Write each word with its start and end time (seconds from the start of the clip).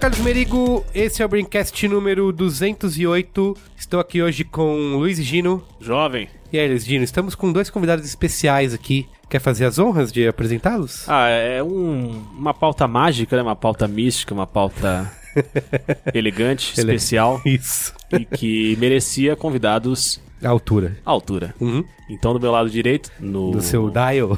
Carlos 0.00 0.20
Merigo, 0.20 0.84
esse 0.94 1.22
é 1.22 1.26
o 1.26 1.28
Braincast 1.28 1.86
número 1.86 2.32
208. 2.32 3.56
Estou 3.76 4.00
aqui 4.00 4.22
hoje 4.22 4.44
com 4.44 4.96
Luiz 4.96 5.22
Gino. 5.22 5.62
Jovem. 5.80 6.28
E 6.52 6.58
aí, 6.58 6.66
Luiz 6.68 6.84
Gino, 6.86 7.04
estamos 7.04 7.34
com 7.34 7.52
dois 7.52 7.68
convidados 7.68 8.04
especiais 8.06 8.72
aqui. 8.72 9.06
Quer 9.28 9.40
fazer 9.40 9.66
as 9.66 9.78
honras 9.78 10.10
de 10.10 10.26
apresentá-los? 10.26 11.06
Ah, 11.08 11.28
é 11.28 11.62
um, 11.62 12.24
uma 12.36 12.54
pauta 12.54 12.88
mágica, 12.88 13.36
né? 13.36 13.42
Uma 13.42 13.54
pauta 13.54 13.86
mística, 13.86 14.32
uma 14.34 14.46
pauta 14.46 15.10
elegante, 16.14 16.72
Ele- 16.80 16.92
especial 16.94 17.40
Isso. 17.44 17.92
e 18.10 18.24
que 18.24 18.76
merecia 18.80 19.36
convidados 19.36 20.18
A 20.42 20.48
altura. 20.48 20.96
à 21.04 21.10
altura. 21.10 21.54
Uhum. 21.60 21.84
Então, 22.08 22.32
do 22.32 22.40
meu 22.40 22.50
lado 22.50 22.70
direito, 22.70 23.12
no... 23.20 23.52
Do 23.52 23.60
seu 23.60 23.88
dial. 23.90 24.36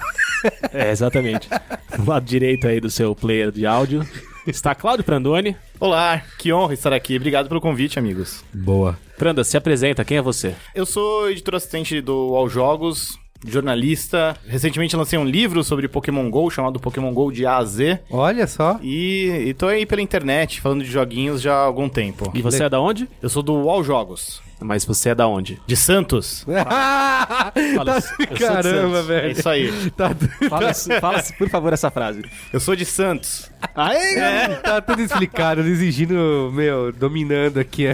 É, 0.73 0.91
exatamente. 0.91 1.49
Do 1.97 2.05
lado 2.11 2.25
direito 2.27 2.67
aí 2.67 2.81
do 2.81 2.91
seu 2.91 3.15
player 3.15 3.51
de 3.51 3.65
áudio, 3.65 4.07
está 4.47 4.75
Cláudio 4.75 5.05
Prandoni. 5.05 5.57
Olá, 5.79 6.23
que 6.39 6.53
honra 6.53 6.75
estar 6.75 6.93
aqui. 6.93 7.17
Obrigado 7.17 7.49
pelo 7.49 7.61
convite, 7.61 7.99
amigos. 7.99 8.45
Boa. 8.53 8.99
Pranda, 9.17 9.45
se 9.45 9.57
apresenta, 9.57 10.05
quem 10.05 10.17
é 10.17 10.23
você? 10.23 10.55
Eu 10.75 10.85
sou 10.85 11.31
editor 11.31 11.55
assistente 11.55 12.01
do 12.01 12.35
All 12.35 12.49
Jogos, 12.49 13.19
jornalista. 13.47 14.37
Recentemente 14.47 14.97
lancei 14.97 15.19
um 15.19 15.25
livro 15.25 15.63
sobre 15.63 15.89
Pokémon 15.89 16.29
GO, 16.31 16.51
chamado 16.51 16.81
Pokémon 16.81 17.13
GO 17.13 17.31
de 17.31 17.47
A 17.47 17.59
a 17.59 17.65
Z. 17.65 18.01
Olha 18.11 18.47
só. 18.47 18.79
E, 18.83 19.29
e 19.47 19.55
tô 19.55 19.67
aí 19.67 19.87
pela 19.87 20.03
internet, 20.03 20.61
falando 20.61 20.83
de 20.85 20.91
joguinhos 20.91 21.41
já 21.41 21.55
há 21.55 21.65
algum 21.65 21.89
tempo. 21.89 22.31
E 22.35 22.43
você 22.43 22.65
é 22.65 22.69
da 22.69 22.81
onde? 22.81 23.09
Eu 23.21 23.29
sou 23.29 23.43
do 23.43 23.69
All 23.69 23.85
Jogos, 23.85 24.43
Mas 24.63 24.85
você 24.85 25.11
é 25.11 25.15
da 25.15 25.27
onde? 25.27 25.61
de 25.67 25.77
Santos. 25.77 26.45
tá... 26.47 28.01
sou 28.01 28.27
de 28.27 28.27
Caramba, 28.39 28.63
Santos. 28.63 28.99
É 28.99 29.03
velho. 29.03 29.33
isso 29.33 29.49
aí. 29.49 29.91
Tá, 29.91 30.11
Fala, 30.49 30.75
fala, 31.01 31.23
por 31.39 31.49
favor, 31.49 31.73
essa 31.73 31.91
frase. 31.91 32.23
Eu 32.53 32.61
sou 32.61 32.77
de 32.77 32.85
Santos. 32.85 33.51
Aê! 33.75 34.57
tá 34.63 34.81
tudo 34.81 35.03
explicado, 35.03 35.61
exigindo, 35.63 36.51
meu, 36.53 36.93
dominando 36.93 37.59
aqui. 37.59 37.87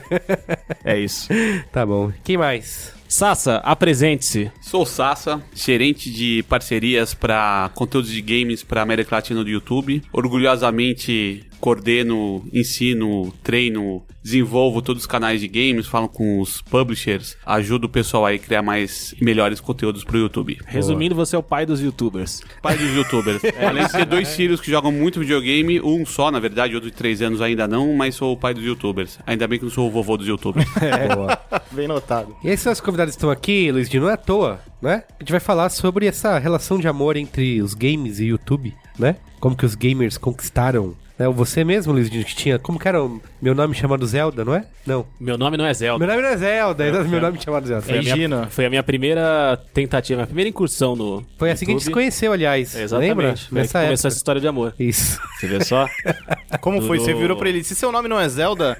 É 0.84 0.98
isso. 0.98 1.28
tá 1.72 1.84
bom. 1.84 2.12
Quem 2.24 2.36
mais? 2.36 2.98
Sassa, 3.08 3.56
apresente-se. 3.64 4.52
Sou 4.60 4.82
o 4.82 4.86
Sassa, 4.86 5.42
gerente 5.54 6.10
de 6.10 6.44
parcerias 6.46 7.14
para 7.14 7.70
conteúdos 7.74 8.10
de 8.10 8.20
games 8.20 8.62
para 8.62 8.82
América 8.82 9.16
Latina 9.16 9.42
do 9.42 9.48
YouTube. 9.48 10.02
Orgulhosamente 10.12 11.47
coordeno, 11.60 12.44
ensino, 12.52 13.32
treino, 13.42 14.02
desenvolvo 14.22 14.82
todos 14.82 15.02
os 15.02 15.06
canais 15.06 15.40
de 15.40 15.48
games, 15.48 15.86
falo 15.86 16.08
com 16.08 16.40
os 16.40 16.60
publishers, 16.62 17.36
ajudo 17.46 17.86
o 17.86 17.88
pessoal 17.88 18.26
aí 18.26 18.36
a 18.36 18.38
criar 18.38 18.62
mais 18.62 19.14
e 19.18 19.24
melhores 19.24 19.60
conteúdos 19.60 20.04
pro 20.04 20.18
YouTube. 20.18 20.58
Resumindo, 20.66 21.14
você 21.14 21.34
é 21.34 21.38
o 21.38 21.42
pai 21.42 21.64
dos 21.64 21.80
youtubers. 21.80 22.42
Pai 22.62 22.76
dos 22.76 22.94
youtubers. 22.94 23.40
Além 23.66 23.86
de 23.86 23.92
ter 23.92 24.04
dois 24.04 24.34
filhos 24.34 24.60
que 24.60 24.70
jogam 24.70 24.92
muito 24.92 25.20
videogame, 25.20 25.80
um 25.80 26.04
só, 26.04 26.30
na 26.30 26.38
verdade, 26.38 26.74
outro 26.74 26.90
de 26.90 26.96
três 26.96 27.22
anos 27.22 27.40
ainda 27.40 27.66
não, 27.66 27.94
mas 27.94 28.14
sou 28.14 28.32
o 28.32 28.36
pai 28.36 28.52
dos 28.52 28.64
youtubers. 28.64 29.18
Ainda 29.26 29.46
bem 29.48 29.58
que 29.58 29.64
não 29.64 29.72
sou 29.72 29.88
o 29.88 29.90
vovô 29.90 30.16
dos 30.16 30.26
youtubers. 30.26 30.68
Boa. 31.14 31.38
Bem 31.72 31.88
notado. 31.88 32.36
E 32.42 32.48
esses 32.48 32.60
seus 32.60 32.80
convidados 32.80 33.14
estão 33.14 33.30
aqui, 33.30 33.70
Luiz 33.72 33.88
Dino, 33.88 34.04
não 34.04 34.10
é 34.10 34.14
à 34.14 34.16
toa, 34.16 34.60
né? 34.80 35.04
A 35.18 35.22
gente 35.22 35.30
vai 35.30 35.40
falar 35.40 35.70
sobre 35.70 36.06
essa 36.06 36.38
relação 36.38 36.78
de 36.78 36.86
amor 36.86 37.16
entre 37.16 37.60
os 37.62 37.74
games 37.74 38.18
e 38.20 38.26
YouTube, 38.26 38.74
né? 38.98 39.16
Como 39.40 39.56
que 39.56 39.66
os 39.66 39.74
gamers 39.74 40.18
conquistaram. 40.18 40.94
Né? 41.18 41.28
Você 41.28 41.64
mesmo, 41.64 41.92
Luiz 41.92 42.08
Dino, 42.08 42.24
que 42.24 42.34
tinha. 42.34 42.58
Como 42.58 42.78
que 42.78 42.86
era 42.86 43.02
o 43.02 43.20
meu 43.42 43.54
nome 43.54 43.74
chamado 43.74 44.06
Zelda, 44.06 44.44
não 44.44 44.54
é? 44.54 44.64
Não. 44.86 45.06
Meu 45.18 45.36
nome 45.36 45.56
não 45.56 45.66
é 45.66 45.74
Zelda. 45.74 45.98
Meu 45.98 46.08
nome 46.14 46.22
não 46.22 46.28
é 46.32 46.36
Zelda, 46.36 46.84
é, 46.84 47.04
meu 47.04 47.20
nome 47.20 47.40
chamado 47.40 47.66
Zelda. 47.66 47.82
Foi 47.82 47.98
a, 47.98 48.02
minha, 48.02 48.46
foi 48.46 48.66
a 48.66 48.70
minha 48.70 48.82
primeira 48.82 49.60
tentativa, 49.74 50.20
a 50.20 50.20
minha 50.20 50.26
primeira 50.26 50.48
incursão 50.48 50.94
no. 50.94 51.24
Foi 51.36 51.50
assim 51.50 51.64
que 51.64 51.72
a 51.72 51.74
gente 51.74 51.84
se 51.84 51.90
conheceu, 51.90 52.32
aliás. 52.32 52.74
Exatamente. 52.74 53.08
Lembra? 53.08 53.36
Foi 53.36 53.58
Nessa 53.58 53.78
que 53.78 53.84
começou 53.84 53.90
época. 53.90 54.08
essa 54.08 54.16
história 54.16 54.40
de 54.40 54.48
amor. 54.48 54.74
Isso. 54.78 55.20
Você 55.38 55.46
vê 55.46 55.64
só? 55.64 55.86
Como 56.60 56.80
foi? 56.82 56.98
Você 56.98 57.14
virou 57.14 57.36
pra 57.36 57.48
ele, 57.48 57.62
se 57.64 57.74
seu 57.74 57.90
nome 57.90 58.08
não 58.08 58.18
é 58.18 58.28
Zelda, 58.28 58.76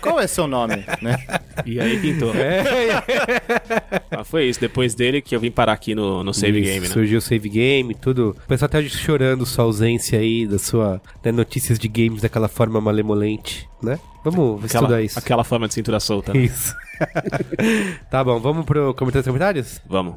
qual 0.00 0.20
é 0.20 0.26
seu 0.26 0.46
nome? 0.46 0.84
Né? 1.02 1.16
E 1.64 1.80
aí 1.80 1.98
pintou. 1.98 2.32
É, 2.34 2.62
Mas 4.10 4.28
foi 4.28 4.44
isso. 4.46 4.60
Depois 4.60 4.94
dele 4.94 5.20
que 5.20 5.34
eu 5.34 5.40
vim 5.40 5.50
parar 5.50 5.72
aqui 5.72 5.94
no, 5.94 6.22
no 6.22 6.32
Save 6.32 6.60
Isso, 6.60 6.70
Game, 6.70 6.86
né? 6.88 6.92
Surgiu 6.92 7.18
o 7.18 7.20
save 7.20 7.48
game, 7.48 7.94
tudo. 7.94 8.36
O 8.44 8.48
pessoal 8.48 8.66
até 8.66 8.78
hoje 8.78 8.90
chorando 8.90 9.44
sua 9.46 9.64
ausência 9.64 10.18
aí, 10.18 10.46
da 10.46 10.58
sua 10.58 11.00
né, 11.24 11.32
notícias 11.32 11.77
de 11.78 11.88
games 11.88 12.22
daquela 12.22 12.48
forma 12.48 12.80
malemolente, 12.80 13.68
né? 13.82 13.98
Vamos 14.24 14.64
estudar 14.64 14.84
Aquela, 14.86 15.02
isso. 15.02 15.18
aquela 15.18 15.44
forma 15.44 15.68
de 15.68 15.74
cintura 15.74 16.00
solta. 16.00 16.32
né? 16.34 16.40
Isso. 16.40 16.74
tá 18.10 18.22
bom, 18.24 18.40
vamos 18.40 18.64
pro 18.66 18.92
comentário 18.94 19.22
dos 19.22 19.28
comentários? 19.32 19.80
Vamos. 19.88 20.14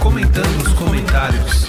Comentando 0.00 0.62
os 0.66 0.72
comentários. 0.74 1.63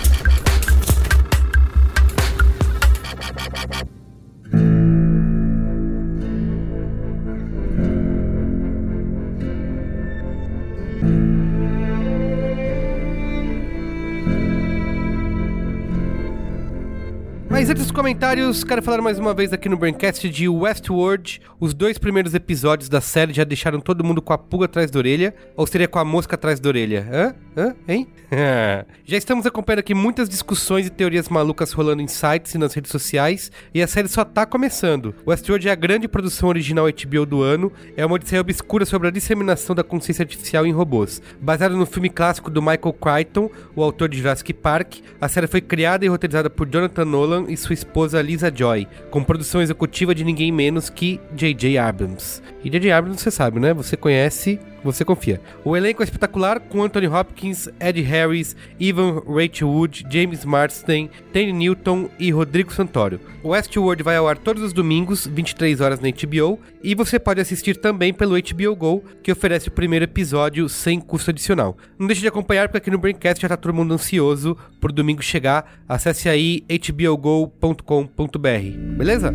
Mas 17.66 17.72
antes 17.72 17.86
dos 17.86 17.92
comentários, 17.92 18.64
quero 18.64 18.80
falar 18.84 19.02
mais 19.02 19.18
uma 19.18 19.34
vez 19.34 19.52
aqui 19.52 19.68
no 19.68 19.76
Braincast 19.76 20.30
de 20.30 20.48
Westworld. 20.48 21.42
Os 21.60 21.74
dois 21.74 21.98
primeiros 21.98 22.36
episódios 22.36 22.88
da 22.88 23.02
série 23.02 23.34
já 23.34 23.44
deixaram 23.44 23.80
todo 23.80 24.04
mundo 24.04 24.22
com 24.22 24.32
a 24.34 24.38
pulga 24.38 24.66
atrás 24.66 24.92
da 24.92 25.00
orelha. 25.00 25.34
Ou 25.58 25.66
seria 25.66 25.88
com 25.88 25.98
a 25.98 26.06
mosca 26.06 26.36
atrás 26.36 26.60
da 26.60 26.70
orelha? 26.70 27.08
Hã? 27.12 27.36
Hã? 27.58 27.76
Hein? 27.88 28.08
já 29.04 29.18
estamos 29.18 29.48
acompanhando 29.48 29.80
aqui 29.80 29.96
muitas 29.96 30.30
discussões 30.30 30.86
e 30.86 30.92
teorias 30.92 31.28
malucas 31.28 31.72
rolando 31.72 32.04
em 32.04 32.08
sites 32.08 32.54
e 32.54 32.60
nas 32.60 32.72
redes 32.72 32.92
sociais. 32.92 33.52
E 33.74 33.82
a 33.82 33.88
série 33.88 34.10
só 34.10 34.24
tá 34.24 34.46
começando. 34.46 35.16
Westworld 35.26 35.68
é 35.68 35.72
a 35.72 35.76
grande 35.76 36.08
produção 36.08 36.50
original 36.50 36.86
HBO 36.86 37.26
do 37.26 37.42
ano. 37.42 37.72
É 37.98 38.06
uma 38.06 38.14
odisseia 38.14 38.42
obscura 38.42 38.86
sobre 38.86 39.08
a 39.08 39.12
disseminação 39.12 39.76
da 39.76 39.84
consciência 39.84 40.22
artificial 40.22 40.68
em 40.68 40.72
robôs. 40.72 41.20
Baseado 41.42 41.76
no 41.76 41.88
filme 41.88 42.12
clássico 42.12 42.52
do 42.52 42.62
Michael 42.62 42.94
Crichton, 42.94 43.50
o 43.76 43.82
autor 43.82 44.08
de 44.08 44.20
Jurassic 44.20 44.54
Park, 44.54 44.98
a 45.20 45.28
série 45.28 45.48
foi 45.48 45.62
criada 45.62 46.06
e 46.06 46.08
roteirizada 46.08 46.48
por 46.48 46.70
Jonathan 46.70 47.06
Nolan 47.06 47.55
e 47.56 47.58
sua 47.58 47.74
esposa 47.74 48.22
Lisa 48.22 48.52
Joy, 48.54 48.88
com 49.10 49.24
produção 49.24 49.62
executiva 49.62 50.14
de 50.14 50.24
ninguém 50.24 50.52
menos 50.52 50.90
que 50.90 51.20
J.J. 51.36 51.78
Abrams. 51.80 52.42
E 52.64 52.70
J.J. 52.70 52.92
Abrams 52.92 53.22
você 53.22 53.32
sabe, 53.32 53.60
né? 53.60 53.74
Você 53.74 53.98
conhece, 53.98 54.60
você 54.86 55.04
confia. 55.04 55.42
O 55.64 55.76
elenco 55.76 56.02
é 56.02 56.06
espetacular 56.06 56.60
com 56.60 56.84
Anthony 56.84 57.08
Hopkins, 57.08 57.68
Ed 57.80 58.02
Harris, 58.02 58.56
Ivan 58.80 59.22
Rachel 59.28 59.70
Wood, 59.70 60.06
James 60.10 60.46
Marsden, 60.46 61.10
Tane 61.34 61.52
Newton 61.52 62.10
e 62.20 62.32
Rodrigo 62.32 62.72
Santoro. 62.72 63.20
O 63.44 63.50
Westworld 63.50 64.04
vai 64.04 64.16
ao 64.16 64.28
ar 64.28 64.38
todos 64.38 64.64
os 64.64 64.74
domingos, 64.74 65.28
23 65.28 65.82
horas 65.82 66.00
na 66.00 66.10
HBO, 66.10 66.60
e 66.84 66.96
você 66.96 67.20
pode 67.20 67.42
assistir 67.42 67.78
também 67.78 68.14
pelo 68.14 68.36
HBO 68.36 68.76
Go, 68.76 69.04
que 69.24 69.32
oferece 69.32 69.68
o 69.68 69.72
primeiro 69.72 70.06
episódio 70.06 70.70
sem 70.70 71.00
custo 71.00 71.32
adicional. 71.32 71.76
Não 71.98 72.08
deixe 72.08 72.22
de 72.22 72.28
acompanhar, 72.28 72.68
porque 72.68 72.78
aqui 72.78 72.92
no 72.92 72.98
Braincast 72.98 73.42
já 73.42 73.50
tá 73.50 73.58
todo 73.58 73.74
mundo 73.74 73.94
ansioso 73.94 74.56
por 74.80 74.92
domingo 74.92 75.22
chegar. 75.22 75.82
Acesse 75.88 76.30
aí 76.30 76.64
hbogo.com.br, 76.70 78.18
beleza? 78.98 79.34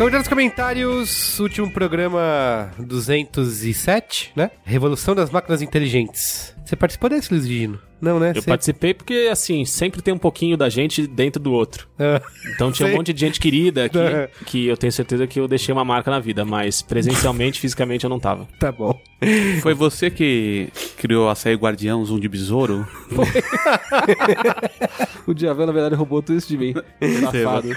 Comentários, 0.00 0.28
comentários, 0.28 1.38
último 1.40 1.70
programa 1.70 2.70
207, 2.78 4.32
né? 4.34 4.50
Revolução 4.64 5.14
das 5.14 5.28
máquinas 5.28 5.60
inteligentes. 5.60 6.54
Você 6.64 6.74
participou 6.74 7.10
desse, 7.10 7.30
Luiz 7.30 7.46
Gino? 7.46 7.78
Não, 8.00 8.18
né? 8.18 8.30
Eu 8.34 8.40
Você- 8.40 8.48
participei 8.48 8.94
porque, 8.94 9.28
assim, 9.30 9.62
sempre 9.66 10.00
tem 10.00 10.14
um 10.14 10.18
pouquinho 10.18 10.56
da 10.56 10.70
gente 10.70 11.06
dentro 11.06 11.38
do 11.42 11.52
outro. 11.52 11.86
Ah, 11.98 12.22
Então 12.54 12.72
tinha 12.72 12.86
Sei. 12.86 12.94
um 12.94 12.98
monte 12.98 13.12
de 13.12 13.20
gente 13.20 13.38
querida 13.38 13.84
aqui 13.84 13.98
É. 14.00 14.30
que 14.46 14.66
eu 14.68 14.76
tenho 14.76 14.90
certeza 14.90 15.26
que 15.26 15.38
eu 15.38 15.46
deixei 15.46 15.70
uma 15.70 15.84
marca 15.84 16.10
na 16.10 16.18
vida, 16.18 16.46
mas 16.46 16.80
presencialmente, 16.80 17.60
fisicamente 17.60 18.04
eu 18.04 18.08
não 18.10 18.18
tava. 18.18 18.48
tá 18.58 18.72
bom. 18.72 18.98
Foi 19.60 19.74
você 19.74 20.08
que 20.10 20.70
criou 20.96 21.28
a 21.28 21.34
série 21.34 21.56
Guardião, 21.56 22.02
Zoom 22.06 22.18
de 22.20 22.28
Besouro? 22.28 22.88
O 25.26 25.34
Djavan, 25.34 25.66
na 25.66 25.72
verdade, 25.72 25.94
roubou 25.94 26.22
tudo 26.22 26.38
isso 26.38 26.48
de 26.48 26.56
mim. 26.56 26.74
Safado. 27.20 27.68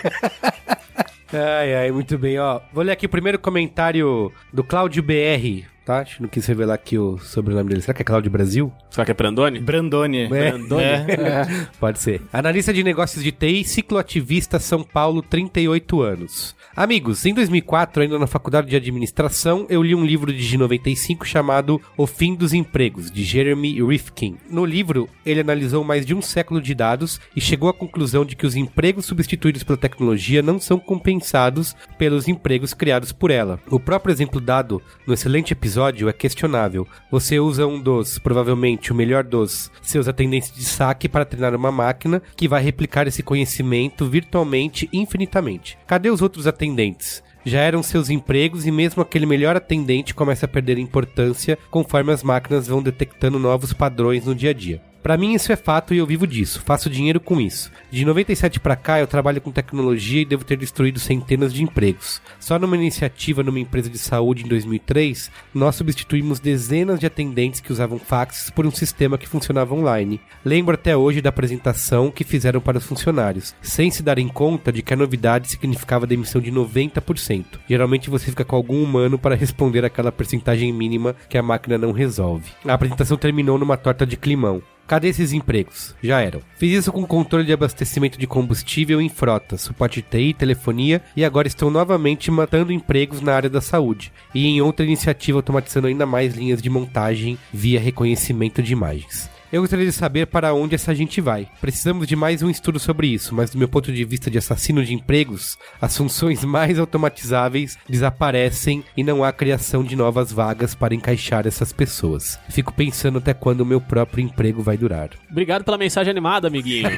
Ai, 1.34 1.74
ai, 1.76 1.92
muito 1.92 2.18
bem, 2.18 2.38
ó. 2.38 2.62
Vou 2.72 2.84
ler 2.84 2.92
aqui 2.92 3.08
o 3.08 3.10
primeiro 3.10 3.40
comentário 3.40 4.32
do 4.52 4.64
Cláudio 4.64 5.02
BR, 5.02 5.66
tá? 5.86 6.00
Acho 6.00 6.18
que 6.18 6.22
não 6.22 6.30
quis 6.30 6.46
revelar 6.46 6.76
aqui 6.76 6.98
o 6.98 7.18
sobrenome 7.18 7.70
dele. 7.70 7.82
Será 7.82 7.94
que 7.94 8.02
é 8.02 8.06
Cláudio 8.06 8.32
Brasil? 8.32 8.72
Será 8.90 9.06
que 9.06 9.12
é 9.12 9.14
Brandoni? 9.14 9.60
Brandoni. 9.60 10.20
É. 10.20 10.28
Brandoni? 10.28 10.84
É. 10.84 11.68
Pode 11.80 12.00
ser. 12.00 12.22
Analista 12.32 12.74
de 12.74 12.84
negócios 12.84 13.24
de 13.24 13.32
TI, 13.32 13.64
cicloativista 13.64 14.60
São 14.60 14.84
Paulo, 14.84 15.22
38 15.22 16.02
anos. 16.02 16.56
Amigos, 16.76 17.26
em 17.26 17.34
2004, 17.34 18.04
ainda 18.04 18.18
na 18.18 18.26
faculdade 18.26 18.68
de 18.68 18.76
administração, 18.76 19.68
eu 19.70 19.84
li 19.84 19.94
um 19.94 20.06
livro 20.06 20.34
de 20.34 20.58
95 20.58 21.26
chamado 21.26 21.80
O 21.96 22.08
Fim 22.08 22.34
dos 22.34 22.54
Empregos, 22.54 23.12
de 23.12 23.24
Jeremy 23.24 23.84
Rifkin. 23.84 24.38
No 24.50 24.66
livro, 24.66 25.08
ele 25.26 25.42
analisou 25.42 25.84
mais 25.84 26.06
de 26.06 26.16
um 26.16 26.22
século 26.22 26.60
de 26.60 26.74
dados 26.74 27.22
e 27.36 27.42
chegou 27.42 27.70
à 27.70 27.74
conclusão 27.74 28.26
de 28.26 28.36
que 28.36 28.48
os 28.48 28.56
empregos 28.56 29.06
substituídos 29.06 29.64
pela 29.64 29.78
tecnologia 29.78 30.42
não 30.42 30.60
são 30.60 30.80
compensados 30.80 31.76
pelos 31.98 32.28
empregos 32.28 32.74
criados 32.74 33.12
por 33.12 33.30
ela. 33.30 33.60
O 33.70 33.80
próprio 33.80 34.12
exemplo 34.12 34.42
dado 34.42 34.82
no 35.06 35.14
excelente 35.14 35.54
episódio 35.54 35.73
é 36.10 36.14
questionável. 36.14 36.88
Você 37.12 37.40
usa 37.40 37.68
um 37.68 37.80
dos, 37.80 38.20
provavelmente 38.20 38.92
o 38.92 38.96
melhor 38.96 39.24
dos, 39.24 39.72
seus 39.82 40.08
atendentes 40.08 40.54
de 40.54 40.64
saque 40.64 41.10
para 41.10 41.26
treinar 41.26 41.56
uma 41.56 41.72
máquina 41.72 42.22
que 42.36 42.48
vai 42.48 42.62
replicar 42.62 43.08
esse 43.08 43.24
conhecimento 43.24 44.06
virtualmente 44.06 44.90
infinitamente. 44.94 45.78
Cadê 45.88 46.10
os 46.10 46.22
outros 46.22 46.48
atendentes? 46.48 47.24
Já 47.46 47.60
eram 47.60 47.84
seus 47.84 48.10
empregos 48.10 48.66
e 48.66 48.72
mesmo 48.72 49.02
aquele 49.02 49.26
melhor 49.26 49.56
atendente 49.56 50.14
começa 50.14 50.46
a 50.46 50.50
perder 50.50 50.78
importância 50.78 51.58
conforme 51.70 52.14
as 52.14 52.24
máquinas 52.24 52.68
vão 52.68 52.82
detectando 52.82 53.38
novos 53.38 53.74
padrões 53.74 54.26
no 54.26 54.34
dia 54.34 54.52
a 54.52 54.54
dia. 54.54 54.93
Pra 55.04 55.18
mim 55.18 55.34
isso 55.34 55.52
é 55.52 55.58
fato 55.58 55.94
e 55.94 55.98
eu 55.98 56.08
vivo 56.08 56.26
disso, 56.26 56.62
faço 56.66 56.90
dinheiro 56.90 57.20
com 57.20 57.42
isso. 57.42 57.70
De 57.92 58.06
97 58.06 58.58
pra 58.58 58.78
cá 58.78 59.02
eu 59.02 59.06
trabalho 59.06 59.42
com 59.42 59.52
tecnologia 59.52 60.22
e 60.22 60.26
devo 60.26 60.46
ter 60.46 60.56
destruído 60.56 60.98
centenas 60.98 61.54
de 61.54 61.62
empregos. 61.62 62.22
Só 62.40 62.58
numa 62.58 62.78
iniciativa 62.78 63.44
numa 63.44 63.60
empresa 63.60 63.90
de 63.90 63.98
saúde 63.98 64.46
em 64.46 64.48
2003, 64.48 65.30
nós 65.54 65.76
substituímos 65.76 66.40
dezenas 66.40 67.02
de 67.02 67.06
atendentes 67.06 67.60
que 67.60 67.74
usavam 67.74 68.00
faxes 68.00 68.50
por 68.50 68.66
um 68.66 68.72
sistema 68.72 69.18
que 69.18 69.28
funcionava 69.28 69.76
online. 69.76 70.22
Lembro 70.46 70.76
até 70.76 70.96
hoje 70.96 71.20
da 71.20 71.30
apresentação 71.30 72.10
que 72.10 72.24
fizeram 72.24 72.62
para 72.62 72.78
os 72.78 72.86
funcionários, 72.86 73.54
sem 73.62 73.92
se 73.92 74.02
darem 74.02 74.30
conta 74.30 74.72
de 74.72 74.82
que 74.82 74.94
a 74.94 74.98
novidade 74.98 75.50
significava 75.50 76.08
demissão 76.08 76.40
de 76.40 76.50
90%. 76.50 77.60
Geralmente 77.68 78.10
você 78.10 78.28
fica 78.28 78.46
com 78.46 78.56
algum 78.56 78.82
humano 78.82 79.20
para 79.20 79.36
responder 79.36 79.84
aquela 79.84 80.14
percentagem 80.14 80.72
mínima 80.72 81.14
que 81.28 81.38
a 81.38 81.44
máquina 81.44 81.78
não 81.78 81.92
resolve. 81.92 82.52
A 82.66 82.74
apresentação 82.74 83.18
terminou 83.18 83.58
numa 83.58 83.76
torta 83.76 84.06
de 84.06 84.16
climão. 84.16 84.64
Cadê 84.88 85.08
esses 85.08 85.32
empregos? 85.32 85.96
Já 86.04 86.20
eram. 86.22 86.42
Fiz 86.58 86.80
isso 86.80 86.92
com 86.92 87.06
controle 87.06 87.46
de 87.46 87.54
abastecimento 87.54 88.18
de 88.18 88.28
combustível 88.28 89.02
em 89.02 89.10
frota, 89.10 89.58
suporte 89.58 90.02
TI, 90.02 90.34
telefonia 90.34 91.02
e 91.16 91.24
agora 91.24 91.48
estão 91.48 91.70
novamente 91.70 92.30
matando 92.30 92.72
empregos 92.72 93.22
na 93.22 93.34
área 93.34 93.50
da 93.50 93.62
saúde. 93.62 94.12
E 94.36 94.46
em 94.46 94.62
outra 94.62 94.86
iniciativa 94.86 95.40
automatizando 95.40 95.88
ainda 95.88 96.06
mais 96.06 96.36
linhas 96.36 96.62
de 96.62 96.70
montagem 96.70 97.38
via 97.52 97.80
reconhecimento 97.80 98.62
de 98.62 98.74
imagens. 98.74 99.33
Eu 99.54 99.62
gostaria 99.62 99.86
de 99.86 99.92
saber 99.92 100.26
para 100.26 100.52
onde 100.52 100.74
essa 100.74 100.96
gente 100.96 101.22
vai. 101.22 101.48
Precisamos 101.62 102.08
de 102.08 102.16
mais 102.16 102.42
um 102.42 102.50
estudo 102.50 102.80
sobre 102.80 103.06
isso, 103.06 103.36
mas 103.36 103.52
do 103.52 103.58
meu 103.60 103.68
ponto 103.68 103.94
de 103.94 104.04
vista 104.04 104.32
de 104.32 104.40
assassino 104.40 104.84
de 104.84 104.96
empregos, 104.96 105.60
as 105.80 105.96
funções 105.96 106.42
mais 106.44 106.80
automatizáveis 106.80 107.78
desaparecem 107.88 108.84
e 108.98 109.04
não 109.04 109.24
há 109.24 109.32
criação 109.32 109.84
de 109.84 109.96
novas 109.96 110.32
vagas 110.32 110.74
para 110.74 110.96
encaixar 110.96 111.46
essas 111.46 111.72
pessoas. 111.72 112.40
Fico 112.50 112.74
pensando 112.74 113.20
até 113.20 113.32
quando 113.32 113.62
o 113.62 113.66
meu 113.66 113.80
próprio 113.80 114.24
emprego 114.24 114.64
vai 114.64 114.76
durar. 114.76 115.12
Obrigado 115.30 115.64
pela 115.64 115.78
mensagem 115.78 116.10
animada, 116.10 116.48
amiguinho. 116.48 116.90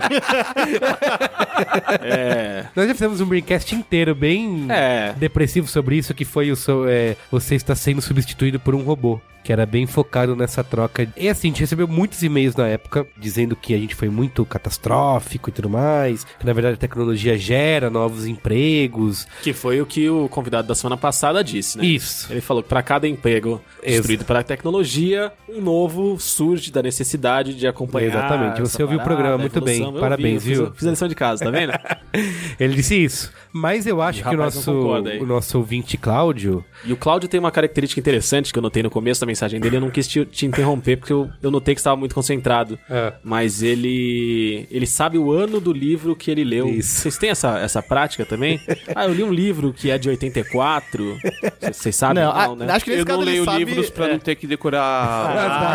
é. 2.00 2.68
Nós 2.74 2.88
já 2.88 2.94
fizemos 2.94 3.19
um 3.19 3.25
Braincast 3.25 3.75
inteiro 3.75 4.16
bem 4.16 4.68
É. 4.69 5.13
depressivo 5.18 5.68
sobre 5.68 5.98
isso, 5.98 6.13
que 6.13 6.24
foi 6.24 6.52
o 6.52 6.56
seu, 6.56 6.88
é, 6.88 7.18
você 7.30 7.56
está 7.56 7.75
sendo 7.75 8.02
substituído 8.02 8.62
por 8.62 8.74
um 8.74 8.81
robô. 8.81 9.19
Que 9.45 9.53
era 9.53 9.65
bem 9.65 9.86
focado 9.86 10.36
nessa 10.36 10.63
troca. 10.63 11.07
E 11.15 11.30
assim, 11.30 11.50
a 11.50 11.51
gente 11.51 11.59
recebeu 11.59 11.88
muitos 11.88 12.24
e-mails 12.24 12.56
na 12.56 12.68
época 12.68 13.06
dizendo 13.15 13.56
que 13.56 13.75
a 13.75 13.77
gente 13.77 13.94
foi 13.94 14.09
muito 14.09 14.44
catastrófico 14.44 15.50
e 15.50 15.53
tudo 15.53 15.69
mais. 15.69 16.24
Que 16.24 16.45
na 16.45 16.51
verdade 16.51 16.74
a 16.74 16.77
tecnologia 16.77 17.38
gera 17.38 17.89
novos 17.89 18.25
empregos. 18.25 19.27
Que 19.44 19.53
foi 19.53 19.80
o 19.81 19.86
que 19.86 20.09
o 20.09 20.27
convidado 20.27 20.68
da 20.68 20.74
semana 20.74 20.97
passada 20.97 21.44
disse, 21.44 21.77
né? 21.77 21.86
Isso. 21.86 22.31
Ele 22.31 22.42
falou 22.42 22.63
que 22.63 22.69
para 22.69 22.81
cada 22.81 23.07
emprego 23.07 23.62
destruído 23.86 24.25
pela 24.25 24.44
tecnologia, 24.44 25.31
um 25.47 25.62
novo 25.62 26.19
surge 26.19 26.71
da 26.71 26.81
necessidade 26.81 27.53
de 27.53 27.68
acompanhar. 27.68 28.07
Exatamente. 28.07 28.62
Você 28.62 28.81
ouviu 28.81 28.97
o 28.97 29.01
parada, 29.01 29.15
programa 29.15 29.38
muito 29.38 29.62
bem. 29.62 29.77
evolução. 29.77 30.01
Parabéns, 30.01 30.44
vi, 30.44 30.53
viu? 30.56 30.65
Fiz, 30.68 30.75
fiz 30.77 30.88
a 30.88 30.89
lição 30.92 31.07
de 31.07 31.15
casa, 31.15 31.45
tá 31.45 31.51
vendo? 31.51 31.71
Ele 32.59 32.75
disse 32.75 32.95
isso. 32.95 33.31
Mas 33.53 33.86
eu 33.86 34.01
acho 34.01 34.21
o 34.21 34.30
que 34.30 34.36
o 34.36 34.38
nosso, 34.38 34.71
o 34.71 35.25
nosso 35.25 35.57
ouvinte 35.57 35.97
Cláudio. 35.97 36.63
E 36.83 36.92
o 36.92 36.97
Cláudio 36.97 37.30
tem 37.30 37.39
uma 37.39 37.51
característica 37.51 38.00
interessante 38.00 38.51
que 38.51 38.59
eu 38.59 38.63
notei 38.63 38.83
no 38.83 38.89
começo 38.89 39.21
da 39.21 39.27
mensagem 39.36 39.60
dele. 39.60 39.78
Eu 39.78 39.82
não 39.82 39.90
quis 39.90 40.08
te, 40.08 40.24
te 40.26 40.46
interromper 40.46 40.98
porque 40.98 41.12
eu, 41.14 41.30
eu 41.42 41.52
notei 41.52 41.76
que 41.76 41.80
estava 41.82 41.96
muito 41.96 42.16
concentrado. 42.16 42.80
É. 42.90 43.14
Mas 43.24 43.62
ele 43.62 44.68
ele 44.72 44.88
sabe 44.88 45.18
o 45.18 45.32
ano 45.32 45.60
do 45.60 45.72
livro 45.74 46.16
que 46.16 46.32
ele 46.32 46.44
leu. 46.44 46.68
Isso. 46.70 47.02
Vocês 47.02 47.18
têm 47.18 47.30
essa, 47.30 47.60
essa 47.60 47.82
prática 47.82 48.26
também? 48.26 48.60
ah, 48.96 49.06
eu 49.06 49.14
li 49.14 49.24
um 49.24 49.32
livro 49.34 49.74
que 49.74 49.92
é 49.92 49.98
de 49.98 50.10
84. 50.10 51.18
Vocês- 51.60 51.76
Vocês 51.78 51.96
sabem? 51.96 52.24
Não, 52.24 52.32
a- 52.32 52.56
né? 52.56 52.72
acho 52.74 52.86
que 52.86 52.92
nesse 52.92 53.02
Eu 53.02 53.18
não 53.18 53.24
leio 53.24 53.46
sabe- 53.46 53.58
livros 53.66 53.90
pra 53.90 54.08
é. 54.08 54.12
não 54.14 54.20
ter 54.20 54.36
que 54.36 54.48
decorar. 54.48 55.36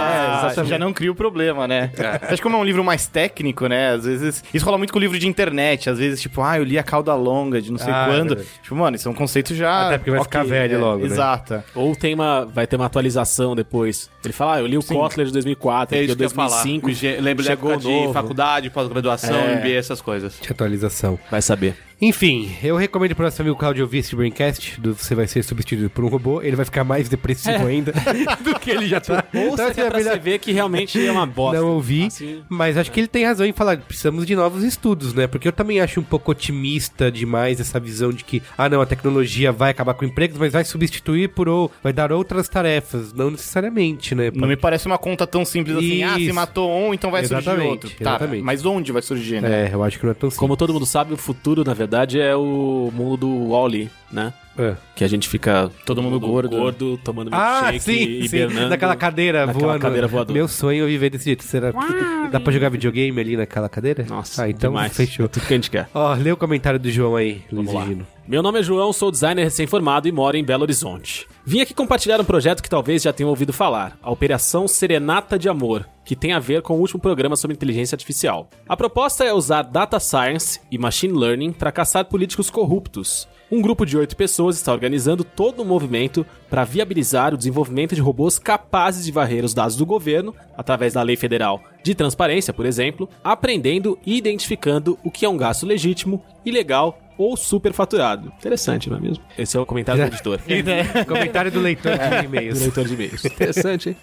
Ah, 0.60 0.64
já 0.64 0.78
não 0.78 0.92
cria 0.92 1.10
o 1.10 1.14
problema, 1.14 1.66
né? 1.68 1.90
Acho 2.22 2.36
que 2.36 2.42
como 2.42 2.56
é 2.56 2.58
um 2.58 2.64
livro 2.64 2.82
mais 2.82 3.06
técnico, 3.06 3.66
né? 3.66 3.90
Às 3.92 4.04
vezes. 4.04 4.42
Isso 4.52 4.64
rola 4.64 4.78
muito 4.78 4.92
com 4.92 4.98
livro 4.98 5.18
de 5.18 5.26
internet. 5.26 5.88
Às 5.90 5.98
vezes, 5.98 6.20
tipo, 6.20 6.42
ah, 6.42 6.58
eu 6.58 6.64
li 6.64 6.78
a 6.78 6.82
cauda 6.82 7.14
longa 7.14 7.60
de 7.60 7.70
não 7.70 7.78
sei 7.78 7.92
Ah, 7.92 8.04
é 8.04 8.06
quando. 8.10 8.28
verdade. 8.36 8.48
tipo, 8.62 8.74
mano, 8.76 8.96
isso 8.96 9.08
é 9.08 9.10
um 9.10 9.14
conceito 9.14 9.54
já. 9.54 9.86
Até 9.88 9.98
porque 9.98 10.10
vai 10.10 10.22
ficar 10.22 10.44
velho 10.44 10.74
é, 10.74 10.78
logo, 10.78 11.00
né? 11.00 11.06
Exato. 11.06 11.62
Ou 11.74 11.94
tem 11.94 12.14
uma, 12.14 12.44
vai 12.46 12.66
ter 12.66 12.76
uma 12.76 12.86
atualização 12.86 13.49
depois. 13.54 14.10
Ele 14.24 14.32
fala, 14.32 14.54
ah, 14.56 14.60
eu 14.60 14.66
li 14.66 14.76
o 14.78 14.82
Kotler 14.82 15.26
de 15.26 15.32
2004, 15.32 15.96
É 15.96 16.02
isso 16.02 16.16
que 16.16 16.22
eu 16.22 16.26
ia 16.26 16.30
falar. 16.30 16.48
2005. 16.62 16.86
Me 16.86 16.94
ge- 16.94 17.20
Lembra 17.20 17.44
da 17.44 17.52
época 17.52 17.76
de 17.76 17.88
novo. 17.88 18.12
faculdade, 18.12 18.70
pós-graduação, 18.70 19.34
É. 19.36 19.56
MBA, 19.56 19.70
essas 19.78 20.00
coisas. 20.00 20.38
De 20.40 20.50
atualização. 20.50 21.18
Vai 21.30 21.42
saber. 21.42 21.76
Enfim, 22.02 22.50
eu 22.62 22.76
recomendo 22.76 23.14
pro 23.14 23.26
nosso 23.26 23.42
amigo 23.42 23.54
Claudio 23.56 23.84
ouvir 23.84 23.98
esse 23.98 24.16
Braincast, 24.16 24.80
do 24.80 24.94
Você 24.94 25.14
Vai 25.14 25.26
Ser 25.26 25.42
Substituído 25.42 25.90
por 25.90 26.02
um 26.02 26.08
Robô. 26.08 26.40
Ele 26.40 26.56
vai 26.56 26.64
ficar 26.64 26.82
mais 26.82 27.10
depressivo 27.10 27.66
ainda 27.66 27.92
do 28.42 28.58
que 28.58 28.70
ele 28.70 28.86
já 28.86 28.98
tá. 29.02 29.22
Ou 29.34 29.40
Então, 29.40 29.56
você 29.56 29.62
assim, 29.64 29.74
quer 29.74 29.92
é 29.92 29.96
melhor 29.96 30.12
você 30.14 30.18
ver 30.18 30.38
que 30.38 30.50
realmente 30.50 31.06
é 31.06 31.12
uma 31.12 31.26
bosta. 31.26 31.60
Não 31.60 31.74
ouvi, 31.74 32.06
Assim, 32.06 32.42
mas 32.48 32.78
acho 32.78 32.90
que 32.90 33.00
ele 33.00 33.06
tem 33.06 33.26
razão 33.26 33.44
em 33.44 33.52
falar 33.52 33.76
que 33.76 33.84
precisamos 33.84 34.24
de 34.24 34.34
novos 34.34 34.64
estudos, 34.64 35.12
né? 35.12 35.26
Porque 35.26 35.46
eu 35.46 35.52
também 35.52 35.78
acho 35.78 36.00
um 36.00 36.02
pouco 36.02 36.30
otimista 36.30 37.12
demais 37.12 37.60
essa 37.60 37.78
visão 37.78 38.10
de 38.10 38.24
que, 38.24 38.42
ah 38.56 38.66
não, 38.66 38.80
a 38.80 38.86
tecnologia 38.86 39.52
vai 39.52 39.70
acabar 39.70 39.92
com 39.92 40.06
empregos, 40.06 40.38
mas 40.38 40.54
vai 40.54 40.64
substituir 40.64 41.28
por 41.28 41.50
ou 41.50 41.70
vai 41.82 41.92
dar 41.92 42.12
outras 42.12 42.48
tarefas. 42.48 43.12
Não 43.12 43.30
necessariamente, 43.30 44.14
né? 44.14 44.30
Não 44.34 44.48
me 44.48 44.56
parece 44.56 44.86
uma 44.86 44.96
conta 44.96 45.26
tão 45.26 45.44
simples 45.44 45.76
assim. 45.76 46.02
Ah, 46.02 46.14
se 46.14 46.24
Isso. 46.24 46.34
matou 46.34 46.70
um, 46.70 46.94
então 46.94 47.10
vai 47.10 47.26
surgir 47.26 47.42
Exatamente, 47.42 47.70
outro. 47.70 47.90
Tá, 47.90 48.10
exatamente. 48.12 48.42
mas 48.42 48.64
onde 48.64 48.90
vai 48.90 49.02
surgir, 49.02 49.42
né? 49.42 49.68
É, 49.68 49.74
eu 49.74 49.82
acho 49.82 49.98
que 49.98 50.04
não 50.06 50.12
é 50.12 50.14
tão 50.14 50.30
simples. 50.30 50.38
Como 50.38 50.56
todo 50.56 50.72
mundo 50.72 50.86
sabe, 50.86 51.12
o 51.12 51.16
futuro, 51.18 51.62
na 51.62 51.74
verdade, 51.74 51.89
é 52.18 52.34
o 52.36 52.90
mundo 52.94 53.16
do 53.18 53.48
Wall-E, 53.48 53.88
né? 54.12 54.32
É. 54.58 54.74
Que 54.94 55.04
a 55.04 55.08
gente 55.08 55.28
fica 55.28 55.70
Todo 55.86 56.02
mundo 56.02 56.20
gordo. 56.20 56.50
gordo 56.50 56.98
tomando 57.02 57.30
Ah, 57.32 57.70
milkshake, 57.70 57.80
sim, 57.80 58.04
sim. 58.28 58.36
hibernando. 58.36 58.68
Naquela 58.68 58.94
cadeira 58.96 59.46
naquela 59.46 59.64
voando. 59.66 59.80
cadeira 59.80 60.06
voadora. 60.06 60.34
Meu 60.34 60.46
sonho 60.48 60.84
é 60.84 60.86
viver 60.86 61.08
desse 61.08 61.24
jeito. 61.26 61.42
Será 61.44 61.72
Dá 62.30 62.38
pra 62.38 62.52
jogar 62.52 62.68
videogame 62.68 63.18
ali 63.20 63.36
naquela 63.36 63.68
cadeira? 63.68 64.04
Nossa, 64.08 64.44
ah, 64.44 64.50
então 64.50 64.70
demais. 64.70 64.94
fechou. 64.94 65.24
É 65.24 65.28
tudo 65.28 65.46
que 65.46 65.54
a 65.54 65.56
gente 65.56 65.70
quer. 65.70 65.88
Ó, 65.94 66.12
lê 66.14 66.30
o 66.30 66.36
comentário 66.36 66.78
do 66.78 66.90
João 66.90 67.16
aí, 67.16 67.42
Luiz 67.50 67.66
Vamos 67.68 67.72
lá. 67.74 67.86
Gino. 67.86 68.06
Meu 68.28 68.42
nome 68.42 68.60
é 68.60 68.62
João, 68.62 68.92
sou 68.92 69.10
designer 69.10 69.42
recém-formado 69.44 70.06
e 70.06 70.12
moro 70.12 70.36
em 70.36 70.44
Belo 70.44 70.62
Horizonte. 70.62 71.26
Vim 71.50 71.60
aqui 71.60 71.74
compartilhar 71.74 72.20
um 72.20 72.24
projeto 72.24 72.62
que 72.62 72.70
talvez 72.70 73.02
já 73.02 73.12
tenham 73.12 73.28
ouvido 73.28 73.52
falar, 73.52 73.98
a 74.00 74.08
Operação 74.08 74.68
Serenata 74.68 75.36
de 75.36 75.48
Amor, 75.48 75.84
que 76.04 76.14
tem 76.14 76.32
a 76.32 76.38
ver 76.38 76.62
com 76.62 76.76
o 76.76 76.78
último 76.78 77.00
programa 77.00 77.34
sobre 77.34 77.56
inteligência 77.56 77.96
artificial. 77.96 78.48
A 78.68 78.76
proposta 78.76 79.24
é 79.24 79.32
usar 79.32 79.62
data 79.62 79.98
science 79.98 80.60
e 80.70 80.78
machine 80.78 81.12
learning 81.12 81.50
para 81.50 81.72
caçar 81.72 82.04
políticos 82.04 82.50
corruptos. 82.50 83.26
Um 83.50 83.60
grupo 83.60 83.84
de 83.84 83.98
oito 83.98 84.16
pessoas 84.16 84.54
está 84.54 84.72
organizando 84.72 85.24
todo 85.24 85.62
um 85.62 85.64
movimento 85.64 86.24
para 86.48 86.62
viabilizar 86.62 87.34
o 87.34 87.36
desenvolvimento 87.36 87.96
de 87.96 88.00
robôs 88.00 88.38
capazes 88.38 89.04
de 89.04 89.10
varrer 89.10 89.44
os 89.44 89.52
dados 89.52 89.74
do 89.74 89.84
governo, 89.84 90.32
através 90.56 90.92
da 90.92 91.02
lei 91.02 91.16
federal 91.16 91.60
de 91.82 91.96
transparência, 91.96 92.52
por 92.52 92.64
exemplo, 92.64 93.08
aprendendo 93.24 93.98
e 94.06 94.16
identificando 94.16 94.96
o 95.02 95.10
que 95.10 95.24
é 95.24 95.28
um 95.28 95.36
gasto 95.36 95.66
legítimo, 95.66 96.22
ilegal 96.44 96.96
ou 97.20 97.36
superfaturado. 97.36 98.32
Interessante, 98.38 98.88
não 98.88 98.96
é 98.96 99.00
mesmo? 99.00 99.22
Esse 99.36 99.56
é 99.56 99.60
o 99.60 99.66
comentário 99.66 100.02
do 100.02 100.08
editor. 100.14 100.40
Comentário 101.06 101.50
do 101.50 101.60
leitor 101.60 101.92
de 101.98 102.08
do 102.08 102.24
e-mails. 102.24 102.60
leitor 102.60 102.84
de 102.86 102.94
e-mails. 102.94 103.24
Interessante, 103.24 103.88
hein? 103.90 103.96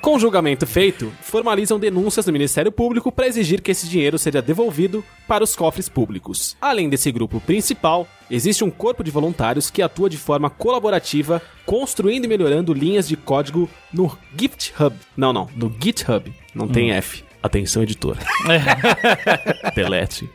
Com 0.00 0.14
o 0.14 0.18
julgamento 0.18 0.64
feito, 0.66 1.12
formalizam 1.22 1.78
denúncias 1.78 2.24
no 2.26 2.32
Ministério 2.32 2.70
Público 2.70 3.10
para 3.10 3.26
exigir 3.26 3.60
que 3.60 3.72
esse 3.72 3.88
dinheiro 3.88 4.16
seja 4.18 4.40
devolvido 4.40 5.04
para 5.26 5.42
os 5.42 5.56
cofres 5.56 5.88
públicos. 5.88 6.56
Além 6.60 6.88
desse 6.88 7.10
grupo 7.10 7.40
principal, 7.40 8.06
existe 8.30 8.62
um 8.62 8.70
corpo 8.70 9.02
de 9.02 9.10
voluntários 9.10 9.68
que 9.68 9.82
atua 9.82 10.08
de 10.08 10.16
forma 10.16 10.48
colaborativa, 10.48 11.42
construindo 11.64 12.26
e 12.26 12.28
melhorando 12.28 12.72
linhas 12.72 13.08
de 13.08 13.16
código 13.16 13.68
no 13.92 14.16
GitHub. 14.38 14.94
Não, 15.16 15.32
não, 15.32 15.48
no 15.56 15.74
GitHub. 15.82 16.32
Não 16.54 16.68
tem 16.68 16.92
F. 16.92 17.24
Atenção, 17.42 17.82
editor. 17.82 18.16
Delete. 19.74 20.28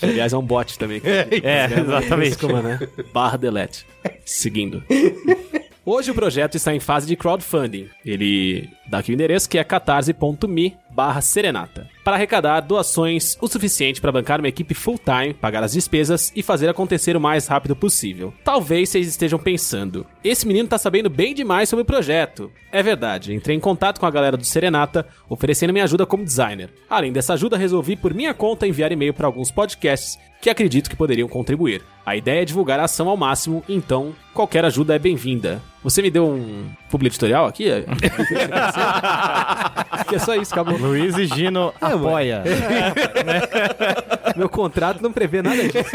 Que, 0.00 0.06
aliás, 0.06 0.32
é 0.32 0.36
um 0.36 0.42
bot 0.42 0.78
também. 0.78 1.00
É, 1.04 1.80
exatamente. 1.80 2.38
Como, 2.38 2.60
né? 2.60 2.80
Barra 3.12 3.36
delete. 3.36 3.86
Seguindo. 4.24 4.82
Hoje 5.84 6.10
o 6.10 6.14
projeto 6.14 6.56
está 6.56 6.74
em 6.74 6.80
fase 6.80 7.06
de 7.06 7.16
crowdfunding. 7.16 7.88
Ele 8.04 8.68
dá 8.86 8.98
aqui 8.98 9.12
o 9.12 9.14
endereço 9.14 9.48
que 9.48 9.58
é 9.58 9.64
catarse.me 9.64 10.76
barra 10.90 11.20
serenata. 11.20 11.88
Para 12.02 12.16
arrecadar 12.16 12.60
doações 12.60 13.36
o 13.40 13.46
suficiente 13.46 14.00
para 14.00 14.12
bancar 14.12 14.40
uma 14.40 14.48
equipe 14.48 14.74
full-time, 14.74 15.34
pagar 15.34 15.62
as 15.62 15.72
despesas 15.72 16.32
e 16.34 16.42
fazer 16.42 16.68
acontecer 16.68 17.16
o 17.16 17.20
mais 17.20 17.46
rápido 17.46 17.76
possível. 17.76 18.34
Talvez 18.44 18.88
vocês 18.88 19.06
estejam 19.06 19.38
pensando, 19.38 20.06
esse 20.24 20.46
menino 20.46 20.68
tá 20.68 20.78
sabendo 20.78 21.08
bem 21.08 21.34
demais 21.34 21.68
sobre 21.68 21.82
o 21.82 21.86
projeto. 21.86 22.50
É 22.72 22.82
verdade, 22.82 23.34
entrei 23.34 23.56
em 23.56 23.60
contato 23.60 24.00
com 24.00 24.06
a 24.06 24.10
galera 24.10 24.36
do 24.36 24.44
Serenata, 24.44 25.06
oferecendo 25.28 25.72
minha 25.72 25.84
ajuda 25.84 26.06
como 26.06 26.24
designer. 26.24 26.70
Além 26.88 27.12
dessa 27.12 27.34
ajuda, 27.34 27.56
resolvi 27.56 27.96
por 27.96 28.14
minha 28.14 28.34
conta 28.34 28.66
enviar 28.66 28.92
e-mail 28.92 29.14
para 29.14 29.26
alguns 29.26 29.50
podcasts 29.50 30.18
que 30.40 30.48
acredito 30.48 30.88
que 30.88 30.96
poderiam 30.96 31.28
contribuir. 31.28 31.82
A 32.04 32.16
ideia 32.16 32.42
é 32.42 32.44
divulgar 32.44 32.80
a 32.80 32.84
ação 32.84 33.08
ao 33.08 33.16
máximo, 33.16 33.62
então 33.68 34.14
qualquer 34.32 34.64
ajuda 34.64 34.96
é 34.96 34.98
bem-vinda. 34.98 35.60
Você 35.82 36.02
me 36.02 36.10
deu 36.10 36.26
um 36.26 36.70
publi 36.90 37.08
editorial 37.08 37.46
aqui? 37.46 37.66
que 40.08 40.14
é 40.14 40.18
só 40.18 40.34
isso, 40.34 40.52
acabou. 40.52 40.78
Luiz 40.80 41.16
e 41.16 41.26
Gino 41.26 41.72
apoia. 41.80 42.42
Meu 44.36 44.48
contrato 44.48 45.02
não 45.02 45.12
prevê 45.12 45.42
nada 45.42 45.62
disso. 45.62 45.90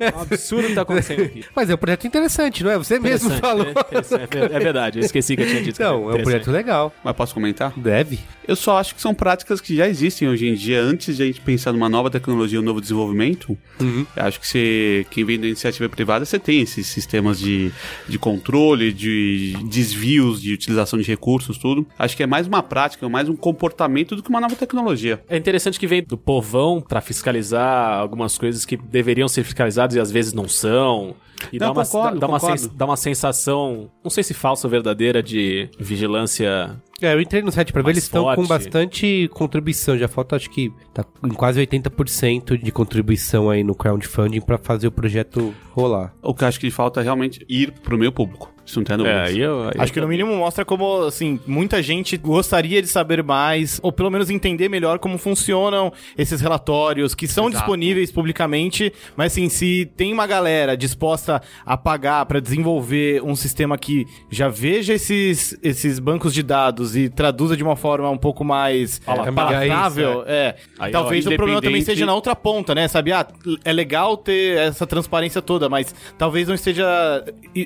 É 0.00 0.16
um 0.16 0.20
absurdo 0.22 0.68
que 0.68 0.74
tá 0.74 0.82
acontecendo 0.82 1.22
aqui. 1.22 1.44
Mas 1.54 1.70
é 1.70 1.74
um 1.74 1.78
projeto 1.78 2.06
interessante, 2.06 2.62
não 2.62 2.70
é? 2.70 2.78
Você 2.78 2.98
mesmo 2.98 3.30
falou. 3.30 3.64
né? 3.64 3.70
Interessante, 3.72 4.36
É 4.38 4.58
verdade, 4.58 4.98
eu 4.98 5.04
esqueci 5.04 5.36
que 5.36 5.42
eu 5.42 5.46
tinha 5.46 5.62
dito. 5.62 5.80
Não, 5.82 6.10
é 6.10 6.14
um 6.14 6.22
projeto 6.22 6.50
legal. 6.50 6.92
Mas 7.02 7.16
posso 7.16 7.34
comentar? 7.34 7.72
Deve. 7.76 8.18
Eu 8.46 8.56
só 8.56 8.78
acho 8.78 8.94
que 8.94 9.00
são 9.00 9.14
práticas 9.14 9.60
que 9.60 9.74
já 9.74 9.88
existem 9.88 10.28
hoje 10.28 10.46
em 10.46 10.54
dia. 10.54 10.80
Antes 10.80 11.16
de 11.16 11.22
a 11.22 11.26
gente 11.26 11.40
pensar 11.40 11.72
numa 11.72 11.88
nova 11.88 12.10
tecnologia, 12.10 12.60
um 12.60 12.62
novo 12.62 12.80
desenvolvimento, 12.80 13.56
eu 13.80 14.06
acho 14.16 14.38
que 14.38 14.46
você, 14.46 15.06
quem 15.10 15.24
vem 15.24 15.40
da 15.40 15.46
iniciativa 15.46 15.88
privada, 15.88 16.24
você 16.24 16.38
tem 16.38 16.60
esses 16.60 16.86
sistemas 16.86 17.38
de, 17.38 17.72
de 18.08 18.18
controle, 18.18 18.92
de 18.92 19.54
desvios 19.64 20.40
de 20.40 20.52
utilização 20.52 20.98
de 20.98 21.04
recursos, 21.06 21.56
tudo. 21.58 21.86
Acho 21.98 22.16
que 22.16 22.22
é 22.22 22.26
mais 22.26 22.46
uma 22.46 22.62
prática, 22.62 22.83
mais 23.10 23.28
um 23.28 23.36
comportamento 23.36 24.16
do 24.16 24.22
que 24.22 24.28
uma 24.28 24.40
nova 24.40 24.56
tecnologia. 24.56 25.22
É 25.28 25.36
interessante 25.36 25.78
que 25.78 25.86
vem 25.86 26.02
do 26.02 26.16
povão 26.16 26.80
pra 26.80 27.00
fiscalizar 27.00 27.98
algumas 27.98 28.38
coisas 28.38 28.64
que 28.64 28.76
deveriam 28.76 29.28
ser 29.28 29.44
fiscalizadas 29.44 29.96
e 29.96 30.00
às 30.00 30.10
vezes 30.10 30.32
não 30.32 30.48
são. 30.48 31.14
E 31.52 31.58
Não, 31.58 31.68
dá, 31.68 31.72
uma, 31.72 31.84
concordo, 31.84 32.18
dá, 32.18 32.26
uma 32.26 32.38
dá 32.74 32.84
uma 32.86 32.96
sensação, 32.96 33.90
não 34.02 34.10
sei 34.10 34.22
se 34.22 34.32
falsa 34.32 34.66
ou 34.66 34.70
verdadeira, 34.70 35.22
de 35.22 35.68
vigilância. 35.78 36.80
É, 37.02 37.12
eu 37.12 37.20
entrei 37.20 37.42
no 37.42 37.52
site 37.52 37.72
pra 37.72 37.82
ver, 37.82 37.86
Mais 37.86 37.96
eles 37.96 38.04
estão 38.04 38.34
com 38.34 38.46
bastante 38.46 39.28
contribuição. 39.32 39.98
Já 39.98 40.08
falta, 40.08 40.36
acho 40.36 40.48
que, 40.48 40.72
tá 40.92 41.04
em 41.24 41.34
quase 41.34 41.60
80% 41.60 42.56
de 42.62 42.72
contribuição 42.72 43.50
aí 43.50 43.64
no 43.64 43.74
crowdfunding 43.74 44.40
pra 44.40 44.56
fazer 44.56 44.86
o 44.86 44.92
projeto 44.92 45.54
rolar. 45.72 46.14
O 46.22 46.32
que 46.34 46.44
eu 46.44 46.48
acho 46.48 46.60
que 46.60 46.70
falta 46.70 47.00
é 47.00 47.02
realmente 47.02 47.44
ir 47.48 47.72
pro 47.72 47.98
meu 47.98 48.12
público. 48.12 48.53
Isso 48.66 48.78
não 48.80 48.84
tem 48.84 48.96
dúvida. 48.96 49.14
É, 49.14 49.26
aí 49.26 49.40
eu. 49.40 49.64
aí 49.64 49.72
Acho 49.78 49.90
eu- 49.90 49.94
que 49.94 50.00
no 50.00 50.08
mínimo 50.08 50.34
mostra 50.36 50.64
como, 50.64 51.02
assim, 51.02 51.38
muita 51.46 51.82
gente 51.82 52.16
gostaria 52.16 52.80
de 52.80 52.88
saber 52.88 53.22
mais, 53.22 53.78
ou 53.82 53.92
pelo 53.92 54.10
menos 54.10 54.30
entender 54.30 54.68
melhor 54.68 54.98
como 54.98 55.18
funcionam 55.18 55.92
esses 56.16 56.40
relatórios, 56.40 57.14
que 57.14 57.28
são 57.28 57.44
Exato. 57.44 57.58
disponíveis 57.58 58.10
publicamente, 58.10 58.92
mas 59.16 59.32
assim, 59.32 59.48
se 59.48 59.90
tem 59.96 60.12
uma 60.12 60.26
galera 60.26 60.76
disposta 60.76 61.42
a 61.66 61.76
pagar 61.76 62.24
pra 62.26 62.40
desenvolver 62.40 63.22
um 63.22 63.36
sistema 63.36 63.76
que 63.76 64.06
já 64.30 64.48
veja 64.48 64.94
esses, 64.94 65.58
esses 65.62 65.98
bancos 65.98 66.32
de 66.32 66.42
dados 66.42 66.96
e 66.96 67.08
traduza 67.08 67.56
de 67.56 67.62
uma 67.62 67.76
forma 67.76 68.08
um 68.08 68.16
pouco 68.18 68.44
mais 68.44 69.00
é, 69.06 69.30
palatável, 69.30 70.20
isso, 70.20 70.24
é. 70.26 70.56
Aí, 70.78 70.90
talvez 70.92 71.26
ó, 71.26 71.30
o 71.30 71.36
problema 71.36 71.60
também 71.60 71.76
independente- 71.76 71.80
esteja 71.92 72.06
na 72.06 72.14
outra 72.14 72.34
ponta, 72.34 72.74
né? 72.74 72.88
Sabe, 72.88 73.12
ah, 73.12 73.26
é 73.64 73.72
legal 73.72 74.16
ter 74.16 74.56
essa 74.58 74.86
transparência 74.86 75.42
toda, 75.42 75.68
mas 75.68 75.94
talvez 76.16 76.48
não 76.48 76.54
esteja. 76.54 76.84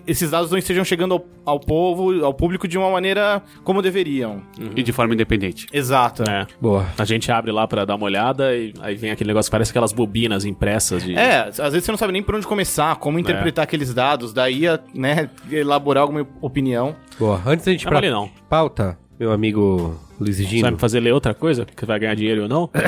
Esses 0.07 0.31
dados 0.31 0.51
não 0.51 0.59
estejam 0.59 0.85
chegando 0.89 1.15
ao, 1.15 1.25
ao 1.45 1.61
povo, 1.61 2.25
ao 2.25 2.35
público 2.35 2.67
de 2.67 2.79
uma 2.79 2.91
maneira 2.91 3.43
como 3.63 3.83
deveriam. 3.83 4.43
E 4.75 4.83
de 4.83 4.93
forma 4.93 5.15
independente. 5.15 5.67
Exato. 5.73 6.23
É. 6.29 6.47
Boa. 6.61 6.87
A 6.97 7.05
gente 7.05 7.31
abre 7.31 7.53
lá 7.53 7.67
pra 7.67 7.85
dar 7.85 7.95
uma 7.95 8.05
olhada 8.05 8.57
e 8.57 8.73
aí 8.81 8.97
vem 8.97 9.11
aquele 9.11 9.29
negócio 9.29 9.51
que 9.51 9.53
parece 9.53 9.71
aquelas 9.71 9.93
bobinas 9.93 10.45
impressas 10.45 11.05
de. 11.05 11.15
É, 11.15 11.49
às 11.49 11.57
vezes 11.59 11.85
você 11.85 11.91
não 11.93 11.99
sabe 11.99 12.13
nem 12.13 12.23
por 12.23 12.35
onde 12.35 12.47
começar, 12.47 12.97
como 12.97 13.19
interpretar 13.19 13.65
aqueles 13.65 13.93
dados, 13.93 14.33
daí, 14.33 14.67
a, 14.67 14.81
né, 14.95 15.31
elaborar 15.51 16.03
alguma 16.03 16.27
opinião. 16.41 16.97
Boa. 17.19 17.41
Antes 17.45 17.67
da 17.67 17.73
gente 17.73 17.83
ir 17.83 17.89
pra 17.89 18.01
não. 18.01 18.31
pauta, 18.49 18.99
meu 19.19 19.33
amigo 19.33 19.99
Luiz 20.21 20.37
Você 20.37 20.43
vai 20.45 20.51
Gino. 20.53 20.73
me 20.73 20.79
fazer 20.79 21.01
ler 21.01 21.13
outra 21.13 21.35
coisa? 21.35 21.65
Que 21.65 21.85
vai 21.85 21.99
ganhar 21.99 22.15
dinheiro 22.15 22.43
ou 22.43 22.49
não? 22.49 22.71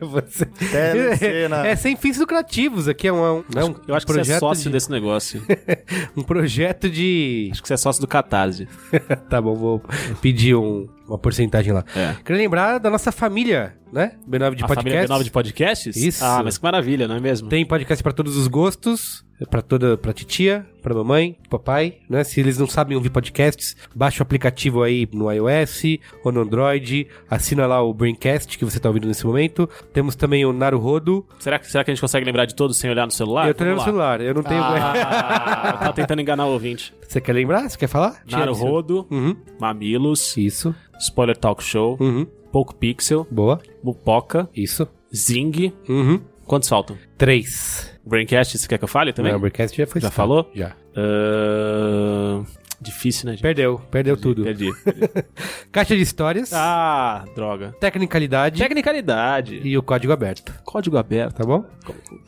Você... 0.00 0.46
Telecena. 0.46 1.66
É 1.66 1.76
sem 1.76 1.94
fins 1.96 2.18
lucrativos 2.18 2.88
aqui, 2.88 3.06
é 3.08 3.12
um, 3.12 3.44
é 3.54 3.64
um 3.64 3.74
Eu 3.86 3.94
acho 3.94 4.06
que 4.06 4.12
você 4.12 4.32
é 4.32 4.38
sócio 4.38 4.64
de... 4.64 4.70
desse 4.70 4.90
negócio. 4.90 5.42
um 6.16 6.22
projeto 6.22 6.88
de... 6.88 7.48
Acho 7.52 7.62
que 7.62 7.68
você 7.68 7.74
é 7.74 7.76
sócio 7.76 8.00
do 8.00 8.06
Catarse. 8.06 8.66
tá 9.28 9.40
bom, 9.42 9.54
vou 9.54 9.82
pedir 10.22 10.54
um- 10.54 10.88
uma 11.06 11.18
porcentagem 11.18 11.72
lá. 11.72 11.84
É. 11.94 12.14
Queria 12.24 12.42
lembrar 12.42 12.78
da 12.78 12.88
nossa 12.90 13.12
família, 13.12 13.74
né? 13.92 14.12
B9 14.28 14.54
de 14.54 14.64
a 14.64 14.68
família 14.68 15.00
podcast. 15.00 15.12
B9 15.12 15.24
de 15.24 15.30
podcasts? 15.30 15.96
Isso. 15.96 16.24
Ah, 16.24 16.42
mas 16.42 16.56
que 16.56 16.64
maravilha, 16.64 17.06
não 17.06 17.16
é 17.16 17.20
mesmo? 17.20 17.48
Tem 17.48 17.64
podcast 17.66 18.02
pra 18.02 18.12
todos 18.12 18.36
os 18.36 18.48
gostos, 18.48 19.24
pra 19.46 19.62
toda, 19.62 19.96
pra 19.96 20.12
titia, 20.12 20.66
pra 20.82 20.94
mamãe, 20.94 21.36
papai, 21.48 21.98
né? 22.08 22.22
Se 22.24 22.40
eles 22.40 22.58
não 22.58 22.66
sabem 22.66 22.96
ouvir 22.96 23.10
podcasts, 23.10 23.76
baixa 23.94 24.20
o 24.20 24.24
aplicativo 24.24 24.82
aí 24.82 25.08
no 25.12 25.30
iOS 25.30 25.82
ou 26.24 26.30
no 26.32 26.40
Android, 26.42 27.06
assina 27.30 27.66
lá 27.66 27.82
o 27.82 27.92
Braincast 27.94 28.58
que 28.58 28.64
você 28.64 28.78
tá 28.78 28.88
ouvindo 28.88 29.06
nesse 29.08 29.26
momento. 29.26 29.68
Temos 29.92 30.14
também 30.14 30.44
o 30.44 30.52
Naruhodo. 30.52 31.26
Será, 31.38 31.58
que- 31.58 31.66
será 31.70 31.82
que 31.84 31.90
a 31.90 31.94
gente 31.94 32.00
consegue 32.00 32.24
lembrar 32.26 32.44
de 32.46 32.54
todos 32.54 32.76
sem 32.76 32.90
olhar 32.90 33.06
no 33.06 33.12
celular? 33.12 33.48
eu 33.48 33.54
tô 33.54 33.64
olhando 33.64 33.74
no 33.76 33.80
lá. 33.80 33.84
celular, 33.84 34.20
eu 34.20 34.34
não 34.34 34.42
tenho... 34.42 34.62
Ah, 34.62 35.76
tava 35.80 35.92
tentando 35.92 36.20
enganar 36.20 36.46
o 36.46 36.52
ouvinte. 36.52 36.94
Você 37.06 37.20
quer 37.20 37.32
lembrar? 37.32 37.68
Você 37.68 37.78
quer 37.78 37.86
falar? 37.88 38.22
Naruhodo, 38.30 39.06
Uhum. 39.10 39.36
Mamilos, 39.60 40.36
Isso. 40.36 40.74
Spoiler 41.00 41.36
Talk 41.36 41.62
Show, 41.62 41.96
Uhum. 42.00 42.26
Poco 42.52 42.74
Pixel, 42.74 43.26
Boa. 43.30 43.60
Mupoca, 43.82 44.48
Isso. 44.54 44.86
Zing. 45.14 45.72
Uhum. 45.88 46.20
Quantos 46.46 46.68
faltam? 46.68 46.96
Três. 47.18 47.92
Braincast, 48.04 48.58
você 48.58 48.68
quer 48.68 48.78
que 48.78 48.84
eu 48.84 48.88
fale 48.88 49.12
também? 49.12 49.32
Não, 49.32 49.38
o 49.38 49.40
Braincast 49.40 49.76
já 49.76 49.86
foi 49.86 50.00
Já 50.00 50.08
citado. 50.10 50.14
falou? 50.14 50.50
Já. 50.54 50.74
Ahn, 50.96 52.44
Difícil, 52.84 53.26
né, 53.26 53.32
gente? 53.32 53.42
Perdeu, 53.42 53.80
perdeu 53.90 54.16
tudo. 54.16 54.44
Perdi. 54.44 54.70
Caixa 55.72 55.96
de 55.96 56.02
histórias, 56.02 56.52
Ah, 56.52 57.24
droga. 57.34 57.74
tecnicalidade 57.80 58.58
Tecnicalidade. 58.60 59.60
e 59.64 59.76
o 59.78 59.82
código 59.82 60.12
aberto, 60.12 60.52
Código 60.64 60.96
aberto. 60.98 61.36
tá 61.36 61.44
bom? 61.44 61.64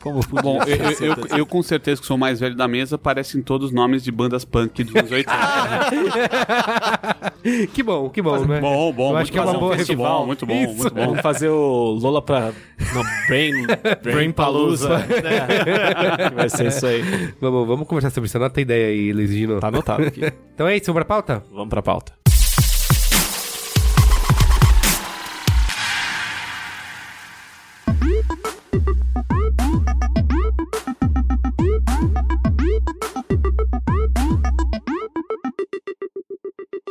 Como 0.01 0.25
podia 0.27 0.41
Bom, 0.41 0.59
eu, 0.63 1.07
eu- 1.07 1.13
eu- 1.29 1.37
eu 1.39 1.45
com 1.45 1.61
certeza 1.61 2.01
que 2.01 2.07
sou 2.07 2.17
o 2.17 2.19
mais 2.19 2.39
velho 2.39 2.55
da 2.55 2.67
mesa, 2.67 2.97
parecem 2.97 3.41
todos 3.41 3.71
nomes 3.71 4.03
de 4.03 4.11
bandas 4.11 4.43
punk 4.45 4.83
dos 4.83 4.95
anos 4.95 5.11
80. 5.11 5.31
que 7.73 7.83
bom, 7.83 8.09
que 8.09 8.21
bom, 8.21 8.37
né? 8.45 8.59
bom, 8.59 8.91
bom. 8.91 9.09
Eu 9.09 9.13
muito 9.13 9.21
acho 9.21 9.31
que 9.31 9.37
é 9.37 9.41
uma 9.41 9.53
bom, 9.53 9.59
boa 9.59 9.67
muito 9.69 9.79
festival. 9.79 10.19
bom, 10.19 10.25
muito 10.27 10.45
bom, 10.45 10.53
Isso. 10.63 10.73
muito 10.75 10.93
bom. 10.93 11.05
Vamos 11.07 11.21
fazer 11.21 11.49
o 11.49 11.91
Lola 12.01 12.21
pra. 12.21 12.51
Não, 12.93 13.03
Brain. 13.27 13.53
Brain 14.03 14.31
Palusa. 14.31 14.99
Que 15.07 16.35
Vai 16.35 16.49
ser 16.49 16.67
isso 16.67 16.85
aí. 16.85 17.01
Vamos, 17.39 17.67
vamos 17.67 17.87
conversar 17.87 18.09
sobre 18.11 18.27
isso. 18.27 18.37
Anota 18.37 18.59
a 18.59 18.61
ideia 18.61 18.87
aí, 18.87 19.13
Luiz 19.13 19.31
Gino. 19.31 19.59
Tá 19.59 19.67
anotado 19.67 20.03
aqui. 20.03 20.21
Então 20.53 20.67
é 20.67 20.75
isso, 20.75 20.87
vamos 20.87 21.05
pra 21.05 21.05
pauta? 21.05 21.43
Vamos 21.51 21.69
pra 21.69 21.81
pauta. 21.81 22.13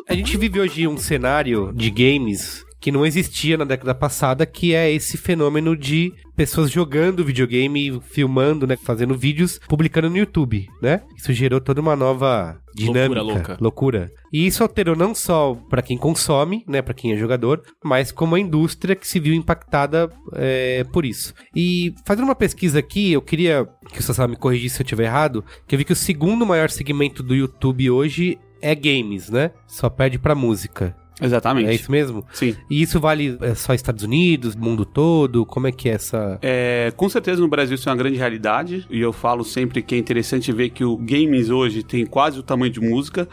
A 0.09 0.15
gente 0.15 0.37
vive 0.37 0.61
hoje 0.61 0.87
um 0.87 0.97
cenário 0.97 1.73
de 1.75 1.91
games 1.91 2.66
que 2.81 2.93
não 2.93 3.07
existia 3.07 3.57
na 3.57 3.65
década 3.65 3.95
passada, 3.95 4.47
que 4.47 4.75
é 4.75 4.91
esse 4.93 5.17
fenômeno 5.17 5.77
de 5.77 6.13
pessoas 6.37 6.71
jogando 6.71 7.25
videogame, 7.25 8.01
filmando, 8.03 8.67
né, 8.67 8.77
fazendo 8.77 9.17
vídeos, 9.17 9.59
publicando 9.67 10.11
no 10.11 10.19
YouTube, 10.19 10.69
né? 10.83 11.03
Isso 11.17 11.33
gerou 11.33 11.61
toda 11.61 11.81
uma 11.81 11.97
nova 11.97 12.61
dinâmica, 12.75 13.23
Loucura, 13.23 13.57
loucura. 13.59 14.11
E 14.31 14.47
isso 14.47 14.63
alterou 14.63 14.95
não 14.95 15.15
só 15.15 15.55
para 15.71 15.81
quem 15.81 15.97
consome, 15.97 16.63
né, 16.69 16.83
para 16.83 16.93
quem 16.93 17.13
é 17.13 17.17
jogador, 17.17 17.63
mas 17.83 18.13
como 18.13 18.35
a 18.35 18.41
indústria 18.41 18.95
que 18.95 19.09
se 19.09 19.19
viu 19.19 19.33
impactada 19.33 20.11
é, 20.35 20.85
por 20.93 21.07
isso. 21.07 21.33
E 21.55 21.95
fazendo 22.05 22.25
uma 22.25 22.35
pesquisa 22.35 22.79
aqui, 22.79 23.13
eu 23.13 23.23
queria 23.23 23.67
que 23.91 24.01
o 24.01 24.03
Sassá 24.03 24.29
me 24.29 24.37
corrigisse 24.37 24.77
se 24.77 24.83
eu 24.83 24.85
estiver 24.85 25.05
errado, 25.05 25.43
que 25.67 25.75
eu 25.75 25.79
vi 25.79 25.85
que 25.85 25.93
o 25.93 25.97
segundo 25.97 26.45
maior 26.45 26.69
segmento 26.69 27.23
do 27.23 27.35
YouTube 27.35 27.91
hoje 27.91 28.39
é 28.61 28.75
games, 28.75 29.31
né? 29.31 29.53
Só 29.67 29.89
perde 29.89 30.19
pra 30.19 30.35
música. 30.35 30.95
Exatamente. 31.21 31.69
É 31.69 31.75
isso 31.75 31.91
mesmo? 31.91 32.25
Sim. 32.33 32.55
E 32.69 32.83
isso 32.83 33.01
vale 33.01 33.39
é, 33.41 33.55
só 33.55 33.73
Estados 33.73 34.05
Unidos, 34.05 34.55
mundo 34.55 34.85
todo? 34.85 35.47
Como 35.47 35.67
é 35.67 35.73
que 35.73 35.89
é 35.89 35.93
essa. 35.93 36.39
É, 36.43 36.93
com 36.97 37.09
certeza 37.09 37.41
no 37.41 37.49
Brasil 37.49 37.75
isso 37.75 37.89
é 37.89 37.93
uma 37.93 37.99
grande 37.99 38.19
realidade 38.19 38.87
e 38.91 39.01
eu 39.01 39.13
falo 39.13 39.45
sempre 39.45 39.83
que 39.83 39.95
é 39.95 39.99
interessante 39.99 40.53
ver 40.53 40.71
que 40.71 40.85
o 40.85 40.97
games 40.97 41.49
hoje 41.49 41.83
tem 41.83 42.05
quase 42.05 42.39
o 42.39 42.43
tamanho 42.43 42.73
de 42.73 42.81
música 42.81 43.29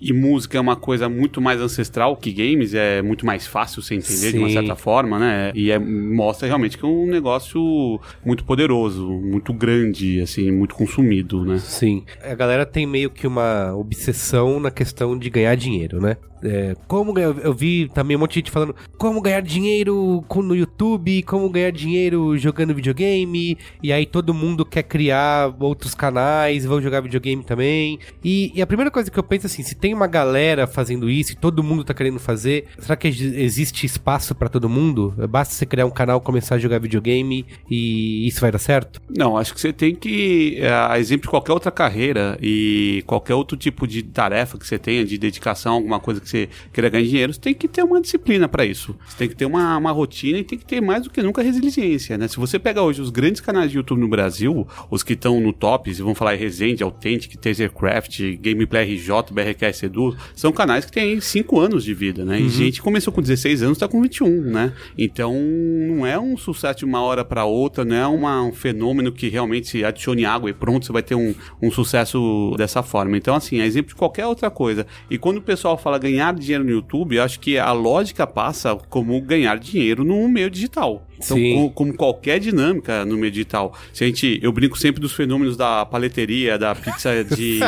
e 0.00 0.12
música 0.12 0.56
é 0.56 0.60
uma 0.60 0.76
coisa 0.76 1.08
muito 1.08 1.40
mais 1.40 1.60
ancestral 1.60 2.16
que 2.16 2.32
games, 2.32 2.74
é 2.74 3.02
muito 3.02 3.26
mais 3.26 3.46
fácil 3.46 3.82
você 3.82 3.94
entender 3.94 4.32
de 4.32 4.38
uma 4.38 4.48
Sim. 4.48 4.54
certa 4.54 4.76
forma, 4.76 5.18
né? 5.18 5.52
E 5.54 5.70
é, 5.70 5.78
mostra 5.78 6.46
realmente 6.46 6.78
que 6.78 6.84
é 6.84 6.88
um 6.88 7.06
negócio 7.06 8.00
muito 8.24 8.44
poderoso, 8.44 9.06
muito 9.08 9.52
grande, 9.52 10.20
assim, 10.20 10.50
muito 10.50 10.74
consumido, 10.74 11.44
né? 11.44 11.58
Sim. 11.58 12.04
A 12.22 12.34
galera 12.34 12.64
tem 12.64 12.86
meio 12.86 13.10
que 13.10 13.26
uma 13.26 13.74
obsessão 13.74 14.60
na 14.60 14.70
questão 14.70 15.18
de 15.18 15.28
ganhar 15.28 15.54
dinheiro, 15.54 16.00
né? 16.00 16.16
É, 16.42 16.76
como 16.86 17.12
eu 17.18 17.54
vi 17.54 17.88
também 17.88 18.16
um 18.16 18.20
monte 18.20 18.32
de 18.32 18.36
gente 18.40 18.50
falando 18.50 18.74
como 18.96 19.20
ganhar 19.20 19.40
dinheiro 19.40 20.24
no 20.36 20.54
YouTube, 20.54 21.22
como 21.22 21.48
ganhar 21.50 21.70
dinheiro 21.70 22.36
jogando 22.38 22.74
videogame, 22.74 23.58
e 23.82 23.92
aí 23.92 24.06
todo 24.06 24.32
mundo 24.34 24.64
quer 24.64 24.82
criar 24.82 25.54
outros 25.60 25.94
canais, 25.94 26.64
vão 26.64 26.80
jogar 26.80 27.00
videogame 27.00 27.42
também. 27.44 27.98
E, 28.24 28.52
e 28.54 28.62
a 28.62 28.66
primeira 28.66 28.90
coisa 28.90 29.10
que 29.10 29.18
eu 29.18 29.22
penso 29.22 29.46
assim, 29.46 29.62
se 29.62 29.74
tem 29.74 29.92
uma 29.94 30.06
galera 30.06 30.66
fazendo 30.66 31.08
isso 31.10 31.32
e 31.32 31.36
todo 31.36 31.62
mundo 31.62 31.84
tá 31.84 31.94
querendo 31.94 32.18
fazer, 32.18 32.66
será 32.78 32.96
que 32.96 33.08
ex- 33.08 33.20
existe 33.20 33.84
espaço 33.86 34.34
pra 34.34 34.48
todo 34.48 34.68
mundo? 34.68 35.14
Basta 35.28 35.54
você 35.54 35.66
criar 35.66 35.86
um 35.86 35.90
canal, 35.90 36.20
começar 36.20 36.54
a 36.54 36.58
jogar 36.58 36.78
videogame 36.78 37.44
e 37.70 38.26
isso 38.26 38.40
vai 38.40 38.50
dar 38.52 38.58
certo? 38.58 39.00
Não, 39.16 39.36
acho 39.36 39.54
que 39.54 39.60
você 39.60 39.72
tem 39.72 39.94
que, 39.94 40.56
é, 40.58 40.70
a 40.70 40.98
exemplo 40.98 41.22
de 41.22 41.28
qualquer 41.30 41.52
outra 41.52 41.70
carreira 41.70 42.38
e 42.40 43.02
qualquer 43.06 43.34
outro 43.34 43.56
tipo 43.56 43.86
de 43.86 44.02
tarefa 44.02 44.58
que 44.58 44.66
você 44.66 44.78
tenha, 44.78 45.04
de 45.04 45.18
dedicação, 45.18 45.74
alguma 45.74 45.98
coisa 46.00 46.20
que 46.20 46.28
você 46.28 46.48
queira 46.72 46.88
ganhar 46.88 47.04
dinheiro, 47.08 47.32
você 47.32 47.40
tem 47.40 47.54
que 47.54 47.66
ter 47.68 47.82
uma 47.82 48.00
disciplina 48.00 48.48
para 48.48 48.64
isso. 48.64 48.94
Você 49.06 49.16
tem 49.16 49.28
que 49.28 49.34
ter 49.36 49.44
uma, 49.46 49.76
uma 49.76 49.90
rotina 49.92 50.38
e 50.38 50.44
tem 50.44 50.58
que 50.58 50.64
ter 50.66 50.80
mais 50.80 51.02
do 51.04 51.10
que 51.10 51.22
nunca 51.22 51.42
resiliência, 51.42 52.16
né? 52.18 52.28
Se 52.28 52.36
você 52.36 52.58
pega 52.58 52.82
hoje 52.82 53.00
os 53.00 53.10
grandes 53.10 53.40
canais 53.40 53.70
de 53.70 53.76
YouTube 53.78 54.00
no 54.00 54.08
Brasil, 54.08 54.66
os 54.90 55.02
que 55.02 55.12
estão 55.14 55.40
no 55.40 55.52
top, 55.52 55.90
e 55.90 55.94
vão 55.94 56.14
falar 56.14 56.34
Resende, 56.34 56.82
Authentic, 56.82 57.36
Tasercraft, 57.36 58.20
Gameplay 58.40 58.94
RJ, 58.94 59.10
BRKS 59.32 59.82
Edu, 59.84 60.16
são 60.34 60.52
canais 60.52 60.84
que 60.84 60.92
têm 60.92 61.20
5 61.20 61.58
anos 61.60 61.84
de 61.84 61.94
vida, 61.94 62.24
né? 62.24 62.40
E 62.40 62.48
gente 62.48 62.82
começou 62.82 63.12
com 63.12 63.20
16 63.22 63.62
anos 63.62 63.78
tá 63.78 63.86
com 63.88 64.00
21, 64.02 64.40
né? 64.42 64.72
Então, 64.96 65.34
não 65.34 66.06
é 66.06 66.18
um 66.18 66.36
sucesso 66.36 66.80
de 66.80 66.84
uma 66.84 67.00
hora 67.00 67.24
para 67.24 67.44
outra, 67.44 67.84
não 67.84 67.96
é 67.96 68.06
uma- 68.06 68.42
um 68.42 68.52
fenômeno 68.52 69.12
que 69.12 69.28
realmente 69.28 69.68
se 69.68 69.84
adicione 69.84 70.24
água 70.24 70.50
e 70.50 70.52
pronto, 70.52 70.86
você 70.86 70.92
vai 70.92 71.02
ter 71.02 71.14
um, 71.14 71.34
um 71.62 71.70
sucesso 71.70 72.54
dessa 72.56 72.82
forma. 72.82 73.16
Então, 73.16 73.34
assim, 73.34 73.60
é 73.60 73.66
exemplo 73.66 73.90
de 73.90 73.94
qualquer 73.94 74.26
outra 74.26 74.50
coisa. 74.50 74.86
E 75.10 75.18
quando 75.18 75.38
o 75.38 75.42
pessoal 75.42 75.76
fala 75.78 75.98
ganhar 75.98 76.34
dinheiro 76.34 76.64
no 76.64 76.70
YouTube, 76.70 76.97
eu 77.10 77.22
acho 77.22 77.40
que 77.40 77.58
a 77.58 77.72
lógica 77.72 78.26
passa 78.26 78.76
como 78.88 79.20
ganhar 79.20 79.58
dinheiro 79.58 80.04
no 80.04 80.28
meio 80.28 80.50
digital. 80.50 81.06
Então, 81.22 81.36
Sim. 81.36 81.54
co- 81.54 81.70
como 81.70 81.94
qualquer 81.94 82.38
dinâmica 82.38 83.04
no 83.04 83.16
meio 83.16 83.30
digital. 83.32 83.76
Se 83.92 84.04
a 84.04 84.06
gente, 84.06 84.38
eu 84.42 84.52
brinco 84.52 84.78
sempre 84.78 85.00
dos 85.00 85.12
fenômenos 85.12 85.56
da 85.56 85.84
paleteria, 85.84 86.58
da 86.58 86.74
pizza 86.74 87.24
de 87.24 87.58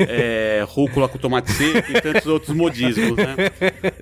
é, 0.00 0.64
rúcula 0.68 1.08
com 1.08 1.18
tomate 1.18 1.52
seco 1.52 1.90
e 1.92 2.00
tantos 2.00 2.26
outros 2.26 2.54
modismos, 2.54 3.16
né? 3.16 3.36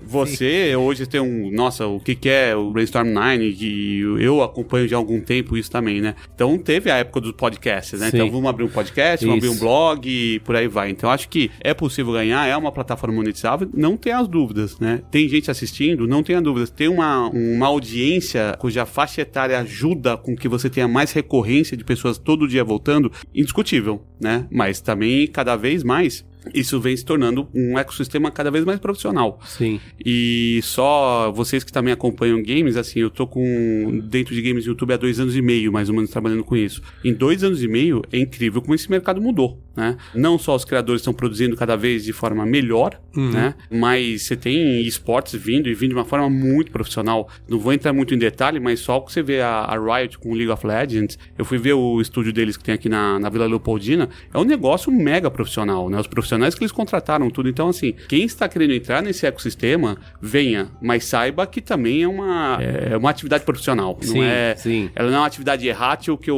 Você 0.03 0.75
hoje 0.77 1.07
tem 1.07 1.21
um, 1.21 1.51
nossa, 1.51 1.87
o 1.87 2.01
que 2.01 2.15
que 2.15 2.29
é 2.29 2.55
o 2.57 2.71
Brainstorm 2.71 3.09
9, 3.09 3.53
que 3.53 4.01
eu 4.21 4.43
acompanho 4.43 4.89
já 4.89 4.97
há 4.97 4.99
algum 4.99 5.21
tempo 5.21 5.57
isso 5.57 5.71
também, 5.71 6.01
né? 6.01 6.15
Então 6.35 6.57
teve 6.59 6.91
a 6.91 6.97
época 6.97 7.21
dos 7.21 7.33
podcasts, 7.33 8.01
né? 8.01 8.11
Sim. 8.11 8.17
Então 8.17 8.31
vamos 8.31 8.49
abrir 8.49 8.65
um 8.65 8.69
podcast, 8.69 9.25
vamos 9.25 9.39
abrir 9.39 9.49
um 9.51 9.53
Isso. 9.53 9.61
blog 9.61 10.09
e 10.09 10.39
por 10.41 10.57
aí 10.57 10.69
vai. 10.69 10.91
Então 10.91 11.11
acho 11.11 11.29
que 11.29 11.51
é 11.61 11.75
possível 11.75 12.13
ganhar, 12.13 12.47
é 12.47 12.57
uma 12.57 12.73
plataforma 12.73 13.15
monetizável, 13.17 13.69
não 13.75 13.97
tem 13.97 14.13
as 14.13 14.29
dúvidas, 14.29 14.79
né? 14.79 15.03
Tem 15.11 15.29
gente 15.29 15.51
assistindo, 15.51 16.07
não 16.07 16.23
tenha 16.23 16.41
dúvidas. 16.41 16.71
Tem 16.71 16.89
uma, 16.89 17.29
uma 17.29 17.67
audiência 17.67 18.55
cuja 18.59 18.86
faixa 18.87 19.21
etária 19.21 19.59
ajuda 19.59 20.17
com 20.17 20.37
que 20.37 20.49
você 20.49 20.71
tenha 20.71 20.89
mais 20.89 21.13
recorrência 21.13 21.77
de 21.77 21.85
pessoas 21.85 22.19
todo 22.19 22.49
dia 22.49 22.65
voltando, 22.65 23.13
indiscutível, 23.35 24.03
né? 24.21 24.47
Mas 24.51 24.81
também, 24.81 25.27
cada 25.27 25.57
vez 25.57 25.83
mais, 25.83 26.25
isso 26.55 26.81
vem 26.81 26.97
se 26.97 27.05
tornando 27.05 27.49
um 27.55 27.79
ecossistema 27.79 28.31
cada 28.31 28.51
vez 28.51 28.65
mais 28.65 28.79
profissional. 28.79 29.41
Sim. 29.45 29.81
E 30.05 30.61
só 30.63 31.31
vocês 31.33 31.65
que 31.65 31.73
também 31.73 31.93
acompanham 31.93 32.43
games, 32.43 32.77
assim, 32.77 33.01
eu 33.01 33.11
tô 33.11 33.27
com 33.27 34.01
dentro 34.05 34.35
de 34.35 34.43
games 34.43 34.67
YouTube 34.67 34.93
há 34.93 34.97
dois 34.97 35.21
anos 35.21 35.37
e 35.37 35.43
meio, 35.43 35.73
mais 35.73 35.89
ou 35.89 35.95
menos, 35.95 36.11
trabalhando 36.11 36.45
com 36.45 36.57
isso. 36.57 36.83
Em 37.05 37.13
dois 37.13 37.43
anos 37.43 37.63
e 37.63 37.69
meio, 37.69 38.03
é 38.13 38.19
incrível 38.19 38.61
como 38.63 38.75
esse 38.75 38.91
mercado 38.91 39.21
mudou, 39.21 39.63
né? 39.77 39.97
Não 40.15 40.39
só 40.39 40.55
os 40.55 40.65
criadores 40.65 41.01
estão 41.01 41.15
produzindo 41.15 41.57
cada 41.57 41.77
vez 41.77 42.05
de 42.05 42.13
forma 42.13 42.45
melhor, 42.47 43.01
né? 43.15 43.55
Mas 43.71 44.23
você 44.23 44.37
tem 44.37 44.81
esportes 44.83 45.35
vindo 45.41 45.69
e 45.69 45.75
vindo 45.75 45.91
de 45.91 45.95
uma 45.97 46.05
forma 46.05 46.29
muito 46.29 46.71
profissional. 46.71 47.29
Não 47.49 47.59
vou 47.59 47.73
entrar 47.73 47.93
muito 47.93 48.15
em 48.15 48.19
detalhe, 48.19 48.61
mas 48.61 48.81
só 48.81 49.01
que 49.01 49.13
você 49.13 49.23
vê 49.23 49.41
a, 49.41 49.61
a 49.61 49.79
Riot 49.79 50.19
com 50.19 50.31
o 50.31 50.35
League 50.35 50.51
of 50.51 50.67
Legends, 50.67 51.19
eu 51.39 51.45
fui 51.45 51.59
ver 51.59 51.75
o 51.75 52.01
estúdio 52.01 52.33
deles 52.33 52.57
que 52.57 52.65
tem 52.65 52.75
aqui 52.75 52.89
na, 52.89 53.19
na 53.19 53.29
Vila 53.29 53.47
Leopoldina, 53.47 54.09
é 54.33 54.39
um 54.39 54.45
negócio 54.45 54.91
mega 54.93 55.31
profissional, 55.31 55.89
né? 55.89 55.99
Os 55.99 56.07
profissionais 56.07 56.36
que 56.57 56.63
eles 56.63 56.73
contrataram 56.73 57.31
tudo. 57.31 57.49
Então, 57.49 57.69
assim, 57.69 57.95
quem 58.09 58.25
está 58.25 58.49
querendo 58.49 58.73
entrar 58.75 59.03
nesse 59.03 59.27
ecossistema, 59.27 59.97
venha, 60.21 60.69
mas 60.81 61.05
saiba 61.05 61.47
que 61.47 61.61
também 61.61 62.03
é 62.03 62.09
uma, 62.09 62.59
é 62.63 62.97
uma 62.97 63.11
atividade 63.11 63.45
profissional. 63.45 63.97
Sim, 64.01 64.19
não 64.19 64.25
é, 64.25 64.55
sim. 64.57 64.91
Ela 64.95 65.09
não 65.11 65.17
é 65.17 65.21
uma 65.21 65.27
atividade 65.27 65.67
errátil 65.67 66.17
que 66.19 66.31
eu, 66.31 66.37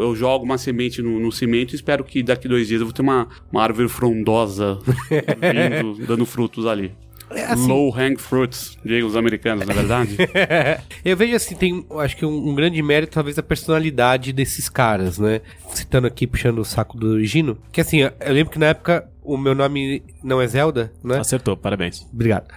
eu, 0.00 0.08
eu 0.08 0.16
jogo 0.16 0.44
uma 0.44 0.58
semente 0.58 1.00
no, 1.02 1.18
no 1.18 1.30
cimento 1.32 1.72
e 1.72 1.76
espero 1.76 2.04
que 2.04 2.22
daqui 2.22 2.46
dois 2.48 2.68
dias 2.68 2.80
eu 2.80 2.86
vou 2.86 2.92
ter 2.92 3.02
uma, 3.02 3.28
uma 3.52 3.62
árvore 3.62 3.88
frondosa 3.88 4.78
vindo, 5.08 5.94
dando 6.06 6.26
frutos 6.26 6.66
ali. 6.66 6.92
assim- 7.48 7.68
Low 7.68 7.94
hang 7.96 8.16
fruits, 8.20 8.76
digam 8.84 9.06
os 9.08 9.16
americanos, 9.16 9.66
na 9.66 9.72
verdade. 9.74 10.16
Eu 11.04 11.16
vejo 11.16 11.34
assim, 11.36 11.54
tem 11.54 11.86
acho 11.98 12.16
que 12.16 12.26
um, 12.26 12.48
um 12.50 12.54
grande 12.54 12.82
mérito, 12.82 13.12
talvez, 13.12 13.38
a 13.38 13.42
personalidade 13.42 14.32
desses 14.32 14.68
caras, 14.68 15.18
né? 15.18 15.40
Citando 15.72 16.06
aqui, 16.06 16.26
puxando 16.26 16.58
o 16.58 16.64
saco 16.64 16.98
do 16.98 17.22
Gino, 17.24 17.56
que 17.72 17.80
assim, 17.80 18.00
eu 18.00 18.12
lembro 18.32 18.52
que 18.52 18.58
na 18.58 18.66
época 18.66 19.08
o 19.22 19.36
meu 19.36 19.54
nome 19.54 20.02
não 20.22 20.40
é 20.40 20.46
Zelda, 20.46 20.92
né? 21.02 21.18
Acertou, 21.18 21.56
parabéns. 21.56 22.06
Obrigado. 22.12 22.48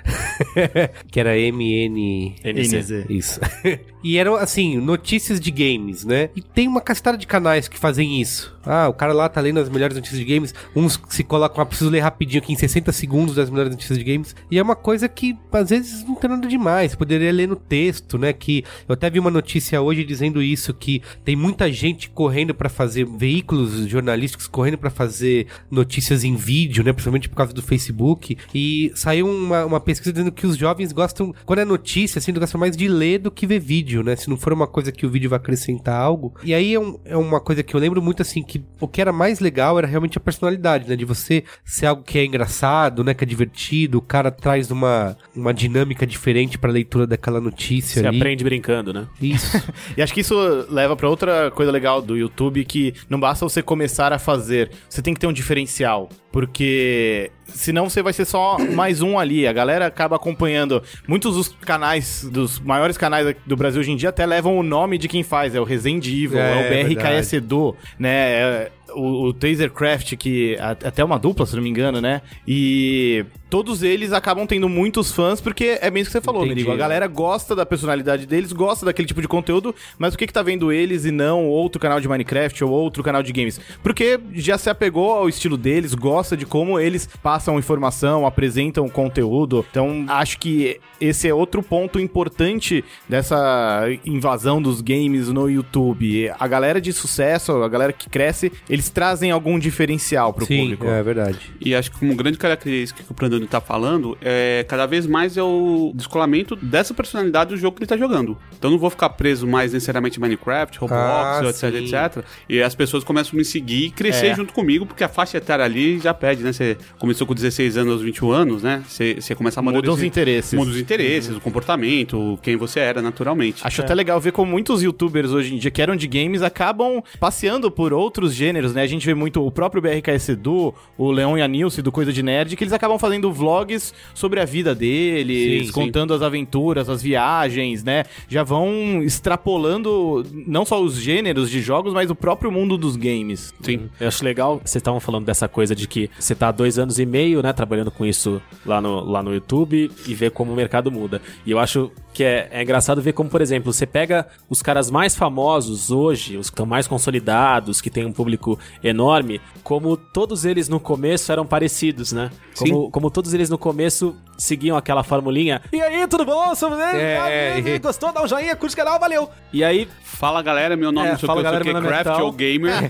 que 1.10 1.20
era 1.20 1.32
MN. 1.36 2.36
NZ. 2.44 3.06
Isso. 3.10 3.40
e 4.04 4.18
eram, 4.18 4.36
assim, 4.36 4.78
notícias 4.78 5.40
de 5.40 5.52
games, 5.52 6.04
né? 6.04 6.30
E 6.36 6.42
tem 6.42 6.68
uma 6.68 6.82
castada 6.82 7.18
de 7.18 7.28
canais 7.28 7.68
que 7.68 7.78
fazem 7.78 8.22
isso. 8.22 8.54
Ah, 8.66 8.88
o 8.88 8.94
cara 8.94 9.14
lá 9.14 9.28
tá 9.28 9.42
lendo 9.42 9.60
as 9.60 9.70
melhores 9.70 9.96
notícias 9.96 10.20
de 10.20 10.26
games. 10.26 10.54
Uns 10.76 11.00
se 11.10 11.24
colocam, 11.24 11.62
ah, 11.62 11.66
preciso 11.66 11.90
ler 11.90 12.00
rapidinho 12.00 12.42
aqui 12.42 12.54
em 12.54 12.58
60 12.58 12.92
segundos 12.92 13.36
das 13.36 13.50
melhores 13.50 13.72
notícias 13.72 13.98
de 13.98 14.04
games. 14.04 14.36
E 14.50 14.58
é 14.58 14.64
uma 14.64 14.76
coisa 14.76 15.08
que, 15.08 15.38
às 15.52 15.70
vezes, 15.70 16.04
não 16.04 16.16
tem 16.16 16.30
nada 16.30 16.48
demais. 16.48 16.92
Você 16.92 16.98
poderia 16.98 17.32
ler 17.32 17.48
no 17.48 17.56
texto, 17.56 18.18
né? 18.18 18.32
Que 18.34 18.64
eu 18.88 18.94
até 18.94 19.10
vi 19.10 19.20
uma 19.20 19.32
notícia 19.32 19.82
hoje 19.82 20.04
dizendo 20.04 20.42
isso, 20.42 20.74
que 20.74 21.02
tem 21.24 21.36
muita 21.36 21.72
gente 21.72 22.10
correndo 22.10 22.54
pra 22.54 22.70
fazer, 22.70 23.06
veículos 23.06 23.88
jornalísticos 23.88 24.48
correndo 24.48 24.78
pra 24.78 24.90
fazer 24.90 25.48
notícias 25.70 26.24
em 26.24 26.36
vídeo, 26.36 26.84
né? 26.84 26.94
Principalmente 26.94 27.30
por 27.30 27.36
causa 27.36 27.53
do 27.54 27.62
Facebook. 27.62 28.38
E 28.54 28.92
saiu 28.96 29.28
uma, 29.30 29.66
uma 29.66 29.80
pesquisa 29.80 30.12
dizendo 30.12 30.32
que 30.32 30.46
os 30.48 30.58
jovens 30.58 30.92
gostam, 30.92 31.34
quando 31.46 31.60
é 31.60 31.66
notícia, 31.66 32.20
assim, 32.20 32.34
gostam 32.34 32.60
mais 32.60 32.76
de 32.76 32.88
ler 32.88 33.20
do 33.20 33.32
que 33.32 33.46
ver 33.48 33.60
vídeo, 33.60 34.04
né? 34.04 34.16
Se 34.16 34.30
não 34.30 34.38
for 34.38 34.52
uma 34.54 34.68
coisa 34.68 34.92
que 34.92 35.06
o 35.06 35.10
vídeo 35.10 35.30
vai 35.30 35.38
acrescentar 35.38 35.96
algo. 36.00 36.34
E 36.44 36.54
aí 36.54 36.74
é, 36.74 36.80
um- 36.80 37.00
é 37.06 37.16
uma 37.18 37.40
coisa 37.40 37.64
que 37.64 37.76
eu 37.76 37.80
lembro 37.80 38.02
muito, 38.02 38.22
assim, 38.22 38.42
que 38.44 38.64
o 38.80 38.88
que 38.88 39.00
era 39.02 39.12
mais 39.14 39.40
legal 39.40 39.78
era 39.78 39.88
realmente 39.88 40.18
a 40.18 40.22
personalidade, 40.22 40.90
né? 40.90 40.96
De 40.96 41.06
você 41.06 41.44
ser 41.64 41.86
algo 41.86 42.04
que 42.04 42.18
é 42.18 42.26
engraçado, 42.26 43.04
né? 43.04 43.14
Que 43.14 43.24
é 43.24 43.28
divertido, 43.28 43.98
o 43.98 44.02
cara 44.02 44.32
traz 44.32 44.72
uma, 44.72 45.16
uma 45.36 45.54
dinâmica 45.54 46.06
diferente 46.08 46.58
pra 46.58 46.72
leitura 46.72 47.06
daquela 47.08 47.40
notícia 47.40 48.02
Você 48.02 48.08
ali. 48.08 48.18
aprende 48.18 48.44
brincando, 48.44 48.92
né? 48.94 49.08
Isso. 49.22 49.54
E 49.96 50.02
acho 50.02 50.14
que 50.14 50.22
isso 50.22 50.36
leva 50.70 50.96
pra 50.96 51.08
outra 51.10 51.52
coisa 51.52 51.72
legal 51.72 52.02
do 52.02 52.18
YouTube 52.18 52.64
que 52.66 52.94
não 53.10 53.20
basta 53.20 53.48
você 53.48 53.62
começar 53.62 54.12
a 54.14 54.18
fazer, 54.18 54.72
você 54.90 55.02
tem 55.02 55.14
que 55.14 55.20
ter 55.20 55.28
um 55.28 55.34
diferencial, 55.34 56.10
porque 56.32 57.32
senão 57.48 57.90
você 57.90 58.02
vai 58.02 58.14
ser 58.14 58.26
só 58.26 58.58
mais 58.60 59.02
um 59.02 59.18
ali. 59.18 59.48
A 59.48 59.54
galera 59.54 59.88
acaba 59.88 60.16
acompanhando 60.16 60.82
muitos 61.08 61.36
dos 61.36 61.50
canais 61.50 62.24
dos 62.32 62.60
maiores 62.60 62.98
canais 62.98 63.36
do 63.46 63.56
Brasil 63.56 63.82
hoje 63.82 63.92
em 63.92 63.96
dia 63.96 64.10
até 64.10 64.26
levam 64.26 64.58
o 64.58 64.64
nome 64.64 64.98
de 64.98 65.08
quem 65.08 65.24
faz, 65.24 65.56
é 65.56 65.60
o 65.60 65.64
Resende 65.64 66.24
Evil, 66.24 66.40
É, 66.40 66.82
é, 66.82 66.84
o 66.84 66.88
BRKS. 66.88 67.34
Edu, 67.34 67.76
né? 67.98 68.10
É, 68.10 68.72
o, 68.96 69.26
o 69.28 69.34
Tasercraft, 69.34 70.16
que 70.18 70.56
a- 70.60 70.72
até 70.72 71.04
uma 71.04 71.18
dupla, 71.20 71.46
se 71.46 71.56
não 71.56 71.64
me 71.64 71.70
engano, 71.70 72.00
né? 72.02 72.22
E 72.48 73.26
todos 73.50 73.84
eles 73.84 74.12
acabam 74.14 74.46
tendo 74.48 74.68
muitos 74.68 75.12
fãs, 75.12 75.40
porque 75.40 75.78
é 75.82 75.90
bem 75.92 76.02
isso 76.02 76.10
que 76.10 76.18
você 76.18 76.22
falou. 76.22 76.46
Merigo. 76.46 76.72
A 76.72 76.76
galera 76.76 77.08
gosta 77.08 77.56
da 77.56 77.66
personalidade 77.66 78.26
deles, 78.26 78.52
gosta 78.52 78.86
daquele 78.86 79.08
tipo 79.08 79.22
de 79.22 79.28
conteúdo, 79.28 79.76
mas 79.98 80.14
por 80.14 80.18
que 80.20 80.28
que 80.28 80.34
tá 80.34 80.42
vendo 80.42 80.72
eles 80.72 81.06
e 81.06 81.12
não 81.12 81.46
outro 81.48 81.80
canal 81.80 82.00
de 82.02 82.08
Minecraft 82.08 82.64
ou 82.64 82.72
outro 82.72 83.04
canal 83.04 83.22
de 83.22 83.32
games? 83.32 83.60
Porque 83.84 84.20
já 84.34 84.58
se 84.58 84.70
apegou 84.70 85.12
ao 85.14 85.30
estilo 85.30 85.58
deles, 85.58 85.94
gosta 85.94 86.36
de 86.36 86.46
como 86.46 86.80
eles 86.80 87.08
passam 87.22 87.60
informação, 87.60 88.26
apresentam 88.26 88.90
conteúdo. 88.90 89.66
Então, 89.70 90.06
acho 90.08 90.40
que 90.40 90.80
esse 91.08 91.28
é 91.28 91.34
outro 91.34 91.62
ponto 91.62 92.00
importante 92.00 92.84
dessa 93.08 93.86
invasão 94.06 94.62
dos 94.62 94.82
games 94.82 95.28
no 95.30 95.50
YouTube. 95.50 96.32
A 96.40 96.48
galera 96.48 96.80
de 96.80 96.92
sucesso, 96.94 97.52
a 97.64 97.70
galera 97.70 97.92
que 97.94 98.10
cresce, 98.10 98.52
eles 98.70 98.90
trazem 98.90 99.32
algum 99.32 99.58
diferencial 99.60 100.34
pro 100.34 100.46
Sim, 100.46 100.62
público. 100.62 100.88
é 100.88 101.04
verdade. 101.04 101.40
E 101.60 101.76
acho 101.76 101.92
que 101.92 102.04
uma 102.06 102.14
grande 102.16 102.38
característica 102.38 103.04
que 103.04 103.12
o 103.12 103.14
Brandoni 103.14 103.48
tá 103.48 103.60
falando 103.62 104.18
é 104.22 104.66
cada 104.68 104.86
vez 104.86 105.06
mais 105.06 105.38
é 105.38 105.44
o 105.44 105.92
descolamento 105.94 106.56
dessa 106.56 106.94
personalidade 106.94 107.50
do 107.52 107.58
jogo 107.58 107.78
que 107.78 107.84
ele 107.84 107.88
tá 107.90 107.98
jogando. 107.98 108.38
Então 108.58 108.70
eu 108.70 108.74
não 108.74 108.80
vou 108.80 108.90
ficar 108.90 109.10
preso 109.10 109.48
mais 109.48 109.74
necessariamente 109.74 110.18
em 110.18 110.22
Minecraft, 110.22 110.80
Roblox, 110.80 111.02
Ah, 111.02 111.42
etc, 111.50 111.60
sim. 111.60 111.78
etc. 111.96 112.26
E 112.48 112.62
as 112.62 112.74
pessoas 112.76 113.04
começam 113.04 113.32
a 113.34 113.38
me 113.38 113.46
seguir 113.46 113.86
e 113.88 113.92
crescer 113.92 114.28
É. 114.28 114.36
junto 114.36 114.54
comigo, 114.54 114.86
porque 114.86 115.04
a 115.04 115.10
faixa 115.10 115.38
etária 115.38 115.66
ali 115.66 116.00
já 116.00 116.14
pede, 116.14 116.44
né? 116.44 116.52
Você 116.54 116.78
começou 116.98 117.28
com 117.28 117.34
16 117.34 117.78
anos 117.78 117.94
aos 117.94 118.02
21 118.02 118.32
anos, 118.32 118.64
né? 118.64 118.84
Você, 118.88 119.16
você 119.20 119.36
começa 119.36 119.60
a 119.60 119.64
Muda 119.64 119.78
amadurecer. 119.78 120.00
os 120.00 120.04
interesses. 120.08 120.54
Muda 120.54 120.72
os 120.72 120.78
interesses, 120.78 120.93
o 121.36 121.42
comportamento, 121.42 122.40
quem 122.42 122.56
você 122.56 122.80
era 122.80 123.02
naturalmente. 123.02 123.62
Acho 123.66 123.82
até 123.82 123.94
legal 123.94 124.20
ver 124.20 124.32
como 124.32 124.52
muitos 124.52 124.82
youtubers 124.84 125.32
hoje 125.32 125.56
em 125.56 125.58
dia 125.58 125.72
que 125.72 125.82
eram 125.82 125.96
de 125.96 126.08
games 126.08 126.42
acabam 126.42 127.02
passeando 127.20 127.70
por 127.72 127.94
outros 127.94 128.34
gêneros, 128.34 128.74
né? 128.74 128.82
A 128.82 128.88
gente 128.88 129.06
vê 129.06 129.14
muito 129.14 129.46
o 129.46 129.52
próprio 129.52 129.82
BRKS 129.82 130.30
Edu, 130.30 130.74
o 130.98 131.12
Leon 131.12 131.38
e 131.38 131.42
a 131.42 131.48
Nilce 131.48 131.82
do 131.82 131.92
Coisa 131.92 132.12
de 132.12 132.22
Nerd, 132.22 132.56
que 132.56 132.64
eles 132.64 132.74
acabam 132.74 132.98
fazendo 133.00 133.32
vlogs 133.32 133.94
sobre 134.14 134.40
a 134.40 134.46
vida 134.46 134.76
deles, 134.76 135.68
Sim, 135.68 135.74
contando 135.74 136.14
as 136.14 136.22
aventuras, 136.22 136.90
as 136.90 137.02
viagens, 137.02 137.84
né? 137.84 138.04
Já 138.28 138.44
vão 138.44 139.02
extrapolando 139.04 140.26
não 140.48 140.66
só 140.66 140.82
os 140.82 140.96
gêneros 140.96 141.50
de 141.50 141.62
jogos, 141.62 141.94
mas 141.94 142.10
o 142.10 142.16
próprio 142.16 142.52
mundo 142.52 142.78
dos 142.78 142.96
games. 142.96 143.54
Sim. 143.62 143.90
Eu 144.00 144.08
acho 144.08 144.24
legal, 144.24 144.62
vocês 144.64 144.76
estavam 144.76 145.00
falando 145.00 145.26
dessa 145.26 145.48
coisa 145.48 145.76
de 145.76 145.88
que 145.88 146.10
você 146.18 146.36
tá 146.36 146.50
há 146.50 146.52
dois 146.52 146.78
anos 146.78 147.00
e 147.00 147.06
meio, 147.06 147.42
né, 147.42 147.54
trabalhando 147.54 147.92
com 147.92 148.06
isso 148.06 148.42
lá 148.66 148.82
no, 148.82 149.04
lá 149.04 149.24
no 149.24 149.34
YouTube 149.34 149.92
e 150.08 150.14
ver 150.14 150.32
como 150.32 150.52
o 150.52 150.56
mercado 150.56 150.83
muda. 150.92 151.22
E 151.46 151.52
eu 151.52 151.60
acho 151.60 151.92
que 152.14 152.24
é, 152.24 152.48
é 152.52 152.62
engraçado 152.64 153.02
ver 153.02 153.14
como, 153.14 153.30
por 153.30 153.42
exemplo, 153.42 153.72
você 153.74 153.86
pega 153.86 154.28
os 154.50 154.62
caras 154.62 154.90
mais 154.92 155.16
famosos 155.16 155.92
hoje, 155.92 156.38
os 156.38 156.50
que 156.50 156.54
estão 156.54 156.66
mais 156.66 156.88
consolidados, 156.88 157.82
que 157.82 157.90
tem 157.90 158.06
um 158.06 158.12
público 158.12 158.58
enorme, 158.84 159.42
como 159.64 159.96
todos 159.98 160.46
eles 160.46 160.70
no 160.70 160.80
começo 160.80 161.32
eram 161.32 161.46
parecidos, 161.46 162.12
né? 162.12 162.30
Como, 162.58 162.92
como 162.92 163.10
todos 163.10 163.34
eles 163.34 163.50
no 163.50 163.58
começo 163.58 164.16
seguiam 164.38 164.78
aquela 164.78 165.04
formulinha. 165.04 165.62
E 165.72 165.82
aí, 165.82 166.08
tudo 166.08 166.26
bom? 166.26 166.54
Somos- 166.56 166.80
É, 166.80 167.60
é. 167.60 167.80
Gostou? 167.80 168.12
Dá 168.14 168.24
um 168.24 168.28
joinha, 168.28 168.56
curte 168.56 168.74
o 168.74 168.78
canal, 168.78 169.00
valeu! 169.00 169.30
E 169.52 169.64
aí, 169.64 169.88
Fala 170.04 170.42
galera, 170.44 170.78
meu 170.78 170.92
nome 170.92 171.08
É, 171.08 171.12
não 171.12 171.18
sei 171.20 171.26
o 171.26 171.28
fala, 171.28 171.40
que, 171.40 171.44
galera, 171.44 171.64
que, 171.66 171.74
meu 171.74 171.82
nome 171.82 171.88
é 171.94 172.02
Craft 172.02 172.18
tal. 172.18 172.26
ou 172.28 172.32
Gamer. 172.32 172.74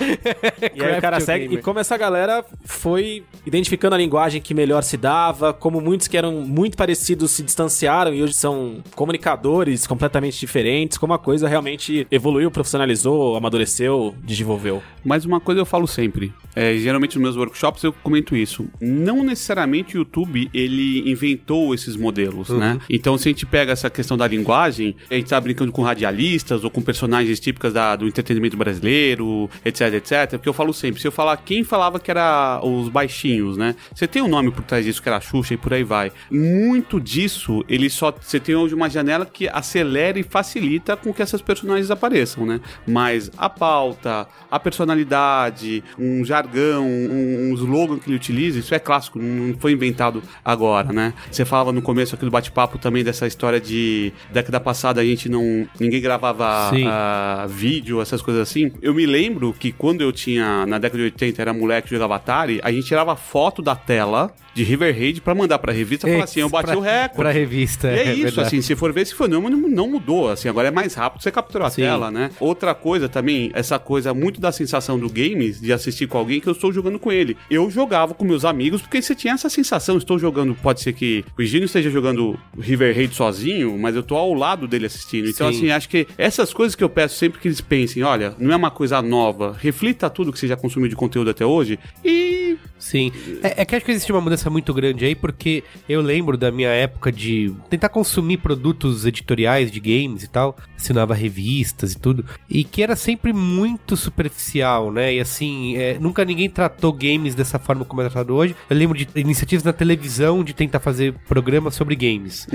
E 0.74 0.82
aí 0.84 0.98
o 0.98 1.00
cara 1.00 1.20
segue. 1.20 1.44
Gamer. 1.44 1.58
E 1.58 1.62
como 1.62 1.78
essa 1.78 1.96
galera 1.96 2.44
foi 2.64 3.24
identificando 3.46 3.94
a 3.94 3.98
linguagem 3.98 4.40
que 4.40 4.54
melhor 4.54 4.82
se 4.82 4.96
dava, 4.96 5.52
como 5.52 5.80
muitos 5.80 6.06
que 6.08 6.16
eram 6.16 6.32
muito 6.42 6.76
parecidos 6.76 7.30
se 7.30 7.42
distanciaram 7.42 8.14
e 8.14 8.22
hoje 8.22 8.34
são 8.34 8.82
comunicadores 8.94 9.86
completamente 9.86 10.38
diferentes, 10.38 10.98
como 10.98 11.12
a 11.14 11.18
coisa 11.18 11.48
realmente 11.48 12.06
evoluiu, 12.10 12.50
profissionalizou, 12.50 13.36
amadureceu, 13.36 14.14
desenvolveu. 14.22 14.82
Mas 15.04 15.24
uma 15.24 15.40
coisa 15.40 15.60
eu 15.60 15.66
falo 15.66 15.86
sempre, 15.86 16.32
é, 16.54 16.76
geralmente 16.76 17.14
nos 17.18 17.22
meus 17.22 17.36
workshops 17.36 17.82
eu 17.82 17.92
comento 17.92 18.36
isso. 18.36 18.66
Não 18.80 19.22
necessariamente 19.24 19.96
o 19.96 19.98
YouTube 19.98 20.50
ele 20.52 21.10
inventou 21.10 21.74
esses 21.74 21.96
modelos, 21.96 22.48
né? 22.50 22.78
Então 22.90 23.16
se 23.18 23.28
a 23.28 23.32
gente 23.32 23.46
pega 23.46 23.72
essa 23.72 23.88
questão 23.90 24.16
da 24.16 24.26
linguagem, 24.26 24.94
a 25.10 25.14
gente 25.14 25.28
tá 25.30 25.40
brincando 25.40 25.72
com 25.72 25.82
radialistas 25.82 26.64
ou 26.64 26.70
com 26.70 26.80
personagens 26.82 27.40
típicas 27.40 27.72
da- 27.72 27.96
do 27.96 28.06
entretenimento 28.06 28.56
brasileiro, 28.56 29.48
etc, 29.64 29.87
etc. 29.96 30.30
Porque 30.32 30.48
eu 30.48 30.52
falo 30.52 30.72
sempre, 30.72 31.00
se 31.00 31.06
eu 31.06 31.12
falar 31.12 31.36
quem 31.38 31.64
falava 31.64 31.98
que 31.98 32.10
era 32.10 32.60
os 32.62 32.88
baixinhos, 32.88 33.56
né? 33.56 33.74
Você 33.94 34.06
tem 34.06 34.22
um 34.22 34.28
nome 34.28 34.50
por 34.50 34.64
trás 34.64 34.84
disso 34.84 35.02
que 35.02 35.08
era 35.08 35.20
Xuxa 35.20 35.54
e 35.54 35.56
por 35.56 35.72
aí 35.72 35.84
vai. 35.84 36.12
Muito 36.30 37.00
disso, 37.00 37.64
ele 37.68 37.88
só 37.88 38.12
você 38.12 38.38
tem 38.40 38.54
hoje 38.54 38.74
uma 38.74 38.88
janela 38.88 39.24
que 39.26 39.48
acelera 39.48 40.18
e 40.18 40.22
facilita 40.22 40.96
com 40.96 41.12
que 41.12 41.22
essas 41.22 41.40
personagens 41.40 41.90
apareçam, 41.90 42.44
né? 42.44 42.60
Mas 42.86 43.30
a 43.36 43.48
pauta, 43.48 44.26
a 44.50 44.58
personalidade, 44.58 45.82
um 45.98 46.24
jargão, 46.24 46.86
um, 46.86 47.50
um 47.50 47.54
slogan 47.54 47.98
que 47.98 48.08
ele 48.08 48.16
utiliza, 48.16 48.58
isso 48.58 48.74
é 48.74 48.78
clássico, 48.78 49.18
não 49.18 49.56
foi 49.58 49.72
inventado 49.72 50.22
agora, 50.44 50.92
né? 50.92 51.14
Você 51.30 51.44
falava 51.44 51.72
no 51.72 51.82
começo 51.82 52.14
aqui 52.14 52.24
do 52.24 52.30
bate-papo 52.30 52.78
também 52.78 53.04
dessa 53.04 53.26
história 53.26 53.60
de 53.60 54.12
década 54.32 54.60
passada 54.60 55.00
a 55.00 55.04
gente 55.04 55.28
não 55.28 55.66
ninguém 55.78 56.00
gravava 56.00 56.70
ah, 56.86 57.46
vídeo, 57.48 58.00
essas 58.00 58.22
coisas 58.22 58.42
assim. 58.42 58.72
Eu 58.80 58.94
me 58.94 59.06
lembro 59.06 59.52
que 59.52 59.72
quando 59.78 60.02
eu 60.02 60.12
tinha 60.12 60.66
na 60.66 60.78
década 60.78 60.98
de 60.98 61.04
80 61.04 61.40
era 61.40 61.52
moleque 61.54 61.88
jogava 61.90 62.16
Atari, 62.16 62.60
a 62.62 62.70
gente 62.72 62.86
tirava 62.86 63.14
foto 63.16 63.62
da 63.62 63.74
tela 63.76 64.30
de 64.54 64.64
River 64.64 64.92
Raid 64.92 65.20
pra 65.20 65.36
mandar 65.36 65.58
pra 65.60 65.72
revista 65.72 66.08
e 66.08 66.12
falar 66.12 66.24
assim, 66.24 66.40
eu 66.40 66.48
bati 66.48 66.66
Pra- 66.66 66.76
o 66.78 66.80
recorde. 66.80 67.14
Pra 67.16 67.30
revista. 67.30 67.92
E 67.92 67.96
é, 67.98 68.12
isso, 68.12 68.22
verdade. 68.24 68.48
assim, 68.48 68.60
se 68.60 68.74
for 68.74 68.92
ver 68.92 69.02
esse 69.02 69.14
fenômeno 69.14 69.56
não 69.68 69.88
mudou, 69.88 70.28
assim, 70.30 70.48
agora 70.48 70.66
é 70.66 70.70
mais 70.72 70.94
rápido 70.94 71.22
você 71.22 71.30
capturar 71.30 71.68
a 71.68 71.70
Sim. 71.70 71.82
tela, 71.82 72.10
né? 72.10 72.30
Outra 72.40 72.74
coisa 72.74 73.08
também, 73.08 73.52
essa 73.54 73.78
coisa 73.78 74.12
muito 74.12 74.40
da 74.40 74.50
sensação 74.50 74.98
do 74.98 75.08
games, 75.08 75.60
de 75.60 75.72
assistir 75.72 76.08
com 76.08 76.18
alguém 76.18 76.40
que 76.40 76.48
eu 76.48 76.52
estou 76.54 76.72
jogando 76.72 76.98
com 76.98 77.12
ele. 77.12 77.36
Eu 77.48 77.70
jogava 77.70 78.14
com 78.14 78.24
meus 78.24 78.44
amigos 78.44 78.82
porque 78.82 79.00
você 79.00 79.14
tinha 79.14 79.34
essa 79.34 79.48
sensação, 79.48 79.96
estou 79.96 80.18
jogando, 80.18 80.56
pode 80.56 80.80
ser 80.80 80.92
que 80.92 81.24
o 81.38 81.42
Gino 81.44 81.66
esteja 81.66 81.88
jogando 81.88 82.36
River 82.58 82.96
Raid 82.96 83.14
sozinho, 83.14 83.78
mas 83.78 83.94
eu 83.94 84.02
tô 84.02 84.16
ao 84.16 84.34
lado 84.34 84.66
dele 84.66 84.86
assistindo. 84.86 85.28
Então, 85.28 85.52
Sim. 85.52 85.58
assim, 85.58 85.70
acho 85.70 85.88
que 85.88 86.08
essas 86.18 86.52
coisas 86.52 86.74
que 86.74 86.82
eu 86.82 86.88
peço 86.88 87.14
sempre 87.16 87.38
que 87.38 87.46
eles 87.46 87.60
pensem, 87.60 88.02
olha, 88.02 88.34
não 88.40 88.52
é 88.52 88.56
uma 88.56 88.72
coisa 88.72 89.00
nova, 89.00 89.56
reflita 89.68 90.08
tudo 90.10 90.32
que 90.32 90.38
você 90.38 90.48
já 90.48 90.56
consumiu 90.56 90.88
de 90.88 90.96
conteúdo 90.96 91.30
até 91.30 91.44
hoje 91.44 91.78
e 92.04 92.56
Sim. 92.78 93.12
É, 93.42 93.62
é 93.62 93.64
que 93.64 93.74
acho 93.74 93.84
que 93.84 93.90
existe 93.90 94.10
uma 94.12 94.20
mudança 94.20 94.48
muito 94.48 94.72
grande 94.72 95.04
aí, 95.04 95.14
porque 95.14 95.64
eu 95.88 96.00
lembro 96.00 96.36
da 96.36 96.50
minha 96.50 96.68
época 96.70 97.10
de 97.10 97.52
tentar 97.68 97.88
consumir 97.88 98.36
produtos 98.38 99.04
editoriais 99.04 99.70
de 99.70 99.80
games 99.80 100.22
e 100.22 100.28
tal, 100.28 100.56
assinava 100.76 101.12
revistas 101.14 101.92
e 101.92 101.98
tudo, 101.98 102.24
e 102.48 102.62
que 102.64 102.82
era 102.82 102.94
sempre 102.94 103.32
muito 103.32 103.96
superficial, 103.96 104.92
né? 104.92 105.14
E 105.14 105.20
assim, 105.20 105.76
é, 105.76 105.98
nunca 105.98 106.24
ninguém 106.24 106.48
tratou 106.48 106.92
games 106.92 107.34
dessa 107.34 107.58
forma 107.58 107.84
como 107.84 108.00
é 108.00 108.04
tratado 108.08 108.34
hoje. 108.34 108.54
Eu 108.70 108.76
lembro 108.76 108.96
de 108.96 109.08
iniciativas 109.16 109.64
na 109.64 109.72
televisão 109.72 110.44
de 110.44 110.52
tentar 110.54 110.78
fazer 110.80 111.14
programas 111.26 111.74
sobre 111.74 111.96
games. 111.96 112.46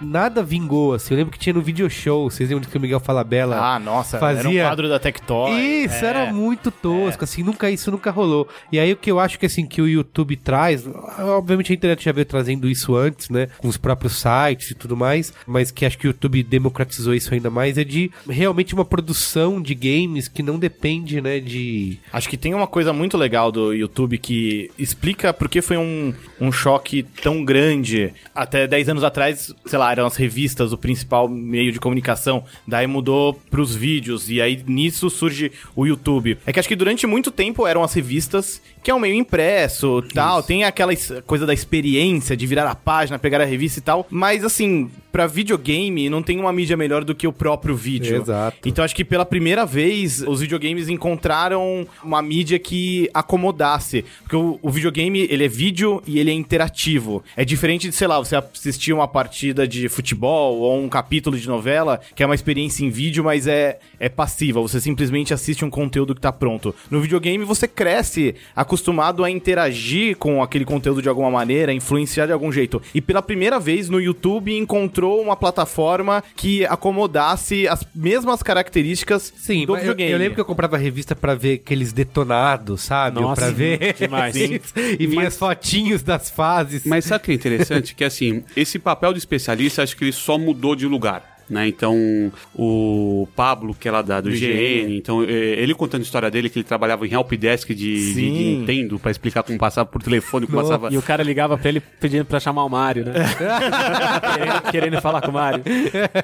Nada 0.00 0.42
vingou, 0.42 0.94
assim. 0.94 1.14
Eu 1.14 1.18
lembro 1.18 1.32
que 1.32 1.38
tinha 1.38 1.52
no 1.52 1.60
video 1.62 1.88
show, 1.90 2.30
vocês 2.30 2.48
lembram 2.48 2.68
que 2.70 2.76
o 2.76 2.80
Miguel 2.80 3.00
Falabella 3.00 3.56
Ah, 3.58 3.78
nossa, 3.80 4.16
era 4.18 4.26
um 4.26 4.34
fazia 4.42 4.62
quadro 4.64 4.88
da 4.88 4.98
Tectoy. 4.98 5.50
isso, 5.84 6.04
É. 6.04 6.08
era 6.08 6.32
muito 6.32 6.61
tosco, 6.70 7.24
assim, 7.24 7.42
nunca 7.42 7.70
isso 7.70 7.90
nunca 7.90 8.10
rolou. 8.10 8.48
E 8.70 8.78
aí 8.78 8.92
o 8.92 8.96
que 8.96 9.10
eu 9.10 9.18
acho 9.18 9.38
que 9.38 9.46
assim 9.46 9.66
que 9.66 9.80
o 9.80 9.88
YouTube 9.88 10.36
traz, 10.36 10.84
obviamente 11.18 11.72
a 11.72 11.74
internet 11.74 12.04
já 12.04 12.12
veio 12.12 12.26
trazendo 12.26 12.68
isso 12.68 12.94
antes, 12.94 13.28
né, 13.28 13.48
com 13.58 13.68
os 13.68 13.76
próprios 13.76 14.20
sites 14.20 14.70
e 14.70 14.74
tudo 14.74 14.96
mais, 14.96 15.32
mas 15.46 15.70
que 15.70 15.84
acho 15.84 15.98
que 15.98 16.06
o 16.06 16.10
YouTube 16.10 16.42
democratizou 16.42 17.14
isso 17.14 17.32
ainda 17.34 17.50
mais 17.50 17.78
é 17.78 17.84
de 17.84 18.10
realmente 18.28 18.74
uma 18.74 18.84
produção 18.84 19.60
de 19.60 19.74
games 19.74 20.28
que 20.28 20.42
não 20.42 20.58
depende, 20.58 21.20
né, 21.20 21.40
de 21.40 21.98
Acho 22.12 22.28
que 22.28 22.36
tem 22.36 22.54
uma 22.54 22.66
coisa 22.66 22.92
muito 22.92 23.16
legal 23.16 23.50
do 23.50 23.72
YouTube 23.72 24.18
que 24.18 24.70
explica 24.78 25.32
por 25.32 25.48
que 25.48 25.62
foi 25.62 25.76
um, 25.76 26.12
um 26.40 26.52
choque 26.52 27.02
tão 27.02 27.44
grande. 27.44 28.12
Até 28.34 28.66
10 28.66 28.90
anos 28.90 29.04
atrás, 29.04 29.54
sei 29.64 29.78
lá, 29.78 29.90
eram 29.90 30.06
as 30.06 30.16
revistas 30.16 30.72
o 30.72 30.78
principal 30.78 31.28
meio 31.28 31.72
de 31.72 31.80
comunicação. 31.80 32.44
Daí 32.66 32.86
mudou 32.86 33.34
pros 33.50 33.74
vídeos 33.74 34.30
e 34.30 34.40
aí 34.40 34.62
nisso 34.66 35.08
surge 35.08 35.52
o 35.74 35.86
YouTube. 35.86 36.38
É 36.46 36.51
que 36.52 36.60
acho 36.60 36.68
que 36.68 36.76
durante 36.76 37.06
muito 37.06 37.30
tempo 37.30 37.66
eram 37.66 37.82
as 37.82 37.92
revistas, 37.94 38.60
que 38.82 38.90
é 38.90 38.94
um 38.94 38.98
meio 38.98 39.14
impresso, 39.14 40.02
tal, 40.14 40.42
tem 40.42 40.64
aquela 40.64 40.92
coisa 41.26 41.46
da 41.46 41.54
experiência 41.54 42.36
de 42.36 42.46
virar 42.46 42.68
a 42.68 42.74
página, 42.74 43.18
pegar 43.18 43.40
a 43.40 43.44
revista 43.44 43.78
e 43.78 43.82
tal, 43.82 44.06
mas 44.10 44.44
assim, 44.44 44.90
pra 45.12 45.26
videogame 45.26 46.08
não 46.08 46.22
tem 46.22 46.40
uma 46.40 46.52
mídia 46.52 46.76
melhor 46.76 47.04
do 47.04 47.14
que 47.14 47.26
o 47.26 47.32
próprio 47.32 47.76
vídeo. 47.76 48.22
Exato. 48.22 48.56
Então 48.66 48.84
acho 48.84 48.96
que 48.96 49.04
pela 49.04 49.24
primeira 49.24 49.66
vez 49.66 50.22
os 50.22 50.40
videogames 50.40 50.88
encontraram 50.88 51.86
uma 52.02 52.22
mídia 52.22 52.58
que 52.58 53.08
acomodasse. 53.12 54.04
Porque 54.22 54.36
o, 54.36 54.58
o 54.62 54.70
videogame, 54.70 55.26
ele 55.30 55.44
é 55.44 55.48
vídeo 55.48 56.02
e 56.06 56.18
ele 56.18 56.30
é 56.30 56.34
interativo. 56.34 57.22
É 57.36 57.44
diferente 57.44 57.88
de, 57.88 57.94
sei 57.94 58.06
lá, 58.06 58.18
você 58.18 58.36
assistir 58.36 58.92
uma 58.92 59.06
partida 59.06 59.68
de 59.68 59.88
futebol 59.88 60.58
ou 60.58 60.82
um 60.82 60.88
capítulo 60.88 61.38
de 61.38 61.46
novela, 61.46 62.00
que 62.14 62.22
é 62.22 62.26
uma 62.26 62.34
experiência 62.34 62.84
em 62.84 62.90
vídeo, 62.90 63.22
mas 63.22 63.46
é, 63.46 63.78
é 64.00 64.08
passiva. 64.08 64.60
Você 64.60 64.80
simplesmente 64.80 65.34
assiste 65.34 65.64
um 65.64 65.70
conteúdo 65.70 66.14
que 66.14 66.20
tá 66.20 66.32
pronto. 66.32 66.74
No 66.90 67.00
videogame 67.00 67.44
você 67.44 67.68
cresce 67.68 68.34
acostumado 68.72 69.22
a 69.22 69.30
interagir 69.30 70.16
com 70.16 70.42
aquele 70.42 70.64
conteúdo 70.64 71.02
de 71.02 71.08
alguma 71.08 71.30
maneira, 71.30 71.74
influenciar 71.74 72.24
de 72.24 72.32
algum 72.32 72.50
jeito. 72.50 72.80
E 72.94 73.02
pela 73.02 73.20
primeira 73.20 73.60
vez 73.60 73.90
no 73.90 74.00
YouTube 74.00 74.56
encontrou 74.56 75.20
uma 75.20 75.36
plataforma 75.36 76.24
que 76.34 76.64
acomodasse 76.64 77.68
as 77.68 77.86
mesmas 77.94 78.42
características 78.42 79.30
Sim, 79.36 79.66
do 79.66 79.74
mas 79.74 79.82
eu, 79.82 79.90
videogame. 79.90 80.12
eu 80.12 80.18
lembro 80.18 80.34
que 80.36 80.40
eu 80.40 80.44
comprava 80.46 80.78
revista 80.78 81.14
pra 81.14 81.34
ver 81.34 81.54
aqueles 81.56 81.92
detonados, 81.92 82.80
sabe? 82.80 83.20
Nossa, 83.20 83.42
pra 83.42 83.50
ver. 83.50 83.92
demais. 83.98 84.34
Isso. 84.40 84.72
e 84.98 85.06
vinha 85.06 85.28
as 85.28 85.36
fotinhos 85.36 86.02
das 86.02 86.30
fases. 86.30 86.86
Mas 86.86 87.04
sabe 87.04 87.22
o 87.22 87.24
que 87.26 87.32
é 87.32 87.34
interessante? 87.34 87.94
que 87.94 88.04
assim, 88.04 88.42
esse 88.56 88.78
papel 88.78 89.12
de 89.12 89.18
especialista, 89.18 89.82
acho 89.82 89.94
que 89.94 90.04
ele 90.04 90.12
só 90.12 90.38
mudou 90.38 90.74
de 90.74 90.86
lugar. 90.86 91.31
Né? 91.52 91.68
Então, 91.68 92.32
o 92.54 93.28
Pablo, 93.36 93.74
que 93.74 93.86
é 93.86 93.90
lá 93.90 94.00
da, 94.00 94.22
do, 94.22 94.30
Do 94.30 94.34
GN, 94.34 94.86
GN. 94.86 94.96
então, 94.96 95.22
eh, 95.22 95.56
ele 95.58 95.74
contando 95.74 96.00
a 96.00 96.04
história 96.04 96.30
dele, 96.30 96.48
que 96.48 96.58
ele 96.58 96.64
trabalhava 96.64 97.06
em 97.06 97.12
helpdesk 97.12 97.68
de, 97.68 97.74
de, 97.74 98.14
de. 98.14 98.30
Nintendo, 98.30 98.98
pra 98.98 99.10
explicar 99.10 99.42
como 99.42 99.58
passava 99.58 99.86
por 99.86 100.02
telefone, 100.02 100.46
como 100.46 100.62
passava... 100.62 100.88
E 100.90 100.96
o 100.96 101.02
cara 101.02 101.22
ligava 101.22 101.58
pra 101.58 101.68
ele 101.68 101.80
pedindo 101.80 102.24
pra 102.24 102.40
chamar 102.40 102.64
o 102.64 102.70
Mário, 102.70 103.04
né? 103.04 103.12
querendo, 104.34 104.70
querendo 104.70 105.00
falar 105.02 105.20
com 105.20 105.30
o 105.30 105.34
Mário. 105.34 105.62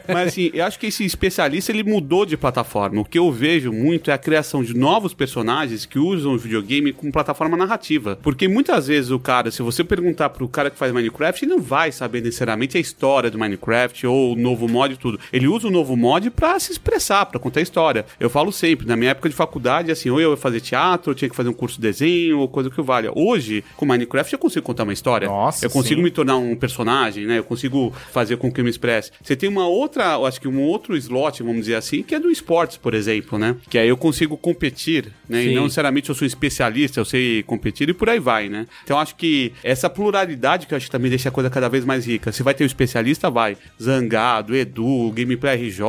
Mas 0.08 0.28
assim, 0.28 0.50
eu 0.54 0.64
acho 0.64 0.78
que 0.78 0.86
esse 0.86 1.04
especialista 1.04 1.70
ele 1.70 1.84
mudou 1.84 2.24
de 2.24 2.36
plataforma. 2.36 3.02
O 3.02 3.04
que 3.04 3.18
eu 3.18 3.30
vejo 3.30 3.70
muito 3.70 4.10
é 4.10 4.14
a 4.14 4.18
criação 4.18 4.64
de 4.64 4.74
novos 4.74 5.12
personagens 5.12 5.84
que 5.84 5.98
usam 5.98 6.32
o 6.32 6.38
videogame 6.38 6.90
como 6.92 7.12
plataforma 7.12 7.54
narrativa. 7.54 8.18
Porque 8.22 8.48
muitas 8.48 8.86
vezes 8.86 9.10
o 9.10 9.18
cara, 9.18 9.50
se 9.50 9.60
você 9.60 9.84
perguntar 9.84 10.30
pro 10.30 10.48
cara 10.48 10.70
que 10.70 10.78
faz 10.78 10.90
Minecraft, 10.90 11.44
ele 11.44 11.52
não 11.52 11.60
vai 11.60 11.92
saber 11.92 12.22
necessariamente 12.22 12.78
a 12.78 12.80
história 12.80 13.30
do 13.30 13.38
Minecraft 13.38 14.06
ou 14.06 14.32
o 14.32 14.36
novo 14.36 14.66
mod 14.66 14.94
e 14.94 14.96
tudo. 14.96 15.17
Ele 15.32 15.46
usa 15.46 15.68
o 15.68 15.70
novo 15.70 15.96
mod 15.96 16.30
pra 16.30 16.58
se 16.58 16.72
expressar, 16.72 17.26
pra 17.26 17.38
contar 17.38 17.60
a 17.60 17.62
história. 17.62 18.06
Eu 18.18 18.30
falo 18.30 18.52
sempre, 18.52 18.86
na 18.86 18.96
minha 18.96 19.10
época 19.10 19.28
de 19.28 19.34
faculdade, 19.34 19.90
assim, 19.90 20.10
ou 20.10 20.20
eu 20.20 20.32
ia 20.32 20.36
fazer 20.36 20.60
teatro, 20.60 21.10
ou 21.10 21.14
tinha 21.14 21.28
que 21.28 21.36
fazer 21.36 21.48
um 21.48 21.54
curso 21.54 21.76
de 21.76 21.82
desenho, 21.82 22.38
ou 22.38 22.48
coisa 22.48 22.70
que 22.70 22.80
valha. 22.82 23.10
Hoje, 23.14 23.64
com 23.76 23.86
Minecraft, 23.86 24.32
eu 24.32 24.38
consigo 24.38 24.64
contar 24.64 24.84
uma 24.84 24.92
história. 24.92 25.28
Nossa, 25.28 25.64
eu 25.64 25.70
consigo 25.70 26.00
sim. 26.00 26.04
me 26.04 26.10
tornar 26.10 26.36
um 26.36 26.54
personagem, 26.56 27.26
né? 27.26 27.38
Eu 27.38 27.44
consigo 27.44 27.92
fazer 28.12 28.36
com 28.36 28.52
que 28.52 28.60
eu 28.60 28.64
me 28.64 28.70
expresse. 28.70 29.10
Você 29.22 29.36
tem 29.36 29.48
uma 29.48 29.66
outra, 29.66 30.14
eu 30.14 30.26
acho 30.26 30.40
que 30.40 30.48
um 30.48 30.62
outro 30.62 30.96
slot, 30.96 31.42
vamos 31.42 31.62
dizer 31.62 31.76
assim, 31.76 32.02
que 32.02 32.14
é 32.14 32.20
do 32.20 32.30
esportes, 32.30 32.76
por 32.76 32.94
exemplo, 32.94 33.38
né? 33.38 33.56
Que 33.68 33.78
aí 33.78 33.88
eu 33.88 33.96
consigo 33.96 34.36
competir, 34.36 35.12
né? 35.28 35.42
E 35.42 35.48
Sim. 35.48 35.54
não 35.54 35.64
necessariamente 35.64 36.08
eu 36.08 36.14
sou 36.14 36.26
especialista, 36.26 37.00
eu 37.00 37.04
sei 37.04 37.42
competir 37.42 37.88
e 37.88 37.94
por 37.94 38.08
aí 38.08 38.18
vai, 38.18 38.48
né? 38.48 38.66
Então 38.84 38.96
eu 38.96 39.00
acho 39.00 39.16
que 39.16 39.52
essa 39.62 39.88
pluralidade 39.88 40.66
que 40.66 40.74
eu 40.74 40.76
acho 40.76 40.86
que 40.86 40.92
também 40.92 41.10
deixa 41.10 41.28
a 41.28 41.32
coisa 41.32 41.50
cada 41.50 41.68
vez 41.68 41.84
mais 41.84 42.06
rica. 42.06 42.32
Se 42.32 42.42
vai 42.42 42.54
ter 42.54 42.64
o 42.64 42.66
especialista, 42.66 43.30
vai. 43.30 43.56
Zangado, 43.80 44.54
Edu, 44.54 44.84
Gameplay 45.12 45.68
RJ, 45.68 45.82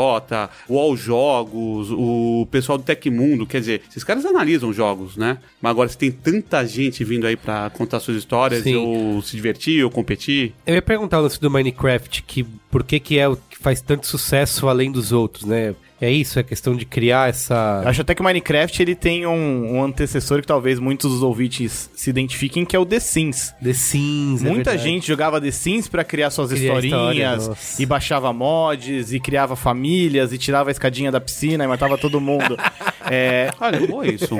o 0.67 0.77
All 0.77 0.95
Jogos, 0.95 1.89
o 1.91 2.47
pessoal 2.51 2.77
do 2.77 2.83
Tecmundo, 2.83 3.45
quer 3.45 3.59
dizer, 3.59 3.81
esses 3.89 4.03
caras 4.03 4.25
analisam 4.25 4.71
jogos, 4.71 5.17
né? 5.17 5.37
Mas 5.61 5.71
agora 5.71 5.89
se 5.89 5.97
tem 5.97 6.11
tanta 6.11 6.65
gente 6.65 7.03
vindo 7.03 7.27
aí 7.27 7.35
pra 7.35 7.69
contar 7.71 7.99
suas 7.99 8.17
histórias, 8.17 8.63
Sim. 8.63 8.75
ou 8.75 9.21
se 9.21 9.35
divertir, 9.35 9.83
ou 9.83 9.89
competir. 9.89 10.53
Eu 10.65 10.75
ia 10.75 10.81
perguntar 10.81 11.19
o 11.19 11.23
lance 11.23 11.39
do 11.39 11.49
Minecraft, 11.49 12.23
que 12.23 12.43
por 12.69 12.83
que 12.83 12.99
que 12.99 13.19
é 13.19 13.27
o 13.27 13.35
que 13.35 13.57
faz 13.57 13.81
tanto 13.81 14.07
sucesso 14.07 14.67
além 14.67 14.91
dos 14.91 15.11
outros, 15.11 15.45
né? 15.45 15.75
É 16.01 16.11
isso, 16.11 16.39
é 16.39 16.43
questão 16.43 16.75
de 16.75 16.85
criar 16.85 17.29
essa... 17.29 17.81
Acho 17.85 18.01
até 18.01 18.15
que 18.15 18.21
o 18.21 18.23
Minecraft 18.23 18.81
ele 18.81 18.95
tem 18.95 19.25
um, 19.25 19.75
um 19.75 19.83
antecessor 19.83 20.41
que 20.41 20.47
talvez 20.47 20.79
muitos 20.79 21.11
dos 21.11 21.21
ouvintes 21.21 21.89
se 21.95 22.09
identifiquem, 22.09 22.65
que 22.65 22.75
é 22.75 22.79
o 22.79 22.85
The 22.85 22.99
Sims. 22.99 23.53
The 23.61 23.73
Sims, 23.73 24.41
é 24.41 24.49
Muita 24.49 24.71
verdade. 24.71 24.83
gente 24.83 25.07
jogava 25.07 25.41
The 25.41 25.51
Sims 25.51 25.87
pra 25.87 26.03
criar 26.03 26.29
suas 26.29 26.51
Criar 26.51 26.79
historinhas 26.79 27.41
história, 27.43 27.61
e 27.79 27.85
baixava 27.85 28.31
mods 28.31 29.11
e 29.11 29.19
criava 29.19 29.55
famílias 29.55 30.31
e 30.31 30.37
tirava 30.37 30.69
a 30.69 30.71
escadinha 30.71 31.11
da 31.11 31.19
piscina 31.19 31.63
e 31.63 31.67
matava 31.67 31.97
todo 31.97 32.21
mundo. 32.21 32.57
é, 33.09 33.51
Olha, 33.59 33.85
boa 33.85 34.07
isso. 34.07 34.37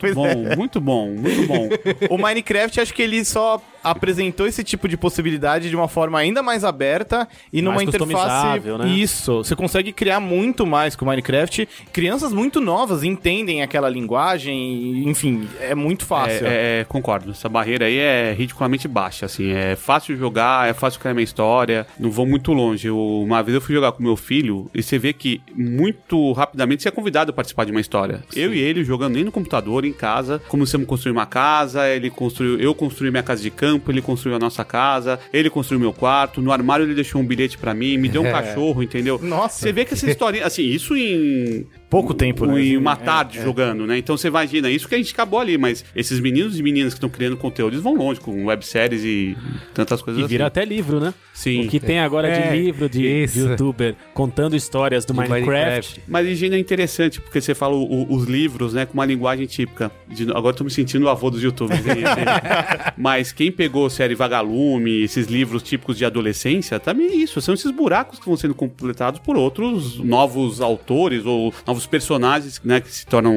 pois 0.00 0.14
Bom, 0.14 0.26
é. 0.26 0.56
muito 0.56 0.80
bom, 0.80 1.08
muito 1.10 1.46
bom. 1.46 1.68
O 2.10 2.18
Minecraft 2.18 2.80
acho 2.80 2.94
que 2.94 3.02
ele 3.02 3.24
só 3.24 3.60
apresentou 3.82 4.46
esse 4.46 4.62
tipo 4.62 4.86
de 4.88 4.96
possibilidade 4.96 5.68
de 5.68 5.74
uma 5.76 5.88
forma 5.88 6.18
ainda 6.18 6.42
mais 6.42 6.64
aberta 6.64 7.28
e 7.52 7.60
numa 7.60 7.76
Mais 7.76 7.88
interface 7.88 8.12
customizável, 8.12 8.78
né? 8.78 8.88
isso. 8.88 9.38
Você 9.38 9.56
consegue 9.56 9.92
criar 9.92 10.20
muito 10.20 10.61
mais 10.66 10.94
com 10.96 11.04
o 11.04 11.08
Minecraft. 11.08 11.68
Crianças 11.92 12.32
muito 12.32 12.60
novas 12.60 13.02
entendem 13.02 13.62
aquela 13.62 13.88
linguagem, 13.88 15.08
enfim, 15.08 15.48
é 15.60 15.74
muito 15.74 16.04
fácil. 16.06 16.46
É, 16.46 16.80
é, 16.80 16.84
concordo. 16.88 17.30
Essa 17.32 17.48
barreira 17.48 17.86
aí 17.86 17.98
é 17.98 18.34
ridiculamente 18.36 18.86
baixa, 18.88 19.26
assim. 19.26 19.50
É 19.52 19.76
fácil 19.76 20.16
jogar, 20.16 20.68
é 20.68 20.72
fácil 20.72 21.00
criar 21.00 21.14
minha 21.14 21.24
história. 21.24 21.86
Não 21.98 22.10
vou 22.10 22.26
muito 22.26 22.52
longe. 22.52 22.88
Eu- 22.88 22.98
uma 23.22 23.42
vez 23.42 23.54
eu 23.54 23.60
fui 23.60 23.74
jogar 23.74 23.92
com 23.92 24.02
meu 24.02 24.16
filho 24.16 24.70
e 24.74 24.82
você 24.82 24.98
vê 24.98 25.12
que 25.12 25.40
muito 25.54 26.32
rapidamente 26.32 26.82
você 26.82 26.88
é 26.88 26.92
convidado 26.92 27.30
a 27.30 27.34
participar 27.34 27.64
de 27.64 27.70
uma 27.72 27.80
história. 27.80 28.22
Eu 28.34 28.52
e 28.54 28.58
ele 28.60 28.84
jogando 28.84 29.14
nem 29.14 29.24
no 29.24 29.32
computador, 29.32 29.84
em 29.84 29.92
casa. 29.92 30.40
Começamos 30.48 30.86
a 30.86 30.88
construir 30.88 31.12
uma 31.12 31.26
casa, 31.26 31.88
ele 31.88 32.10
construiu... 32.10 32.58
Eu 32.58 32.74
construí 32.74 33.10
minha 33.10 33.22
casa 33.22 33.42
de 33.42 33.50
campo, 33.50 33.90
ele 33.90 34.02
construiu 34.02 34.36
a 34.36 34.38
nossa 34.38 34.64
casa, 34.64 35.18
ele 35.32 35.48
construiu 35.50 35.80
meu 35.80 35.92
quarto. 35.92 36.40
No 36.40 36.52
armário 36.52 36.84
ele 36.84 36.94
deixou 36.94 37.20
um 37.20 37.24
bilhete 37.24 37.58
pra 37.58 37.74
mim, 37.74 37.96
me 37.96 38.08
deu 38.08 38.22
um 38.22 38.30
cachorro, 38.32 38.82
entendeu? 38.82 39.18
Nossa. 39.22 39.58
Você 39.60 39.72
vê 39.72 39.84
que 39.84 39.94
essa 39.94 40.08
historinha... 40.10 40.44
Assim, 40.52 40.64
isso 40.64 40.94
em... 40.94 41.66
Pouco 41.92 42.14
tempo, 42.14 42.46
né? 42.46 42.58
Em 42.62 42.76
uma 42.78 42.94
É, 42.94 42.96
tarde 42.96 43.38
é. 43.38 43.42
jogando, 43.42 43.86
né? 43.86 43.98
Então 43.98 44.16
você 44.16 44.28
imagina, 44.28 44.70
isso 44.70 44.88
que 44.88 44.94
a 44.94 44.98
gente 44.98 45.12
acabou 45.12 45.38
ali, 45.38 45.58
mas 45.58 45.84
esses 45.94 46.18
meninos 46.20 46.58
e 46.58 46.62
meninas 46.62 46.94
que 46.94 46.96
estão 46.96 47.10
criando 47.10 47.36
conteúdo, 47.36 47.74
eles 47.74 47.82
vão 47.84 47.94
longe 47.94 48.18
com 48.18 48.46
webséries 48.46 49.04
e 49.04 49.36
tantas 49.74 50.00
coisas 50.00 50.24
E 50.24 50.26
vira 50.26 50.44
assim. 50.44 50.48
até 50.48 50.64
livro, 50.64 50.98
né? 50.98 51.12
Sim. 51.34 51.66
O 51.66 51.68
que 51.68 51.78
tem 51.78 52.00
agora 52.00 52.28
É, 52.28 52.50
de 52.50 52.56
livro 52.62 52.88
de, 52.88 53.26
youtuber 53.36 53.94
contando 54.14 54.56
histórias 54.56 55.04
do 55.04 55.12
De 55.12 55.18
Minecraft. 55.20 56.00
Mas 56.08 56.26
higiene 56.26 56.56
é 56.56 56.58
interessante, 56.58 57.20
porque 57.20 57.40
você 57.42 57.54
fala 57.54 57.74
o- 57.76 58.06
os 58.14 58.24
livros, 58.24 58.72
né, 58.72 58.86
com 58.86 58.94
uma 58.94 59.04
linguagem 59.04 59.44
típica. 59.46 59.90
De- 60.08 60.30
agora 60.30 60.48
eu 60.48 60.54
tô 60.54 60.64
me 60.64 60.70
sentindo 60.70 61.04
o 61.04 61.08
avô 61.10 61.30
dos 61.30 61.42
youtubers. 61.42 61.84
né? 61.84 61.92
Mas 62.96 63.32
quem 63.32 63.52
pegou 63.52 63.88
série 63.90 64.14
Vagalume, 64.14 65.02
esses 65.02 65.26
livros 65.26 65.62
típicos 65.62 65.98
de 65.98 66.04
adolescência, 66.04 66.80
também 66.80 67.06
é 67.08 67.14
isso. 67.16 67.40
São 67.40 67.52
esses 67.54 67.70
buracos 67.70 68.18
que 68.18 68.24
vão 68.26 68.36
sendo 68.36 68.54
completados 68.54 69.20
por 69.20 69.36
outros 69.36 69.98
novos 69.98 70.60
autores 70.60 71.26
ou 71.26 71.52
novos 71.66 71.81
personagens, 71.86 72.60
né, 72.64 72.80
que 72.80 72.90
se 72.92 73.06
tornam... 73.06 73.32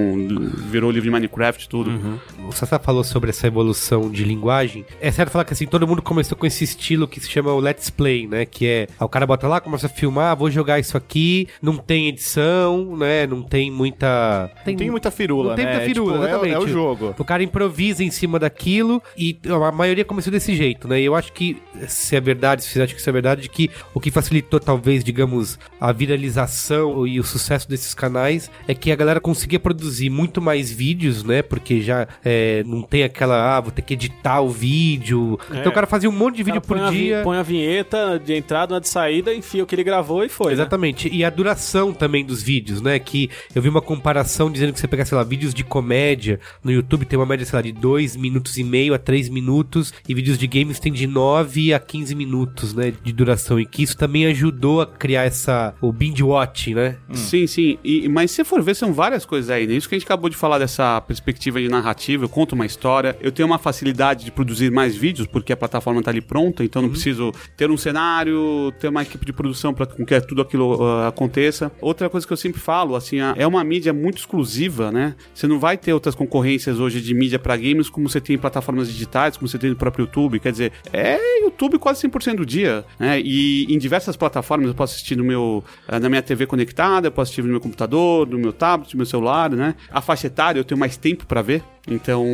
Virou 0.69 0.91
livro 0.91 1.05
de 1.05 1.11
Minecraft 1.11 1.65
e 1.65 1.69
tudo. 1.69 2.19
O 2.47 2.51
Sassá 2.51 2.79
falou 2.79 3.03
sobre 3.03 3.29
essa 3.29 3.47
evolução 3.47 4.09
de 4.09 4.23
linguagem. 4.23 4.85
É 4.99 5.11
certo 5.11 5.31
falar 5.31 5.45
que 5.45 5.53
assim, 5.53 5.65
todo 5.65 5.87
mundo 5.87 6.01
começou 6.01 6.37
com 6.37 6.45
esse 6.45 6.63
estilo 6.63 7.07
que 7.07 7.19
se 7.19 7.29
chama 7.29 7.51
o 7.53 7.59
Let's 7.59 7.89
Play, 7.89 8.27
né? 8.27 8.45
Que 8.45 8.65
é, 8.67 8.87
ah, 8.99 9.05
o 9.05 9.09
cara 9.09 9.25
bota 9.25 9.47
lá, 9.47 9.59
começa 9.61 9.87
a 9.87 9.89
filmar, 9.89 10.35
vou 10.35 10.49
jogar 10.51 10.79
isso 10.79 10.97
aqui, 10.97 11.47
não 11.61 11.77
tem 11.77 12.07
edição, 12.07 12.95
né? 12.97 13.25
Não 13.27 13.41
tem 13.41 13.69
muita... 13.71 14.49
Não 14.65 14.75
tem 14.75 14.89
muita 14.91 15.11
firula, 15.11 15.49
Não 15.49 15.55
tem 15.55 15.65
né? 15.65 15.71
muita 15.71 15.85
firula, 15.85 16.13
Tipo, 16.13 16.23
é 16.23 16.27
o- 16.27 16.29
exatamente. 16.29 16.55
é 16.55 16.59
o 16.59 16.67
jogo. 16.67 17.15
O 17.17 17.23
cara 17.25 17.43
improvisa 17.43 18.03
em 18.03 18.11
cima 18.11 18.37
daquilo 18.39 19.01
e 19.17 19.37
a 19.49 19.71
maioria 19.71 20.03
começou 20.05 20.31
desse 20.31 20.55
jeito, 20.55 20.87
né? 20.87 20.99
E 21.01 21.05
eu 21.05 21.15
acho 21.15 21.31
que, 21.33 21.57
se 21.87 22.15
é 22.15 22.21
verdade, 22.21 22.63
se 22.63 22.69
vocês 22.69 22.83
acham 22.83 22.95
que 22.95 23.01
isso 23.01 23.09
é 23.09 23.13
verdade, 23.13 23.49
que 23.49 23.69
o 23.93 23.99
que 23.99 24.11
facilitou, 24.11 24.59
talvez, 24.59 25.03
digamos, 25.03 25.57
a 25.79 25.91
viralização 25.91 27.05
e 27.07 27.19
o 27.19 27.23
sucesso 27.23 27.69
desses 27.69 27.93
canais 27.93 28.34
é 28.67 28.73
que 28.73 28.91
a 28.91 28.95
galera 28.95 29.19
conseguia 29.19 29.59
produzir 29.59 30.09
muito 30.09 30.41
mais 30.41 30.71
vídeos, 30.71 31.23
né? 31.23 31.41
Porque 31.41 31.81
já 31.81 32.07
é, 32.23 32.63
não 32.65 32.81
tem 32.81 33.03
aquela, 33.03 33.57
ah, 33.57 33.61
vou 33.61 33.71
ter 33.71 33.81
que 33.81 33.93
editar 33.93 34.41
o 34.41 34.49
vídeo. 34.49 35.39
Então 35.51 35.71
o 35.71 35.75
cara 35.75 35.87
fazia 35.87 36.09
um 36.09 36.13
monte 36.13 36.37
de 36.37 36.43
vídeo 36.43 36.61
por 36.61 36.77
põe 36.77 36.87
a 36.87 36.89
dia. 36.89 37.21
põe 37.23 37.37
a 37.37 37.43
vinheta 37.43 38.19
de 38.23 38.33
entrada, 38.33 38.73
uma 38.73 38.81
de 38.81 38.87
saída, 38.87 39.33
enfia 39.33 39.63
o 39.63 39.65
que 39.65 39.75
ele 39.75 39.83
gravou 39.83 40.23
e 40.23 40.29
foi. 40.29 40.47
né? 40.47 40.53
Exatamente. 40.53 41.09
E 41.11 41.23
a 41.23 41.29
duração 41.29 41.93
também 41.93 42.25
dos 42.25 42.41
vídeos, 42.41 42.81
né? 42.81 42.97
Que 42.99 43.29
eu 43.53 43.61
vi 43.61 43.69
uma 43.69 43.81
comparação 43.81 44.51
dizendo 44.51 44.73
que 44.73 44.79
você 44.79 44.87
pegar, 44.87 45.05
sei 45.05 45.17
lá, 45.17 45.23
vídeos 45.23 45.53
de 45.53 45.63
comédia 45.63 46.39
no 46.63 46.71
YouTube 46.71 47.05
tem 47.05 47.17
uma 47.17 47.25
média, 47.25 47.45
sei 47.45 47.57
lá, 47.57 47.61
de 47.61 47.71
2 47.71 48.15
minutos 48.15 48.57
e 48.57 48.63
meio 48.63 48.93
a 48.93 48.97
3 48.97 49.29
minutos, 49.29 49.93
e 50.07 50.13
vídeos 50.13 50.37
de 50.37 50.47
games 50.47 50.79
tem 50.79 50.91
de 50.91 51.07
9 51.07 51.73
a 51.73 51.79
15 51.79 52.15
minutos, 52.15 52.73
né? 52.73 52.93
De 53.03 53.13
duração. 53.13 53.59
E 53.59 53.65
que 53.65 53.83
isso 53.83 53.97
também 53.97 54.25
ajudou 54.27 54.81
a 54.81 54.87
criar 54.87 55.23
essa. 55.23 55.73
o 55.81 55.91
binge 55.91 56.23
watch, 56.23 56.73
né? 56.73 56.97
Sim, 57.13 57.47
sim. 57.47 57.77
E, 57.83 58.07
mas 58.09 58.24
se 58.27 58.35
você 58.35 58.43
for 58.43 58.61
ver, 58.61 58.75
são 58.75 58.93
várias 58.93 59.25
coisas 59.25 59.49
aí, 59.49 59.67
né? 59.67 59.73
Isso 59.73 59.87
que 59.87 59.95
a 59.95 59.97
gente 59.97 60.05
acabou 60.05 60.29
de 60.29 60.35
falar 60.35 60.59
dessa 60.59 61.01
perspectiva 61.01 61.59
de 61.59 61.69
narrativa, 61.69 62.25
eu 62.25 62.29
conto 62.29 62.53
uma 62.53 62.65
história, 62.65 63.17
eu 63.21 63.31
tenho 63.31 63.47
uma 63.47 63.57
facilidade 63.57 64.25
de 64.25 64.31
produzir 64.31 64.71
mais 64.71 64.95
vídeos, 64.95 65.27
porque 65.27 65.53
a 65.53 65.57
plataforma 65.57 66.01
tá 66.01 66.11
ali 66.11 66.21
pronta, 66.21 66.63
então 66.63 66.81
não 66.81 66.89
preciso 66.89 67.31
ter 67.55 67.69
um 67.69 67.77
cenário, 67.77 68.73
ter 68.79 68.87
uma 68.87 69.01
equipe 69.01 69.25
de 69.25 69.33
produção 69.33 69.73
para 69.73 69.85
que 69.85 70.21
tudo 70.21 70.41
aquilo 70.41 70.83
ah, 70.83 71.07
aconteça. 71.07 71.71
Outra 71.81 72.09
coisa 72.09 72.25
que 72.25 72.33
eu 72.33 72.37
sempre 72.37 72.59
falo, 72.59 72.95
assim, 72.95 73.17
é 73.35 73.45
uma 73.47 73.63
mídia 73.63 73.93
muito 73.93 74.17
exclusiva, 74.17 74.91
né? 74.91 75.15
Você 75.33 75.47
não 75.47 75.59
vai 75.59 75.77
ter 75.77 75.93
outras 75.93 76.15
concorrências 76.15 76.79
hoje 76.79 77.01
de 77.01 77.13
mídia 77.13 77.39
para 77.39 77.55
games 77.55 77.89
como 77.89 78.09
você 78.09 78.21
tem 78.21 78.35
em 78.35 78.39
plataformas 78.39 78.87
digitais, 78.87 79.37
como 79.37 79.47
você 79.47 79.57
tem 79.57 79.69
no 79.69 79.75
próprio 79.75 80.03
YouTube, 80.03 80.39
quer 80.39 80.51
dizer, 80.51 80.71
é 80.91 81.19
YouTube 81.43 81.77
quase 81.79 82.07
100% 82.07 82.35
do 82.35 82.45
dia, 82.45 82.85
né? 82.99 83.19
E 83.19 83.65
em 83.73 83.77
diversas 83.77 84.15
plataformas 84.15 84.67
eu 84.67 84.75
posso 84.75 84.95
assistir 84.95 85.15
no 85.15 85.23
meu, 85.23 85.63
ah, 85.87 85.99
na 85.99 86.09
minha 86.09 86.21
TV 86.21 86.45
conectada, 86.45 87.07
eu 87.07 87.11
posso 87.11 87.29
assistir 87.29 87.43
no 87.43 87.49
meu 87.49 87.59
computador, 87.59 88.04
no 88.29 88.37
meu 88.37 88.53
tablet, 88.53 88.93
no 88.93 88.97
meu 88.97 89.05
celular, 89.05 89.49
né? 89.49 89.75
A 89.91 90.01
faixa 90.01 90.27
etária 90.27 90.59
eu 90.59 90.63
tenho 90.63 90.79
mais 90.79 90.97
tempo 90.97 91.25
para 91.25 91.41
ver, 91.41 91.63
Então, 91.87 92.25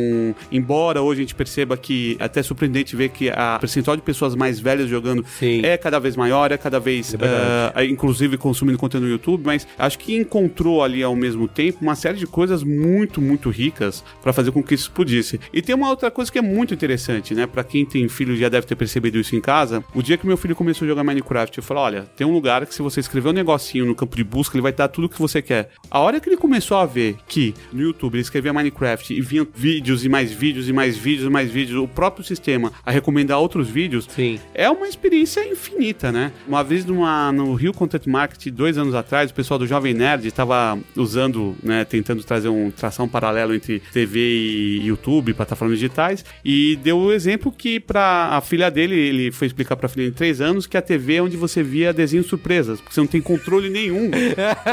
embora 0.50 1.02
hoje 1.02 1.20
a 1.20 1.24
gente 1.24 1.34
perceba 1.34 1.76
que 1.76 2.16
é 2.18 2.24
até 2.24 2.42
surpreendente 2.42 2.96
ver 2.96 3.10
que 3.10 3.30
a 3.30 3.58
percentual 3.60 3.96
de 3.96 4.02
pessoas 4.02 4.34
mais 4.34 4.58
velhas 4.58 4.88
jogando 4.88 5.24
Sim. 5.38 5.62
é 5.64 5.76
cada 5.76 5.98
vez 5.98 6.16
maior, 6.16 6.50
é 6.52 6.56
cada 6.56 6.80
vez, 6.80 7.12
verdade. 7.12 7.72
ah, 7.74 7.84
inclusive 7.84 8.36
consumindo 8.36 8.78
conteúdo 8.78 9.04
no 9.04 9.10
YouTube, 9.10 9.42
mas 9.44 9.66
acho 9.78 9.98
que 9.98 10.16
encontrou 10.16 10.82
ali 10.82 11.02
ao 11.02 11.14
mesmo 11.14 11.46
tempo 11.46 11.78
uma 11.82 11.94
série 11.94 12.18
de 12.18 12.26
coisas 12.26 12.62
muito, 12.62 13.20
muito 13.20 13.50
ricas 13.50 14.04
pra 14.22 14.32
fazer 14.32 14.50
com 14.52 14.62
que 14.62 14.74
isso 14.74 14.84
explodisse. 14.84 15.40
E 15.52 15.60
tem 15.60 15.74
uma 15.74 15.88
outra 15.88 16.10
coisa 16.10 16.30
que 16.30 16.38
é 16.38 16.42
muito 16.42 16.72
interessante, 16.74 17.34
né? 17.34 17.46
Pra 17.46 17.64
quem 17.64 17.84
tem 17.84 18.08
filho 18.08 18.36
já 18.36 18.48
deve 18.48 18.66
ter 18.66 18.76
percebido 18.76 19.18
isso 19.18 19.36
em 19.36 19.40
casa. 19.40 19.84
O 19.94 20.02
dia 20.02 20.16
que 20.16 20.26
meu 20.26 20.36
filho 20.36 20.54
começou 20.56 20.86
a 20.86 20.88
jogar 20.88 21.04
Minecraft, 21.04 21.58
eu 21.58 21.64
falei: 21.64 21.82
olha, 21.82 22.02
tem 22.16 22.26
um 22.26 22.32
lugar 22.32 22.64
que 22.66 22.74
se 22.74 22.82
você 22.82 23.00
escrever 23.00 23.30
um 23.30 23.32
negocinho 23.32 23.84
no 23.84 23.94
campo 23.94 24.16
de 24.16 24.24
busca, 24.24 24.56
ele 24.56 24.62
vai 24.62 24.72
dar 24.72 24.88
tudo 24.88 25.04
o 25.04 25.08
que 25.08 25.18
você 25.18 25.42
quer. 25.42 25.70
A 25.90 26.00
hora 26.00 26.20
que 26.20 26.28
ele 26.28 26.36
começou 26.36 26.76
a 26.76 26.86
ver 26.86 27.16
que 27.26 27.54
no 27.72 27.82
YouTube 27.82 28.14
ele 28.14 28.22
escrevia 28.22 28.52
Minecraft 28.52 29.12
e 29.12 29.20
vinha 29.20 29.41
vídeos 29.54 30.04
e 30.04 30.08
mais 30.08 30.32
vídeos 30.32 30.68
e 30.68 30.72
mais 30.72 30.96
vídeos 30.96 31.26
e 31.26 31.30
mais 31.30 31.50
vídeos, 31.50 31.78
o 31.78 31.88
próprio 31.88 32.24
sistema 32.24 32.72
a 32.84 32.90
recomendar 32.90 33.38
outros 33.38 33.68
vídeos, 33.68 34.06
Sim. 34.08 34.38
é 34.54 34.68
uma 34.70 34.88
experiência 34.88 35.46
infinita, 35.46 36.10
né? 36.12 36.32
Uma 36.46 36.62
vez 36.62 36.84
numa, 36.84 37.32
no 37.32 37.54
Rio 37.54 37.72
Content 37.72 38.06
Market, 38.06 38.46
dois 38.52 38.78
anos 38.78 38.94
atrás, 38.94 39.30
o 39.30 39.34
pessoal 39.34 39.58
do 39.58 39.66
Jovem 39.66 39.94
Nerd 39.94 40.26
estava 40.26 40.78
usando, 40.96 41.56
né, 41.62 41.84
tentando 41.84 42.22
trazer 42.22 42.48
um 42.48 42.70
tração 42.70 43.08
paralelo 43.08 43.54
entre 43.54 43.80
TV 43.92 44.18
e 44.18 44.86
YouTube, 44.86 45.34
plataformas 45.34 45.78
digitais, 45.78 46.24
e 46.44 46.76
deu 46.82 46.98
o 46.98 47.12
exemplo 47.12 47.52
que 47.52 47.80
para 47.80 48.28
a 48.32 48.40
filha 48.40 48.70
dele, 48.70 48.94
ele 48.94 49.32
foi 49.32 49.46
explicar 49.46 49.76
para 49.76 49.86
a 49.86 49.88
filha 49.88 50.10
de 50.10 50.16
três 50.16 50.40
anos 50.40 50.66
que 50.66 50.76
a 50.76 50.82
TV 50.82 51.16
é 51.16 51.22
onde 51.22 51.36
você 51.36 51.62
via 51.62 51.92
desenhos 51.92 52.26
surpresas, 52.26 52.80
porque 52.80 52.94
você 52.94 53.00
não 53.00 53.06
tem 53.06 53.20
controle 53.20 53.68
nenhum. 53.68 54.10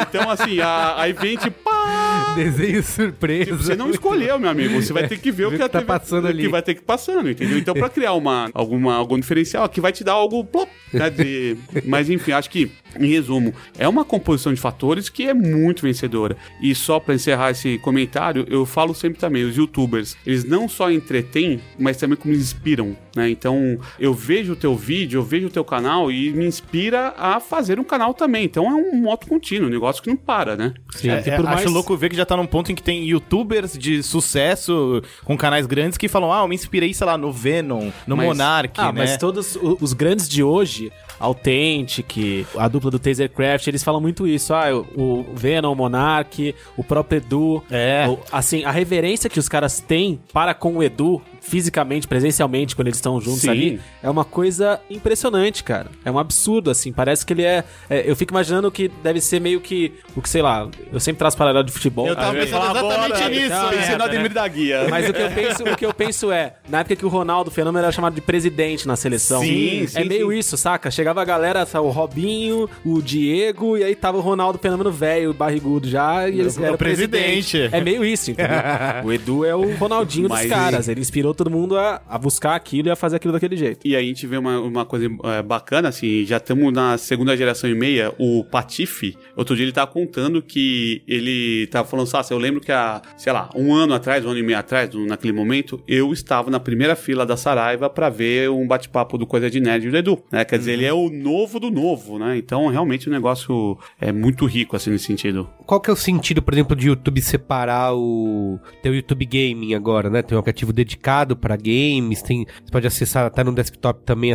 Então, 0.10 0.30
assim, 0.30 0.60
a, 0.60 0.96
aí 1.02 1.14
vem 1.14 1.36
tipo, 1.38 1.64
pá, 1.64 2.09
Desenho 2.36 2.84
surpresa. 2.84 3.56
Você 3.58 3.76
não 3.76 3.90
escolheu, 3.90 4.40
meu 4.40 4.50
amigo. 4.50 4.82
Você 4.82 4.94
vai 4.94 5.08
ter 5.08 5.18
que 5.18 5.32
ver 5.32 5.46
o 5.46 5.50
que, 5.50 5.56
a 5.56 5.68
que 5.68 5.70
tá 5.70 5.80
TV 5.80 5.86
passando 5.86 6.28
ali. 6.28 6.44
Que 6.44 6.50
vai 6.50 6.62
ter 6.62 6.74
que 6.76 6.82
ir 6.82 6.86
passando, 6.86 7.30
entendeu? 7.30 7.58
Então, 7.58 7.74
pra 7.74 7.90
criar 7.90 8.14
uma, 8.14 8.50
alguma, 8.54 8.96
algum 8.96 9.20
diferencial, 9.20 9.68
que 9.68 9.82
vai 9.82 9.92
te 9.92 10.04
dar 10.04 10.14
algo. 10.14 10.44
Plop, 10.44 10.70
né, 10.94 11.10
de- 11.10 11.58
Mas, 11.86 12.10
enfim, 12.10 12.32
acho 12.32 12.50
que, 12.50 12.72
em 13.00 13.08
resumo, 13.08 13.54
é 13.78 13.88
uma 13.88 14.06
composição 14.06 14.54
de 14.54 14.60
fatores 14.60 15.10
que 15.10 15.24
é 15.28 15.34
muito 15.34 15.82
vencedora. 15.84 16.38
E 16.62 16.74
só 16.74 17.00
pra 17.00 17.14
encerrar 17.16 17.52
esse 17.52 17.78
comentário, 17.80 18.46
eu 18.50 18.66
falo 18.66 18.94
sempre 18.96 19.20
também: 19.20 19.44
os 19.44 19.56
youtubers, 19.58 20.16
eles 20.26 20.44
não 20.44 20.68
só 20.70 20.92
entretêm, 20.92 21.60
mas 21.78 21.98
também 21.98 22.18
como 22.18 22.34
inspiram, 22.34 22.96
né? 23.16 23.30
Então, 23.30 23.78
eu 24.00 24.14
vejo 24.14 24.54
o 24.54 24.56
teu 24.56 24.76
vídeo, 24.76 25.20
eu 25.20 25.24
vejo 25.24 25.48
o 25.48 25.50
teu 25.52 25.64
canal 25.66 26.12
e 26.12 26.32
me 26.32 26.46
inspira 26.46 27.14
a 27.18 27.40
fazer 27.40 27.80
um 27.80 27.84
canal 27.84 28.14
também. 28.14 28.46
Então, 28.46 28.66
é 28.70 28.74
um 28.74 28.96
moto 29.02 29.28
contínuo, 29.28 29.68
um 29.68 29.72
negócio 29.72 30.02
que 30.02 30.10
não 30.10 30.18
para, 30.18 30.56
né? 30.56 30.74
Sim. 30.92 31.10
É, 31.10 31.20
E 31.20 31.24
por 31.24 31.32
é, 31.32 31.40
mais- 31.44 31.60
Acho 31.60 31.70
louco 31.70 31.96
ver 31.98 32.09
que 32.10 32.16
já 32.16 32.26
tá 32.26 32.36
num 32.36 32.46
ponto 32.48 32.72
em 32.72 32.76
que 32.76 32.84
tem 32.84 33.04
youtubers 33.06 33.78
de 33.78 34.02
sucesso 34.04 35.02
com 35.24 35.38
canais 35.38 35.66
grandes 35.66 35.98
que 35.98 36.08
falam, 36.08 36.34
ah, 36.34 36.42
eu 36.42 36.48
me 36.48 36.56
inspirei, 36.56 36.94
sei 36.94 37.06
lá, 37.08 37.18
no 37.18 37.32
Venom, 37.32 37.90
no 38.08 38.18
Mas- 38.18 38.26
Monark, 38.28 38.74
Ah, 38.80 38.92
né? 38.92 39.02
mas 39.02 39.18
todos 39.18 39.58
os 39.80 39.94
grandes 39.94 40.28
de 40.28 40.44
hoje, 40.44 40.92
Authentic, 41.20 42.46
a 42.58 42.68
dupla 42.68 42.92
do 42.92 43.00
Tasercraft, 43.00 43.68
eles 43.68 43.84
falam 43.84 44.00
muito 44.02 44.28
isso. 44.28 44.54
Ah, 44.54 44.68
o, 44.74 45.26
Venom, 45.34 45.72
o 45.72 45.76
Monark, 45.76 46.54
o 46.78 46.84
próprio 46.84 47.18
Edu. 47.18 47.64
É. 47.70 48.06
O- 48.08 48.20
assim, 48.32 48.64
a 48.64 48.72
reverência 48.72 49.30
que 49.30 49.40
os 49.40 49.48
caras 49.50 49.80
têm 49.80 50.20
para 50.34 50.54
com 50.54 50.78
o 50.78 50.84
Edu, 50.84 51.22
fisicamente, 51.50 52.08
presencialmente, 52.08 52.76
quando 52.76 52.88
eles 52.88 52.98
estão 52.98 53.20
juntos 53.20 53.42
Sim. 53.42 53.50
ali, 53.50 53.82
é 54.04 54.10
uma 54.10 54.24
coisa 54.24 54.80
impressionante, 54.90 55.64
cara. 55.64 55.88
É 56.06 56.12
um 56.12 56.20
absurdo, 56.20 56.70
assim. 56.70 56.92
Parece 56.94 57.26
que 57.26 57.34
ele 57.34 57.44
é, 57.44 57.64
é, 57.90 58.10
Eu 58.10 58.16
fico 58.16 58.32
imaginando 58.32 58.72
que 58.72 58.88
deve 59.04 59.20
ser 59.20 59.42
meio 59.42 59.60
que. 59.60 59.92
O 60.16 60.22
que 60.22 60.30
sei 60.30 60.42
lá, 60.42 60.70
eu 60.94 61.00
sempre 61.00 61.20
traço 61.20 61.36
paralelo 61.36 61.66
de 61.66 61.72
futebol. 61.72 62.08
Eu 62.08 62.16
tava 62.16 62.34
pensando 62.34 62.64
exatamente 62.64 63.14
agora, 63.14 63.30
nisso. 63.30 63.50
Não, 63.50 63.70
Pensei 63.70 63.98
no 63.98 64.04
Ademir 64.04 64.24
né? 64.24 64.30
da 64.30 64.48
Guia. 64.48 64.88
Mas 64.90 65.10
o 65.10 65.14
que 65.14 65.22
eu 65.22 65.32
penso, 65.32 65.64
o 65.64 65.76
que 65.76 65.86
eu 65.86 65.94
penso 65.94 66.32
é, 66.32 66.54
na 66.70 66.80
época 66.80 66.96
que 66.96 67.06
o 67.06 67.10
Ronaldo 67.10 67.50
Fenômeno 67.50 67.84
era 67.84 67.92
chamado 67.92 68.14
de 68.14 68.22
presidente 68.22 68.88
na 68.88 68.96
seleção. 68.96 69.42
Sim, 69.42 69.84
é 69.84 69.88
sim, 69.88 70.04
meio 70.06 70.30
sim. 70.30 70.38
isso, 70.38 70.56
saca? 70.56 70.92
Chegava 70.92 71.22
a 71.22 71.26
galera, 71.26 71.66
sabe, 71.66 71.86
o 71.86 71.90
Robinho, 71.90 72.70
o 72.86 73.02
Diego, 73.02 73.78
e 73.78 73.84
aí 73.84 73.96
tava 73.96 74.18
o 74.18 74.22
Ronaldo 74.22 74.60
Fenômeno 74.60 74.92
velho, 74.92 75.34
barrigudo 75.34 75.88
já, 75.88 76.30
e 76.30 76.40
eles 76.40 76.58
O 76.58 76.64
eram 76.64 76.78
presidente. 76.78 77.58
presidente. 77.58 77.76
É 77.76 77.82
meio 77.82 78.04
isso, 78.06 78.32
entendeu? 78.32 78.58
o 79.04 79.12
Edu 79.12 79.46
é 79.46 79.56
o 79.56 79.76
Ronaldinho 79.76 80.30
Mas 80.30 80.42
dos 80.42 80.50
caras. 80.50 80.88
Ele 80.88 81.02
inspirou 81.02 81.34
todo 81.40 81.50
mundo 81.50 81.78
a, 81.78 82.02
a 82.08 82.18
buscar 82.18 82.56
aquilo 82.56 82.90
e 82.90 82.92
a 82.92 82.96
fazer 82.96 83.16
aquilo 83.16 83.34
daquele 83.34 83.56
jeito. 83.56 83.88
E 83.88 83.96
aí 83.96 84.04
a 84.04 84.08
gente 84.08 84.28
vê 84.28 84.38
uma, 84.38 84.60
uma 84.60 84.86
coisa 84.86 85.08
é, 85.24 85.42
bacana, 85.42 85.90
assim, 85.90 86.26
já 86.26 86.38
estamos 86.38 86.72
na 86.74 86.98
segunda 86.98 87.36
geração 87.36 87.70
e 87.70 87.74
meia, 87.74 88.14
o 88.20 88.44
Patife, 88.44 89.18
outro 89.36 89.56
dia 89.56 89.66
ele 89.66 89.72
tava 89.72 89.90
contando 89.90 90.42
que 90.42 91.02
ele 91.08 91.68
tava 91.68 91.88
falando, 91.88 92.08
Sassi, 92.08 92.32
eu 92.32 92.38
lembro 92.38 92.60
que 92.60 92.72
há, 92.72 93.02
sei 93.18 93.32
lá, 93.32 93.50
um 93.56 93.74
ano 93.74 93.94
atrás, 93.94 94.26
um 94.26 94.30
ano 94.30 94.40
e 94.40 94.44
meio 94.44 94.60
atrás, 94.60 94.90
naquele 94.94 95.34
momento, 95.34 95.82
eu 95.88 96.12
estava 96.12 96.52
na 96.52 96.60
primeira 96.60 96.96
fila 96.96 97.26
da 97.26 97.38
Saraiva 97.38 97.90
pra 97.90 98.10
ver 98.10 98.50
um 98.50 98.68
bate-papo 98.68 99.18
do 99.18 99.26
Coisa 99.26 99.50
de 99.50 99.60
Nerd 99.60 99.90
do 99.90 99.98
Edu, 99.98 100.22
né? 100.32 100.44
Quer 100.44 100.60
dizer, 100.60 100.74
ele 100.74 100.86
é 100.86 100.94
o 100.94 101.10
novo 101.10 101.60
do 101.60 101.72
novo, 101.72 102.20
né? 102.20 102.38
Então, 102.38 102.68
realmente, 102.68 103.08
o 103.08 103.12
negócio 103.12 103.78
é 104.00 104.12
muito 104.12 104.46
rico, 104.46 104.76
assim, 104.76 104.90
nesse 104.92 105.06
sentido. 105.06 105.50
Qual 105.66 105.80
que 105.80 105.90
é 105.90 105.94
o 105.94 105.96
sentido, 105.96 106.42
por 106.42 106.54
exemplo, 106.54 106.76
de 106.76 106.88
YouTube 106.88 107.22
separar 107.22 107.94
o 107.96 108.60
teu 108.82 108.94
YouTube 108.94 109.26
Gaming 109.26 109.74
agora, 109.74 110.10
né? 110.10 110.22
Tem 110.22 110.36
um 110.36 110.40
aplicativo 110.40 110.74
dedicado 110.74 111.29
para 111.36 111.56
games, 111.56 112.22
tem 112.22 112.46
você 112.46 112.72
pode 112.72 112.88
acessar 112.88 113.26
até 113.26 113.44
no 113.44 113.54
desktop 113.54 114.04
também 114.04 114.32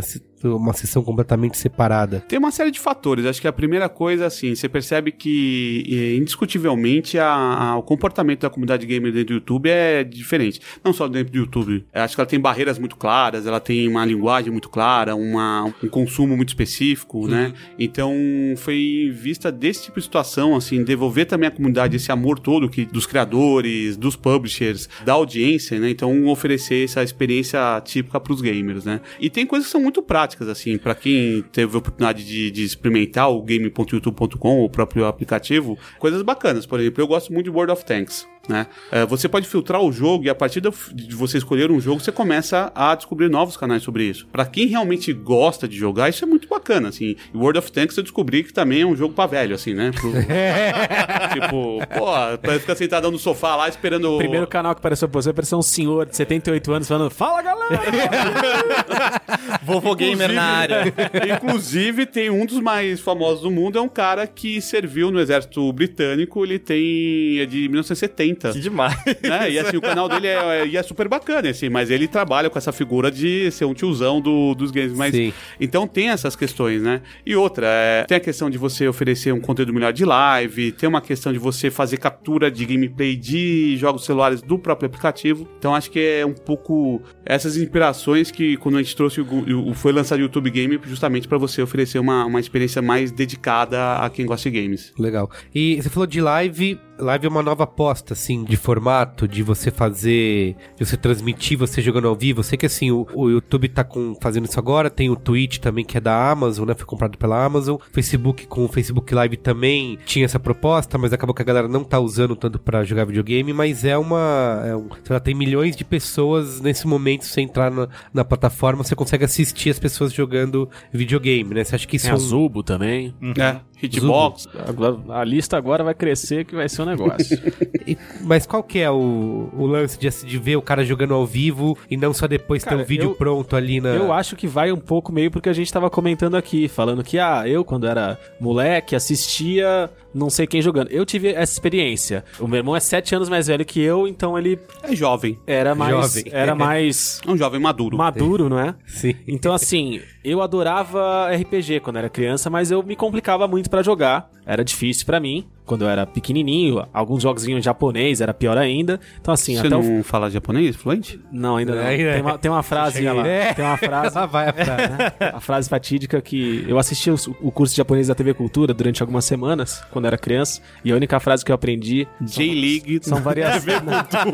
uma 0.48 0.72
seção 0.72 1.02
completamente 1.02 1.56
separada. 1.58 2.20
Tem 2.28 2.38
uma 2.38 2.50
série 2.50 2.70
de 2.70 2.78
fatores. 2.80 3.26
Acho 3.26 3.40
que 3.40 3.48
a 3.48 3.52
primeira 3.52 3.88
coisa, 3.88 4.26
assim, 4.26 4.54
você 4.54 4.68
percebe 4.68 5.12
que, 5.12 6.16
indiscutivelmente, 6.18 7.18
a- 7.18 7.26
a- 7.72 7.76
o 7.78 7.82
comportamento 7.82 8.40
da 8.40 8.50
comunidade 8.50 8.86
gamer 8.86 9.12
dentro 9.12 9.28
do 9.28 9.34
YouTube 9.34 9.68
é 9.68 10.02
diferente. 10.04 10.60
Não 10.84 10.92
só 10.92 11.08
dentro 11.08 11.32
do 11.32 11.38
YouTube. 11.38 11.84
Acho 11.92 12.14
que 12.14 12.20
ela 12.20 12.28
tem 12.28 12.40
barreiras 12.40 12.78
muito 12.78 12.96
claras, 12.96 13.46
ela 13.46 13.60
tem 13.60 13.86
uma 13.88 14.04
linguagem 14.04 14.50
muito 14.50 14.68
clara, 14.68 15.14
uma, 15.14 15.64
um 15.82 15.88
consumo 15.88 16.36
muito 16.36 16.48
específico, 16.48 17.26
né? 17.28 17.52
Então, 17.78 18.12
foi 18.56 19.10
vista 19.14 19.50
desse 19.52 19.84
tipo 19.84 19.98
de 19.98 20.04
situação, 20.04 20.56
assim, 20.56 20.82
devolver 20.82 21.26
também 21.26 21.48
à 21.48 21.50
comunidade 21.50 21.96
esse 21.96 22.10
amor 22.10 22.38
todo 22.38 22.68
que, 22.68 22.84
dos 22.84 23.06
criadores, 23.06 23.96
dos 23.96 24.16
publishers, 24.16 24.88
da 25.04 25.12
audiência, 25.12 25.78
né? 25.78 25.90
Então, 25.90 26.26
oferecer 26.28 26.84
essa 26.84 27.02
experiência 27.02 27.80
típica 27.84 28.18
pros 28.20 28.40
gamers, 28.40 28.84
né? 28.84 29.00
E 29.20 29.28
tem 29.30 29.46
coisas 29.46 29.66
que 29.66 29.72
são 29.72 29.80
muito 29.80 30.02
práticas, 30.02 30.33
assim, 30.42 30.76
pra 30.78 30.94
quem 30.94 31.42
teve 31.42 31.74
a 31.74 31.78
oportunidade 31.78 32.24
de, 32.24 32.50
de 32.50 32.64
experimentar 32.64 33.30
o 33.30 33.42
game.youtube.com, 33.42 34.64
o 34.64 34.68
próprio 34.68 35.06
aplicativo, 35.06 35.78
coisas 35.98 36.22
bacanas. 36.22 36.66
Por 36.66 36.80
exemplo, 36.80 37.02
eu 37.02 37.06
gosto 37.06 37.32
muito 37.32 37.44
de 37.44 37.50
World 37.50 37.72
of 37.72 37.84
Tanks. 37.84 38.26
Né? 38.48 38.66
É, 38.92 39.06
você 39.06 39.26
pode 39.28 39.46
filtrar 39.48 39.80
o 39.80 39.90
jogo 39.90 40.24
e 40.24 40.28
a 40.30 40.34
partir 40.34 40.60
de 40.60 41.14
você 41.14 41.38
escolher 41.38 41.70
um 41.70 41.80
jogo, 41.80 42.00
você 42.00 42.12
começa 42.12 42.70
a 42.74 42.94
descobrir 42.94 43.30
novos 43.30 43.56
canais 43.56 43.82
sobre 43.82 44.04
isso. 44.04 44.26
Pra 44.30 44.44
quem 44.44 44.66
realmente 44.66 45.12
gosta 45.14 45.66
de 45.66 45.76
jogar, 45.76 46.10
isso 46.10 46.24
é 46.24 46.26
muito 46.28 46.46
bacana, 46.46 46.88
assim. 46.90 47.16
World 47.34 47.58
of 47.58 47.72
Tanks 47.72 47.96
eu 47.96 48.02
descobri 48.02 48.44
que 48.44 48.52
também 48.52 48.82
é 48.82 48.86
um 48.86 48.94
jogo 48.94 49.14
pra 49.14 49.26
velho, 49.26 49.54
assim, 49.54 49.72
né? 49.72 49.90
Pro- 49.92 50.12
tipo, 51.32 51.78
pô, 51.96 52.38
pra 52.40 52.58
ficar 52.60 52.74
sentado 52.76 53.10
no 53.10 53.18
sofá 53.18 53.56
lá 53.56 53.68
esperando 53.68 54.14
O 54.14 54.18
primeiro 54.18 54.46
canal 54.46 54.74
que 54.74 54.78
apareceu 54.80 55.08
pra 55.08 55.22
você 55.22 55.30
apareceu 55.30 55.58
um 55.58 55.62
senhor 55.62 56.04
de 56.06 56.16
78 56.16 56.72
anos 56.72 56.86
falando: 56.88 57.10
Fala 57.10 57.40
galera! 57.42 57.80
Vovô 59.64 59.94
Gamer 59.94 60.32
na 60.32 60.42
área. 60.42 60.84
Inclusive, 61.36 62.06
tem 62.06 62.30
um 62.30 62.44
dos 62.44 62.60
mais 62.60 63.00
famosos 63.00 63.42
do 63.42 63.50
mundo, 63.50 63.78
é 63.78 63.80
um 63.80 63.88
cara 63.88 64.26
que 64.26 64.60
serviu 64.60 65.10
no 65.10 65.18
exército 65.20 65.72
britânico, 65.72 66.44
ele 66.44 66.58
tem. 66.58 67.38
é 67.40 67.46
de 67.46 67.68
1970. 67.68 68.33
Que 68.34 68.60
demais. 68.60 68.94
né? 69.22 69.50
E 69.50 69.58
assim, 69.58 69.76
o 69.76 69.80
canal 69.80 70.08
dele 70.08 70.26
é, 70.28 70.62
é- 70.66 70.76
é 70.76 70.82
super 70.82 71.08
bacana, 71.08 71.48
assim, 71.48 71.68
mas 71.68 71.90
ele 71.90 72.06
trabalha 72.08 72.48
com 72.50 72.58
essa 72.58 72.72
figura 72.72 73.10
de 73.10 73.50
ser 73.50 73.64
um 73.64 73.74
tiozão 73.74 74.20
do- 74.20 74.54
dos 74.54 74.70
games. 74.70 74.92
Mas, 74.92 75.14
Sim. 75.14 75.32
então 75.60 75.86
tem 75.86 76.08
essas 76.10 76.34
questões, 76.36 76.82
né? 76.82 77.00
E 77.24 77.34
outra, 77.36 77.66
é, 77.68 78.04
tem 78.04 78.16
a 78.16 78.20
questão 78.20 78.48
de 78.50 78.58
você 78.58 78.86
oferecer 78.88 79.32
um 79.32 79.40
conteúdo 79.40 79.72
melhor 79.72 79.92
de 79.92 80.04
live, 80.04 80.72
tem 80.72 80.88
uma 80.88 81.00
questão 81.00 81.32
de 81.32 81.38
você 81.38 81.70
fazer 81.70 81.96
captura 81.98 82.50
de 82.50 82.64
gameplay 82.64 83.16
de 83.16 83.76
jogos 83.76 84.04
celulares 84.04 84.42
do 84.42 84.58
próprio 84.58 84.86
aplicativo. 84.86 85.48
Então 85.58 85.74
acho 85.74 85.90
que 85.90 85.98
é 86.00 86.26
um 86.26 86.34
pouco 86.34 87.00
essas 87.24 87.56
inspirações 87.56 88.30
que 88.30 88.56
quando 88.56 88.78
a 88.78 88.82
gente 88.82 88.94
trouxe 88.96 89.20
o, 89.20 89.68
o- 89.70 89.74
foi 89.74 89.92
lançado 89.92 90.18
o 90.18 90.22
YouTube 90.22 90.50
Game 90.50 90.78
justamente 90.84 91.26
para 91.28 91.38
você 91.38 91.62
oferecer 91.62 91.98
uma, 91.98 92.24
uma 92.26 92.40
experiência 92.40 92.80
mais 92.82 93.10
dedicada 93.10 93.96
a 93.96 94.10
quem 94.10 94.26
gosta 94.26 94.50
de 94.50 94.60
games. 94.60 94.92
Legal. 94.98 95.30
E 95.54 95.80
você 95.80 95.88
falou 95.88 96.06
de 96.06 96.20
live. 96.20 96.78
Live 96.98 97.26
é 97.26 97.28
uma 97.28 97.42
nova 97.42 97.64
aposta, 97.64 98.12
assim, 98.12 98.44
de 98.44 98.56
formato, 98.56 99.26
de 99.26 99.42
você 99.42 99.70
fazer, 99.70 100.56
de 100.76 100.86
você 100.86 100.96
transmitir 100.96 101.58
você 101.58 101.82
jogando 101.82 102.06
ao 102.06 102.14
vivo. 102.14 102.40
Eu 102.40 102.44
sei 102.44 102.56
que, 102.56 102.66
assim, 102.66 102.90
o, 102.90 103.06
o 103.14 103.28
YouTube 103.28 103.68
tá 103.68 103.82
com, 103.82 104.16
fazendo 104.20 104.46
isso 104.46 104.58
agora, 104.58 104.88
tem 104.88 105.10
o 105.10 105.16
Twitch 105.16 105.58
também, 105.58 105.84
que 105.84 105.98
é 105.98 106.00
da 106.00 106.30
Amazon, 106.30 106.68
né? 106.68 106.74
Foi 106.74 106.86
comprado 106.86 107.18
pela 107.18 107.44
Amazon. 107.44 107.76
Facebook 107.92 108.46
com 108.46 108.64
o 108.64 108.68
Facebook 108.68 109.12
Live 109.14 109.36
também 109.38 109.98
tinha 110.06 110.24
essa 110.24 110.38
proposta, 110.38 110.96
mas 110.96 111.12
acabou 111.12 111.34
que 111.34 111.42
a 111.42 111.44
galera 111.44 111.66
não 111.66 111.82
tá 111.82 111.98
usando 111.98 112.36
tanto 112.36 112.58
pra 112.58 112.84
jogar 112.84 113.04
videogame, 113.04 113.52
mas 113.52 113.84
é 113.84 113.98
uma. 113.98 114.62
É 114.64 114.76
um, 114.76 114.88
sei 115.02 115.14
lá, 115.14 115.20
tem 115.20 115.34
milhões 115.34 115.74
de 115.74 115.84
pessoas 115.84 116.60
nesse 116.60 116.86
momento, 116.86 117.24
você 117.24 117.40
entrar 117.40 117.70
na, 117.70 117.88
na 118.12 118.24
plataforma, 118.24 118.84
você 118.84 118.94
consegue 118.94 119.24
assistir 119.24 119.70
as 119.70 119.78
pessoas 119.78 120.12
jogando 120.12 120.68
videogame, 120.92 121.54
né? 121.54 121.64
Você 121.64 121.74
acha 121.74 121.86
que 121.86 121.96
isso 121.96 122.06
Tem 122.06 122.12
é 122.12 122.14
a 122.14 122.16
um, 122.16 122.20
Zubo 122.20 122.62
também. 122.62 123.14
É. 123.36 123.60
Hitbox. 123.82 124.48
Agora- 124.66 124.96
A 125.10 125.24
lista 125.24 125.56
agora 125.56 125.84
vai 125.84 125.94
crescer 125.94 126.44
que 126.44 126.54
vai 126.54 126.68
ser 126.68 126.82
um 126.82 126.86
negócio. 126.86 127.38
E- 127.86 127.98
Mas 128.22 128.46
qual 128.46 128.62
que 128.62 128.78
é 128.78 128.90
o, 128.90 129.50
o 129.52 129.66
lance 129.66 129.98
de, 129.98 130.08
de 130.24 130.38
ver 130.38 130.56
o 130.56 130.62
cara 130.62 130.82
jogando 130.82 131.12
ao 131.12 131.26
vivo 131.26 131.76
e 131.90 131.98
não 131.98 132.14
só 132.14 132.26
depois 132.26 132.62
ter 132.62 132.70
Cara, 132.70 132.80
o 132.80 132.84
vídeo 132.84 133.10
eu- 133.10 133.14
pronto 133.14 133.54
ali 133.54 133.78
na. 133.78 133.90
Eu 133.90 134.10
acho 134.10 134.34
que 134.36 134.46
vai 134.46 134.72
um 134.72 134.78
pouco 134.78 135.12
meio 135.12 135.30
porque 135.30 135.50
a 135.50 135.52
gente 135.52 135.70
tava 135.70 135.90
comentando 135.90 136.34
aqui, 136.34 136.66
falando 136.66 137.04
que, 137.04 137.18
ah, 137.18 137.42
eu 137.46 137.62
quando 137.62 137.86
era 137.86 138.18
moleque 138.40 138.96
assistia 138.96 139.90
não 140.14 140.30
sei 140.30 140.46
quem 140.46 140.62
jogando. 140.62 140.88
Eu 140.90 141.04
tive 141.04 141.28
essa 141.28 141.52
experiência. 141.52 142.24
O 142.38 142.46
meu 142.46 142.58
irmão 142.58 142.74
é 142.76 142.80
sete 142.80 143.14
anos 143.16 143.28
mais 143.28 143.48
velho 143.48 143.64
que 143.64 143.80
eu, 143.80 144.06
então 144.06 144.38
ele 144.38 144.58
É 144.82 144.94
jovem. 144.94 145.36
era 145.46 145.74
mais, 145.74 145.90
Jovem. 145.92 146.24
era 146.32 146.54
mais 146.56 147.20
É 147.26 147.30
um 147.30 147.36
jovem 147.36 147.60
maduro. 147.60 147.96
maduro, 147.98 148.48
não 148.48 148.58
é? 148.58 148.74
Sim. 148.86 149.14
Então, 149.26 149.52
assim, 149.52 150.00
eu 150.24 150.40
adorava 150.40 151.28
RPG 151.34 151.80
quando 151.80 151.96
era 151.96 152.08
criança, 152.08 152.48
mas 152.48 152.70
eu 152.70 152.80
me 152.82 152.94
complicava 152.96 153.48
muito 153.48 153.68
pra 153.74 153.82
jogar. 153.82 154.30
Era 154.46 154.62
difícil 154.64 155.04
pra 155.04 155.18
mim. 155.18 155.44
Quando 155.64 155.82
eu 155.82 155.88
era 155.88 156.06
pequenininho, 156.06 156.86
alguns 156.92 157.22
jogos 157.22 157.48
em 157.48 157.60
japonês 157.60 158.20
era 158.20 158.32
pior 158.34 158.56
ainda. 158.58 159.00
Então, 159.20 159.32
assim, 159.32 159.56
Você 159.56 159.66
até 159.66 159.74
o 159.74 159.82
não 159.82 160.04
fala 160.04 160.30
japonês 160.30 160.76
fluente? 160.76 161.18
Não, 161.32 161.56
ainda 161.56 161.74
não. 161.74 161.82
Ainda- 161.82 162.12
Tem 162.12 162.20
uma, 162.20 162.38
tem 162.38 162.50
uma 162.50 162.62
frase, 162.62 163.02
lá. 163.02 163.26
É. 163.26 163.54
tem 163.54 163.64
uma 163.64 163.76
frase, 163.78 164.14
Lá 164.14 164.26
vai 164.26 164.48
a 164.50 164.52
frase. 164.52 164.92
a 165.34 165.40
frase 165.40 165.68
fatídica 165.70 166.20
que 166.20 166.64
eu 166.68 166.78
assisti 166.78 167.10
o, 167.10 167.14
o 167.40 167.50
curso 167.50 167.72
de 167.72 167.78
japonês 167.78 168.08
da 168.08 168.14
TV 168.14 168.34
Cultura 168.34 168.74
durante 168.74 169.02
algumas 169.02 169.24
semanas, 169.24 169.82
quando 169.90 170.04
era 170.04 170.18
criança, 170.18 170.60
e 170.84 170.92
a 170.92 170.94
única 170.94 171.18
frase 171.18 171.42
que 171.44 171.50
eu 171.50 171.54
aprendi 171.54 172.06
J-League. 172.20 173.00
são 173.08 173.20
variações. 173.22 173.82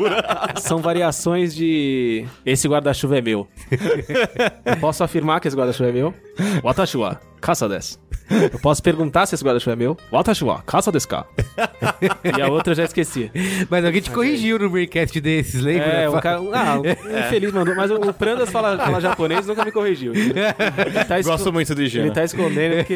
são 0.59 0.77
variações 0.79 1.55
de 1.55 2.25
esse 2.45 2.67
guarda-chuva 2.67 3.17
é 3.17 3.21
meu. 3.21 3.47
Eu 4.65 4.75
posso 4.81 5.01
afirmar 5.03 5.39
que 5.39 5.47
esse 5.47 5.55
guarda-chuva 5.57 5.89
é 5.89 5.93
meu? 5.93 6.13
Watashi 6.61 6.97
wa 7.41 7.47
kasa 7.47 7.67
desu. 7.67 7.99
Eu 8.53 8.59
posso 8.59 8.81
perguntar 8.81 9.25
se 9.25 9.35
esse 9.35 9.43
guarda-chuva 9.43 9.73
é 9.73 9.75
meu? 9.75 9.97
Watashi 10.11 10.43
wa 10.45 10.61
kasa 10.61 10.91
desu 10.91 11.07
ka? 11.07 11.25
E 12.37 12.41
a 12.41 12.47
outra 12.47 12.71
eu 12.71 12.75
já 12.77 12.83
esqueci. 12.85 13.29
Mas 13.69 13.83
alguém 13.83 14.01
te 14.01 14.09
corrigiu 14.11 14.57
no 14.59 14.69
Braincast 14.69 15.19
desses, 15.19 15.61
lembra? 15.61 15.85
É, 15.87 16.09
o 16.09 16.19
cara. 16.21 16.37
Ah, 16.53 16.79
um 16.79 16.83
infeliz 17.19 17.51
mandou. 17.51 17.75
Mas 17.75 17.91
o, 17.91 17.95
o 17.95 18.13
Prandas 18.13 18.49
fala, 18.49 18.77
fala 18.77 19.01
japonês 19.01 19.45
nunca 19.47 19.65
me 19.65 19.71
corrigiu. 19.71 20.13
Tá 21.07 21.19
esco- 21.19 21.31
Gosto 21.31 21.51
muito 21.51 21.73
do 21.75 21.85
Gina. 21.87 22.05
Ele 22.05 22.13
tá 22.13 22.23
escondendo 22.23 22.77
porque. 22.77 22.95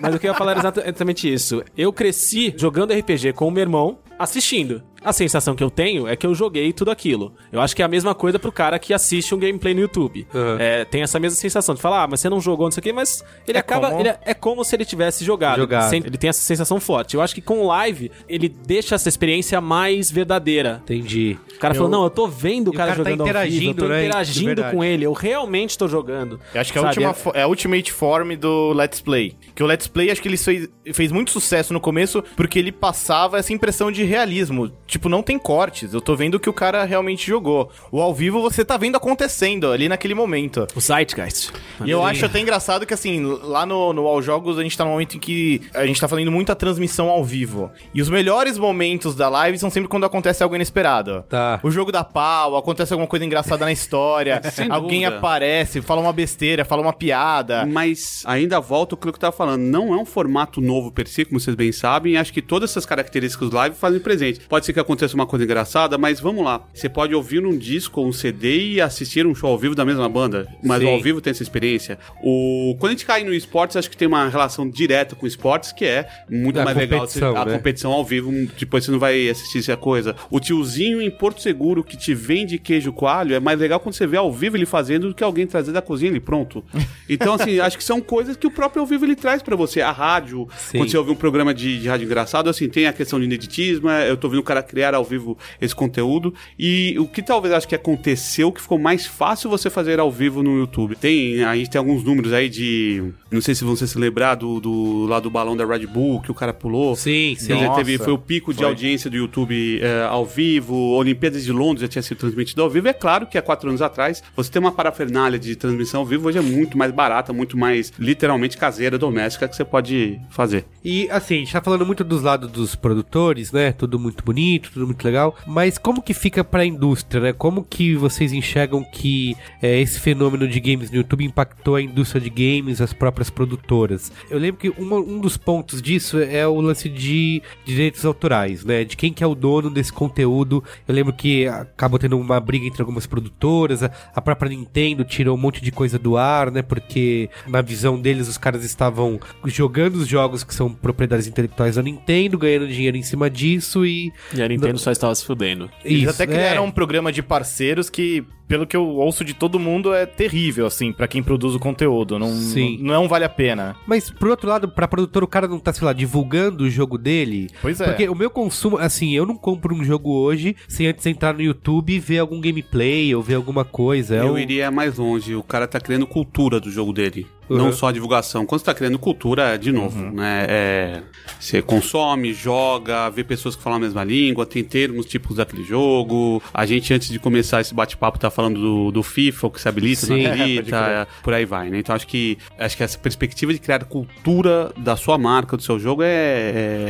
Mas 0.00 0.14
o 0.14 0.18
que 0.18 0.26
eu 0.26 0.32
ia 0.32 0.36
falar 0.38 0.52
era 0.52 0.60
exata- 0.60 0.80
exatamente 0.82 1.32
isso. 1.32 1.62
Eu 1.76 1.92
cresci 1.92 2.54
jogando 2.56 2.92
RPG 2.92 3.32
com 3.34 3.46
o 3.48 3.50
meu 3.50 3.62
irmão, 3.62 3.98
assistindo. 4.18 4.82
A 5.04 5.12
sensação 5.12 5.54
que 5.54 5.62
eu 5.62 5.70
tenho 5.70 6.08
é 6.08 6.16
que 6.16 6.26
eu 6.26 6.34
joguei 6.34 6.72
tudo 6.72 6.90
aquilo. 6.90 7.32
Eu 7.52 7.60
acho 7.60 7.76
que 7.76 7.82
é 7.82 7.84
a 7.84 7.88
mesma 7.88 8.12
coisa 8.12 8.40
pro 8.40 8.50
cara 8.50 8.76
que 8.76 8.92
assiste 8.92 9.32
um 9.34 9.38
gameplay 9.38 9.72
no 9.72 9.80
YouTube. 9.82 10.26
Uhum. 10.34 10.56
É, 10.58 10.84
tem 10.84 11.02
essa 11.02 11.20
mesma 11.20 11.38
sensação 11.38 11.76
de 11.76 11.80
falar, 11.80 12.02
ah, 12.02 12.06
mas 12.08 12.20
você 12.20 12.28
não 12.28 12.40
jogou, 12.40 12.66
não 12.66 12.72
sei 12.72 12.80
o 12.80 12.82
quê, 12.82 12.92
mas 12.92 13.22
ele 13.46 13.56
acaba. 13.58 13.88
como- 13.90 14.00
ele 14.00 14.08
é, 14.08 14.18
é 14.24 14.34
como 14.34 14.64
se 14.64 14.74
ele 14.74 14.84
tivesse 14.84 15.24
jogado. 15.24 15.58
Jogado. 15.58 15.90
Sem- 15.90 16.02
Ele 16.04 16.16
tem 16.18 16.28
essa 16.28 16.40
sensação 16.40 16.80
forte. 16.80 17.14
Eu 17.14 17.20
acho 17.22 17.34
que 17.34 17.40
com 17.40 17.60
o 17.60 17.66
live, 17.68 18.10
ele 18.28 18.48
deixa 18.48 18.96
essa 18.96 19.08
experiência 19.08 19.60
mais 19.60 20.10
verdadeira. 20.10 20.80
Entendi. 20.82 21.38
O 21.54 21.58
cara 21.60 21.72
falou, 21.74 21.88
não, 21.88 22.02
eu 22.04 22.10
tô 22.10 22.26
vendo 22.26 22.68
o 22.68 22.72
E 22.72 22.74
o 22.74 22.76
cara, 22.76 22.92
cara 22.92 23.04
tá 23.04 23.10
jogando 23.10 23.20
ao 23.20 23.26
vivo, 23.26 23.36
eu 23.36 23.40
interagindo, 23.50 23.82
tô 23.82 23.88
né? 23.88 24.00
De 24.00 24.06
interagindo 24.08 24.64
com 24.64 24.82
ele, 24.84 25.04
eu 25.06 25.12
realmente 25.12 25.78
tô 25.78 25.86
jogando. 25.86 26.40
Eu 26.52 26.60
acho 26.60 26.72
que 26.72 26.78
é 26.78 26.82
a, 26.82 26.84
última 26.86 27.14
é 27.34 27.42
a 27.42 27.46
ultimate 27.48 27.92
form 27.92 28.32
do 28.34 28.72
Let's 28.72 29.00
Play. 29.00 29.36
Que 29.54 29.62
o 29.62 29.66
Let's 29.66 29.86
Play, 29.86 30.10
acho 30.10 30.20
que 30.20 30.28
ele 30.28 30.36
fez, 30.36 30.68
fez 30.92 31.12
muito 31.12 31.30
sucesso 31.30 31.72
no 31.72 31.80
começo 31.80 32.24
porque 32.34 32.58
ele 32.58 32.72
passava 32.72 33.38
essa 33.38 33.52
impressão 33.52 33.92
de 33.92 34.04
realismo. 34.06 34.70
Tipo, 34.86 35.08
não 35.08 35.22
tem 35.22 35.38
cortes. 35.38 35.92
Eu 35.92 36.00
tô 36.00 36.14
vendo 36.16 36.36
o 36.36 36.40
que 36.40 36.48
o 36.48 36.52
cara 36.52 36.84
realmente 36.84 37.26
jogou. 37.26 37.70
O 37.90 38.00
ao 38.00 38.14
vivo 38.14 38.40
você 38.40 38.64
tá 38.64 38.76
vendo 38.76 38.96
acontecendo 38.96 39.70
ali 39.70 39.88
naquele 39.88 40.14
momento. 40.14 40.66
O 40.74 40.80
Zeitgeist. 40.80 41.52
E 41.84 41.90
eu 41.90 42.04
acho 42.04 42.24
até 42.24 42.40
engraçado 42.40 42.86
que, 42.86 42.94
assim, 42.94 43.22
lá 43.42 43.66
no, 43.66 43.92
no 43.92 44.06
All 44.06 44.22
Jogos 44.22 44.58
a 44.58 44.62
gente 44.62 44.76
tá 44.76 44.84
num 44.84 44.92
momento 44.92 45.16
em 45.16 45.20
que 45.20 45.62
a 45.74 45.86
gente 45.86 46.00
tá 46.00 46.08
fazendo 46.08 46.30
muita 46.30 46.54
transmissão 46.54 47.08
ao 47.08 47.24
vivo. 47.24 47.70
E 47.92 48.00
os 48.00 48.08
melhores 48.08 48.58
momentos 48.58 49.14
da 49.14 49.28
live 49.28 49.58
são 49.58 49.70
sempre 49.70 49.88
quando 49.88 50.04
acontece 50.06 50.42
algo 50.42 50.54
inesperado. 50.54 51.24
Tá. 51.28 51.60
O 51.62 51.70
jogo 51.70 51.90
da 51.92 52.04
pau, 52.04 52.56
acontece 52.56 52.92
alguma 52.92 53.08
coisa 53.08 53.24
engraçada 53.24 53.64
na 53.64 53.72
história, 53.72 54.40
Sem 54.50 54.70
alguém 54.70 55.00
dúvida. 55.02 55.18
aparece, 55.18 55.80
fala 55.82 56.00
uma 56.00 56.12
besteira, 56.12 56.64
fala 56.64 56.82
uma 56.82 56.92
piada. 56.92 57.66
Mas 57.66 58.22
ainda 58.24 58.60
volto 58.60 58.92
ao 58.94 58.98
que 58.98 59.08
eu 59.08 59.12
tava 59.12 59.36
falando. 59.36 59.62
Não 59.62 59.94
é 59.94 59.96
um 59.96 60.04
formato 60.04 60.60
novo 60.60 60.90
per 60.90 61.06
si, 61.06 61.24
como 61.24 61.40
vocês 61.40 61.56
bem 61.56 61.72
sabem. 61.72 62.16
Acho 62.16 62.32
que 62.32 62.42
todas 62.42 62.70
essas 62.70 62.86
características 62.86 63.50
live 63.50 63.76
fazem 63.76 63.95
presente. 64.00 64.40
Pode 64.48 64.66
ser 64.66 64.72
que 64.72 64.80
aconteça 64.80 65.14
uma 65.14 65.26
coisa 65.26 65.44
engraçada, 65.44 65.96
mas 65.98 66.20
vamos 66.20 66.44
lá. 66.44 66.62
Você 66.74 66.88
pode 66.88 67.14
ouvir 67.14 67.44
um 67.44 67.56
disco 67.56 68.00
ou 68.00 68.08
um 68.08 68.12
CD 68.12 68.72
e 68.72 68.80
assistir 68.80 69.26
um 69.26 69.34
show 69.34 69.50
ao 69.50 69.58
vivo 69.58 69.74
da 69.74 69.84
mesma 69.84 70.08
banda. 70.08 70.46
Mas 70.62 70.80
Sim. 70.80 70.86
o 70.86 70.90
ao 70.90 71.00
vivo 71.00 71.20
tem 71.20 71.30
essa 71.30 71.42
experiência. 71.42 71.98
O... 72.22 72.76
Quando 72.78 72.90
a 72.90 72.92
gente 72.94 73.06
cai 73.06 73.24
no 73.24 73.32
esportes, 73.34 73.76
acho 73.76 73.90
que 73.90 73.96
tem 73.96 74.08
uma 74.08 74.28
relação 74.28 74.68
direta 74.68 75.14
com 75.14 75.26
esportes 75.26 75.72
que 75.72 75.84
é 75.84 76.08
muito 76.30 76.58
A 76.60 76.64
mais 76.64 76.76
legal. 76.76 77.00
Você- 77.06 77.20
competição, 77.20 77.36
A 77.42 77.44
né? 77.44 77.52
competição 77.56 77.92
ao 77.92 78.04
vivo, 78.04 78.32
depois 78.58 78.84
você 78.84 78.90
não 78.90 78.98
vai 78.98 79.28
assistir 79.28 79.58
essa 79.58 79.76
coisa. 79.76 80.14
O 80.30 80.40
tiozinho 80.40 81.00
em 81.00 81.10
Porto 81.10 81.40
Seguro 81.40 81.82
que 81.84 81.96
te 81.96 82.14
vende 82.14 82.58
queijo 82.58 82.92
coalho 82.92 83.34
é 83.34 83.40
mais 83.40 83.58
legal 83.58 83.78
quando 83.80 83.94
você 83.94 84.06
vê 84.06 84.16
ao 84.16 84.32
vivo 84.32 84.56
ele 84.56 84.66
fazendo 84.66 85.08
do 85.08 85.14
que 85.14 85.22
alguém 85.24 85.46
trazer 85.46 85.72
da 85.72 85.82
cozinha 85.82 86.10
ele 86.10 86.20
pronto. 86.20 86.64
Então, 87.08 87.34
assim, 87.34 87.60
acho 87.60 87.78
que 87.78 87.84
são 87.84 88.00
coisas 88.00 88.36
que 88.36 88.46
o 88.48 88.50
próprio 88.50 88.80
ao 88.80 88.86
vivo 88.86 89.04
ele 89.04 89.14
traz 89.14 89.40
pra 89.40 89.54
você. 89.54 89.80
A 89.80 89.92
rádio, 89.92 90.48
Sim. 90.58 90.78
quando 90.78 90.90
você 90.90 90.98
ouve 90.98 91.12
um 91.12 91.14
programa 91.14 91.54
de, 91.54 91.78
de 91.80 91.88
rádio 91.88 92.04
engraçado, 92.04 92.50
assim, 92.50 92.68
tem 92.68 92.86
a 92.86 92.92
questão 92.92 93.18
de 93.20 93.24
ineditismo, 93.26 93.85
é, 93.90 94.10
eu 94.10 94.16
tô 94.16 94.28
vendo 94.28 94.40
o 94.40 94.44
cara 94.44 94.62
criar 94.62 94.94
ao 94.94 95.04
vivo 95.04 95.36
esse 95.60 95.74
conteúdo. 95.74 96.34
E 96.58 96.96
o 96.98 97.06
que 97.06 97.22
talvez 97.22 97.52
acho 97.54 97.68
que 97.68 97.74
aconteceu, 97.74 98.52
que 98.52 98.60
ficou 98.60 98.78
mais 98.78 99.06
fácil 99.06 99.50
você 99.50 99.70
fazer 99.70 100.00
ao 100.00 100.10
vivo 100.10 100.42
no 100.42 100.58
YouTube. 100.58 100.96
Tem, 100.96 101.44
a 101.44 101.56
gente 101.56 101.70
tem 101.70 101.78
alguns 101.78 102.02
números 102.02 102.32
aí 102.32 102.48
de. 102.48 103.12
Não 103.30 103.40
sei 103.40 103.54
se 103.54 103.64
você 103.64 103.86
se 103.86 103.98
lembrar 103.98 104.34
do, 104.34 104.60
do 104.60 105.06
lá 105.06 105.20
do 105.20 105.30
balão 105.30 105.56
da 105.56 105.64
Red 105.64 105.86
Bull 105.86 106.20
que 106.20 106.30
o 106.30 106.34
cara 106.34 106.52
pulou. 106.52 106.94
Sim, 106.96 107.34
sim. 107.38 107.52
Ele 107.52 107.60
já 107.60 107.66
Nossa. 107.68 107.84
teve, 107.84 107.98
foi 107.98 108.12
o 108.12 108.18
pico 108.18 108.52
de 108.52 108.58
Foi. 108.58 108.68
audiência 108.68 109.10
do 109.10 109.16
YouTube 109.16 109.80
é, 109.82 110.04
ao 110.04 110.24
vivo, 110.24 110.74
Olimpíadas 110.74 111.44
de 111.44 111.52
Londres 111.52 111.82
já 111.82 111.88
tinha 111.88 112.02
sido 112.02 112.18
transmitido 112.18 112.62
ao 112.62 112.70
vivo. 112.70 112.88
É 112.88 112.92
claro 112.92 113.26
que 113.26 113.36
há 113.38 113.42
quatro 113.42 113.68
anos 113.68 113.82
atrás, 113.82 114.22
você 114.34 114.50
ter 114.50 114.58
uma 114.58 114.72
parafernália 114.72 115.38
de 115.38 115.56
transmissão 115.56 116.00
ao 116.00 116.06
vivo 116.06 116.28
hoje 116.28 116.38
é 116.38 116.42
muito 116.42 116.76
mais 116.76 116.92
barata, 116.92 117.32
muito 117.32 117.56
mais 117.56 117.92
literalmente 117.98 118.56
caseira, 118.56 118.98
doméstica 118.98 119.48
que 119.48 119.56
você 119.56 119.64
pode 119.64 120.20
fazer. 120.30 120.64
E 120.84 121.08
assim, 121.10 121.36
a 121.36 121.38
gente 121.38 121.52
tá 121.52 121.60
falando 121.60 121.84
muito 121.84 122.04
dos 122.04 122.22
lados 122.22 122.50
dos 122.50 122.74
produtores, 122.74 123.52
né? 123.52 123.72
Tudo 123.76 123.98
muito 123.98 124.24
bonito, 124.24 124.70
tudo 124.72 124.86
muito 124.86 125.04
legal. 125.04 125.36
Mas 125.46 125.78
como 125.78 126.02
que 126.02 126.14
fica 126.14 126.42
pra 126.42 126.64
indústria, 126.64 127.20
né? 127.20 127.32
Como 127.32 127.64
que 127.64 127.94
vocês 127.94 128.32
enxergam 128.32 128.84
que 128.84 129.36
é, 129.62 129.80
esse 129.80 130.00
fenômeno 130.00 130.46
de 130.48 130.58
games 130.60 130.90
no 130.90 130.96
YouTube 130.96 131.24
impactou 131.24 131.76
a 131.76 131.82
indústria 131.82 132.20
de 132.20 132.30
games, 132.30 132.80
as 132.80 132.92
próprias 132.92 133.30
produtoras? 133.30 134.10
Eu 134.30 134.38
lembro 134.38 134.60
que 134.60 134.68
uma- 134.80 134.96
um 134.98 135.18
dos 135.20 135.36
pontos 135.36 135.80
disso 135.82 136.18
é 136.18 136.46
o 136.46 136.60
lance 136.60 136.88
de 136.88 137.42
direitos 137.64 138.04
autorais, 138.04 138.64
né? 138.64 138.84
De 138.84 138.96
quem 138.96 139.12
que 139.12 139.22
é 139.22 139.26
o 139.26 139.34
dono 139.34 139.70
desse 139.70 139.92
conteúdo. 139.92 140.62
Eu 140.86 140.94
lembro 140.94 141.12
que 141.12 141.46
acabou 141.46 141.98
tendo 141.98 142.18
uma 142.18 142.40
briga 142.40 142.66
entre 142.66 142.80
algumas 142.82 143.06
produtoras, 143.06 143.82
a, 143.82 143.90
a 144.14 144.20
própria 144.20 144.48
Nintendo 144.48 145.04
tirou 145.04 145.36
um 145.36 145.40
monte 145.40 145.60
de 145.62 145.70
coisa 145.72 145.98
do 145.98 146.16
ar, 146.16 146.50
né? 146.50 146.62
Porque 146.62 147.28
na 147.46 147.60
visão 147.60 148.00
deles 148.00 148.28
os 148.28 148.38
caras 148.38 148.64
estavam 148.64 149.20
jogando 149.44 149.96
os 149.96 150.08
jogos 150.08 150.42
que 150.44 150.54
são 150.54 150.72
propriedades 150.72 151.26
intelectuais 151.26 151.76
da 151.76 151.82
Nintendo, 151.82 152.38
ganhando 152.38 152.68
dinheiro 152.68 152.96
em 152.96 153.02
cima 153.02 153.28
disso 153.28 153.65
e 153.84 154.12
E 154.34 154.42
a 154.42 154.48
Nintendo 154.48 154.78
só 154.78 154.90
estava 154.90 155.14
se 155.14 155.24
fudendo. 155.24 155.70
Eles 155.84 156.02
Isso, 156.02 156.10
até 156.10 156.26
criaram 156.26 156.64
é. 156.64 156.66
um 156.66 156.70
programa 156.70 157.12
de 157.12 157.22
parceiros 157.22 157.90
que, 157.90 158.24
pelo 158.48 158.66
que 158.66 158.76
eu 158.76 158.84
ouço 158.86 159.24
de 159.24 159.34
todo 159.34 159.58
mundo, 159.58 159.92
é 159.94 160.06
terrível, 160.06 160.66
assim, 160.66 160.92
pra 160.92 161.08
quem 161.08 161.22
produz 161.22 161.54
o 161.54 161.58
conteúdo. 161.58 162.18
Não, 162.18 162.28
Sim. 162.32 162.78
não, 162.80 163.02
não 163.02 163.08
vale 163.08 163.24
a 163.24 163.28
pena. 163.28 163.76
Mas, 163.86 164.10
por 164.10 164.28
outro 164.28 164.48
lado, 164.48 164.68
pra 164.68 164.86
produtor, 164.88 165.22
o 165.24 165.28
cara 165.28 165.46
não 165.48 165.58
tá, 165.58 165.72
sei 165.72 165.84
lá, 165.84 165.92
divulgando 165.92 166.64
o 166.64 166.70
jogo 166.70 166.96
dele. 166.98 167.48
Pois 167.60 167.80
é. 167.80 167.84
Porque 167.86 168.08
o 168.08 168.14
meu 168.14 168.30
consumo, 168.30 168.78
assim, 168.78 169.14
eu 169.14 169.26
não 169.26 169.36
compro 169.36 169.74
um 169.74 169.84
jogo 169.84 170.10
hoje 170.12 170.56
sem 170.68 170.86
antes 170.86 171.04
entrar 171.06 171.34
no 171.34 171.42
YouTube 171.42 171.92
e 171.92 171.98
ver 171.98 172.18
algum 172.18 172.40
gameplay 172.40 173.14
ou 173.14 173.22
ver 173.22 173.34
alguma 173.34 173.64
coisa. 173.64 174.16
É 174.16 174.20
Eu 174.20 174.32
o- 174.34 174.38
iria 174.38 174.70
mais 174.70 174.96
longe, 174.98 175.34
o 175.34 175.42
cara 175.42 175.66
tá 175.66 175.80
criando 175.80 176.06
cultura 176.06 176.58
do 176.60 176.70
jogo 176.70 176.92
dele. 176.92 177.26
Uhum. 177.48 177.58
Não 177.58 177.72
só 177.72 177.86
a 177.88 177.92
divulgação. 177.92 178.44
Quando 178.44 178.58
você 178.60 178.64
tá 178.64 178.74
criando 178.74 178.98
cultura, 178.98 179.56
de 179.56 179.70
novo, 179.70 180.10
né? 180.10 180.46
É, 180.48 181.02
você 181.38 181.62
consome, 181.62 182.32
joga, 182.32 183.08
vê 183.08 183.22
pessoas 183.22 183.54
que 183.54 183.62
falam 183.62 183.76
a 183.76 183.80
mesma 183.80 184.02
língua, 184.02 184.44
tem 184.44 184.64
termos 184.64 185.06
típicos 185.06 185.36
daquele 185.36 185.62
jogo. 185.62 186.42
A 186.52 186.66
gente, 186.66 186.92
antes 186.92 187.08
de 187.08 187.20
começar 187.20 187.60
esse 187.60 187.72
bate-papo, 187.72 188.18
tá 188.18 188.30
falando 188.36 188.60
do, 188.60 188.90
do 188.92 189.02
FIFA, 189.02 189.46
o 189.46 189.50
que 189.50 189.60
se 189.60 189.66
habilita, 189.66 190.04
Sim. 190.06 190.22
não 190.22 190.30
Pode 190.30 190.42
habilita, 190.42 190.84
crer. 190.84 191.06
por 191.22 191.32
aí 191.32 191.46
vai, 191.46 191.70
né? 191.70 191.78
Então 191.78 191.94
acho 191.94 192.06
que 192.06 192.36
acho 192.58 192.76
que 192.76 192.82
essa 192.82 192.98
perspectiva 192.98 193.50
de 193.50 193.58
criar 193.58 193.82
cultura 193.84 194.70
da 194.76 194.94
sua 194.94 195.16
marca, 195.16 195.56
do 195.56 195.62
seu 195.62 195.78
jogo, 195.78 196.02
é, 196.02 196.08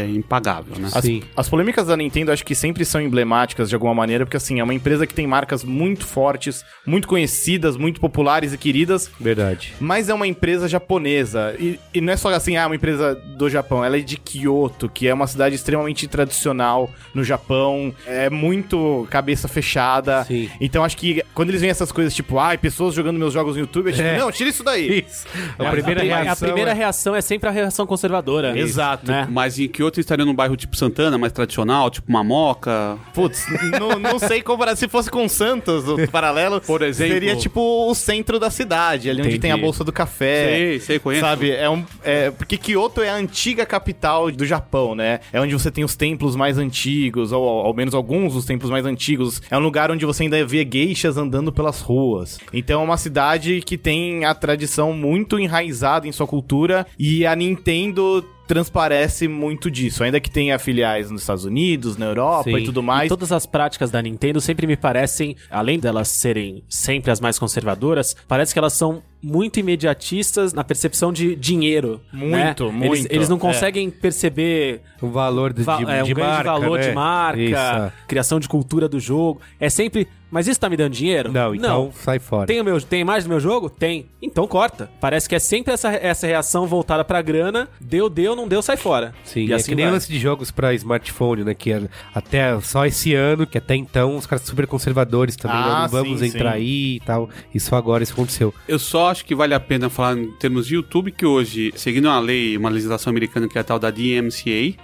é 0.00 0.10
impagável, 0.12 0.76
né? 0.76 0.88
As, 0.92 1.04
Sim. 1.04 1.22
as 1.36 1.48
polêmicas 1.48 1.86
da 1.86 1.96
Nintendo 1.96 2.32
acho 2.32 2.44
que 2.44 2.54
sempre 2.54 2.84
são 2.84 3.00
emblemáticas 3.00 3.68
de 3.68 3.76
alguma 3.76 3.94
maneira, 3.94 4.26
porque 4.26 4.36
assim, 4.36 4.58
é 4.58 4.64
uma 4.64 4.74
empresa 4.74 5.06
que 5.06 5.14
tem 5.14 5.24
marcas 5.24 5.62
muito 5.62 6.04
fortes, 6.04 6.64
muito 6.84 7.06
conhecidas, 7.06 7.76
muito 7.76 8.00
populares 8.00 8.52
e 8.52 8.58
queridas, 8.58 9.08
Verdade. 9.20 9.72
mas 9.78 10.08
é 10.08 10.14
uma 10.14 10.26
empresa 10.26 10.66
japonesa. 10.68 11.54
E, 11.60 11.78
e 11.94 12.00
não 12.00 12.12
é 12.12 12.16
só 12.16 12.28
assim, 12.34 12.56
ah, 12.56 12.66
uma 12.66 12.74
empresa 12.74 13.14
do 13.14 13.48
Japão, 13.48 13.84
ela 13.84 13.96
é 13.96 14.00
de 14.00 14.16
Kyoto, 14.16 14.88
que 14.88 15.06
é 15.06 15.14
uma 15.14 15.28
cidade 15.28 15.54
extremamente 15.54 16.08
tradicional 16.08 16.90
no 17.14 17.22
Japão, 17.22 17.94
é 18.04 18.28
muito 18.28 19.06
cabeça 19.10 19.46
fechada. 19.46 20.24
Sim. 20.24 20.50
Então 20.60 20.82
acho 20.82 20.96
que 20.96 21.22
quando 21.36 21.50
eles 21.50 21.60
veem 21.60 21.70
essas 21.70 21.92
coisas 21.92 22.14
tipo, 22.14 22.38
ai, 22.38 22.56
pessoas 22.56 22.94
jogando 22.94 23.18
meus 23.18 23.32
jogos 23.34 23.54
no 23.56 23.60
YouTube, 23.60 23.90
é 23.90 23.92
tipo, 23.92 24.08
É. 24.08 24.18
não, 24.18 24.32
tira 24.32 24.48
isso 24.48 24.64
daí. 24.64 25.04
Isso. 25.06 25.26
A 25.58 25.70
primeira 25.70 26.00
a, 26.00 26.04
reação. 26.04 26.32
a 26.32 26.36
primeira 26.36 26.70
é- 26.70 26.74
reação 26.74 27.14
é 27.14 27.20
sempre 27.20 27.46
a 27.48 27.52
reação 27.52 27.86
conservadora. 27.86 28.58
Exato. 28.58 29.06
Né? 29.06 29.28
Mas 29.30 29.58
em 29.58 29.68
que 29.68 29.82
outro 29.82 30.00
estaria 30.00 30.24
num 30.24 30.34
bairro 30.34 30.56
tipo 30.56 30.74
Santana, 30.74 31.18
mais 31.18 31.32
tradicional, 31.34 31.90
tipo 31.90 32.08
uma 32.08 32.24
moca? 32.24 32.96
Putz, 33.12 33.44
não, 33.78 33.98
não 34.00 34.18
sei 34.18 34.40
comparar. 34.40 34.74
Se 34.76 34.88
fosse 34.88 35.10
com 35.10 35.28
Santos, 35.28 35.86
o 35.86 35.96
paralelo, 36.10 36.58
Por 36.58 36.80
exemplo. 36.80 37.12
seria 37.12 37.36
tipo 37.36 37.60
o 37.60 37.94
centro 37.94 38.38
da 38.40 38.48
cidade, 38.48 39.10
ali 39.10 39.20
onde 39.20 39.28
Entendi. 39.28 39.42
tem 39.42 39.52
a 39.52 39.58
Bolsa 39.58 39.84
do 39.84 39.92
Café. 39.92 40.46
Sei, 40.56 40.80
sei, 40.80 40.98
conheço. 40.98 41.20
Sabe, 41.24 41.50
é 41.50 41.68
um. 41.68 41.84
É, 42.02 42.30
porque 42.30 42.56
Kyoto 42.56 43.02
é 43.02 43.10
a 43.10 43.14
antiga 43.14 43.66
capital 43.66 44.30
do 44.30 44.46
Japão, 44.46 44.94
né? 44.94 45.20
É 45.30 45.38
onde 45.40 45.52
você 45.52 45.70
tem 45.70 45.84
os 45.84 45.94
templos 45.94 46.34
mais 46.34 46.56
antigos, 46.56 47.30
ou 47.30 47.46
ao, 47.46 47.74
menos 47.74 47.92
alguns 47.94 48.32
dos 48.32 48.46
templos 48.46 48.70
mais 48.70 48.86
antigos. 48.86 49.42
É 49.50 49.56
um 49.58 49.60
lugar 49.60 49.90
onde 49.90 50.06
você 50.06 50.22
ainda 50.22 50.42
vê 50.46 50.64
geishas 50.64 51.16
andando 51.18 51.25
pelas 51.52 51.80
ruas. 51.80 52.38
Então 52.52 52.80
é 52.80 52.84
uma 52.84 52.96
cidade 52.96 53.60
que 53.62 53.76
tem 53.78 54.24
a 54.24 54.34
tradição 54.34 54.92
muito 54.92 55.38
enraizada 55.38 56.06
em 56.06 56.12
sua 56.12 56.26
cultura 56.26 56.86
e 56.98 57.26
a 57.26 57.34
Nintendo 57.34 58.24
transparece 58.46 59.26
muito 59.26 59.68
disso, 59.70 60.04
ainda 60.04 60.20
que 60.20 60.30
tenha 60.30 60.56
filiais 60.58 61.10
nos 61.10 61.22
Estados 61.22 61.44
Unidos, 61.44 61.96
na 61.96 62.06
Europa 62.06 62.50
Sim. 62.50 62.58
e 62.58 62.64
tudo 62.64 62.80
E 62.80 62.84
mais. 62.84 63.08
todas 63.08 63.32
as 63.32 63.44
práticas 63.44 63.90
da 63.90 64.00
Nintendo 64.00 64.40
sempre 64.40 64.66
me 64.68 64.76
parecem, 64.76 65.36
além 65.50 65.78
delas 65.80 66.08
serem 66.08 66.62
sempre 66.68 67.10
as 67.10 67.20
mais 67.20 67.38
conservadoras, 67.38 68.14
parece 68.28 68.52
que 68.52 68.58
elas 68.58 68.72
são 68.72 69.02
muito 69.22 69.58
imediatistas 69.60 70.52
na 70.52 70.62
percepção 70.64 71.12
de 71.12 71.34
dinheiro. 71.36 72.00
Muito, 72.12 72.66
né? 72.66 72.72
muito, 72.72 72.94
Eles, 72.94 73.06
eles 73.10 73.28
não 73.28 73.36
é. 73.36 73.40
conseguem 73.40 73.90
perceber 73.90 74.80
O 75.00 75.08
valor 75.08 75.52
de, 75.52 75.62
va- 75.62 75.76
de, 75.76 75.84
é, 75.90 76.02
um 76.02 76.06
de 76.06 76.14
marca, 76.14 76.52
valor 76.52 76.78
né? 76.78 76.88
de 76.88 76.94
marca, 76.94 77.40
Isso. 77.40 77.92
criação 78.06 78.38
de 78.40 78.48
cultura 78.48 78.88
do 78.88 79.00
jogo. 79.00 79.40
É 79.58 79.68
sempre. 79.68 80.06
Mas 80.28 80.48
isso 80.48 80.58
tá 80.58 80.68
me 80.68 80.76
dando 80.76 80.92
dinheiro? 80.92 81.30
Não, 81.30 81.54
então 81.54 81.92
sai 81.94 82.18
fora. 82.18 82.46
Tem, 82.48 82.60
o 82.60 82.64
meu, 82.64 82.80
tem 82.80 83.00
imagem 83.00 83.28
do 83.28 83.30
meu 83.30 83.38
jogo? 83.38 83.70
Tem. 83.70 84.06
Então 84.20 84.44
corta. 84.48 84.90
Parece 85.00 85.28
que 85.28 85.36
é 85.36 85.38
sempre 85.38 85.72
essa, 85.72 85.88
essa 85.94 86.26
reação 86.26 86.66
voltada 86.66 87.04
pra 87.04 87.22
grana. 87.22 87.68
Deu, 87.80 88.10
deu, 88.10 88.34
não 88.34 88.48
deu, 88.48 88.60
sai 88.60 88.76
fora. 88.76 89.14
Sim, 89.24 89.46
e 89.46 89.52
é 89.52 89.54
assim 89.54 89.68
que 89.70 89.76
nem 89.76 89.86
o 89.86 89.90
lance 89.92 90.08
de 90.10 90.18
jogos 90.18 90.50
pra 90.50 90.74
smartphone, 90.74 91.44
né? 91.44 91.54
Que 91.54 91.72
é 91.72 91.88
até 92.12 92.60
só 92.60 92.84
esse 92.84 93.14
ano, 93.14 93.46
que 93.46 93.56
até 93.56 93.76
então 93.76 94.16
os 94.16 94.26
caras 94.26 94.44
super 94.44 94.66
conservadores 94.66 95.36
também, 95.36 95.56
Ah, 95.56 95.64
né, 95.74 95.80
não 95.82 95.88
vamos 95.90 96.18
sim, 96.18 96.26
entrar 96.26 96.50
sim. 96.52 96.56
aí 96.58 96.96
e 96.96 97.00
tal. 97.00 97.30
E 97.54 97.60
só 97.60 97.76
agora 97.76 98.02
isso 98.02 98.12
aconteceu. 98.12 98.52
Eu 98.66 98.80
só 98.80 99.05
acho 99.06 99.24
que 99.24 99.34
vale 99.34 99.54
a 99.54 99.60
pena 99.60 99.88
falar 99.88 100.16
em 100.18 100.30
termos 100.32 100.66
de 100.66 100.74
YouTube 100.74 101.12
que 101.12 101.24
hoje, 101.24 101.72
seguindo 101.76 102.06
uma 102.06 102.18
lei, 102.18 102.56
uma 102.56 102.68
legislação 102.68 103.10
americana 103.10 103.48
que 103.48 103.58
é 103.58 103.60
a 103.60 103.64
tal 103.64 103.78
da 103.78 103.90
DMCA, 103.90 104.76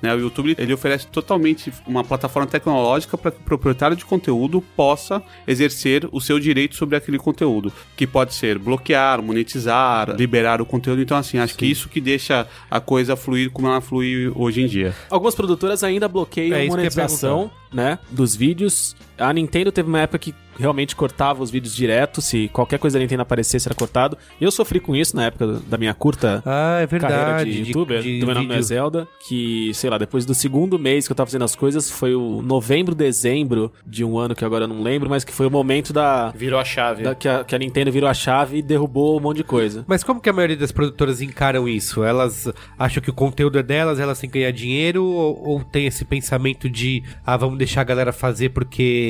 né, 0.00 0.14
o 0.14 0.20
YouTube 0.20 0.54
ele 0.58 0.72
oferece 0.72 1.06
totalmente 1.06 1.72
uma 1.86 2.04
plataforma 2.04 2.48
tecnológica 2.48 3.16
para 3.16 3.30
que 3.30 3.38
o 3.38 3.44
proprietário 3.44 3.96
de 3.96 4.04
conteúdo 4.04 4.62
possa 4.76 5.22
exercer 5.46 6.08
o 6.12 6.20
seu 6.20 6.38
direito 6.38 6.76
sobre 6.76 6.96
aquele 6.96 7.18
conteúdo, 7.18 7.72
que 7.96 8.06
pode 8.06 8.34
ser 8.34 8.58
bloquear, 8.58 9.22
monetizar, 9.22 10.14
liberar 10.16 10.60
o 10.60 10.66
conteúdo. 10.66 11.02
Então, 11.02 11.16
assim, 11.16 11.38
acho 11.38 11.56
que 11.56 11.66
isso 11.66 11.88
que 11.88 12.00
deixa 12.00 12.46
a 12.70 12.80
coisa 12.80 13.16
fluir 13.16 13.50
como 13.50 13.68
ela 13.68 13.80
flui 13.80 14.30
hoje 14.34 14.62
em 14.62 14.66
dia. 14.66 14.94
Algumas 15.08 15.34
produtoras 15.34 15.82
ainda 15.82 16.08
bloqueiam 16.08 16.56
É 16.56 16.64
a 16.64 16.68
monetização, 16.68 17.50
né, 17.72 17.98
dos 18.10 18.34
vídeos. 18.34 18.96
A 19.20 19.32
Nintendo 19.32 19.70
teve 19.70 19.88
uma 19.88 20.00
época 20.00 20.18
que 20.18 20.34
realmente 20.58 20.94
cortava 20.94 21.42
os 21.42 21.50
vídeos 21.50 21.74
direto, 21.74 22.20
se 22.20 22.48
qualquer 22.52 22.78
coisa 22.78 22.98
da 22.98 23.02
Nintendo 23.02 23.22
aparecesse 23.22 23.66
era 23.66 23.74
cortado. 23.74 24.18
Eu 24.38 24.50
sofri 24.50 24.78
com 24.78 24.94
isso 24.94 25.16
na 25.16 25.24
época 25.26 25.46
da 25.66 25.78
minha 25.78 25.94
curta 25.94 26.42
Ah, 26.44 26.80
é 26.82 26.86
carreira 26.86 27.24
verdade. 27.38 27.52
de 27.52 27.68
youtuber, 27.68 28.02
de 28.02 28.20
do 28.20 28.26
meu 28.26 28.34
nome 28.34 28.46
não 28.48 28.54
é 28.54 28.58
vídeo. 28.58 28.68
Zelda, 28.68 29.08
que, 29.26 29.72
sei 29.72 29.88
lá, 29.88 29.96
depois 29.96 30.26
do 30.26 30.34
segundo 30.34 30.78
mês 30.78 31.06
que 31.06 31.12
eu 31.12 31.16
tava 31.16 31.28
fazendo 31.28 31.44
as 31.44 31.56
coisas, 31.56 31.90
foi 31.90 32.14
o 32.14 32.42
novembro, 32.42 32.94
dezembro 32.94 33.72
de 33.86 34.04
um 34.04 34.18
ano 34.18 34.34
que 34.34 34.44
agora 34.44 34.64
eu 34.64 34.68
não 34.68 34.82
lembro, 34.82 35.08
mas 35.08 35.24
que 35.24 35.32
foi 35.32 35.46
o 35.46 35.50
momento 35.50 35.94
da, 35.94 36.30
Virou 36.36 36.60
a 36.60 36.64
chave. 36.64 37.04
da- 37.04 37.14
que, 37.14 37.28
a, 37.28 37.42
que 37.42 37.54
a 37.54 37.58
Nintendo 37.58 37.90
virou 37.90 38.08
a 38.10 38.14
chave 38.14 38.58
e 38.58 38.62
derrubou 38.62 39.16
um 39.18 39.20
monte 39.22 39.38
de 39.38 39.44
coisa. 39.44 39.84
Mas 39.88 40.04
como 40.04 40.20
que 40.20 40.28
a 40.28 40.32
maioria 40.32 40.56
das 40.56 40.72
produtoras 40.72 41.22
encaram 41.22 41.66
isso? 41.66 42.02
Elas 42.04 42.52
acham 42.78 43.02
que 43.02 43.08
o 43.08 43.14
conteúdo 43.14 43.58
é 43.58 43.62
delas, 43.62 43.98
elas 43.98 44.18
têm 44.20 44.28
que 44.28 44.38
ganhar 44.40 44.50
dinheiro? 44.52 45.04
Ou, 45.04 45.42
ou 45.48 45.64
tem 45.64 45.86
esse 45.86 46.04
pensamento 46.04 46.68
de, 46.68 47.02
ah, 47.24 47.36
vamos 47.38 47.56
deixar 47.56 47.80
a 47.80 47.84
galera 47.84 48.12
fazer 48.12 48.50
porque... 48.50 49.09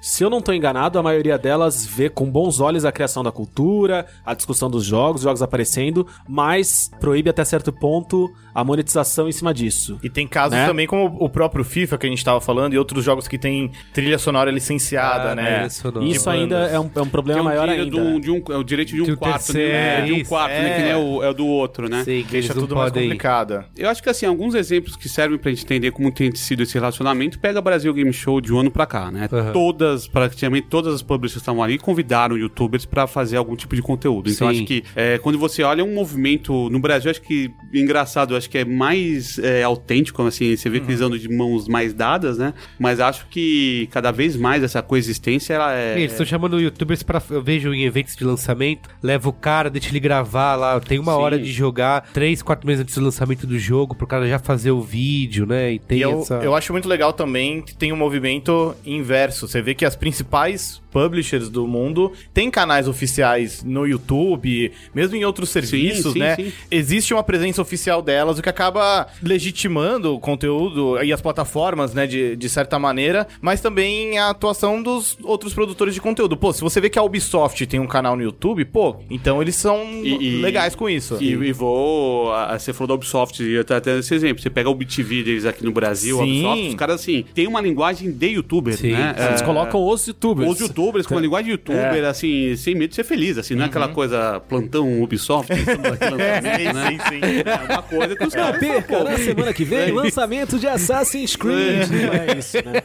Se 0.00 0.22
eu 0.22 0.30
não 0.30 0.40
tô 0.40 0.52
enganado, 0.52 0.96
a 0.98 1.02
maioria 1.02 1.36
delas 1.36 1.84
vê 1.84 2.08
com 2.08 2.30
bons 2.30 2.60
olhos 2.60 2.84
a 2.84 2.92
criação 2.92 3.22
da 3.24 3.32
cultura, 3.32 4.06
a 4.24 4.32
discussão 4.32 4.70
dos 4.70 4.84
jogos, 4.84 5.22
jogos 5.22 5.42
aparecendo, 5.42 6.06
mas 6.28 6.88
proíbe 7.00 7.28
até 7.30 7.44
certo 7.44 7.72
ponto 7.72 8.32
a 8.54 8.62
monetização 8.62 9.28
em 9.28 9.32
cima 9.32 9.52
disso. 9.52 9.98
E 10.02 10.08
tem 10.08 10.26
casos 10.26 10.56
Né? 10.56 10.66
também 10.66 10.86
como 10.86 11.16
o 11.20 11.28
próprio 11.28 11.64
FIFA 11.64 11.98
que 11.98 12.06
a 12.06 12.10
gente 12.10 12.24
tava 12.24 12.40
falando 12.40 12.74
e 12.74 12.78
outros 12.78 13.04
jogos 13.04 13.26
que 13.26 13.38
tem 13.38 13.70
trilha 13.92 14.18
sonora 14.18 14.50
licenciada, 14.52 15.32
Ah, 15.32 15.34
né? 15.34 15.68
sonora. 15.68 16.04
Isso 16.06 16.24
De 16.24 16.30
ainda 16.30 16.56
é 16.66 16.78
um, 16.78 16.90
é 16.94 17.00
um 17.00 17.08
problema 17.08 17.40
é 17.40 17.42
um 17.42 17.44
maior 17.44 17.68
direito 17.68 17.98
ainda. 17.98 18.12
do- 18.12 18.20
de 18.20 18.30
um, 18.30 18.42
é 18.50 18.56
o 18.56 18.64
direito 18.64 18.88
de 18.94 19.02
um 19.02 19.04
De 19.04 19.12
um 19.12 19.16
quarto, 19.16 19.46
terceiro, 19.52 19.72
né? 19.72 20.00
De 20.02 20.12
um 20.12 20.16
isso, 20.16 20.28
quarto, 20.28 20.52
né? 20.52 20.70
é. 20.70 20.76
Que 20.76 20.82
nem 20.82 20.90
é 20.92 20.96
o, 20.96 21.22
é 21.24 21.28
o 21.30 21.34
do 21.34 21.46
outro, 21.46 21.88
né? 21.88 22.04
Sei 22.04 22.22
que 22.22 22.30
Deixa 22.32 22.54
tudo 22.54 22.76
mais 22.76 22.92
complicado. 22.92 23.64
Eu 23.76 23.88
acho 23.88 24.02
que 24.02 24.08
assim, 24.08 24.26
alguns 24.26 24.54
exemplos 24.54 24.94
que 24.96 25.08
servem 25.08 25.38
pra 25.38 25.50
gente 25.50 25.64
entender 25.64 25.90
como 25.90 26.10
tem 26.12 26.34
sido 26.34 26.62
esse 26.62 26.74
relacionamento, 26.74 27.38
pega 27.38 27.60
Brasil 27.60 27.92
Game 27.92 28.12
Show 28.12 28.40
de 28.40 28.52
um 28.52 28.60
ano 28.60 28.70
pra 28.70 28.86
cá, 28.86 29.10
né? 29.10 29.28
Aham. 29.32 29.52
Todas, 29.88 30.06
praticamente 30.08 30.66
todas 30.68 30.94
as 30.94 31.02
publishers 31.02 31.34
que 31.34 31.38
estavam 31.40 31.62
ali 31.62 31.78
convidaram 31.78 32.36
youtubers 32.36 32.84
pra 32.84 33.06
fazer 33.06 33.36
algum 33.36 33.56
tipo 33.56 33.74
de 33.74 33.82
conteúdo. 33.82 34.28
Então 34.30 34.48
Sim. 34.50 34.54
acho 34.56 34.64
que 34.66 34.84
é, 34.94 35.18
quando 35.18 35.38
você 35.38 35.62
olha 35.62 35.84
um 35.84 35.94
movimento 35.94 36.68
no 36.70 36.78
Brasil, 36.78 37.10
acho 37.10 37.22
que 37.22 37.50
engraçado, 37.72 38.36
acho 38.36 38.48
que 38.50 38.58
é 38.58 38.64
mais 38.64 39.38
é, 39.38 39.62
autêntico, 39.62 40.22
assim, 40.22 40.54
você 40.56 40.68
vê 40.68 40.80
que 40.80 40.86
eles 40.86 41.00
andam 41.00 41.16
de 41.18 41.28
mãos 41.28 41.66
mais 41.68 41.94
dadas, 41.94 42.38
né? 42.38 42.52
Mas 42.78 43.00
acho 43.00 43.26
que 43.28 43.88
cada 43.90 44.10
vez 44.10 44.36
mais 44.36 44.62
essa 44.62 44.82
coexistência 44.82 45.54
ela 45.54 45.74
é. 45.74 45.98
Eles 45.98 46.12
estão 46.12 46.26
chamando 46.26 46.60
youtubers 46.60 47.02
pra. 47.02 47.22
Eu 47.30 47.42
vejo 47.42 47.72
em 47.72 47.84
eventos 47.84 48.14
de 48.16 48.24
lançamento, 48.24 48.88
leva 49.02 49.28
o 49.28 49.32
cara, 49.32 49.70
deixa 49.70 49.88
ele 49.88 50.00
gravar 50.00 50.54
lá. 50.56 50.78
Tem 50.80 50.98
uma 50.98 51.12
Sim. 51.12 51.18
hora 51.18 51.38
de 51.38 51.50
jogar, 51.52 52.10
três, 52.12 52.42
quatro 52.42 52.66
meses 52.66 52.82
antes 52.82 52.94
do 52.96 53.04
lançamento 53.04 53.46
do 53.46 53.58
jogo, 53.58 53.94
pro 53.94 54.06
cara 54.06 54.28
já 54.28 54.38
fazer 54.38 54.70
o 54.70 54.80
vídeo, 54.80 55.46
né? 55.46 55.72
E 55.72 55.78
tem 55.78 55.98
E 55.98 56.02
eu, 56.02 56.20
essa. 56.20 56.34
eu 56.36 56.54
acho 56.54 56.72
muito 56.72 56.88
legal 56.88 57.12
também 57.12 57.62
que 57.62 57.74
tem 57.74 57.92
um 57.92 57.96
movimento 57.96 58.74
inverso. 58.84 59.46
Você 59.48 59.62
vê 59.62 59.74
que 59.78 59.84
as 59.86 59.96
principais 59.96 60.82
publishers 60.90 61.48
do 61.48 61.66
mundo 61.66 62.12
têm 62.34 62.50
canais 62.50 62.88
oficiais 62.88 63.62
no 63.62 63.86
YouTube, 63.86 64.72
mesmo 64.94 65.16
em 65.16 65.24
outros 65.24 65.50
serviços, 65.50 66.12
sim, 66.14 66.18
né? 66.18 66.34
sim. 66.36 66.52
Existe 66.70 67.14
uma 67.14 67.22
presença 67.22 67.62
oficial 67.62 68.02
delas, 68.02 68.38
o 68.38 68.42
que 68.42 68.48
acaba 68.48 69.06
legitimando 69.22 70.14
o 70.14 70.18
conteúdo 70.20 71.02
e 71.02 71.12
as 71.12 71.20
plataformas, 71.20 71.94
né, 71.94 72.06
de, 72.06 72.34
de 72.36 72.48
certa 72.48 72.78
maneira, 72.78 73.26
mas 73.40 73.60
também 73.60 74.18
a 74.18 74.30
atuação 74.30 74.82
dos 74.82 75.16
outros 75.22 75.54
produtores 75.54 75.94
de 75.94 76.00
conteúdo. 76.00 76.36
Pô, 76.36 76.52
se 76.52 76.60
você 76.60 76.80
vê 76.80 76.90
que 76.90 76.98
a 76.98 77.02
Ubisoft 77.02 77.64
tem 77.66 77.78
um 77.78 77.86
canal 77.86 78.16
no 78.16 78.22
YouTube, 78.22 78.64
pô, 78.64 78.96
então 79.08 79.40
eles 79.40 79.54
são 79.56 79.84
E- 80.04 80.40
legais 80.40 80.74
com 80.74 80.88
isso. 80.88 81.16
E, 81.20 81.32
e 81.32 81.52
vou. 81.52 82.32
a- 82.32 82.54
a- 82.54 82.58
Você 82.58 82.72
falou 82.72 82.88
da 82.88 82.94
Ubisoft, 82.94 83.40
e 83.42 83.56
até, 83.58 83.76
até 83.76 83.98
esse 83.98 84.12
exemplo. 84.14 84.42
Você 84.42 84.50
pega 84.50 84.68
o 84.68 84.74
BTV 84.74 85.22
deles 85.22 85.44
aqui 85.46 85.64
no 85.64 85.70
Brasil, 85.72 86.20
a 86.20 86.24
Sim. 86.24 86.30
Ubisoft, 86.44 86.68
os 86.70 86.74
caras 86.74 87.00
assim, 87.00 87.24
tem 87.34 87.46
uma 87.46 87.60
linguagem 87.60 88.10
de 88.10 88.26
youtuber, 88.28 88.76
Sim, 88.76 88.92
né? 88.92 89.14
sim. 89.16 89.24
Eles 89.28 89.40
É, 89.40 89.44
colocam 89.44 89.67
os 89.76 90.06
youtubers. 90.06 90.50
Os 90.50 90.60
youtubers 90.60 91.06
com 91.06 91.14
uma 91.14 91.20
linguagem 91.20 91.46
de 91.46 91.50
youtuber, 91.52 92.04
assim, 92.04 92.56
sem 92.56 92.74
medo 92.74 92.90
de 92.90 92.94
ser 92.94 93.04
feliz, 93.04 93.36
assim, 93.36 93.54
não 93.54 93.64
é 93.64 93.66
aquela 93.66 93.88
coisa 93.88 94.40
plantão 94.40 95.02
Ubisoft, 95.02 95.52
lançamento, 95.52 96.74
né? 96.74 96.90
sim, 96.90 96.98
sim. 97.08 97.20
É 97.44 97.72
uma 97.72 97.82
coisa 97.82 98.16
que 98.16 98.24
os 98.24 98.34
caras. 98.34 98.58
Perca 98.58 99.04
na 99.04 99.18
semana 99.18 99.52
que 99.52 99.64
vem 99.64 99.92
lançamento 99.92 100.58
de 100.58 100.66
Assassin's 100.66 101.36
Creed. 101.36 101.88
Não 101.90 102.12
é 102.12 102.38
isso, 102.38 102.56
né? 102.56 102.82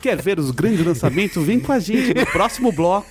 Quer 0.00 0.20
ver 0.20 0.38
os 0.38 0.50
grandes 0.50 0.84
lançamentos? 0.84 1.44
Vem 1.44 1.58
com 1.60 1.72
a 1.72 1.78
gente 1.78 2.14
no 2.14 2.26
próximo 2.26 2.70
bloco. 2.72 3.08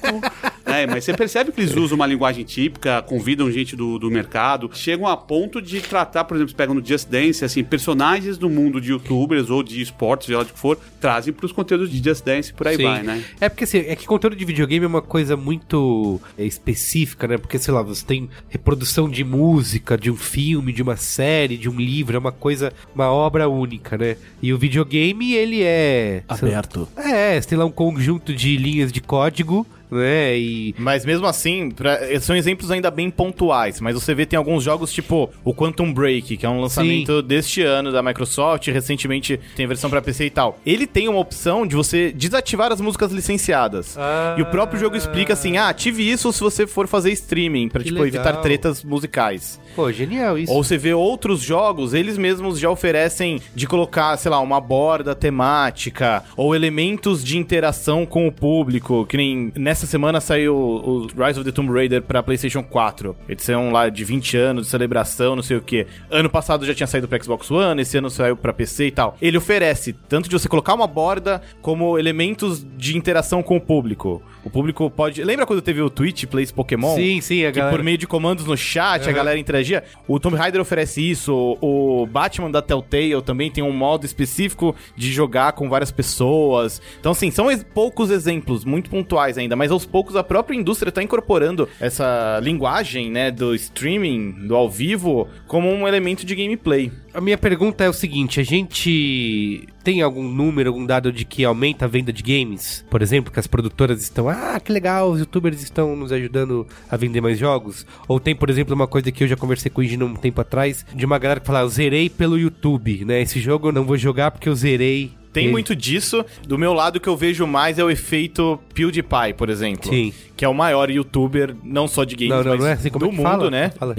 É, 0.73 0.87
mas 0.87 1.03
você 1.03 1.13
percebe 1.13 1.51
que 1.51 1.61
eles 1.61 1.75
usam 1.75 1.95
uma 1.95 2.07
linguagem 2.07 2.43
típica, 2.43 3.01
convidam 3.01 3.51
gente 3.51 3.75
do, 3.75 3.99
do 3.99 4.09
mercado, 4.09 4.69
chegam 4.73 5.07
a 5.07 5.15
ponto 5.15 5.61
de 5.61 5.81
tratar, 5.81 6.23
por 6.23 6.35
exemplo, 6.35 6.51
você 6.51 6.55
pega 6.55 6.73
no 6.73 6.85
Just 6.85 7.07
Dance, 7.09 7.45
assim, 7.45 7.63
personagens 7.63 8.37
do 8.37 8.49
mundo 8.49 8.81
de 8.81 8.91
youtubers 8.91 9.49
ou 9.49 9.63
de 9.63 9.81
esportes, 9.81 10.27
seja 10.27 10.39
lá 10.39 10.43
de 10.43 10.53
que 10.53 10.59
for, 10.59 10.77
trazem 10.99 11.33
pros 11.33 11.51
conteúdos 11.51 11.91
de 11.91 12.03
Just 12.03 12.23
Dance 12.23 12.51
e 12.51 12.53
por 12.53 12.67
aí 12.67 12.77
Sim. 12.77 12.83
vai, 12.83 13.03
né? 13.03 13.23
É 13.39 13.49
porque 13.49 13.63
assim, 13.63 13.79
é 13.79 13.95
que 13.95 14.05
conteúdo 14.05 14.35
de 14.35 14.45
videogame 14.45 14.85
é 14.85 14.87
uma 14.87 15.01
coisa 15.01 15.35
muito 15.35 16.19
é, 16.37 16.45
específica, 16.45 17.27
né? 17.27 17.37
Porque, 17.37 17.59
sei 17.59 17.73
lá, 17.73 17.81
você 17.81 18.05
tem 18.05 18.29
reprodução 18.49 19.09
de 19.09 19.23
música, 19.23 19.97
de 19.97 20.09
um 20.09 20.15
filme, 20.15 20.71
de 20.71 20.81
uma 20.81 20.95
série, 20.95 21.57
de 21.57 21.69
um 21.69 21.79
livro, 21.79 22.15
é 22.15 22.19
uma 22.19 22.31
coisa, 22.31 22.71
uma 22.93 23.11
obra 23.11 23.47
única, 23.47 23.97
né? 23.97 24.17
E 24.41 24.53
o 24.53 24.57
videogame, 24.57 25.33
ele 25.33 25.61
é. 25.63 26.23
Aberto. 26.27 26.87
É, 26.95 27.39
sei 27.41 27.57
lá, 27.57 27.65
um 27.65 27.71
conjunto 27.71 28.33
de 28.33 28.57
linhas 28.57 28.91
de 28.91 29.01
código, 29.01 29.65
né? 29.93 30.37
E. 30.37 30.75
Mas 30.77 31.05
mesmo 31.05 31.25
assim, 31.27 31.69
pra- 31.71 31.99
são 32.19 32.35
exemplos 32.35 32.71
ainda 32.71 32.89
bem 32.91 33.09
pontuais. 33.09 33.79
Mas 33.79 33.93
você 33.95 34.13
vê 34.13 34.25
tem 34.25 34.37
alguns 34.37 34.63
jogos 34.63 34.91
tipo 34.91 35.29
o 35.43 35.53
Quantum 35.53 35.93
Break, 35.93 36.37
que 36.37 36.45
é 36.45 36.49
um 36.49 36.59
lançamento 36.61 37.21
deste 37.21 37.61
ano 37.61 37.91
da 37.91 38.01
Microsoft. 38.03 38.67
Recentemente 38.67 39.39
tem 39.55 39.67
versão 39.67 39.89
pra 39.89 40.01
PC 40.01 40.25
e 40.25 40.29
tal. 40.29 40.59
Ele 40.65 40.85
tem 40.87 41.07
uma 41.07 41.19
opção 41.19 41.65
de 41.65 41.75
você 41.75 42.11
desativar 42.11 42.71
as 42.71 42.81
músicas 42.81 43.11
licenciadas. 43.11 43.97
Ah. 43.97 44.35
E 44.37 44.41
o 44.41 44.45
próprio 44.47 44.79
jogo 44.79 44.95
explica 44.95 45.33
assim: 45.33 45.57
ah, 45.57 45.69
ative 45.69 46.09
isso 46.09 46.31
se 46.33 46.39
você 46.39 46.65
for 46.67 46.87
fazer 46.87 47.11
streaming, 47.11 47.69
pra 47.69 47.81
Que 47.81 47.89
tipo, 47.89 48.01
legal. 48.01 48.21
evitar 48.21 48.41
tretas 48.41 48.83
musicais. 48.83 49.59
Pô, 49.75 49.91
genial 49.91 50.37
isso. 50.37 50.51
Ou 50.51 50.63
você 50.63 50.77
vê 50.77 50.93
outros 50.93 51.41
jogos, 51.41 51.93
eles 51.93 52.17
mesmos 52.17 52.59
já 52.59 52.69
oferecem 52.69 53.41
de 53.55 53.65
colocar, 53.67 54.15
sei 54.17 54.29
lá, 54.29 54.39
uma 54.39 54.61
borda 54.61 55.15
temática 55.15 56.23
ou 56.37 56.55
elementos 56.55 57.23
de 57.23 57.37
interação 57.37 58.05
com 58.05 58.27
o 58.27 58.31
público, 58.31 59.05
que 59.05 59.17
nem 59.17 59.51
nessa 59.55 59.82
essa 59.83 59.91
semana 59.91 60.21
saiu 60.21 60.55
o 60.55 61.07
Rise 61.07 61.39
of 61.39 61.43
the 61.43 61.51
Tomb 61.51 61.71
Raider 61.73 62.01
pra 62.01 62.23
PlayStation 62.23 62.63
4. 62.63 63.15
Edição 63.27 63.69
lá 63.71 63.89
de 63.89 64.03
20 64.05 64.37
anos, 64.37 64.65
de 64.65 64.71
celebração, 64.71 65.35
não 65.35 65.43
sei 65.43 65.57
o 65.57 65.61
que. 65.61 65.85
Ano 66.09 66.29
passado 66.29 66.65
já 66.65 66.73
tinha 66.73 66.87
saído 66.87 67.07
pra 67.07 67.21
Xbox 67.21 67.51
One, 67.51 67.81
esse 67.81 67.97
ano 67.97 68.09
saiu 68.09 68.37
pra 68.37 68.53
PC 68.53 68.87
e 68.87 68.91
tal. 68.91 69.17
Ele 69.21 69.37
oferece 69.37 69.91
tanto 69.91 70.29
de 70.29 70.39
você 70.39 70.47
colocar 70.47 70.73
uma 70.73 70.87
borda 70.87 71.41
como 71.61 71.99
elementos 71.99 72.65
de 72.77 72.97
interação 72.97 73.43
com 73.43 73.57
o 73.57 73.61
público. 73.61 74.21
O 74.45 74.49
público 74.49 74.89
pode. 74.89 75.23
Lembra 75.23 75.45
quando 75.45 75.61
teve 75.61 75.81
o 75.81 75.89
Twitch 75.89 76.25
Plays 76.25 76.51
Pokémon? 76.51 76.95
Sim, 76.95 77.19
sim, 77.21 77.45
a 77.45 77.51
que 77.51 77.57
galera- 77.59 77.75
por 77.77 77.83
meio 77.83 77.97
de 77.97 78.07
comandos 78.07 78.45
no 78.45 78.55
chat 78.57 79.03
a 79.03 79.07
Uhum. 79.09 79.13
galera 79.13 79.37
interagia. 79.39 79.83
O 80.07 80.19
Tomb 80.19 80.35
Raider 80.37 80.61
oferece 80.61 81.01
isso. 81.09 81.57
O 81.61 82.05
Batman 82.05 82.51
da 82.51 82.61
Telltale 82.61 83.21
também 83.21 83.49
tem 83.51 83.63
um 83.63 83.71
modo 83.71 84.05
específico 84.05 84.75
de 84.95 85.11
jogar 85.11 85.53
com 85.53 85.69
várias 85.69 85.91
pessoas. 85.91 86.81
Então, 86.99 87.11
assim, 87.13 87.31
são 87.31 87.47
poucos 87.73 88.09
exemplos, 88.11 88.65
muito 88.65 88.89
pontuais 88.89 89.37
ainda, 89.37 89.55
mas 89.55 89.62
aos 89.71 89.85
poucos 89.85 90.15
a 90.15 90.23
própria 90.23 90.55
indústria 90.55 90.91
tá 90.91 91.01
incorporando 91.01 91.67
essa 91.79 92.39
linguagem, 92.41 93.11
né, 93.11 93.31
do 93.31 93.53
streaming, 93.55 94.47
do 94.47 94.55
ao 94.55 94.69
vivo, 94.69 95.27
como 95.47 95.69
um 95.69 95.87
elemento 95.87 96.25
de 96.25 96.35
gameplay. 96.35 96.91
A 97.13 97.21
minha 97.21 97.37
pergunta 97.37 97.83
é 97.83 97.89
o 97.89 97.93
seguinte: 97.93 98.39
a 98.39 98.43
gente 98.43 99.67
tem 99.83 100.01
algum 100.01 100.23
número, 100.23 100.69
algum 100.69 100.85
dado 100.85 101.11
de 101.11 101.25
que 101.25 101.45
aumenta 101.45 101.85
a 101.85 101.87
venda 101.87 102.11
de 102.11 102.23
games? 102.23 102.83
Por 102.89 103.01
exemplo, 103.01 103.31
que 103.31 103.39
as 103.39 103.45
produtoras 103.45 104.01
estão, 104.01 104.27
ah, 104.29 104.59
que 104.59 104.71
legal, 104.71 105.11
os 105.11 105.19
youtubers 105.19 105.61
estão 105.61 105.95
nos 105.95 106.11
ajudando 106.11 106.65
a 106.89 106.97
vender 106.97 107.21
mais 107.21 107.37
jogos? 107.37 107.85
Ou 108.07 108.19
tem, 108.19 108.35
por 108.35 108.49
exemplo, 108.49 108.73
uma 108.73 108.87
coisa 108.87 109.11
que 109.11 109.23
eu 109.23 109.27
já 109.27 109.35
conversei 109.35 109.69
com 109.69 109.81
o 109.81 109.83
Gino 109.83 110.07
um 110.07 110.15
tempo 110.15 110.41
atrás, 110.41 110.85
de 110.93 111.05
uma 111.05 111.19
galera 111.19 111.39
que 111.39 111.45
fala, 111.45 111.61
eu 111.61 111.69
zerei 111.69 112.09
pelo 112.09 112.37
YouTube, 112.37 113.05
né? 113.05 113.21
Esse 113.21 113.39
jogo 113.39 113.67
eu 113.67 113.71
não 113.71 113.83
vou 113.83 113.97
jogar 113.97 114.31
porque 114.31 114.49
eu 114.49 114.55
zerei. 114.55 115.11
Tem 115.33 115.45
ele." 115.45 115.51
muito 115.51 115.75
disso. 115.75 116.23
Do 116.47 116.57
meu 116.57 116.73
lado, 116.73 116.97
o 116.97 116.99
que 116.99 117.09
eu 117.09 117.17
vejo 117.17 117.45
mais 117.47 117.77
é 117.79 117.83
o 117.83 117.89
efeito 117.89 118.59
PewDiePie, 118.73 119.33
por 119.35 119.49
exemplo. 119.49 119.89
Sim. 119.89 120.13
Que 120.37 120.45
é 120.45 120.47
o 120.47 120.53
maior 120.53 120.89
youtuber, 120.89 121.55
não 121.63 121.87
só 121.87 122.03
de 122.03 122.15
games, 122.15 122.29
Não, 122.29 122.43
não, 122.43 122.51
mas 122.51 122.59
não 122.59 122.67
é 122.67 122.73
assim 122.73 122.89
como 122.89 123.05
do 123.05 123.07
é 123.07 123.09
que 123.11 123.17
mundo, 123.17 123.29
fala? 123.29 123.51
né? 123.51 123.71
Fala. 123.77 123.95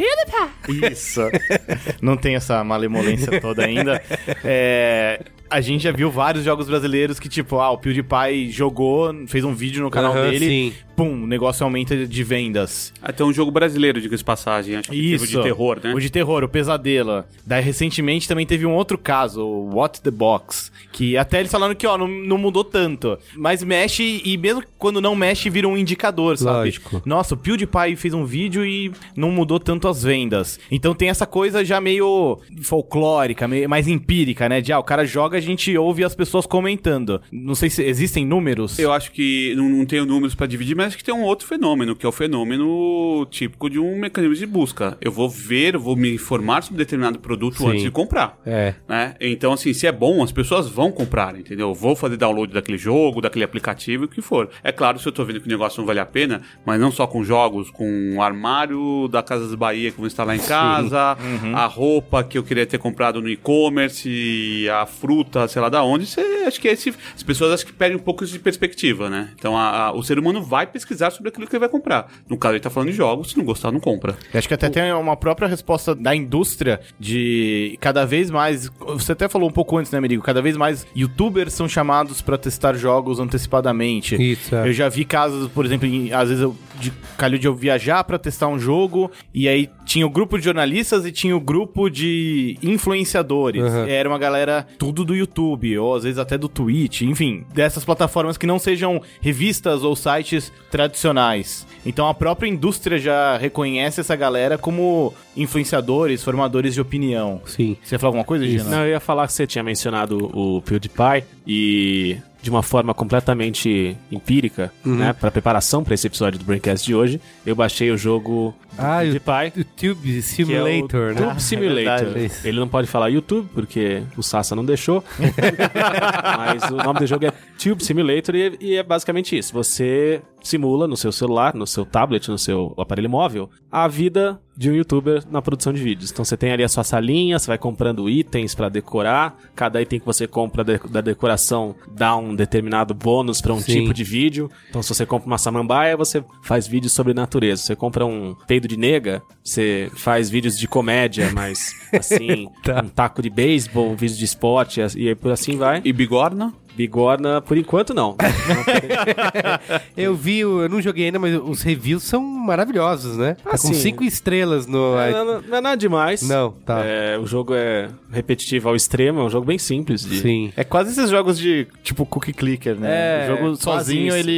Isso. 0.68 1.20
Não 2.00 2.16
tem 2.16 2.34
essa 2.36 2.62
malemolência 2.64 3.40
toda 3.40 3.64
ainda. 3.64 4.02
É, 4.42 5.20
a 5.54 5.60
gente 5.60 5.84
já 5.84 5.92
viu 5.92 6.10
vários 6.10 6.44
jogos 6.44 6.66
brasileiros 6.66 7.20
que, 7.20 7.28
tipo, 7.28 7.60
ah, 7.60 7.70
o 7.70 7.78
PewDiePie 7.78 8.50
jogou, 8.50 9.14
fez 9.28 9.44
um 9.44 9.54
vídeo 9.54 9.84
no 9.84 9.88
canal 9.88 10.12
Aham, 10.12 10.30
dele, 10.30 10.46
sim. 10.48 10.72
pum, 10.96 11.22
o 11.22 11.26
negócio 11.28 11.62
aumenta 11.62 11.96
de 11.96 12.24
vendas. 12.24 12.92
Até 13.00 13.22
um 13.22 13.32
jogo 13.32 13.52
brasileiro, 13.52 14.00
diga-se 14.00 14.18
de 14.22 14.24
passagem. 14.24 14.74
Acho 14.74 14.90
que 14.90 14.96
teve 14.96 15.12
o 15.12 15.14
Isso. 15.14 15.26
de 15.28 15.42
terror, 15.44 15.78
né? 15.80 15.94
O 15.94 16.00
de 16.00 16.10
terror, 16.10 16.42
o 16.42 16.48
Pesadelo. 16.48 17.24
Daí, 17.46 17.62
recentemente, 17.62 18.26
também 18.26 18.44
teve 18.44 18.66
um 18.66 18.74
outro 18.74 18.98
caso, 18.98 19.44
o 19.44 19.76
What 19.76 20.00
the 20.00 20.10
Box. 20.10 20.72
Que 20.90 21.16
até 21.16 21.38
eles 21.38 21.52
falaram 21.52 21.74
que, 21.76 21.86
ó, 21.86 21.96
não, 21.96 22.08
não 22.08 22.36
mudou 22.36 22.64
tanto. 22.64 23.16
Mas 23.36 23.62
mexe, 23.62 24.22
e 24.24 24.36
mesmo 24.36 24.64
quando 24.76 25.00
não 25.00 25.14
mexe, 25.14 25.48
vira 25.48 25.68
um 25.68 25.78
indicador, 25.78 26.36
sabe? 26.36 26.58
Lógico. 26.58 27.00
Nossa, 27.06 27.34
o 27.34 27.36
PewDiePie 27.36 27.94
fez 27.94 28.12
um 28.12 28.24
vídeo 28.24 28.66
e 28.66 28.90
não 29.16 29.30
mudou 29.30 29.60
tanto 29.60 29.86
as 29.86 30.02
vendas. 30.02 30.58
Então 30.68 30.96
tem 30.96 31.10
essa 31.10 31.26
coisa 31.26 31.64
já 31.64 31.80
meio 31.80 32.40
folclórica, 32.62 33.46
meio, 33.46 33.68
mais 33.68 33.86
empírica, 33.86 34.48
né? 34.48 34.60
De, 34.60 34.72
ah, 34.72 34.80
o 34.80 34.84
cara 34.84 35.04
joga, 35.04 35.43
gente 35.44 35.76
ouve 35.76 36.04
as 36.04 36.14
pessoas 36.14 36.46
comentando. 36.46 37.20
Não 37.30 37.54
sei 37.54 37.70
se 37.70 37.82
existem 37.82 38.26
números. 38.26 38.78
Eu 38.78 38.92
acho 38.92 39.12
que 39.12 39.54
não, 39.56 39.68
não 39.68 39.86
tenho 39.86 40.04
números 40.04 40.34
pra 40.34 40.46
dividir, 40.46 40.76
mas 40.76 40.88
acho 40.88 40.98
que 40.98 41.04
tem 41.04 41.14
um 41.14 41.22
outro 41.22 41.46
fenômeno, 41.46 41.94
que 41.94 42.04
é 42.04 42.08
o 42.08 42.12
fenômeno 42.12 43.26
típico 43.30 43.70
de 43.70 43.78
um 43.78 43.98
mecanismo 43.98 44.34
de 44.34 44.46
busca. 44.46 44.96
Eu 45.00 45.12
vou 45.12 45.28
ver, 45.28 45.76
vou 45.76 45.96
me 45.96 46.14
informar 46.14 46.62
sobre 46.62 46.78
determinado 46.78 47.18
produto 47.18 47.58
Sim. 47.58 47.68
antes 47.68 47.82
de 47.82 47.90
comprar. 47.90 48.40
É. 48.44 48.74
Né? 48.88 49.14
Então, 49.20 49.52
assim, 49.52 49.72
se 49.72 49.86
é 49.86 49.92
bom, 49.92 50.22
as 50.22 50.32
pessoas 50.32 50.68
vão 50.68 50.90
comprar, 50.90 51.38
entendeu? 51.38 51.68
Eu 51.68 51.74
Vou 51.74 51.94
fazer 51.94 52.16
download 52.16 52.52
daquele 52.52 52.78
jogo, 52.78 53.20
daquele 53.20 53.44
aplicativo, 53.44 54.04
o 54.04 54.08
que 54.08 54.22
for. 54.22 54.48
É 54.62 54.72
claro, 54.72 54.98
se 54.98 55.06
eu 55.06 55.12
tô 55.12 55.24
vendo 55.24 55.40
que 55.40 55.46
o 55.46 55.50
negócio 55.50 55.80
não 55.80 55.86
vale 55.86 56.00
a 56.00 56.06
pena, 56.06 56.40
mas 56.64 56.80
não 56.80 56.90
só 56.90 57.06
com 57.06 57.22
jogos, 57.22 57.70
com 57.70 58.16
o 58.16 58.22
armário 58.22 59.08
da 59.08 59.22
Casas 59.22 59.54
Bahia 59.54 59.90
que 59.90 59.96
eu 59.96 59.98
vou 59.98 60.06
instalar 60.06 60.36
em 60.36 60.40
casa, 60.40 61.16
a 61.54 61.66
roupa 61.66 62.24
que 62.24 62.38
eu 62.38 62.42
queria 62.42 62.64
ter 62.64 62.78
comprado 62.78 63.20
no 63.20 63.28
e-commerce, 63.28 64.66
a 64.70 64.86
fruta, 64.86 65.33
sei 65.48 65.60
lá 65.62 65.68
da 65.68 65.82
onde, 65.82 66.06
você, 66.06 66.20
acho 66.46 66.60
que 66.60 66.68
esse, 66.68 66.92
as 67.14 67.22
pessoas 67.22 67.52
acho 67.52 67.66
que 67.66 67.72
perdem 67.72 67.96
um 67.96 68.00
pouco 68.00 68.24
de 68.24 68.38
perspectiva, 68.38 69.08
né? 69.10 69.30
Então, 69.38 69.56
a- 69.56 69.86
a- 69.88 69.92
o 69.92 70.02
ser 70.02 70.18
humano 70.18 70.42
vai 70.42 70.66
pesquisar 70.66 71.10
sobre 71.10 71.28
aquilo 71.28 71.46
que 71.46 71.52
ele 71.54 71.60
vai 71.60 71.68
comprar. 71.68 72.10
No 72.28 72.36
caso, 72.36 72.54
ele 72.54 72.60
tá 72.60 72.70
falando 72.70 72.90
de 72.90 72.96
jogos, 72.96 73.30
se 73.30 73.38
não 73.38 73.44
gostar, 73.44 73.70
não 73.72 73.80
compra. 73.80 74.16
Eu 74.32 74.38
Acho 74.38 74.48
que 74.48 74.54
até 74.54 74.68
tem 74.70 74.92
uma 74.92 75.16
própria 75.16 75.46
resposta 75.48 75.94
da 75.94 76.14
indústria 76.14 76.80
de 76.98 77.76
cada 77.80 78.04
vez 78.04 78.30
mais. 78.30 78.70
Você 78.94 79.12
até 79.12 79.28
falou 79.28 79.48
um 79.48 79.52
pouco 79.52 79.76
antes, 79.78 79.90
né, 79.92 80.00
Merigo? 80.00 80.22
Cada 80.22 80.40
vez 80.42 80.56
mais 80.56 80.86
youtubers 80.96 81.52
são 81.52 81.68
chamados 81.68 82.20
pra 82.22 82.36
testar 82.38 82.74
jogos 82.74 83.18
antecipadamente. 83.20 84.14
Isso, 84.20 84.54
é. 84.54 84.68
Eu 84.68 84.72
já 84.72 84.88
vi 84.88 85.04
casos, 85.04 85.50
por 85.50 85.64
exemplo, 85.64 85.86
em- 85.86 86.12
às 86.12 86.28
vezes 86.28 86.42
eu 86.42 86.56
de, 86.80 86.92
calhou 87.16 87.38
de 87.38 87.46
eu 87.46 87.54
viajar 87.54 88.02
pra 88.04 88.18
testar 88.18 88.48
um 88.48 88.58
jogo 88.58 89.10
e 89.32 89.48
aí 89.48 89.70
tinha 89.86 90.06
o 90.06 90.10
grupo 90.10 90.36
de 90.38 90.44
jornalistas 90.44 91.06
e 91.06 91.12
tinha 91.12 91.36
o 91.36 91.40
grupo 91.40 91.88
de 91.88 92.58
influenciadores. 92.62 93.62
Uhum. 93.62 93.86
Era 93.86 94.08
uma 94.08 94.18
galera 94.18 94.66
tudo 94.78 95.04
do 95.04 95.13
YouTube, 95.14 95.78
ou 95.78 95.94
às 95.94 96.04
vezes 96.04 96.18
até 96.18 96.36
do 96.36 96.48
Twitch, 96.48 97.02
enfim, 97.02 97.44
dessas 97.52 97.84
plataformas 97.84 98.36
que 98.36 98.46
não 98.46 98.58
sejam 98.58 99.00
revistas 99.20 99.82
ou 99.82 99.94
sites 99.94 100.52
tradicionais. 100.70 101.66
Então 101.84 102.08
a 102.08 102.14
própria 102.14 102.48
indústria 102.48 102.98
já 102.98 103.36
reconhece 103.36 104.00
essa 104.00 104.16
galera 104.16 104.56
como 104.56 105.12
influenciadores, 105.36 106.22
formadores 106.22 106.74
de 106.74 106.80
opinião. 106.80 107.40
Sim. 107.46 107.76
Você 107.82 107.94
ia 107.94 107.98
falar 107.98 108.08
alguma 108.08 108.24
coisa, 108.24 108.46
Gina? 108.46 108.64
Não, 108.64 108.84
eu 108.84 108.90
ia 108.90 109.00
falar 109.00 109.26
que 109.26 109.32
você 109.32 109.46
tinha 109.46 109.62
mencionado 109.62 110.30
o 110.32 110.62
PewDiePie 110.62 111.24
e 111.46 112.18
de 112.44 112.50
uma 112.50 112.62
forma 112.62 112.92
completamente 112.92 113.96
empírica, 114.12 114.70
Uhum. 114.84 114.96
né, 114.96 115.12
para 115.14 115.30
preparação 115.30 115.82
para 115.82 115.94
esse 115.94 116.06
episódio 116.06 116.38
do 116.38 116.44
Braincast 116.44 116.84
de 116.86 116.94
hoje, 116.94 117.18
eu 117.46 117.56
baixei 117.56 117.90
o 117.90 117.96
jogo 117.96 118.54
Ah, 118.76 118.98
o- 118.98 119.00
PewDiePie. 119.00 119.60
O 119.60 119.64
Tube 119.64 120.02
que 120.02 120.16
é 120.16 120.18
o 120.18 120.22
Simulator, 120.22 121.14
né? 121.14 121.26
Tube 121.28 121.42
Simulator. 121.42 122.04
verdade. 122.04 122.24
Isso. 122.26 122.46
Ele 122.46 122.60
não 122.60 122.68
pode 122.68 122.86
falar 122.86 123.08
YouTube, 123.08 123.48
porque 123.54 124.02
o 124.16 124.22
Sassa 124.22 124.54
não 124.54 124.64
deixou. 124.64 125.02
Mas 126.36 126.70
o 126.70 126.76
nome 126.76 127.00
do 127.00 127.06
jogo 127.06 127.24
é 127.26 127.32
Tube 127.58 127.82
Simulator 127.84 128.34
e, 128.34 128.56
e 128.60 128.76
é 128.76 128.82
basicamente 128.82 129.36
isso. 129.36 129.52
Você 129.52 130.20
simula 130.42 130.86
no 130.86 130.96
seu 130.96 131.10
celular, 131.12 131.54
no 131.54 131.66
seu 131.66 131.84
tablet, 131.86 132.28
no 132.28 132.38
seu 132.38 132.74
aparelho 132.78 133.08
móvel, 133.08 133.48
a 133.70 133.88
vida 133.88 134.38
de 134.56 134.70
um 134.70 134.74
youtuber 134.74 135.22
na 135.30 135.42
produção 135.42 135.72
de 135.72 135.82
vídeos. 135.82 136.10
Então 136.10 136.24
você 136.24 136.36
tem 136.36 136.52
ali 136.52 136.62
a 136.62 136.68
sua 136.68 136.84
salinha, 136.84 137.38
você 137.38 137.46
vai 137.48 137.58
comprando 137.58 138.08
itens 138.08 138.54
pra 138.54 138.68
decorar. 138.68 139.36
Cada 139.54 139.80
item 139.82 139.98
que 140.00 140.06
você 140.06 140.26
compra 140.26 140.62
de- 140.62 140.78
da 140.90 141.00
decoração 141.00 141.74
dá 141.92 142.16
um 142.16 142.34
determinado 142.34 142.94
bônus 142.94 143.40
pra 143.40 143.52
um 143.52 143.60
Sim. 143.60 143.72
tipo 143.80 143.94
de 143.94 144.04
vídeo. 144.04 144.50
Então 144.70 144.82
se 144.82 144.88
você 144.94 145.04
compra 145.04 145.26
uma 145.26 145.38
samambaia, 145.38 145.96
você 145.96 146.24
faz 146.42 146.66
vídeos 146.66 146.92
sobre 146.92 147.12
natureza. 147.14 147.62
Você 147.62 147.74
compra 147.76 148.06
um 148.06 148.34
peido 148.46 148.68
de 148.68 148.76
nega, 148.76 149.22
você 149.42 149.90
faz 149.96 150.30
vídeos 150.30 150.56
de 150.58 150.68
comédia, 150.68 151.30
mas 151.32 151.72
assim, 151.92 152.48
Tá. 152.62 152.80
um 152.84 152.88
taco 152.88 153.20
de 153.22 153.30
beisebol, 153.30 153.90
um 153.90 153.96
vídeo 153.96 154.16
de 154.16 154.24
esporte 154.24 154.80
e 154.96 155.08
aí 155.08 155.14
por 155.14 155.32
assim 155.32 155.56
vai. 155.56 155.80
E 155.84 155.92
bigorna? 155.92 156.52
Bigorna, 156.76 157.40
por 157.40 157.56
enquanto 157.56 157.94
não. 157.94 158.16
Eu 159.96 160.14
vi, 160.14 160.44
o- 160.44 160.62
eu 160.62 160.68
não 160.68 160.80
joguei 160.82 161.06
ainda, 161.06 161.18
mas 161.18 161.34
os 161.36 161.62
reviews 161.62 162.02
são 162.02 162.20
maravilhosos, 162.22 163.16
né? 163.16 163.34
Tá 163.42 163.50
com 163.50 163.54
Assim, 163.54 163.74
cinco 163.74 164.02
estrelas 164.04 164.66
no. 164.66 164.98
É, 164.98 165.12
não, 165.12 165.24
não- 165.24 165.56
é 165.56 165.60
nada 165.60 165.76
demais. 165.76 166.22
Não, 166.22 166.50
tá. 166.64 166.84
É, 166.84 167.18
o 167.18 167.26
jogo 167.26 167.54
é 167.54 167.88
repetitivo 168.10 168.68
ao 168.68 168.76
extremo, 168.76 169.20
é 169.20 169.22
um 169.24 169.30
jogo 169.30 169.46
bem 169.46 169.58
simples. 169.58 170.04
De... 170.04 170.20
Sim. 170.20 170.52
É 170.56 170.64
quase 170.64 170.90
esses 170.90 171.10
jogos 171.10 171.38
de, 171.38 171.66
tipo, 171.82 172.04
cookie 172.06 172.32
clicker, 172.32 172.76
né? 172.76 172.88
É, 173.26 173.32
o 173.32 173.36
jogo 173.36 173.56
sozinho, 173.56 174.08
isso. 174.08 174.16
ele, 174.28 174.32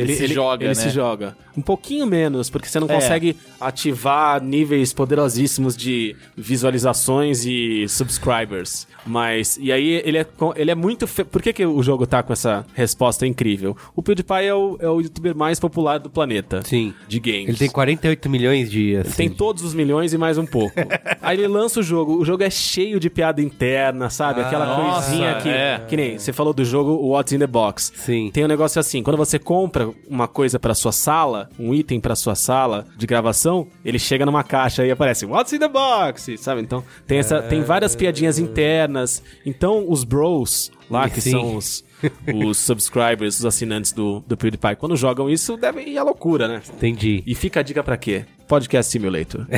ele, 0.00 0.14
se 0.14 0.26
joga, 0.28 0.64
ele 0.64 0.68
né? 0.68 0.74
se 0.74 0.90
joga. 0.90 1.36
Um 1.58 1.62
pouquinho 1.62 2.06
menos, 2.06 2.48
porque 2.48 2.68
você 2.68 2.78
não 2.78 2.88
É. 2.88 2.94
consegue 2.94 3.36
ativar 3.60 4.42
níveis 4.42 4.92
poderosíssimos 4.92 5.76
de 5.76 6.14
visualizações 6.36 7.44
e 7.44 7.86
subscribers. 7.88 8.86
Mas, 9.06 9.58
e 9.60 9.72
aí 9.72 10.02
ele 10.04 10.18
é, 10.18 10.26
ele 10.56 10.70
é 10.70 10.74
muito... 10.74 11.06
Fe... 11.06 11.24
Por 11.24 11.40
que, 11.40 11.52
que 11.52 11.64
o 11.64 11.82
jogo 11.82 12.06
tá 12.06 12.22
com 12.22 12.32
essa 12.32 12.66
resposta 12.74 13.26
incrível? 13.26 13.76
O 13.96 14.02
PewDiePie 14.02 14.44
é 14.44 14.54
o, 14.54 14.76
é 14.80 14.88
o 14.88 15.00
youtuber 15.00 15.34
mais 15.36 15.58
popular 15.58 15.98
do 15.98 16.10
planeta. 16.10 16.62
Sim. 16.64 16.92
De 17.06 17.18
games. 17.18 17.48
Ele 17.48 17.56
tem 17.58 17.70
48 17.70 18.28
milhões 18.28 18.70
de. 18.70 18.96
Assim, 18.96 19.08
Ele 19.08 19.16
tem 19.16 19.30
todos 19.30 19.62
os 19.64 19.72
milhões 19.74 20.12
e 20.12 20.18
mais 20.18 20.36
um 20.36 20.44
pouco. 20.46 20.74
Aí 21.22 21.38
ele 21.38 21.48
lança 21.48 21.80
o 21.80 21.82
jogo. 21.82 22.16
O 22.18 22.24
jogo 22.24 22.42
é 22.42 22.50
cheio 22.50 23.00
de 23.00 23.08
piada 23.08 23.40
interna, 23.40 24.10
sabe? 24.10 24.40
Aquela 24.42 24.66
nossa, 24.66 25.08
coisinha 25.08 25.34
que. 25.36 25.48
é. 25.48 25.84
Que 25.88 25.96
nem 25.96 26.18
você 26.18 26.32
falou 26.32 26.52
do 26.52 26.64
jogo 26.64 26.92
What's 27.08 27.32
in 27.32 27.38
the 27.38 27.46
Box. 27.46 27.92
Sim. 27.96 28.30
Tem 28.32 28.44
um 28.44 28.48
negócio 28.48 28.78
assim: 28.78 29.02
quando 29.02 29.16
você 29.16 29.38
compra 29.38 29.90
uma 30.08 30.28
coisa 30.28 30.58
pra 30.58 30.74
sua 30.74 30.92
sala, 30.92 31.47
um 31.58 31.74
item 31.74 32.00
pra 32.00 32.14
sua 32.14 32.34
sala 32.34 32.86
de 32.96 33.06
gravação, 33.06 33.66
ele 33.84 33.98
chega 33.98 34.26
numa 34.26 34.42
caixa 34.42 34.84
e 34.86 34.90
aparece 34.90 35.26
What's 35.26 35.52
in 35.52 35.58
the 35.58 35.68
Box, 35.68 36.36
sabe? 36.38 36.60
Então 36.60 36.82
tem, 37.06 37.18
essa, 37.18 37.42
tem 37.42 37.62
várias 37.62 37.94
piadinhas 37.94 38.38
internas. 38.38 39.22
Então 39.44 39.84
os 39.88 40.04
bros 40.04 40.70
lá, 40.90 41.08
que 41.08 41.20
Sim. 41.20 41.32
são 41.32 41.56
os. 41.56 41.86
os 42.32 42.58
subscribers, 42.58 43.40
os 43.40 43.44
assinantes 43.44 43.90
do, 43.90 44.20
do 44.20 44.36
PewDiePie, 44.36 44.76
quando 44.76 44.96
jogam 44.96 45.28
isso, 45.28 45.56
devem 45.56 45.88
ir 45.88 45.98
à 45.98 46.04
loucura, 46.04 46.46
né? 46.46 46.62
Entendi. 46.76 47.24
E 47.26 47.34
fica 47.34 47.58
a 47.58 47.62
dica 47.62 47.82
pra 47.82 47.96
quê? 47.96 48.24
Podcast 48.48 48.90
Simulator. 48.90 49.46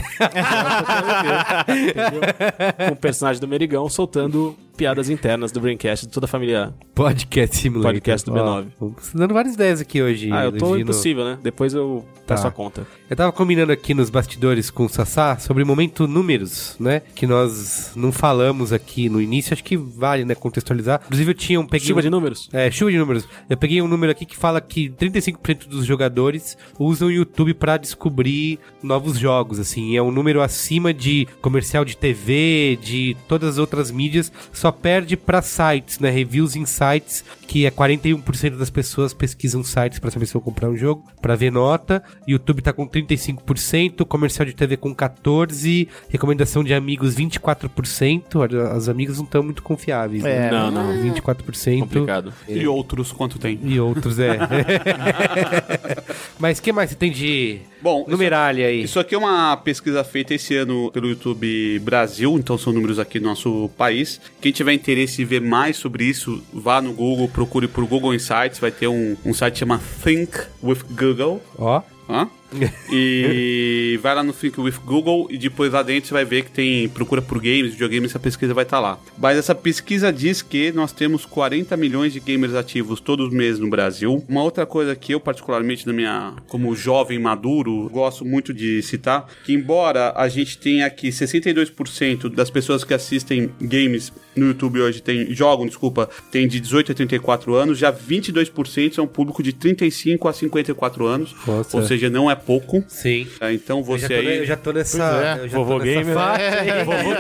Com 2.88 2.92
o 2.92 2.96
personagem 2.96 3.40
do 3.40 3.48
Merigão 3.48 3.88
soltando 3.88 4.56
piadas 4.76 5.10
internas 5.10 5.52
do 5.52 5.60
Braincast 5.60 6.06
de 6.06 6.12
toda 6.12 6.24
a 6.24 6.28
família. 6.28 6.72
Podcast 6.94 7.56
Simulator. 7.56 7.92
Podcast 7.92 8.24
do 8.30 8.34
Ó, 8.34 8.62
B9. 8.62 8.66
Vamos 8.80 9.10
dando 9.14 9.34
várias 9.34 9.54
ideias 9.54 9.80
aqui 9.80 10.00
hoje. 10.02 10.32
Ah, 10.32 10.44
eu 10.46 10.52
tô 10.52 10.68
Gino. 10.68 10.80
impossível, 10.80 11.24
né? 11.24 11.38
Depois 11.42 11.74
eu 11.74 12.04
peço 12.26 12.42
Tá. 12.44 12.48
a 12.48 12.52
conta. 12.52 12.86
Eu 13.08 13.14
tava 13.16 13.30
combinando 13.32 13.72
aqui 13.72 13.92
nos 13.92 14.08
bastidores 14.08 14.70
com 14.70 14.86
o 14.86 14.88
Sassá 14.88 15.36
sobre 15.38 15.62
o 15.62 15.66
momento 15.66 16.06
números, 16.08 16.76
né? 16.80 17.02
Que 17.14 17.26
nós 17.26 17.92
não 17.94 18.10
falamos 18.10 18.72
aqui 18.72 19.08
no 19.10 19.20
início, 19.20 19.52
acho 19.52 19.62
que 19.62 19.76
vale, 19.76 20.24
né, 20.24 20.34
contextualizar. 20.34 21.00
Inclusive 21.04 21.30
eu 21.30 21.34
tinha 21.34 21.60
um... 21.60 21.66
Peguei 21.66 21.88
Chuva 21.88 22.00
um- 22.00 22.02
de 22.02 22.10
números? 22.10 22.48
É, 22.52 22.70
chuva 22.70 22.90
de 22.90 22.96
números. 22.98 23.28
Eu 23.50 23.56
peguei 23.58 23.82
um 23.82 23.88
número 23.88 24.10
aqui 24.12 24.24
que 24.24 24.36
fala 24.36 24.60
que 24.62 24.88
35% 24.90 25.66
dos 25.68 25.84
jogadores 25.84 26.56
usam 26.78 27.08
o 27.08 27.10
YouTube 27.12 27.52
pra 27.52 27.76
descobrir 27.76 28.58
novos 28.82 29.18
jogos, 29.18 29.58
assim. 29.58 29.96
É 29.96 30.02
um 30.02 30.10
número 30.10 30.42
acima 30.42 30.92
de 30.92 31.26
comercial 31.40 31.84
de 31.84 31.96
TV, 31.96 32.78
de 32.82 33.16
todas 33.28 33.50
as 33.50 33.58
outras 33.58 33.90
mídias. 33.90 34.32
Só 34.52 34.72
perde 34.72 35.16
pra 35.16 35.42
sites, 35.42 35.98
né? 35.98 36.10
Reviews 36.10 36.56
em 36.56 36.64
sites, 36.64 37.24
que 37.46 37.66
é 37.66 37.70
41% 37.70 38.56
das 38.56 38.70
pessoas 38.70 39.12
pesquisam 39.12 39.62
sites 39.62 39.98
pra 39.98 40.10
saber 40.10 40.26
se 40.26 40.32
vão 40.32 40.42
comprar 40.42 40.68
um 40.68 40.76
jogo, 40.76 41.04
pra 41.20 41.36
ver 41.36 41.50
nota. 41.50 42.02
YouTube 42.26 42.62
tá 42.62 42.72
com 42.72 42.86
35%, 42.86 44.04
comercial 44.04 44.46
de 44.46 44.54
TV 44.54 44.76
com 44.76 44.94
14%, 44.94 45.88
recomendação 46.08 46.64
de 46.64 46.74
amigos 46.74 47.14
24%. 47.16 48.36
Olha, 48.36 48.70
As 48.72 48.88
amigas 48.88 49.18
não 49.18 49.24
estão 49.24 49.42
muito 49.42 49.62
confiáveis, 49.62 50.22
né? 50.22 50.48
É, 50.48 50.50
Não, 50.50 50.70
não. 50.70 51.14
24%. 51.14 51.80
Complicado. 51.80 52.32
E 52.48 52.66
outros, 52.66 53.12
quanto 53.12 53.38
tem? 53.38 53.58
E 53.62 53.78
outros, 53.80 54.18
é. 54.18 54.38
Mas 56.38 56.58
o 56.58 56.62
que 56.62 56.72
mais 56.72 56.90
você 56.90 56.96
tem 56.96 57.10
de 57.10 57.58
Bom, 57.82 58.04
numeralha 58.08 58.69
aí? 58.70 58.82
Isso 58.82 58.98
aqui 58.98 59.14
é 59.14 59.18
uma 59.18 59.56
pesquisa 59.56 60.02
feita 60.02 60.34
esse 60.34 60.56
ano 60.56 60.90
pelo 60.90 61.08
YouTube 61.08 61.78
Brasil, 61.80 62.36
então 62.38 62.56
são 62.56 62.72
números 62.72 62.98
aqui 62.98 63.18
do 63.18 63.26
nosso 63.26 63.70
país. 63.76 64.20
Quem 64.40 64.52
tiver 64.52 64.72
interesse 64.72 65.22
em 65.22 65.24
ver 65.24 65.40
mais 65.40 65.76
sobre 65.76 66.04
isso, 66.04 66.42
vá 66.52 66.80
no 66.80 66.92
Google, 66.92 67.28
procure 67.28 67.68
por 67.68 67.84
Google 67.86 68.14
Insights, 68.14 68.58
vai 68.58 68.70
ter 68.70 68.88
um, 68.88 69.16
um 69.24 69.34
site 69.34 69.54
que 69.54 69.58
chama 69.60 69.80
Think 70.02 70.38
with 70.62 70.80
Google. 70.90 71.42
Ó. 71.58 71.82
Hã? 72.08 72.28
E 72.92 73.98
vai 74.02 74.14
lá 74.14 74.22
no 74.22 74.32
Think 74.32 74.60
with 74.60 74.74
Google 74.84 75.28
e 75.30 75.38
depois 75.38 75.72
lá 75.72 75.82
dentro 75.82 76.08
você 76.08 76.14
vai 76.14 76.24
ver 76.24 76.44
que 76.44 76.50
tem 76.50 76.88
procura 76.88 77.22
por 77.22 77.40
games, 77.40 77.72
videogames, 77.72 78.10
essa 78.10 78.18
pesquisa 78.18 78.52
vai 78.52 78.64
estar 78.64 78.80
lá. 78.80 78.98
Mas 79.16 79.38
essa 79.38 79.54
pesquisa 79.54 80.12
diz 80.12 80.42
que 80.42 80.72
nós 80.72 80.92
temos 80.92 81.24
40 81.24 81.76
milhões 81.76 82.12
de 82.12 82.20
gamers 82.20 82.54
ativos 82.54 83.00
todos 83.00 83.28
os 83.28 83.32
meses 83.32 83.60
no 83.60 83.68
Brasil. 83.68 84.24
Uma 84.28 84.42
outra 84.42 84.66
coisa 84.66 84.96
que 84.96 85.14
eu 85.14 85.20
particularmente 85.20 85.86
na 85.86 85.92
minha 85.92 86.34
como 86.48 86.74
jovem 86.74 87.18
maduro 87.18 87.88
gosto 87.90 88.24
muito 88.24 88.52
de 88.52 88.82
citar, 88.82 89.26
que 89.44 89.52
embora 89.52 90.12
a 90.16 90.28
gente 90.28 90.58
tenha 90.58 90.86
aqui 90.86 91.08
62% 91.08 92.28
das 92.28 92.50
pessoas 92.50 92.82
que 92.84 92.94
assistem 92.94 93.50
games 93.60 94.12
no 94.34 94.46
YouTube 94.46 94.80
hoje 94.80 95.02
tem 95.02 95.32
jogam, 95.34 95.66
desculpa, 95.66 96.08
tem 96.30 96.46
de 96.46 96.60
18 96.60 96.92
a 96.92 96.94
34 96.94 97.54
anos, 97.54 97.78
já 97.78 97.92
22% 97.92 98.94
são 98.94 99.06
público 99.06 99.42
de 99.42 99.52
35 99.52 100.28
a 100.28 100.32
54 100.32 101.06
anos. 101.06 101.34
Nossa. 101.46 101.76
Ou 101.76 101.82
seja, 101.84 102.08
não 102.08 102.30
é 102.30 102.39
pouco. 102.40 102.84
Sim. 102.88 103.26
Ah, 103.40 103.52
Então 103.52 103.82
você 103.82 104.12
aí. 104.12 104.38
eu 104.38 104.46
já 104.46 104.56
tô 104.56 104.72
nessa. 104.72 104.98
Pois 104.98 105.22
é, 105.44 105.48
já 105.48 105.56
vovô 105.58 105.78
gamer, 105.78 106.14
né? 106.14 106.58
aí. 106.60 106.84
Vovô 106.84 107.10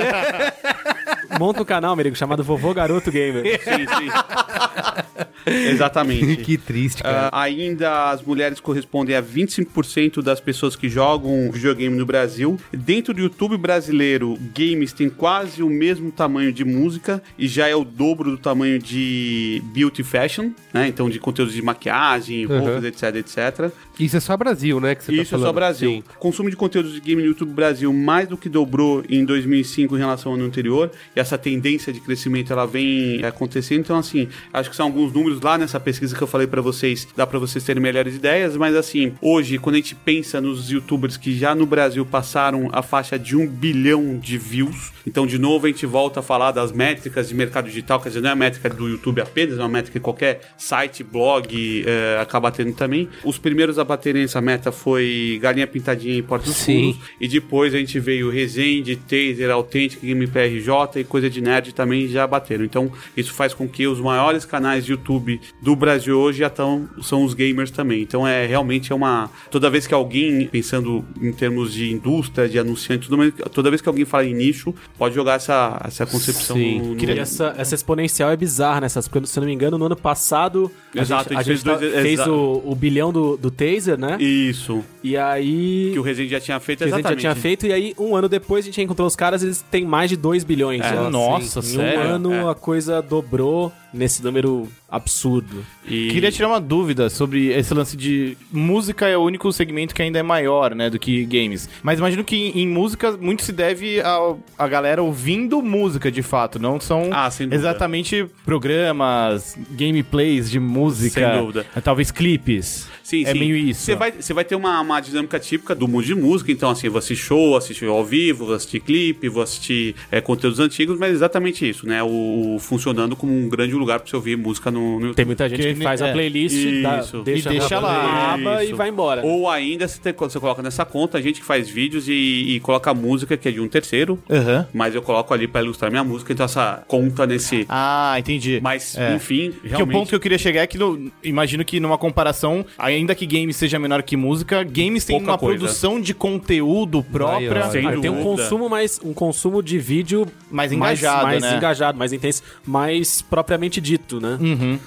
Monta 1.38 1.62
um 1.62 1.64
canal, 1.64 1.92
amigo, 1.92 2.14
chamado 2.16 2.42
Vovô 2.42 2.74
Garoto 2.74 3.10
Gamer. 3.10 3.44
Sim, 3.62 3.86
sim. 3.86 4.10
Exatamente. 5.46 6.36
Que 6.50 6.56
triste, 6.56 7.02
cara. 7.02 7.28
Ah, 7.32 7.42
ainda 7.42 8.10
as 8.10 8.22
mulheres 8.22 8.60
correspondem 8.60 9.14
a 9.14 9.22
25% 9.22 10.22
das 10.22 10.40
pessoas 10.40 10.74
que 10.76 10.88
jogam 10.88 11.50
videogame 11.52 11.96
no 11.96 12.06
Brasil. 12.06 12.58
Dentro 12.72 13.12
do 13.14 13.20
YouTube 13.20 13.56
brasileiro, 13.56 14.38
games 14.54 14.92
tem 14.92 15.08
quase 15.08 15.62
o 15.62 15.68
mesmo 15.68 16.10
tamanho 16.10 16.52
de 16.52 16.64
música 16.64 17.22
e 17.38 17.46
já 17.46 17.68
é 17.68 17.74
o 17.74 17.84
dobro 17.84 18.30
do 18.30 18.38
tamanho 18.38 18.78
de 18.78 19.62
beauty 19.72 20.02
fashion, 20.02 20.50
né? 20.72 20.88
Então 20.88 21.08
de 21.10 21.18
conteúdos 21.18 21.54
de 21.54 21.62
maquiagem, 21.62 22.46
Uhum. 22.46 22.58
roupas, 22.60 22.84
etc, 22.84 23.16
etc. 23.16 23.70
Isso 23.98 24.16
é 24.16 24.20
só 24.20 24.36
Brasil, 24.36 24.80
né? 24.80 24.94
Tá 24.94 25.12
Isso 25.12 25.20
é 25.20 25.24
falando. 25.24 25.46
só 25.46 25.52
Brasil. 25.52 25.90
Sim. 25.90 26.02
Consumo 26.18 26.48
de 26.50 26.56
conteúdos 26.56 26.92
de 26.94 27.00
game 27.00 27.20
no 27.22 27.28
YouTube 27.28 27.52
Brasil 27.52 27.92
mais 27.92 28.26
do 28.28 28.36
que 28.36 28.48
dobrou 28.48 29.04
em 29.08 29.24
2005 29.24 29.94
em 29.94 29.98
relação 29.98 30.32
ao 30.32 30.38
ano 30.38 30.46
anterior. 30.46 30.90
E 31.14 31.20
essa 31.20 31.36
tendência 31.36 31.92
de 31.92 32.00
crescimento 32.00 32.52
ela 32.52 32.66
vem 32.66 33.22
acontecendo. 33.24 33.80
Então, 33.80 33.96
assim, 33.98 34.28
acho 34.52 34.70
que 34.70 34.76
são 34.76 34.86
alguns 34.86 35.12
números 35.12 35.29
lá 35.38 35.58
nessa 35.58 35.78
pesquisa 35.78 36.16
que 36.16 36.22
eu 36.22 36.26
falei 36.26 36.46
pra 36.46 36.62
vocês. 36.62 37.06
Dá 37.14 37.26
pra 37.26 37.38
vocês 37.38 37.62
terem 37.62 37.82
melhores 37.82 38.16
ideias. 38.16 38.56
Mas, 38.56 38.74
assim, 38.74 39.12
hoje, 39.20 39.58
quando 39.58 39.74
a 39.74 39.78
gente 39.78 39.94
pensa 39.94 40.40
nos 40.40 40.70
youtubers 40.70 41.16
que 41.16 41.36
já 41.36 41.54
no 41.54 41.66
Brasil 41.66 42.06
passaram 42.06 42.68
a 42.72 42.82
faixa 42.82 43.18
de 43.18 43.36
um 43.36 43.46
bilhão 43.46 44.18
de 44.18 44.38
views. 44.38 44.92
Então, 45.06 45.26
de 45.26 45.38
novo, 45.38 45.66
a 45.66 45.68
gente 45.68 45.86
volta 45.86 46.20
a 46.20 46.22
falar 46.22 46.52
das 46.52 46.72
métricas 46.72 47.28
de 47.28 47.34
mercado 47.34 47.66
digital. 47.66 48.00
Quer 48.00 48.08
dizer, 48.08 48.20
não 48.20 48.30
é 48.30 48.32
a 48.32 48.36
métrica 48.36 48.68
do 48.68 48.88
YouTube 48.88 49.20
apenas, 49.20 49.58
é 49.58 49.62
uma 49.62 49.68
métrica 49.68 49.98
que 49.98 50.02
qualquer 50.02 50.40
site, 50.56 51.02
blog 51.02 51.84
eh, 51.86 52.18
acaba 52.20 52.50
tendo 52.50 52.72
também. 52.72 53.08
Os 53.24 53.38
primeiros 53.38 53.78
a 53.78 53.84
baterem 53.84 54.22
essa 54.22 54.40
meta 54.40 54.72
foi 54.72 55.38
Galinha 55.42 55.66
Pintadinha 55.66 56.16
em 56.16 56.22
Portos 56.22 56.56
Sim. 56.56 56.92
Fundos. 56.92 57.10
E 57.20 57.28
depois 57.28 57.74
a 57.74 57.78
gente 57.78 57.98
veio 57.98 58.30
Resende, 58.30 58.96
Taser, 58.96 59.50
Authentic, 59.50 60.00
Game 60.00 60.26
PRJ 60.26 61.00
e 61.00 61.04
Coisa 61.04 61.28
de 61.28 61.40
Nerd 61.40 61.74
também 61.74 62.08
já 62.08 62.26
bateram. 62.26 62.64
Então, 62.64 62.90
isso 63.16 63.32
faz 63.32 63.52
com 63.54 63.68
que 63.68 63.86
os 63.86 64.00
maiores 64.00 64.44
canais 64.44 64.84
de 64.84 64.92
YouTube 64.92 65.19
do 65.60 65.76
Brasil 65.76 66.18
hoje 66.18 66.38
já 66.40 66.46
estão, 66.46 66.88
são 67.02 67.24
os 67.24 67.34
gamers 67.34 67.70
também. 67.70 68.02
Então, 68.02 68.26
é 68.26 68.46
realmente 68.46 68.92
é 68.92 68.94
uma... 68.94 69.30
Toda 69.50 69.68
vez 69.70 69.86
que 69.86 69.94
alguém, 69.94 70.46
pensando 70.46 71.04
em 71.20 71.32
termos 71.32 71.72
de 71.72 71.92
indústria, 71.92 72.48
de 72.48 72.58
anunciante, 72.58 73.04
tudo 73.08 73.18
mais, 73.18 73.32
toda 73.52 73.70
vez 73.70 73.80
que 73.82 73.88
alguém 73.88 74.04
fala 74.04 74.24
em 74.24 74.34
nicho, 74.34 74.74
pode 74.98 75.14
jogar 75.14 75.34
essa, 75.34 75.80
essa 75.84 76.06
concepção 76.06 76.56
Sim. 76.56 76.78
no, 76.80 76.94
no- 76.94 77.00
E 77.04 77.18
essa, 77.18 77.54
essa 77.56 77.74
exponencial 77.74 78.30
é 78.30 78.36
bizarra, 78.36 78.80
né? 78.82 78.86
Porque, 79.10 79.26
se 79.26 79.38
eu 79.38 79.40
não 79.42 79.48
me 79.48 79.54
engano, 79.54 79.76
no 79.78 79.86
ano 79.86 79.96
passado 79.96 80.70
a 80.96 81.00
Exato, 81.00 81.24
gente, 81.30 81.36
a 81.36 81.40
a 81.40 81.42
gente 81.42 81.56
gente 81.58 81.64
fez 81.78 81.80
dois- 81.80 82.02
fez 82.02 82.26
o, 82.26 82.62
o 82.64 82.74
bilhão 82.74 83.12
do, 83.12 83.36
do 83.36 83.50
Taser, 83.50 83.98
né? 83.98 84.16
Isso. 84.20 84.82
E 85.02 85.16
aí. 85.16 85.90
Que 85.92 85.98
o 85.98 86.02
Resende 86.02 86.30
já 86.30 86.40
tinha 86.40 86.58
feito 86.60 86.78
que 86.78 86.84
a 86.84 86.86
gente 86.88 86.94
já 86.94 86.98
exatamente. 87.00 87.20
tinha 87.20 87.34
feito, 87.34 87.66
e 87.66 87.72
aí, 87.72 87.94
um 87.98 88.14
ano 88.16 88.28
depois, 88.28 88.64
a 88.64 88.66
gente 88.66 88.80
encontrou 88.82 89.06
os 89.06 89.16
caras, 89.16 89.42
eles 89.42 89.64
têm 89.70 89.84
mais 89.84 90.10
de 90.10 90.16
2 90.16 90.44
bilhões. 90.44 90.82
É, 90.84 90.94
ó. 90.98 91.10
nossa, 91.10 91.60
em 91.60 91.62
sério? 91.62 92.00
um 92.00 92.02
ano 92.02 92.32
É. 92.32 92.50
a 92.50 92.54
coisa 92.54 93.00
dobrou 93.00 93.72
nesse 93.92 94.22
número 94.22 94.68
absurdo. 94.88 95.64
E... 95.86 96.08
Queria 96.10 96.30
tirar 96.32 96.48
uma 96.48 96.60
dúvida 96.60 97.08
sobre 97.10 97.48
esse 97.48 97.72
lance 97.74 97.96
de 97.96 98.36
música 98.52 99.06
é 99.08 99.16
o 99.16 99.22
único 99.22 99.52
segmento 99.52 99.94
que 99.94 100.02
ainda 100.02 100.18
é 100.18 100.22
maior, 100.22 100.74
né, 100.74 100.90
do 100.90 100.98
que 100.98 101.24
games. 101.24 101.68
Mas 101.82 101.98
imagino 101.98 102.24
que 102.24 102.36
em, 102.36 102.66
música 102.68 103.12
muito 103.12 103.42
se 103.42 103.52
deve 103.52 104.00
a, 104.00 104.34
a 104.58 104.68
galera 104.68 105.02
ouvindo 105.02 105.60
música 105.62 106.10
de 106.10 106.22
fato, 106.22 106.58
não 106.58 106.80
são 106.80 107.10
Ah, 107.12 107.30
sem 107.30 107.46
dúvida. 107.46 107.60
exatamente 107.60 108.26
programas, 108.44 109.56
gameplays 109.70 110.50
de 110.50 110.60
música, 110.60 111.32
Sem 111.32 111.40
dúvida. 111.40 111.66
talvez 111.82 112.10
clipes. 112.10 112.88
Sim, 113.10 113.24
é 113.26 113.32
sim. 113.32 113.38
meio 113.38 113.56
isso. 113.56 113.80
Você 113.82 113.94
vai, 113.96 114.12
você 114.12 114.32
vai 114.32 114.44
ter 114.44 114.54
uma, 114.54 114.80
uma 114.80 115.00
dinâmica 115.00 115.38
típica 115.40 115.74
do 115.74 115.88
mundo 115.88 116.04
de 116.04 116.14
música, 116.14 116.52
então 116.52 116.70
assim, 116.70 116.88
vou 116.88 116.98
assistir 116.98 117.16
show, 117.24 117.56
assistir 117.56 117.86
ao 117.86 118.04
vivo, 118.04 118.46
vou 118.46 118.54
assistir 118.54 118.78
clipe, 118.80 119.28
vou 119.28 119.42
assistir 119.42 119.94
é, 120.12 120.20
conteúdos 120.20 120.60
antigos, 120.60 120.98
mas 120.98 121.12
exatamente 121.12 121.68
isso, 121.68 121.86
né? 121.86 122.02
O, 122.02 122.54
o 122.54 122.58
funcionando 122.60 123.16
como 123.16 123.32
um 123.36 123.48
grande 123.48 123.74
lugar 123.74 123.98
pra 124.00 124.08
você 124.08 124.14
ouvir 124.16 124.36
música 124.36 124.70
no, 124.70 124.80
no 125.00 125.06
YouTube. 125.06 125.16
Tem 125.16 125.24
muita 125.24 125.48
gente 125.48 125.60
Que 125.60 125.74
que, 125.74 125.82
faz 125.82 126.00
é, 126.00 126.08
a 126.08 126.12
playlist, 126.12 126.82
dá- 126.82 126.98
isso. 127.00 127.22
deixa, 127.22 127.52
E 127.52 127.58
deixa 127.58 127.78
lá. 127.80 128.34
aba 128.34 128.64
e 128.64 128.72
vai 128.72 128.88
embora. 128.88 129.22
Ou 129.24 129.48
ainda 129.50 129.88
você, 129.88 130.00
tem- 130.00 130.14
você 130.16 130.38
coloca 130.38 130.62
nessa 130.62 130.84
conta, 130.84 131.18
a 131.18 131.20
gente 131.20 131.40
que 131.40 131.46
faz 131.46 131.68
vídeos 131.68 132.06
e, 132.08 132.12
e 132.12 132.60
coloca 132.60 132.94
música 132.94 133.36
que 133.36 133.48
é 133.48 133.52
de 133.52 133.60
um 133.60 133.68
terceiro, 133.68 134.18
Aham. 134.30 134.66
mas 134.72 134.94
eu 134.94 135.02
coloco 135.02 135.34
ali 135.34 135.48
pra 135.48 135.62
ilustrar 135.62 135.90
minha 135.90 136.04
música, 136.04 136.32
então 136.32 136.44
essa 136.46 136.84
conta 136.86 137.26
nesse. 137.26 137.66
Ah, 137.68 138.14
entendi. 138.18 138.60
Mas, 138.62 138.96
É. 138.96 139.14
enfim, 139.16 139.50
Que 139.50 139.66
o 139.66 139.70
realmente. 139.70 139.92
ponto 139.96 140.08
que 140.10 140.14
eu 140.14 140.20
queria 140.20 140.38
chegar 140.38 140.62
é 140.62 140.66
que, 140.66 140.78
no- 140.78 141.10
imagino 141.24 141.64
que 141.64 141.80
numa 141.80 141.98
comparação, 141.98 142.64
ainda 143.00 143.14
que 143.14 143.26
games 143.26 143.56
seja 143.56 143.78
menor 143.78 144.02
que 144.02 144.16
música, 144.16 144.62
games 144.62 145.04
tem 145.04 145.16
Pouca 145.16 145.32
uma 145.32 145.38
coisa. 145.38 145.58
produção 145.58 146.00
de 146.00 146.14
conteúdo 146.14 147.02
própria. 147.02 147.64
Aí, 147.64 147.68
ó. 147.68 147.70
Sem 147.70 148.00
tem 148.00 148.10
um 148.10 148.22
consumo 148.22 148.68
mais 148.68 149.00
um 149.02 149.12
consumo 149.12 149.62
de 149.62 149.78
vídeo 149.78 150.26
Mais 150.50 150.72
engajado, 150.72 151.26
mais, 151.26 151.42
né? 151.42 151.56
engajado, 151.56 151.98
mais 151.98 152.12
intenso, 152.12 152.42
mais 152.64 153.22
propriamente 153.22 153.80
dito, 153.80 154.20
né? 154.20 154.38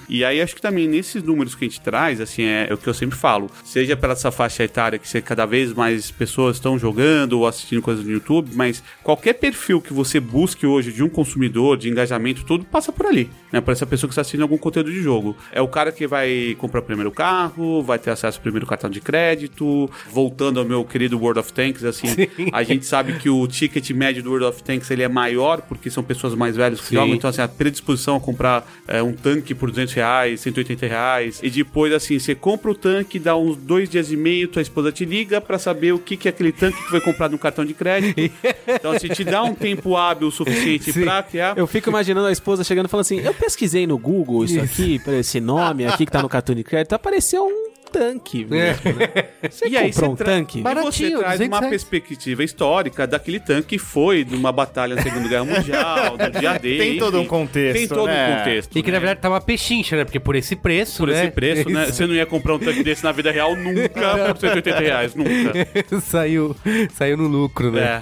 E 0.08 0.24
aí 0.24 0.40
acho 0.40 0.54
que 0.54 0.62
também 0.62 0.88
nesses 0.88 1.22
números 1.22 1.54
que 1.54 1.64
a 1.64 1.68
gente 1.68 1.80
traz, 1.80 2.20
assim, 2.20 2.42
é, 2.42 2.68
é 2.70 2.74
o 2.74 2.76
que 2.76 2.88
eu 2.88 2.94
sempre 2.94 3.16
falo. 3.16 3.50
Seja 3.64 3.96
pela 3.96 4.12
essa 4.14 4.30
faixa 4.30 4.62
etária 4.62 4.98
que 4.98 5.08
você, 5.08 5.20
cada 5.20 5.44
vez 5.44 5.72
mais 5.72 6.10
pessoas 6.10 6.56
estão 6.56 6.78
jogando 6.78 7.40
ou 7.40 7.46
assistindo 7.46 7.82
coisas 7.82 8.04
no 8.04 8.12
YouTube, 8.12 8.50
mas 8.54 8.82
qualquer 9.02 9.34
perfil 9.34 9.80
que 9.80 9.92
você 9.92 10.20
busque 10.20 10.66
hoje 10.66 10.92
de 10.92 11.02
um 11.02 11.08
consumidor, 11.08 11.76
de 11.76 11.88
engajamento, 11.88 12.44
tudo 12.44 12.64
passa 12.64 12.92
por 12.92 13.06
ali, 13.06 13.28
né? 13.50 13.60
Por 13.60 13.72
essa 13.72 13.84
pessoa 13.86 14.08
que 14.08 14.12
está 14.12 14.20
assistindo 14.20 14.42
algum 14.42 14.56
conteúdo 14.56 14.90
de 14.90 15.02
jogo. 15.02 15.36
É 15.52 15.60
o 15.60 15.68
cara 15.68 15.90
que 15.90 16.06
vai 16.06 16.54
comprar 16.58 16.80
o 16.80 16.82
primeiro 16.84 17.10
carro, 17.10 17.82
vai 17.82 17.98
ter 18.04 18.10
acesso 18.10 18.38
ao 18.38 18.42
primeiro 18.42 18.66
cartão 18.66 18.90
de 18.90 19.00
crédito, 19.00 19.90
voltando 20.10 20.60
ao 20.60 20.66
meu 20.66 20.84
querido 20.84 21.18
World 21.18 21.40
of 21.40 21.52
Tanks, 21.52 21.84
assim, 21.84 22.08
a 22.52 22.62
gente 22.62 22.84
sabe 22.84 23.14
que 23.14 23.30
o 23.30 23.46
ticket 23.46 23.90
médio 23.90 24.22
do 24.22 24.30
World 24.30 24.46
of 24.46 24.62
Tanks 24.62 24.90
ele 24.90 25.02
é 25.02 25.08
maior 25.08 25.62
porque 25.62 25.90
são 25.90 26.02
pessoas 26.02 26.34
mais 26.34 26.56
velhas 26.56 26.80
que 26.80 26.88
Sim. 26.88 26.96
jogam, 26.96 27.14
então 27.14 27.30
assim, 27.30 27.40
a 27.40 27.48
predisposição 27.48 28.16
a 28.16 28.20
comprar 28.20 28.66
é, 28.86 29.02
um 29.02 29.12
tanque 29.12 29.54
por 29.54 29.70
200 29.70 29.94
reais, 29.94 30.40
180 30.40 30.86
reais, 30.86 31.40
e 31.42 31.50
depois 31.50 31.92
assim, 31.92 32.18
você 32.18 32.34
compra 32.34 32.70
o 32.70 32.74
tanque, 32.74 33.18
dá 33.18 33.36
uns 33.36 33.56
dois 33.56 33.88
dias 33.88 34.10
e 34.10 34.16
meio, 34.16 34.48
tua 34.48 34.62
esposa 34.62 34.92
te 34.92 35.04
liga 35.04 35.40
pra 35.40 35.58
saber 35.58 35.92
o 35.92 35.98
que, 35.98 36.16
que 36.16 36.28
é 36.28 36.30
aquele 36.30 36.52
tanque 36.52 36.76
que 36.82 36.90
foi 36.90 37.00
comprado 37.00 37.32
no 37.32 37.38
cartão 37.38 37.64
de 37.64 37.74
crédito. 37.74 38.14
Então 38.66 38.92
assim, 38.92 39.08
te 39.08 39.24
dá 39.24 39.42
um 39.42 39.54
tempo 39.54 39.96
hábil 39.96 40.28
o 40.28 40.30
suficiente 40.30 40.92
Sim. 40.92 41.04
pra 41.04 41.22
criar. 41.22 41.56
Eu 41.56 41.66
fico 41.66 41.88
imaginando 41.88 42.26
a 42.26 42.32
esposa 42.32 42.64
chegando 42.64 42.86
e 42.86 42.88
falando 42.88 43.02
assim: 43.02 43.20
Eu 43.20 43.32
pesquisei 43.32 43.86
no 43.86 43.96
Google 43.96 44.44
isso, 44.44 44.60
aqui, 44.60 44.98
pra 44.98 45.18
esse 45.18 45.40
nome 45.40 45.86
aqui 45.86 46.04
que 46.04 46.12
tá 46.12 46.22
no 46.22 46.28
cartão 46.28 46.54
de 46.54 46.64
crédito, 46.64 46.94
apareceu 46.94 47.44
um 47.44 47.74
tanque. 47.98 48.44
mesmo, 48.44 48.92
né? 48.92 49.08
Você 49.50 49.68
E 49.68 49.76
aí 49.76 49.92
comprou 49.92 50.16
você 50.16 50.22
um 50.22 50.26
tanque? 50.26 50.58
E 50.58 50.62
você 50.62 50.74
Baratinho, 50.74 51.18
traz 51.18 51.32
200 51.38 51.46
uma 51.48 51.58
reais. 51.60 51.70
perspectiva 51.70 52.44
histórica 52.44 53.06
daquele 53.06 53.38
tanque 53.40 53.68
que 53.68 53.78
foi 53.78 54.24
de 54.24 54.34
uma 54.34 54.50
batalha 54.50 54.94
na 54.96 55.02
Segunda 55.02 55.28
Guerra 55.28 55.44
Mundial, 55.44 56.16
do 56.16 56.38
dia 56.40 56.56
D. 56.58 56.78
Tem 56.78 56.98
todo 56.98 57.20
um 57.20 57.26
contexto, 57.26 57.78
Tem 57.78 57.88
todo 57.88 58.06
né? 58.06 58.28
um 58.34 58.38
contexto. 58.38 58.78
E 58.78 58.82
que 58.82 58.90
na 58.90 58.94
né? 58.94 59.00
verdade 59.00 59.20
tá 59.20 59.28
uma 59.28 59.40
pechincha, 59.40 59.96
né? 59.96 60.04
Porque 60.04 60.18
por 60.20 60.34
esse 60.34 60.56
preço, 60.56 60.98
Por 60.98 61.08
né? 61.08 61.22
esse 61.24 61.30
preço, 61.32 61.68
né? 61.70 61.86
Você 61.86 62.06
não 62.06 62.14
ia 62.14 62.26
comprar 62.26 62.54
um 62.54 62.58
tanque 62.58 62.82
desse 62.82 63.04
na 63.04 63.12
vida 63.12 63.30
real 63.30 63.54
nunca 63.54 64.34
por 64.34 64.38
180 64.38 64.78
reais, 64.80 65.14
nunca. 65.14 66.00
saiu, 66.00 66.56
saiu 66.94 67.16
no 67.16 67.26
lucro, 67.28 67.70
né? 67.70 68.00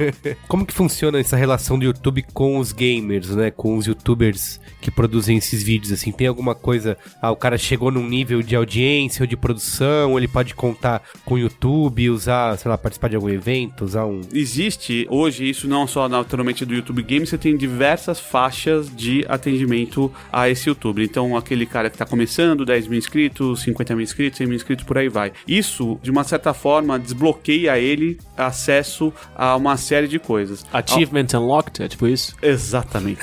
Como 0.48 0.64
que 0.64 0.72
funciona 0.72 1.18
essa 1.18 1.36
relação 1.36 1.78
do 1.78 1.84
YouTube 1.84 2.24
com 2.32 2.58
os 2.58 2.72
gamers, 2.72 3.34
né? 3.34 3.50
Com 3.50 3.76
os 3.76 3.86
youtubers 3.86 4.60
que 4.80 4.90
produzem 4.90 5.36
esses 5.38 5.62
vídeos, 5.62 5.92
assim? 5.92 6.12
Tem 6.12 6.26
alguma 6.26 6.54
coisa... 6.54 6.96
Ah, 7.20 7.30
o 7.30 7.36
cara 7.36 7.58
chegou 7.58 7.90
num 7.90 8.06
nível 8.08 8.42
de 8.42 8.54
audiência 8.56 9.22
ou 9.22 9.26
de 9.26 9.36
produção, 9.36 9.81
ou 10.08 10.18
ele 10.18 10.28
pode 10.28 10.54
contar 10.54 11.02
com 11.24 11.34
o 11.34 11.38
YouTube, 11.38 12.10
usar, 12.10 12.56
sei 12.58 12.70
lá, 12.70 12.78
participar 12.78 13.08
de 13.08 13.16
algum 13.16 13.28
evento, 13.28 13.84
usar 13.84 14.06
um... 14.06 14.20
Existe 14.32 15.06
hoje, 15.10 15.48
isso 15.48 15.68
não 15.68 15.86
só 15.86 16.08
naturalmente 16.08 16.64
do 16.64 16.74
YouTube 16.74 17.02
Games, 17.02 17.28
você 17.28 17.38
tem 17.38 17.56
diversas 17.56 18.20
faixas 18.20 18.94
de 18.94 19.24
atendimento 19.28 20.12
a 20.32 20.48
esse 20.48 20.68
YouTube. 20.68 21.02
Então, 21.04 21.36
aquele 21.36 21.66
cara 21.66 21.90
que 21.90 21.98
tá 21.98 22.06
começando, 22.06 22.64
10 22.64 22.88
mil 22.88 22.98
inscritos, 22.98 23.62
50 23.62 23.94
mil 23.94 24.02
inscritos, 24.02 24.38
100 24.38 24.46
mil 24.46 24.56
inscritos, 24.56 24.84
por 24.84 24.98
aí 24.98 25.08
vai. 25.08 25.32
Isso, 25.46 25.98
de 26.02 26.10
uma 26.10 26.24
certa 26.24 26.54
forma, 26.54 26.98
desbloqueia 26.98 27.78
ele 27.78 28.18
acesso 28.36 29.12
a 29.34 29.56
uma 29.56 29.76
série 29.76 30.08
de 30.08 30.18
coisas. 30.18 30.64
Achievement 30.72 31.26
Unlocked, 31.34 31.82
é 31.82 31.88
tipo 31.88 32.06
isso? 32.06 32.36
Exatamente. 32.42 33.20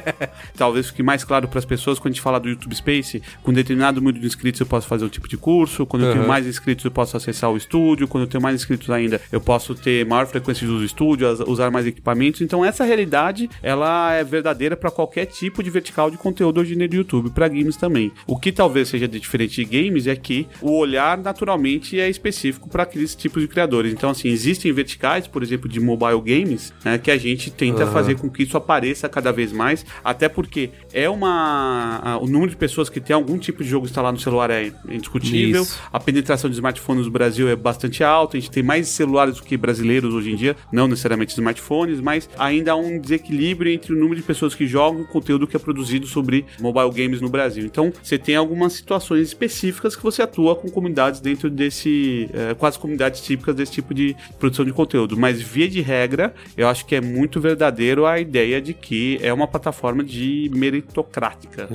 Talvez 0.56 0.88
fique 0.88 1.02
mais 1.02 1.24
claro 1.24 1.48
para 1.48 1.58
as 1.58 1.64
pessoas 1.64 1.98
quando 1.98 2.12
a 2.12 2.14
gente 2.14 2.22
fala 2.22 2.38
do 2.38 2.48
YouTube 2.48 2.74
Space, 2.74 3.22
com 3.42 3.52
determinado 3.52 4.00
número 4.00 4.18
de 4.18 4.26
inscritos 4.26 4.60
eu 4.60 4.66
posso 4.66 4.86
fazer 4.86 5.04
um 5.04 5.08
tipo 5.08 5.28
de 5.28 5.36
curso, 5.36 5.83
quando 5.86 6.04
eu 6.04 6.12
tenho 6.12 6.28
mais 6.28 6.46
inscritos 6.46 6.84
eu 6.84 6.90
posso 6.90 7.16
acessar 7.16 7.50
o 7.50 7.56
estúdio, 7.56 8.06
quando 8.08 8.24
eu 8.24 8.28
tenho 8.28 8.42
mais 8.42 8.54
inscritos 8.56 8.90
ainda 8.90 9.20
eu 9.32 9.40
posso 9.40 9.74
ter 9.74 10.04
maior 10.06 10.26
frequência 10.26 10.66
de 10.66 10.72
uso 10.72 10.80
do 10.80 10.84
estúdio, 10.86 11.26
usar 11.46 11.70
mais 11.70 11.86
equipamentos. 11.86 12.40
Então 12.40 12.64
essa 12.64 12.84
realidade, 12.84 13.48
ela 13.62 14.12
é 14.14 14.22
verdadeira 14.24 14.76
para 14.76 14.90
qualquer 14.90 15.26
tipo 15.26 15.62
de 15.62 15.70
vertical 15.70 16.10
de 16.10 16.16
conteúdo 16.16 16.60
hoje 16.60 16.74
no 16.76 16.84
YouTube, 16.84 17.30
para 17.30 17.48
games 17.48 17.76
também. 17.76 18.12
O 18.26 18.38
que 18.38 18.52
talvez 18.52 18.88
seja 18.88 19.06
de 19.08 19.18
diferente 19.18 19.54
de 19.56 19.64
games 19.64 20.06
é 20.06 20.14
que 20.16 20.46
o 20.60 20.76
olhar 20.78 21.18
naturalmente 21.18 21.98
é 21.98 22.08
específico 22.08 22.68
para 22.68 22.82
aqueles 22.84 23.14
tipos 23.14 23.42
de 23.42 23.48
criadores. 23.48 23.92
Então 23.92 24.10
assim, 24.10 24.28
existem 24.28 24.72
verticais, 24.72 25.26
por 25.26 25.42
exemplo, 25.42 25.68
de 25.68 25.80
mobile 25.80 26.20
games, 26.20 26.72
né, 26.84 26.98
que 26.98 27.10
a 27.10 27.16
gente 27.16 27.50
tenta 27.50 27.84
fazer 27.92 28.16
com 28.18 28.28
que 28.30 28.42
isso 28.42 28.56
apareça 28.56 29.08
cada 29.08 29.32
vez 29.32 29.52
mais, 29.52 29.84
até 30.04 30.28
porque 30.28 30.70
é 30.92 31.08
uma 31.08 32.00
a- 32.02 32.18
o 32.18 32.26
número 32.26 32.50
de 32.50 32.56
pessoas 32.56 32.88
que 32.88 33.00
tem 33.00 33.14
algum 33.14 33.38
tipo 33.38 33.62
de 33.62 33.68
jogo 33.68 33.86
instalado 33.86 34.14
no 34.16 34.20
celular 34.22 34.50
é 34.50 34.72
indiscutível. 34.88 35.62
Isso. 35.62 35.73
A 35.92 36.00
penetração 36.00 36.48
de 36.48 36.56
smartphones 36.56 37.06
no 37.06 37.10
Brasil 37.10 37.48
é 37.48 37.56
bastante 37.56 38.02
alta. 38.02 38.36
A 38.36 38.40
gente 38.40 38.50
tem 38.50 38.62
mais 38.62 38.88
celulares 38.88 39.36
do 39.36 39.42
que 39.42 39.56
brasileiros 39.56 40.14
hoje 40.14 40.32
em 40.32 40.36
dia, 40.36 40.56
não 40.72 40.88
necessariamente 40.88 41.32
smartphones, 41.32 42.00
mas 42.00 42.28
ainda 42.38 42.72
há 42.72 42.76
um 42.76 42.98
desequilíbrio 42.98 43.72
entre 43.72 43.92
o 43.92 43.96
número 43.96 44.16
de 44.16 44.22
pessoas 44.22 44.54
que 44.54 44.66
jogam 44.66 45.00
e 45.00 45.04
o 45.04 45.08
conteúdo 45.08 45.46
que 45.46 45.56
é 45.56 45.58
produzido 45.58 46.06
sobre 46.06 46.44
mobile 46.60 46.90
games 46.90 47.20
no 47.20 47.28
Brasil. 47.28 47.64
Então, 47.64 47.92
você 48.02 48.18
tem 48.18 48.36
algumas 48.36 48.72
situações 48.74 49.28
específicas 49.28 49.96
que 49.96 50.02
você 50.02 50.22
atua 50.22 50.56
com 50.56 50.68
comunidades 50.68 51.20
dentro 51.20 51.50
desse, 51.50 52.28
eh, 52.32 52.54
com 52.54 52.66
as 52.66 52.76
comunidades 52.76 53.20
típicas 53.20 53.54
desse 53.54 53.72
tipo 53.72 53.94
de 53.94 54.16
produção 54.38 54.64
de 54.64 54.72
conteúdo. 54.72 55.16
Mas 55.16 55.40
via 55.40 55.68
de 55.68 55.80
regra, 55.80 56.34
eu 56.56 56.68
acho 56.68 56.84
que 56.86 56.94
é 56.94 57.00
muito 57.00 57.40
verdadeiro 57.40 58.06
a 58.06 58.18
ideia 58.18 58.60
de 58.60 58.74
que 58.74 59.18
é 59.22 59.32
uma 59.32 59.46
plataforma 59.46 60.02
de 60.02 60.50
meritocrática. 60.54 61.68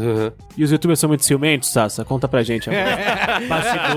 E 0.58 0.64
os 0.64 0.72
youtubers 0.72 1.00
são 1.00 1.08
muito 1.08 1.26
ciumentos, 1.26 1.72
Sassa? 1.72 2.04
Conta 2.06 2.28
pra 2.28 2.44
gente 2.44 2.70
agora. 2.70 3.40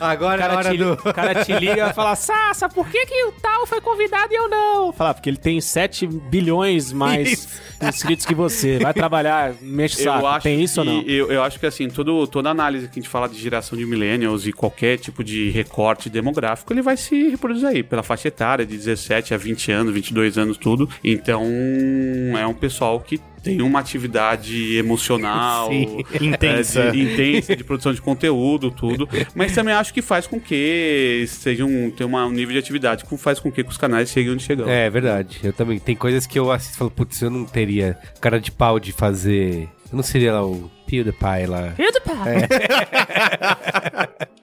Agora 0.00 0.40
O 0.40 0.52
é 0.52 0.56
hora 0.56 0.70
te, 0.70 0.76
do... 0.76 0.92
o 0.92 1.14
cara 1.14 1.44
te 1.44 1.52
liga 1.52 1.88
e 1.90 1.92
fala, 1.92 2.14
Sassa, 2.16 2.68
por 2.68 2.88
que, 2.88 3.06
que 3.06 3.24
o 3.24 3.32
tal 3.32 3.66
foi 3.66 3.80
convidado 3.80 4.32
e 4.32 4.36
eu 4.36 4.48
não? 4.48 4.92
Fala, 4.92 5.14
porque 5.14 5.28
ele 5.28 5.36
tem 5.36 5.60
7 5.60 6.06
bilhões 6.06 6.92
mais 6.92 7.60
inscritos 7.80 8.26
que 8.26 8.34
você. 8.34 8.78
Vai 8.78 8.94
trabalhar, 8.94 9.54
mexe 9.60 10.00
o 10.00 10.04
saco. 10.04 10.20
Eu 10.20 10.26
acho 10.26 10.42
tem 10.42 10.62
isso 10.62 10.82
que, 10.82 10.88
ou 10.88 10.94
não? 10.94 11.02
Eu, 11.02 11.32
eu 11.32 11.42
acho 11.42 11.58
que 11.58 11.66
assim, 11.66 11.88
todo, 11.88 12.26
toda 12.26 12.50
análise 12.50 12.88
que 12.88 12.98
a 12.98 13.02
gente 13.02 13.10
fala 13.10 13.28
de 13.28 13.38
geração 13.38 13.76
de 13.76 13.84
millennials 13.84 14.46
e 14.46 14.52
qualquer 14.52 14.98
tipo 14.98 15.22
de 15.22 15.50
recorte 15.50 16.08
demográfico, 16.08 16.72
ele 16.72 16.82
vai 16.82 16.96
se 16.96 17.28
reproduzir 17.28 17.68
aí, 17.68 17.82
pela 17.82 18.02
faixa 18.02 18.28
etária 18.28 18.64
de 18.64 18.76
17 18.76 19.34
a 19.34 19.36
20 19.36 19.72
anos, 19.72 19.94
22 19.94 20.38
anos, 20.38 20.56
tudo. 20.56 20.88
Então, 21.02 21.44
é 22.38 22.46
um 22.46 22.54
pessoal 22.54 23.00
que 23.00 23.20
tem 23.52 23.62
uma 23.62 23.78
atividade 23.80 24.76
emocional 24.76 25.68
Sim. 25.70 26.04
é, 26.12 26.24
Intensa. 26.24 26.90
de, 26.90 27.00
intensa 27.02 27.54
de 27.56 27.62
produção 27.64 27.92
de 27.92 28.00
conteúdo, 28.02 28.70
tudo. 28.70 29.08
Mas 29.34 29.52
também 29.54 29.74
acho 29.74 29.92
que 29.94 30.02
faz 30.02 30.26
com 30.26 30.40
que 30.40 31.24
seja 31.28 31.64
um, 31.64 31.90
tem 31.90 32.06
uma- 32.06 32.26
um 32.26 32.30
nível 32.30 32.52
de 32.52 32.58
atividade 32.58 33.04
que 33.04 33.16
faz 33.16 33.38
com 33.38 33.50
que 33.50 33.60
os 33.62 33.76
canais 33.76 34.10
cheguem 34.10 34.32
onde 34.32 34.42
chegam. 34.42 34.68
É, 34.68 34.88
verdade. 34.90 35.38
Eu 35.42 35.52
também. 35.52 35.78
Tem 35.78 35.94
coisas 35.96 36.26
que 36.26 36.38
eu 36.38 36.50
assisto 36.50 36.74
e 36.74 36.78
falo, 36.78 36.90
putz, 36.90 37.20
eu 37.22 37.30
não 37.30 37.44
teria 37.44 37.96
cara 38.20 38.40
de 38.40 38.50
pau 38.50 38.78
de 38.80 38.92
fazer. 38.92 39.68
Eu 39.90 39.96
não 39.96 40.02
seria 40.02 40.32
lá 40.32 40.44
o 40.46 40.70
PewDiePie 40.86 41.46
lá. 41.46 41.72
É. 41.76 41.76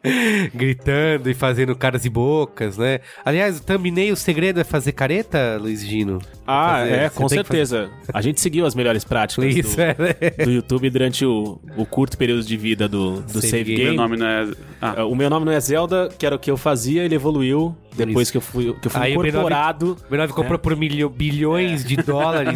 Gritando 0.54 1.30
e 1.30 1.34
fazendo 1.34 1.74
caras 1.76 2.04
e 2.04 2.10
bocas, 2.10 2.78
né? 2.78 3.00
Aliás, 3.24 3.60
o 3.60 3.64
thumbnail, 3.64 4.14
o 4.14 4.18
segredo 4.18 4.60
é 4.60 4.64
fazer 4.64 4.92
careta, 4.92 5.58
Luiz 5.62 5.82
Gino? 5.86 6.20
Ah, 6.46 6.80
Fazer- 6.80 6.92
é, 6.94 7.10
com 7.10 7.30
certeza. 7.30 7.90
A 8.14 8.22
gente 8.22 8.42
seguiu 8.42 8.66
as 8.66 8.76
melhores 8.76 9.06
práticas 9.06 9.46
Isso, 9.56 9.78
do, 9.78 9.82
é, 9.82 9.96
né? 9.98 10.44
do 10.46 10.52
YouTube 10.52 10.90
durante 10.90 11.26
o, 11.26 11.58
o 11.78 11.86
curto 11.86 12.18
período 12.18 12.44
de 12.44 12.58
vida 12.58 12.86
do, 12.90 13.22
do 13.22 13.34
Save 13.42 13.48
Save, 13.48 13.64
Game. 13.64 13.78
Game. 13.78 13.90
Meu 13.92 14.02
nome 14.04 14.18
não 14.18 14.28
é. 14.28 14.52
Ah, 14.82 14.96
É, 14.98 15.04
O 15.04 15.16
meu 15.16 15.30
nome 15.30 15.46
não 15.46 15.54
é 15.54 15.60
Zelda, 15.62 16.10
que 16.18 16.26
era 16.26 16.36
o 16.36 16.40
que 16.40 16.52
eu 16.52 16.58
fazia, 16.58 17.04
ele 17.04 17.16
evoluiu 17.16 17.74
depois 17.96 18.30
que 18.32 18.38
eu 18.38 18.42
fui, 18.42 18.74
que 18.82 18.88
eu 18.88 18.92
fui 18.92 19.02
Aí 19.02 19.16
o 19.16 19.20
B9 19.22 19.28
incorporado. 19.30 19.98
O 20.10 20.14
B9 20.14 20.28
comprou 20.30 20.58
por 20.60 20.76
milho, 20.76 21.08
bilhões 21.10 21.86
de 21.86 21.96
dólares 21.96 22.52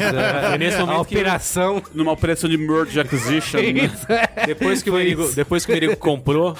Foi 0.49 0.57
nesse 0.57 0.77
a 0.77 0.85
momento 0.85 1.01
operação. 1.01 1.81
numa 1.93 2.11
operação 2.11 2.49
de 2.49 2.57
merge 2.57 2.99
acquisition. 2.99 3.59
né? 3.77 3.91
Isso, 3.93 4.05
é. 4.11 4.45
Depois 4.45 4.81
que, 4.83 4.89
o 4.89 4.93
Merigo, 4.93 5.31
depois 5.33 5.65
que 5.65 5.71
o 5.71 5.73
Merigo 5.73 5.95
comprou, 5.97 6.55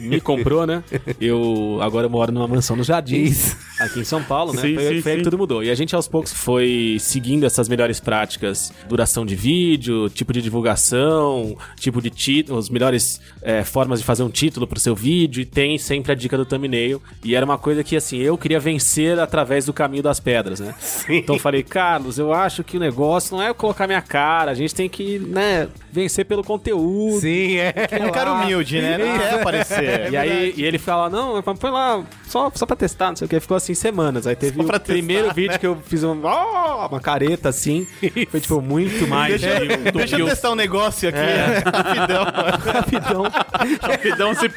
me 0.00 0.20
comprou, 0.20 0.66
né? 0.66 0.82
Eu 1.20 1.78
agora 1.80 2.08
moro 2.08 2.32
numa 2.32 2.46
mansão 2.46 2.76
no 2.76 2.84
Jardim, 2.84 3.34
aqui 3.80 4.00
em 4.00 4.04
São 4.04 4.22
Paulo, 4.22 4.52
né? 4.52 4.62
Sim, 4.62 4.74
foi 4.74 4.84
sim, 4.88 5.02
foi 5.02 5.12
aí 5.12 5.18
que 5.18 5.24
sim. 5.24 5.24
tudo 5.24 5.38
mudou. 5.38 5.62
E 5.62 5.70
a 5.70 5.74
gente 5.74 5.94
aos 5.94 6.08
poucos 6.08 6.32
foi 6.32 6.96
seguindo 7.00 7.44
essas 7.44 7.68
melhores 7.68 8.00
práticas, 8.00 8.72
duração 8.88 9.24
de 9.24 9.34
vídeo, 9.34 10.08
tipo 10.10 10.32
de 10.32 10.42
divulgação, 10.42 11.56
tipo 11.76 12.00
de 12.00 12.10
título, 12.10 12.58
as 12.58 12.68
melhores 12.68 13.20
é, 13.42 13.64
formas 13.64 14.00
de 14.00 14.04
fazer 14.04 14.22
um 14.22 14.30
título 14.30 14.66
pro 14.66 14.80
seu 14.80 14.94
vídeo, 14.94 15.40
e 15.40 15.44
tem 15.44 15.78
sempre 15.78 16.12
a 16.12 16.14
dica 16.14 16.36
do 16.36 16.44
thumbnail. 16.44 17.00
E 17.24 17.34
era 17.34 17.44
uma 17.44 17.58
coisa 17.58 17.82
que, 17.82 17.96
assim, 17.96 18.18
eu 18.18 18.36
queria 18.36 18.60
vencer 18.60 19.18
através 19.18 19.66
do 19.66 19.72
caminho 19.72 20.02
das 20.02 20.20
pedras, 20.20 20.60
né? 20.60 20.74
Então 21.08 21.36
eu 21.36 21.40
falei, 21.40 21.62
Carlos, 21.62 22.18
eu 22.18 22.32
acho 22.32 22.64
que 22.64 22.76
o 22.76 22.80
negócio 22.80 23.36
não 23.36 23.42
é 23.42 23.52
colocar 23.52 23.86
minha 23.86 24.02
cara, 24.02 24.50
a 24.50 24.54
gente 24.54 24.74
tem 24.74 24.88
que, 24.88 25.18
né, 25.18 25.68
vencer 25.92 26.24
pelo 26.24 26.42
conteúdo. 26.42 26.55
Sim, 27.20 27.56
é. 27.56 27.72
Um 28.06 28.10
cara 28.10 28.32
humilde, 28.32 28.80
né? 28.80 28.98
Não 28.98 29.18
quer 29.18 29.40
aparecer. 29.40 30.06
E 30.12 30.16
aí 30.16 30.54
e 30.56 30.64
ele 30.64 30.78
fala, 30.78 31.08
não, 31.10 31.42
põe 31.42 31.70
lá, 31.70 32.02
só, 32.26 32.50
só 32.54 32.64
pra 32.66 32.76
testar, 32.76 33.08
não 33.08 33.16
sei 33.16 33.26
o 33.26 33.28
que. 33.28 33.40
Ficou 33.40 33.56
assim 33.56 33.74
semanas. 33.74 34.26
Aí 34.26 34.36
teve 34.36 34.58
o 34.60 34.64
testar, 34.64 34.80
primeiro 34.80 35.32
vídeo 35.34 35.58
que 35.58 35.66
eu 35.66 35.76
fiz 35.84 36.02
um, 36.04 36.20
ó, 36.24 36.86
uma 36.88 37.00
careta 37.00 37.48
assim. 37.48 37.86
Foi 38.30 38.40
tipo 38.40 38.60
muito 38.60 39.06
mais 39.08 39.40
Deixa, 39.40 39.66
de 39.66 39.72
um- 39.74 39.82
do 39.84 39.92
deixa 39.98 40.18
eu 40.18 40.26
testar 40.26 40.50
um 40.50 40.54
negócio 40.54 41.08
aqui, 41.08 41.18
rapidão. 41.64 42.24
rapidão. 42.72 43.22
Rapidão, 43.82 44.34
você 44.34 44.48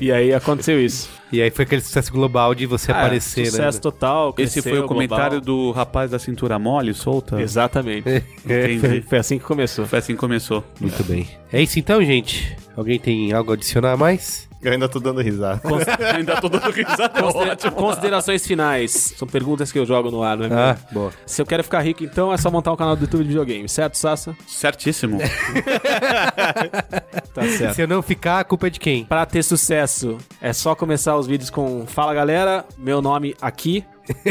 E 0.00 0.12
aí 0.12 0.32
aconteceu 0.34 0.80
isso. 0.80 1.08
E 1.30 1.42
aí 1.42 1.50
foi 1.50 1.64
aquele 1.64 1.82
sucesso 1.82 2.10
global 2.12 2.54
de 2.54 2.64
você 2.66 2.90
Ah, 2.90 3.00
aparecer, 3.00 3.46
Sucesso 3.46 3.78
né? 3.78 3.82
total. 3.82 4.34
Esse 4.38 4.62
foi 4.62 4.78
o 4.78 4.86
comentário 4.86 5.40
global. 5.42 5.66
do 5.66 5.70
rapaz 5.72 6.10
da 6.10 6.18
cintura 6.18 6.58
mole, 6.58 6.94
solta? 6.94 7.40
Exatamente. 7.40 8.02
Foi, 8.48 8.74
Entendi. 8.74 9.02
foi 9.02 9.18
assim 9.18 9.38
que 9.38 9.44
começou. 9.44 9.86
Foi 9.86 9.98
assim 9.98 10.14
que 10.14 10.18
começou. 10.18 10.64
Muito 10.80 11.04
bem. 11.04 11.28
É 11.52 11.60
isso 11.62 11.78
então, 11.78 12.02
gente. 12.02 12.56
Alguém 12.74 12.98
tem 12.98 13.32
algo 13.32 13.50
a 13.50 13.54
adicionar 13.54 13.92
a 13.92 13.96
mais? 13.96 14.47
Eu 14.60 14.72
ainda 14.72 14.88
tô 14.88 14.98
dando 14.98 15.20
risada. 15.20 15.60
Ainda 16.16 16.40
tô 16.40 16.48
dando 16.48 16.70
risada. 16.70 17.22
Considera- 17.22 17.70
Considerações 17.70 18.44
finais. 18.46 19.14
São 19.16 19.26
perguntas 19.28 19.70
que 19.70 19.78
eu 19.78 19.86
jogo 19.86 20.10
no 20.10 20.22
ar, 20.22 20.36
né? 20.36 20.48
Ah, 20.50 20.76
boa. 20.92 21.12
Se 21.24 21.40
eu 21.40 21.46
quero 21.46 21.62
ficar 21.62 21.80
rico, 21.80 22.02
então 22.02 22.32
é 22.32 22.36
só 22.36 22.50
montar 22.50 22.72
um 22.72 22.76
canal 22.76 22.96
do 22.96 23.02
YouTube 23.02 23.22
de 23.22 23.28
videogame, 23.28 23.68
certo, 23.68 23.96
Sassa? 23.96 24.36
Certíssimo. 24.46 25.18
Tá 27.34 27.42
certo. 27.56 27.74
Se 27.74 27.82
eu 27.82 27.86
não 27.88 28.02
ficar, 28.02 28.40
a 28.40 28.44
culpa 28.44 28.66
é 28.66 28.70
de 28.70 28.80
quem? 28.80 29.04
Pra 29.04 29.24
ter 29.24 29.42
sucesso, 29.42 30.18
é 30.40 30.52
só 30.52 30.74
começar 30.74 31.16
os 31.16 31.26
vídeos 31.26 31.50
com 31.50 31.86
Fala 31.86 32.12
galera, 32.12 32.64
meu 32.76 33.00
nome 33.00 33.34
aqui. 33.40 33.84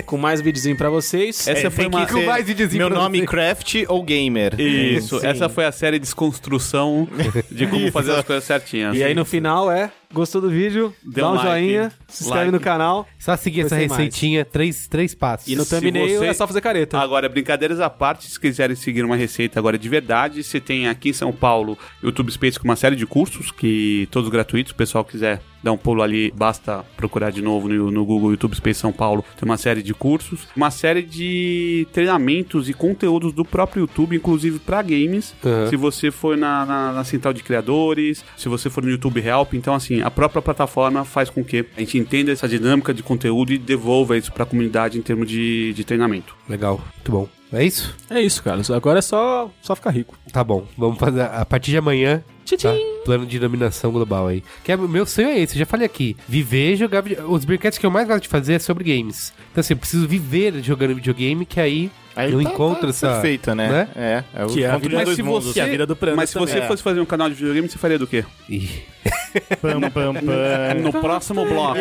Com 0.06 0.18
mais 0.18 0.42
videozinho 0.42 0.76
pra 0.78 0.90
vocês. 0.90 1.48
Essa 1.48 1.68
É, 1.68 1.70
foi 1.70 1.88
uma... 1.88 2.08
ser 2.08 2.26
mais 2.26 2.46
videozinho 2.46 2.80
Meu 2.80 2.90
pra 2.92 3.00
nome 3.00 3.20
você. 3.20 3.26
Craft 3.28 3.76
ou 3.88 4.04
Gamer. 4.04 4.60
Isso, 4.60 5.20
Sim. 5.20 5.28
essa 5.28 5.50
foi 5.50 5.66
a 5.66 5.72
série 5.72 5.98
de 6.00 6.04
desconstrução 6.04 7.08
de 7.52 7.68
como 7.68 7.84
Isso. 7.84 7.92
fazer 7.92 8.12
as 8.14 8.26
coisas 8.26 8.44
certinhas. 8.44 8.96
E 8.96 9.04
aí 9.04 9.14
no 9.14 9.26
final 9.26 9.72
é, 9.72 9.92
gostou 10.14 10.42
do 10.42 10.50
vídeo? 10.50 10.94
Dê 11.04 11.22
dá 11.22 11.30
um 11.32 11.34
like, 11.36 11.48
joinha, 11.50 11.92
se 12.08 12.24
inscreve 12.24 12.46
like. 12.46 12.52
no 12.58 12.60
canal. 12.60 13.08
Só 13.20 13.36
seguir 13.36 13.62
essa 13.62 13.76
mais. 13.76 13.92
receitinha, 13.92 14.46
três, 14.46 14.88
três 14.88 15.14
passos. 15.14 15.48
E 15.48 15.56
no 15.56 15.66
thumbnail 15.66 16.20
você- 16.20 16.26
é 16.28 16.34
só 16.34 16.48
fazer 16.48 16.62
careta. 16.62 16.98
Agora, 17.00 17.28
brincadeiras 17.30 17.80
à 17.80 17.90
parte, 17.90 18.28
se 18.30 18.40
quiserem 18.40 18.76
seguir 18.76 19.04
uma 19.04 19.16
receita 19.16 19.60
agora 19.60 19.78
de 19.78 19.90
verdade, 19.90 20.44
você 20.44 20.60
tem 20.60 20.88
aqui 20.88 21.10
em 21.10 21.14
São 21.14 21.32
Paulo 21.32 21.78
YouTube 22.04 22.32
Space 22.32 22.58
com 22.60 22.66
uma 22.68 22.76
série 22.76 22.96
de 22.96 23.06
cursos, 23.06 23.52
que 23.52 24.08
todos 24.12 24.30
gratuitos, 24.30 24.72
o 24.72 24.76
pessoal 24.76 25.04
quiser 25.04 25.42
dar 25.68 25.74
um 25.74 25.78
pulo 25.78 26.02
ali, 26.02 26.32
basta 26.36 26.84
procurar 26.96 27.32
de 27.32 27.42
novo 27.42 27.68
no, 27.68 27.92
no 27.92 28.06
Google 28.06 28.32
YouTube 28.32 28.56
Space 28.56 28.80
São 28.80 28.92
Paulo, 28.92 29.24
tem 29.40 29.48
uma 29.48 29.58
série 29.58 29.84
de 29.84 29.94
cursos, 29.94 30.48
uma 30.56 30.72
série 30.72 31.02
de 31.02 31.88
treinamentos 31.94 32.70
e 32.70 32.74
conteúdos 32.74 33.32
do 33.34 33.44
próprio 33.46 33.82
YouTube, 33.82 34.16
inclusive 34.16 34.60
para 34.60 34.82
games, 34.82 35.36
Uhum. 35.44 35.70
se 35.70 35.76
você 35.76 36.10
for 36.12 36.38
na, 36.38 36.66
na- 36.66 36.92
na 36.94 37.04
central 37.04 37.34
de 37.34 37.44
criadores, 37.44 38.24
se 38.36 38.50
você 38.50 38.70
for 38.70 38.84
no 38.84 38.90
YouTube 38.90 39.20
Help, 39.20 39.54
então 39.54 39.74
assim, 39.74 40.02
a 40.02 40.10
própria 40.10 40.42
plataforma 40.42 41.04
faz 41.06 41.30
com 41.30 41.44
que 41.44 41.66
a 41.76 41.80
gente 41.80 41.98
entenda 41.98 42.32
essa 42.32 42.48
dinâmica 42.48 42.94
de 42.94 43.04
conteúdo 43.04 43.52
e 43.54 43.58
devolva 43.58 44.18
isso 44.18 44.32
para 44.32 44.44
a 44.44 44.46
comunidade 44.46 44.98
em 44.98 45.02
termos 45.02 45.28
de, 45.30 45.74
de 45.74 45.84
treinamento. 45.84 46.36
Legal, 46.50 46.82
muito 46.96 47.12
bom. 47.12 47.37
É 47.52 47.64
isso? 47.64 47.96
É 48.10 48.22
isso, 48.22 48.44
cara. 48.44 48.62
Agora 48.76 49.00
é 49.00 49.02
só, 49.02 49.50
só 49.62 49.76
ficar 49.76 49.92
rico. 49.92 50.18
Tá 50.34 50.44
bom. 50.44 50.66
Vamos 50.78 50.98
fazer 51.00 51.22
a 51.22 51.46
partir 51.46 51.72
de 51.72 51.78
amanhã. 51.78 52.22
Tá? 52.62 52.74
Plano 53.04 53.26
de 53.26 53.40
dominação 53.40 53.92
global 53.92 54.28
aí. 54.28 54.42
Que 54.64 54.72
é, 54.72 54.78
meu 54.78 55.06
sonho 55.06 55.28
é 55.30 55.40
esse, 55.40 55.56
eu 55.56 55.60
já 55.60 55.66
falei 55.66 55.86
aqui. 55.86 56.16
Viver 56.28 56.74
e 56.74 56.76
jogar. 56.78 57.04
Os 57.28 57.44
brinquedos 57.44 57.78
que 57.78 57.86
eu 57.86 57.92
mais 57.92 58.08
gosto 58.08 58.24
de 58.24 58.30
fazer 58.30 58.54
é 58.54 58.60
sobre 58.60 58.84
games. 58.86 59.34
Então 59.52 59.60
assim, 59.62 59.74
eu 59.74 59.78
preciso 59.78 60.08
viver 60.08 60.62
jogando 60.64 60.96
videogame, 60.96 61.46
que 61.46 61.60
aí, 61.60 61.92
Aí 62.16 62.32
eu 62.32 62.42
tá- 62.42 62.50
encontro 62.50 62.84
tá 62.84 62.88
essa... 62.90 63.12
Perfeita, 63.14 63.54
né? 63.54 63.70
né? 63.70 63.90
É, 64.34 64.42
é 64.42 64.46
o 64.46 64.48
Que 64.48 64.64
é 64.64 64.68
a 64.68 64.70
encontro 64.72 64.90
vida- 64.90 65.00
de 65.00 65.06
dois 65.06 65.16
se 65.18 65.24
mundos. 65.24 65.46
você- 65.48 65.54
Que 65.56 65.60
é 65.60 65.64
a 65.64 65.68
vida 65.68 65.86
do 65.86 65.96
Pranos 65.96 66.16
Mas 66.18 66.30
se 66.30 66.40
você 66.40 66.62
fosse 66.64 66.82
fazer 66.82 67.02
um 67.02 67.06
canal 67.06 67.28
de 67.30 67.36
videogame, 67.36 67.68
você 67.70 67.78
faria 67.78 68.00
do 68.00 68.08
quê? 68.08 68.24
Pam, 69.62 69.82
pam, 69.90 70.14
pam. 70.14 70.74
No 70.82 70.92
próximo 70.92 71.46
bloco. 71.46 71.78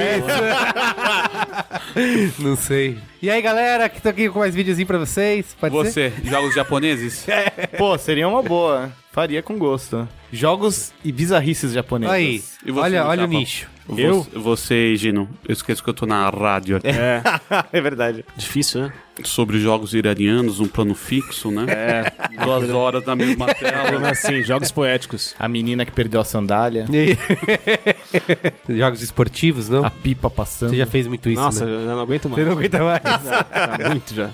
Não 2.38 2.56
sei. 2.56 2.98
E 3.22 3.30
aí, 3.30 3.40
galera, 3.40 3.88
que 3.88 4.00
tô 4.00 4.08
aqui 4.08 4.28
com 4.28 4.38
mais 4.38 4.54
videozinho 4.54 4.86
pra 4.86 4.98
vocês. 4.98 5.56
Pode 5.58 5.90
ser? 5.90 6.12
Você, 6.12 6.28
jogos 6.28 6.54
japoneses? 6.54 7.26
Pô, 7.78 7.96
seria 7.98 8.28
uma 8.28 8.42
boa. 8.42 8.90
Faria 9.12 9.42
com 9.42 9.58
gosto. 9.58 10.06
Jogos 10.32 10.92
e 11.04 11.12
bizarrices 11.12 11.72
japonesas. 11.72 12.14
Aí, 12.14 12.42
E 12.64 12.70
você, 12.70 12.80
olha, 12.80 13.06
olha 13.06 13.24
o 13.24 13.26
nicho. 13.28 13.68
Eu? 13.96 14.26
Você, 14.34 14.96
Gino, 14.96 15.28
eu 15.46 15.52
esqueço 15.52 15.80
que 15.82 15.88
eu 15.88 15.94
tô 15.94 16.06
na 16.06 16.28
rádio 16.28 16.76
aqui. 16.78 16.88
É, 16.88 17.22
é 17.72 17.80
verdade. 17.80 18.24
difícil, 18.36 18.82
né? 18.82 18.92
Sobre 19.22 19.58
jogos 19.60 19.94
iranianos, 19.94 20.58
um 20.60 20.66
plano 20.66 20.94
fixo, 20.94 21.50
né? 21.52 21.64
É. 21.68 22.12
Duas 22.44 22.68
horas 22.68 23.06
na 23.06 23.14
mesma 23.14 23.46
tela. 23.54 24.10
assim, 24.10 24.42
jogos 24.42 24.70
poéticos. 24.72 25.34
A 25.38 25.48
menina 25.48 25.86
que 25.86 25.92
perdeu 25.92 26.20
a 26.20 26.24
sandália. 26.24 26.84
E 26.90 26.96
aí? 28.68 28.76
Jogos 28.76 29.00
esportivos, 29.02 29.68
não? 29.68 29.84
A 29.84 29.90
pipa 29.90 30.28
passando. 30.28 30.70
Você 30.70 30.76
já 30.76 30.86
fez 30.86 31.06
muito 31.06 31.30
isso, 31.30 31.40
Nossa, 31.40 31.64
né? 31.64 31.70
eu 31.72 31.86
não 31.86 32.00
aguento 32.00 32.28
mais. 32.28 32.42
Você 32.42 32.50
não 32.50 32.58
aguenta 32.58 32.82
mais. 32.84 33.02
Tá 33.02 33.88
muito 33.88 34.12
já. 34.14 34.30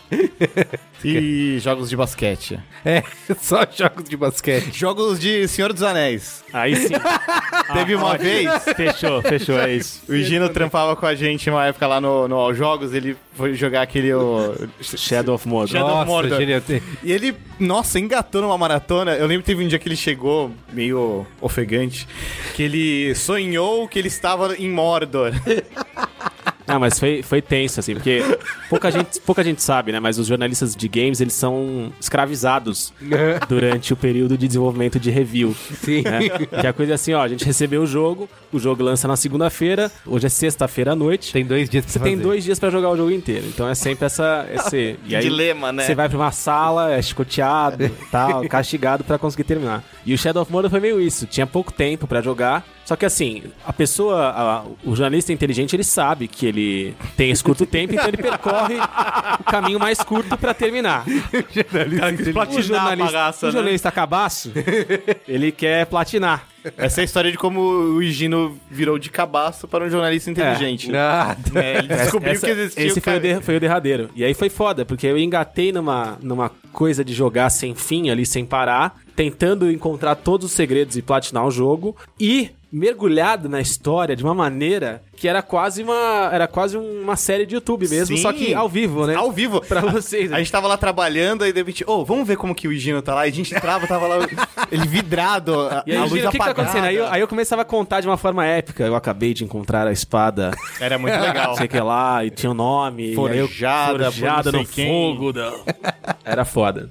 E 1.04 1.58
jogos 1.60 1.90
de 1.90 1.96
basquete. 1.96 2.58
É, 2.84 3.04
só 3.40 3.66
jogos 3.70 4.04
de 4.08 4.16
basquete. 4.16 4.72
Jogos 4.76 5.20
de 5.20 5.46
Senhor 5.46 5.72
dos 5.72 5.81
Anéis. 5.82 6.44
Aí 6.52 6.76
sim. 6.76 6.94
Teve 7.72 7.94
uma 7.94 8.16
vez. 8.16 8.48
Fechou, 8.76 9.22
fechou, 9.22 9.58
é 9.58 9.74
isso. 9.74 10.02
O 10.08 10.16
Gino 10.16 10.48
trampava 10.48 10.94
com 10.94 11.06
a 11.06 11.14
gente 11.14 11.48
uma 11.48 11.66
época 11.66 11.86
lá 11.86 12.00
no, 12.00 12.28
no 12.28 12.36
All 12.36 12.54
Jogos, 12.54 12.92
ele 12.92 13.16
foi 13.34 13.54
jogar 13.54 13.82
aquele. 13.82 14.12
O... 14.12 14.54
Shadow 14.80 15.34
of 15.34 15.48
Mordor. 15.48 15.72
Shadow 15.72 15.88
of 15.88 15.96
Nossa, 15.96 16.06
Mordor. 16.06 16.38
genial. 16.38 16.62
E 17.02 17.12
ele, 17.12 17.36
nossa, 17.58 17.98
engatou 17.98 18.42
numa 18.42 18.58
maratona. 18.58 19.14
Eu 19.14 19.26
lembro 19.26 19.42
que 19.42 19.46
teve 19.46 19.64
um 19.64 19.68
dia 19.68 19.78
que 19.78 19.88
ele 19.88 19.96
chegou, 19.96 20.50
meio 20.72 21.26
ofegante, 21.40 22.06
que 22.54 22.62
ele 22.62 23.14
sonhou 23.14 23.88
que 23.88 23.98
ele 23.98 24.08
estava 24.08 24.54
em 24.56 24.70
Mordor. 24.70 25.32
Ah, 26.72 26.78
mas 26.78 26.98
foi, 26.98 27.22
foi 27.22 27.42
tenso, 27.42 27.80
assim, 27.80 27.94
porque 27.94 28.22
pouca 28.70 28.90
gente, 28.90 29.20
pouca 29.20 29.44
gente 29.44 29.62
sabe, 29.62 29.92
né? 29.92 30.00
Mas 30.00 30.18
os 30.18 30.26
jornalistas 30.26 30.74
de 30.74 30.88
games, 30.88 31.20
eles 31.20 31.34
são 31.34 31.92
escravizados 32.00 32.92
durante 33.48 33.92
o 33.92 33.96
período 33.96 34.38
de 34.38 34.46
desenvolvimento 34.46 34.98
de 34.98 35.10
review. 35.10 35.54
Sim. 35.82 36.02
né? 36.02 36.28
Que 36.28 36.66
é 36.66 36.70
a 36.70 36.72
coisa 36.72 36.94
assim, 36.94 37.12
ó, 37.12 37.22
a 37.22 37.28
gente 37.28 37.44
recebeu 37.44 37.82
o 37.82 37.86
jogo, 37.86 38.28
o 38.52 38.58
jogo 38.58 38.82
lança 38.82 39.06
na 39.06 39.16
segunda-feira, 39.16 39.90
hoje 40.06 40.26
é 40.26 40.28
sexta-feira 40.28 40.92
à 40.92 40.96
noite. 40.96 41.32
Tem 41.32 41.44
dois 41.44 41.68
dias 41.68 41.84
pra 41.84 41.92
Você 41.92 41.98
tem 42.00 42.12
fazer. 42.12 42.22
dois 42.22 42.44
dias 42.44 42.58
pra 42.58 42.70
jogar 42.70 42.90
o 42.90 42.96
jogo 42.96 43.10
inteiro. 43.10 43.44
Então 43.48 43.68
é 43.68 43.74
sempre 43.74 44.06
essa. 44.06 44.46
Esse, 44.52 44.96
e 45.06 45.14
aí, 45.14 45.22
Dilema, 45.22 45.72
né? 45.72 45.84
Você 45.84 45.94
vai 45.94 46.08
pra 46.08 46.18
uma 46.18 46.32
sala, 46.32 46.92
é 46.92 47.02
chicoteado, 47.02 47.90
tal, 48.10 48.46
castigado 48.48 49.04
pra 49.04 49.18
conseguir 49.18 49.44
terminar. 49.44 49.84
E 50.04 50.14
o 50.14 50.18
Shadow 50.18 50.42
of 50.42 50.50
Mordor 50.50 50.70
foi 50.70 50.80
meio 50.80 51.00
isso. 51.00 51.26
Tinha 51.26 51.46
pouco 51.46 51.72
tempo 51.72 52.06
pra 52.06 52.20
jogar. 52.20 52.64
Só 52.84 52.96
que 52.96 53.06
assim, 53.06 53.44
a 53.64 53.72
pessoa, 53.72 54.28
a- 54.30 54.64
o 54.84 54.94
jornalista 54.96 55.32
inteligente, 55.32 55.74
ele 55.76 55.84
sabe 55.84 56.26
que 56.28 56.46
ele 56.46 56.94
tem 57.16 57.30
esse 57.30 57.42
curto 57.42 57.64
tempo, 57.64 57.94
então 57.94 58.08
ele 58.08 58.16
percorre 58.16 58.74
o 59.38 59.44
caminho 59.44 59.78
mais 59.78 59.98
curto 59.98 60.36
pra 60.36 60.52
terminar. 60.52 61.04
O 62.52 62.62
jornalista, 62.62 63.46
o 63.46 63.50
jornalista 63.50 63.90
cabaço, 63.90 64.52
ele 65.28 65.52
quer 65.52 65.86
platinar. 65.86 66.46
Essa 66.76 67.00
é 67.00 67.02
a 67.02 67.04
história 67.04 67.30
de 67.30 67.36
como 67.38 67.60
o 67.60 68.02
Gino 68.04 68.56
virou 68.70 68.98
de 68.98 69.10
cabaço 69.10 69.66
para 69.66 69.84
um 69.84 69.90
jornalista 69.90 70.30
inteligente. 70.30 70.90
Nada. 70.90 71.38
É, 71.56 71.78
ele 71.78 71.88
descobriu 71.88 72.32
Essa- 72.32 72.46
que 72.46 72.52
existia 72.52 72.86
Esse 72.86 72.98
o 72.98 73.02
foi 73.02 73.12
o, 73.12 73.16
cara- 73.16 73.20
der- 73.20 73.42
foi 73.42 73.56
o 73.56 73.60
derradeiro. 73.60 74.10
E 74.14 74.24
aí 74.24 74.32
foi 74.34 74.48
foda, 74.48 74.84
porque 74.84 75.06
eu 75.06 75.18
engatei 75.18 75.72
numa, 75.72 76.18
numa 76.22 76.50
coisa 76.72 77.04
de 77.04 77.12
jogar 77.14 77.50
sem 77.50 77.74
fim 77.74 78.10
ali, 78.10 78.24
sem 78.24 78.44
parar, 78.44 78.96
tentando 79.16 79.70
encontrar 79.70 80.14
todos 80.14 80.46
os 80.46 80.52
segredos 80.52 80.96
e 80.96 81.02
platinar 81.02 81.44
o 81.46 81.50
jogo, 81.50 81.96
e 82.18 82.50
mergulhado 82.72 83.48
na 83.48 83.60
história 83.60 84.16
de 84.16 84.24
uma 84.24 84.34
maneira 84.34 85.02
que 85.14 85.28
era 85.28 85.42
quase 85.42 85.82
uma 85.82 86.30
era 86.32 86.48
quase 86.48 86.76
uma 86.76 87.14
série 87.16 87.44
de 87.46 87.54
YouTube 87.54 87.86
mesmo, 87.88 88.16
Sim. 88.16 88.22
só 88.22 88.32
que 88.32 88.54
ao 88.54 88.68
vivo, 88.68 89.06
né? 89.06 89.14
Ao 89.14 89.30
vivo. 89.30 89.60
Pra 89.68 89.80
vocês. 89.82 90.30
né? 90.30 90.36
A 90.36 90.38
gente 90.40 90.50
tava 90.50 90.66
lá 90.66 90.76
trabalhando, 90.76 91.44
aí 91.44 91.52
de 91.52 91.60
repente, 91.60 91.84
ô, 91.86 92.04
vamos 92.04 92.26
ver 92.26 92.36
como 92.36 92.54
que 92.54 92.66
o 92.66 92.74
Gino 92.74 93.00
tá 93.02 93.14
lá. 93.14 93.26
E 93.26 93.30
a 93.30 93.32
gente 93.32 93.54
entrava, 93.54 93.86
tava 93.86 94.06
lá, 94.06 94.16
ele 94.72 94.86
vidrado, 94.88 95.60
a, 95.60 95.84
E 95.86 95.92
aí, 95.92 95.96
a 95.98 96.00
luz 96.00 96.12
Gino, 96.14 96.28
o 96.28 96.30
que, 96.32 96.38
que 96.38 96.44
tá 96.44 96.50
apagada. 96.50 96.62
acontecendo? 96.62 96.84
Aí 96.88 96.96
eu, 96.96 97.06
aí 97.08 97.20
eu 97.20 97.28
começava 97.28 97.62
a 97.62 97.64
contar 97.64 98.00
de 98.00 98.08
uma 98.08 98.16
forma 98.16 98.44
épica. 98.44 98.84
Eu 98.84 98.96
acabei 98.96 99.34
de 99.34 99.44
encontrar 99.44 99.86
a 99.86 99.92
espada, 99.92 100.50
Era 100.80 100.98
muito 100.98 101.14
legal. 101.20 101.48
não 101.48 101.54
sei 101.56 101.66
o 101.66 101.68
que 101.68 101.80
lá, 101.80 102.24
e 102.24 102.30
tinha 102.30 102.50
um 102.50 102.54
nome. 102.54 103.12
e 103.12 103.14
Forjada, 103.14 104.04
forjada 104.10 104.50
no 104.52 104.64
quem. 104.66 104.88
fogo. 104.88 105.32
Não. 105.32 105.64
Era 106.24 106.44
foda. 106.44 106.88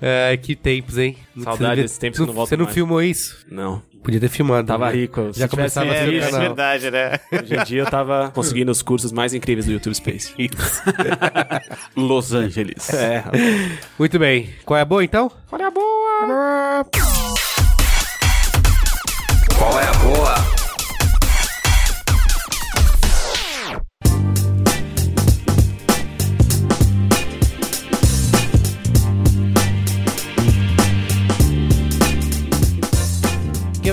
É, 0.00 0.36
que 0.36 0.54
tempos, 0.54 0.98
hein? 0.98 1.16
Saudade 1.42 1.82
desses 1.82 1.98
tempos 1.98 2.18
que 2.20 2.26
não 2.26 2.32
voltam 2.34 2.48
Você 2.50 2.56
não 2.56 2.64
mais. 2.64 2.74
filmou 2.74 3.02
isso? 3.02 3.44
Não. 3.50 3.82
Podia 4.02 4.20
ter 4.20 4.28
filmado. 4.28 4.66
Tava 4.68 4.86
né? 4.86 4.92
rico. 4.92 5.32
Se 5.32 5.40
Já 5.40 5.48
tivesse- 5.48 5.74
começava 5.80 5.86
é, 5.94 6.00
a 6.00 6.04
ser 6.04 6.14
é 6.14 6.20
canal. 6.20 6.40
verdade, 6.40 6.90
né? 6.92 7.18
Hoje 7.42 7.56
em 7.56 7.64
dia 7.64 7.82
eu 7.82 7.86
tava 7.90 8.30
conseguindo 8.32 8.70
os 8.70 8.80
cursos 8.82 9.10
mais 9.10 9.34
incríveis 9.34 9.66
do 9.66 9.72
YouTube 9.72 9.94
Space. 9.94 10.32
Los 11.96 12.32
Angeles. 12.32 12.88
É, 12.92 13.24
Muito 13.98 14.18
bem. 14.18 14.50
Qual 14.64 14.78
é 14.78 14.82
a 14.82 14.84
boa, 14.84 15.02
então? 15.02 15.30
Qual 15.48 15.60
é 15.60 15.64
a 15.64 15.70
boa? 15.70 16.86
Quem 16.92 17.02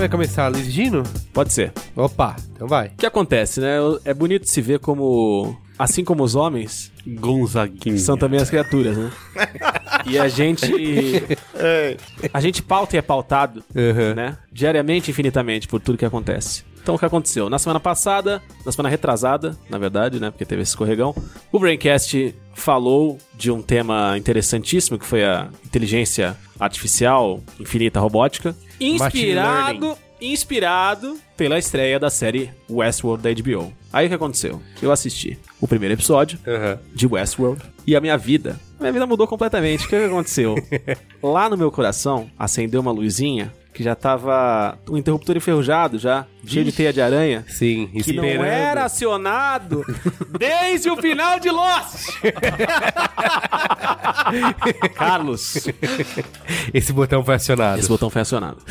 vai 0.04 0.08
começar? 0.10 0.48
Luiz 0.48 0.66
Gino? 0.70 1.02
pode 1.32 1.52
ser. 1.52 1.72
Opa, 1.96 2.36
então 2.54 2.68
vai. 2.68 2.88
O 2.88 2.90
que 2.90 3.06
acontece, 3.06 3.60
né? 3.60 3.76
É 4.04 4.12
bonito 4.12 4.46
se 4.48 4.60
ver 4.60 4.78
como, 4.78 5.56
assim 5.78 6.04
como 6.04 6.22
os 6.22 6.34
homens, 6.34 6.92
Gonzaguinha. 7.06 7.98
são 7.98 8.16
também 8.16 8.40
as 8.40 8.50
criaturas, 8.50 8.96
né? 8.96 9.10
E 10.06 10.18
a 10.18 10.28
gente. 10.28 10.70
A 12.32 12.38
gente 12.40 12.62
pauta 12.62 12.94
e 12.96 12.98
é 12.98 13.02
pautado, 13.02 13.64
Uhum. 13.74 14.14
né? 14.14 14.36
Diariamente, 14.52 15.10
infinitamente, 15.10 15.66
por 15.66 15.80
tudo 15.80 15.96
que 15.96 16.04
acontece. 16.04 16.62
Então, 16.84 16.96
o 16.96 16.98
que 16.98 17.04
aconteceu? 17.06 17.48
Na 17.48 17.58
semana 17.58 17.80
passada, 17.80 18.42
na 18.62 18.70
semana 18.70 18.90
retrasada, 18.90 19.56
na 19.70 19.78
verdade, 19.78 20.20
né? 20.20 20.30
Porque 20.30 20.44
teve 20.44 20.60
esse 20.60 20.72
escorregão, 20.72 21.14
o 21.50 21.58
Braincast 21.58 22.34
falou 22.52 23.16
de 23.34 23.50
um 23.50 23.62
tema 23.62 24.18
interessantíssimo, 24.18 24.98
que 24.98 25.06
foi 25.06 25.24
a 25.24 25.48
inteligência 25.64 26.36
artificial 26.60 27.42
infinita 27.58 27.98
robótica. 28.00 28.54
Inspirado, 28.78 29.96
inspirado 30.20 31.18
pela 31.38 31.58
estreia 31.58 31.98
da 31.98 32.10
série 32.10 32.50
Westworld 32.68 33.22
da 33.22 33.32
HBO. 33.42 33.72
Aí 33.90 34.04
o 34.04 34.08
que 34.10 34.14
aconteceu? 34.14 34.60
Eu 34.82 34.92
assisti 34.92 35.38
o 35.62 35.66
primeiro 35.66 35.94
episódio, 35.94 36.38
Uhum. 36.46 36.78
de 36.94 37.06
Westworld 37.06 37.62
e 37.86 37.96
a 37.96 38.00
minha 38.00 38.18
vida. 38.18 38.60
A 38.78 38.82
minha 38.82 38.92
vida 38.92 39.06
mudou 39.06 39.26
completamente. 39.26 39.86
O 39.86 39.88
que, 39.88 39.98
que 39.98 40.04
aconteceu? 40.04 40.54
Lá 41.22 41.48
no 41.48 41.56
meu 41.56 41.72
coração 41.72 42.28
acendeu 42.38 42.82
uma 42.82 42.92
luzinha 42.92 43.50
que 43.74 43.82
já 43.82 43.94
tava 43.96 44.78
o 44.88 44.96
interruptor 44.96 45.36
enferrujado 45.36 45.98
já, 45.98 46.24
cheio 46.46 46.64
de 46.64 46.70
teia 46.72 46.92
de 46.92 47.00
aranha. 47.00 47.44
Sim, 47.48 47.88
Que 48.04 48.12
não 48.12 48.24
era 48.44 48.84
acionado 48.84 49.84
desde 50.38 50.88
o 50.88 50.96
final 50.96 51.40
de 51.40 51.50
Lost. 51.50 52.10
Carlos, 54.94 55.66
Esse 56.72 56.92
botão 56.92 57.24
foi 57.24 57.34
acionado. 57.34 57.80
esse 57.80 57.88
botão 57.88 58.08
foi 58.10 58.22
acionado. 58.22 58.58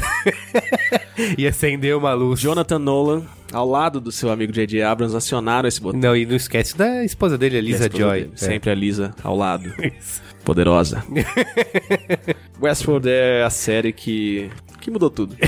E 1.37 1.45
acendeu 1.45 1.99
uma 1.99 2.13
luz. 2.13 2.39
Jonathan 2.39 2.79
Nolan, 2.79 3.23
ao 3.51 3.69
lado 3.69 4.01
do 4.01 4.11
seu 4.11 4.31
amigo 4.31 4.51
J.J. 4.51 4.81
Abrams, 4.81 5.15
acionaram 5.15 5.67
esse 5.67 5.79
botão. 5.79 5.99
Não, 5.99 6.15
e 6.15 6.25
não 6.25 6.35
esquece 6.35 6.75
da 6.75 7.03
esposa 7.03 7.37
dele, 7.37 7.57
a 7.57 7.61
Lisa 7.61 7.83
esposa 7.85 8.03
Joy. 8.03 8.19
dele, 8.21 8.31
Sempre 8.35 8.71
a 8.71 8.75
Lisa 8.75 9.13
ao 9.23 9.35
lado. 9.35 9.71
Poderosa. 10.43 11.03
Westworld 12.59 13.07
é 13.09 13.43
a 13.43 13.49
série 13.51 13.93
que, 13.93 14.49
que 14.83 14.91
mudou 14.91 15.09
tudo. 15.09 15.35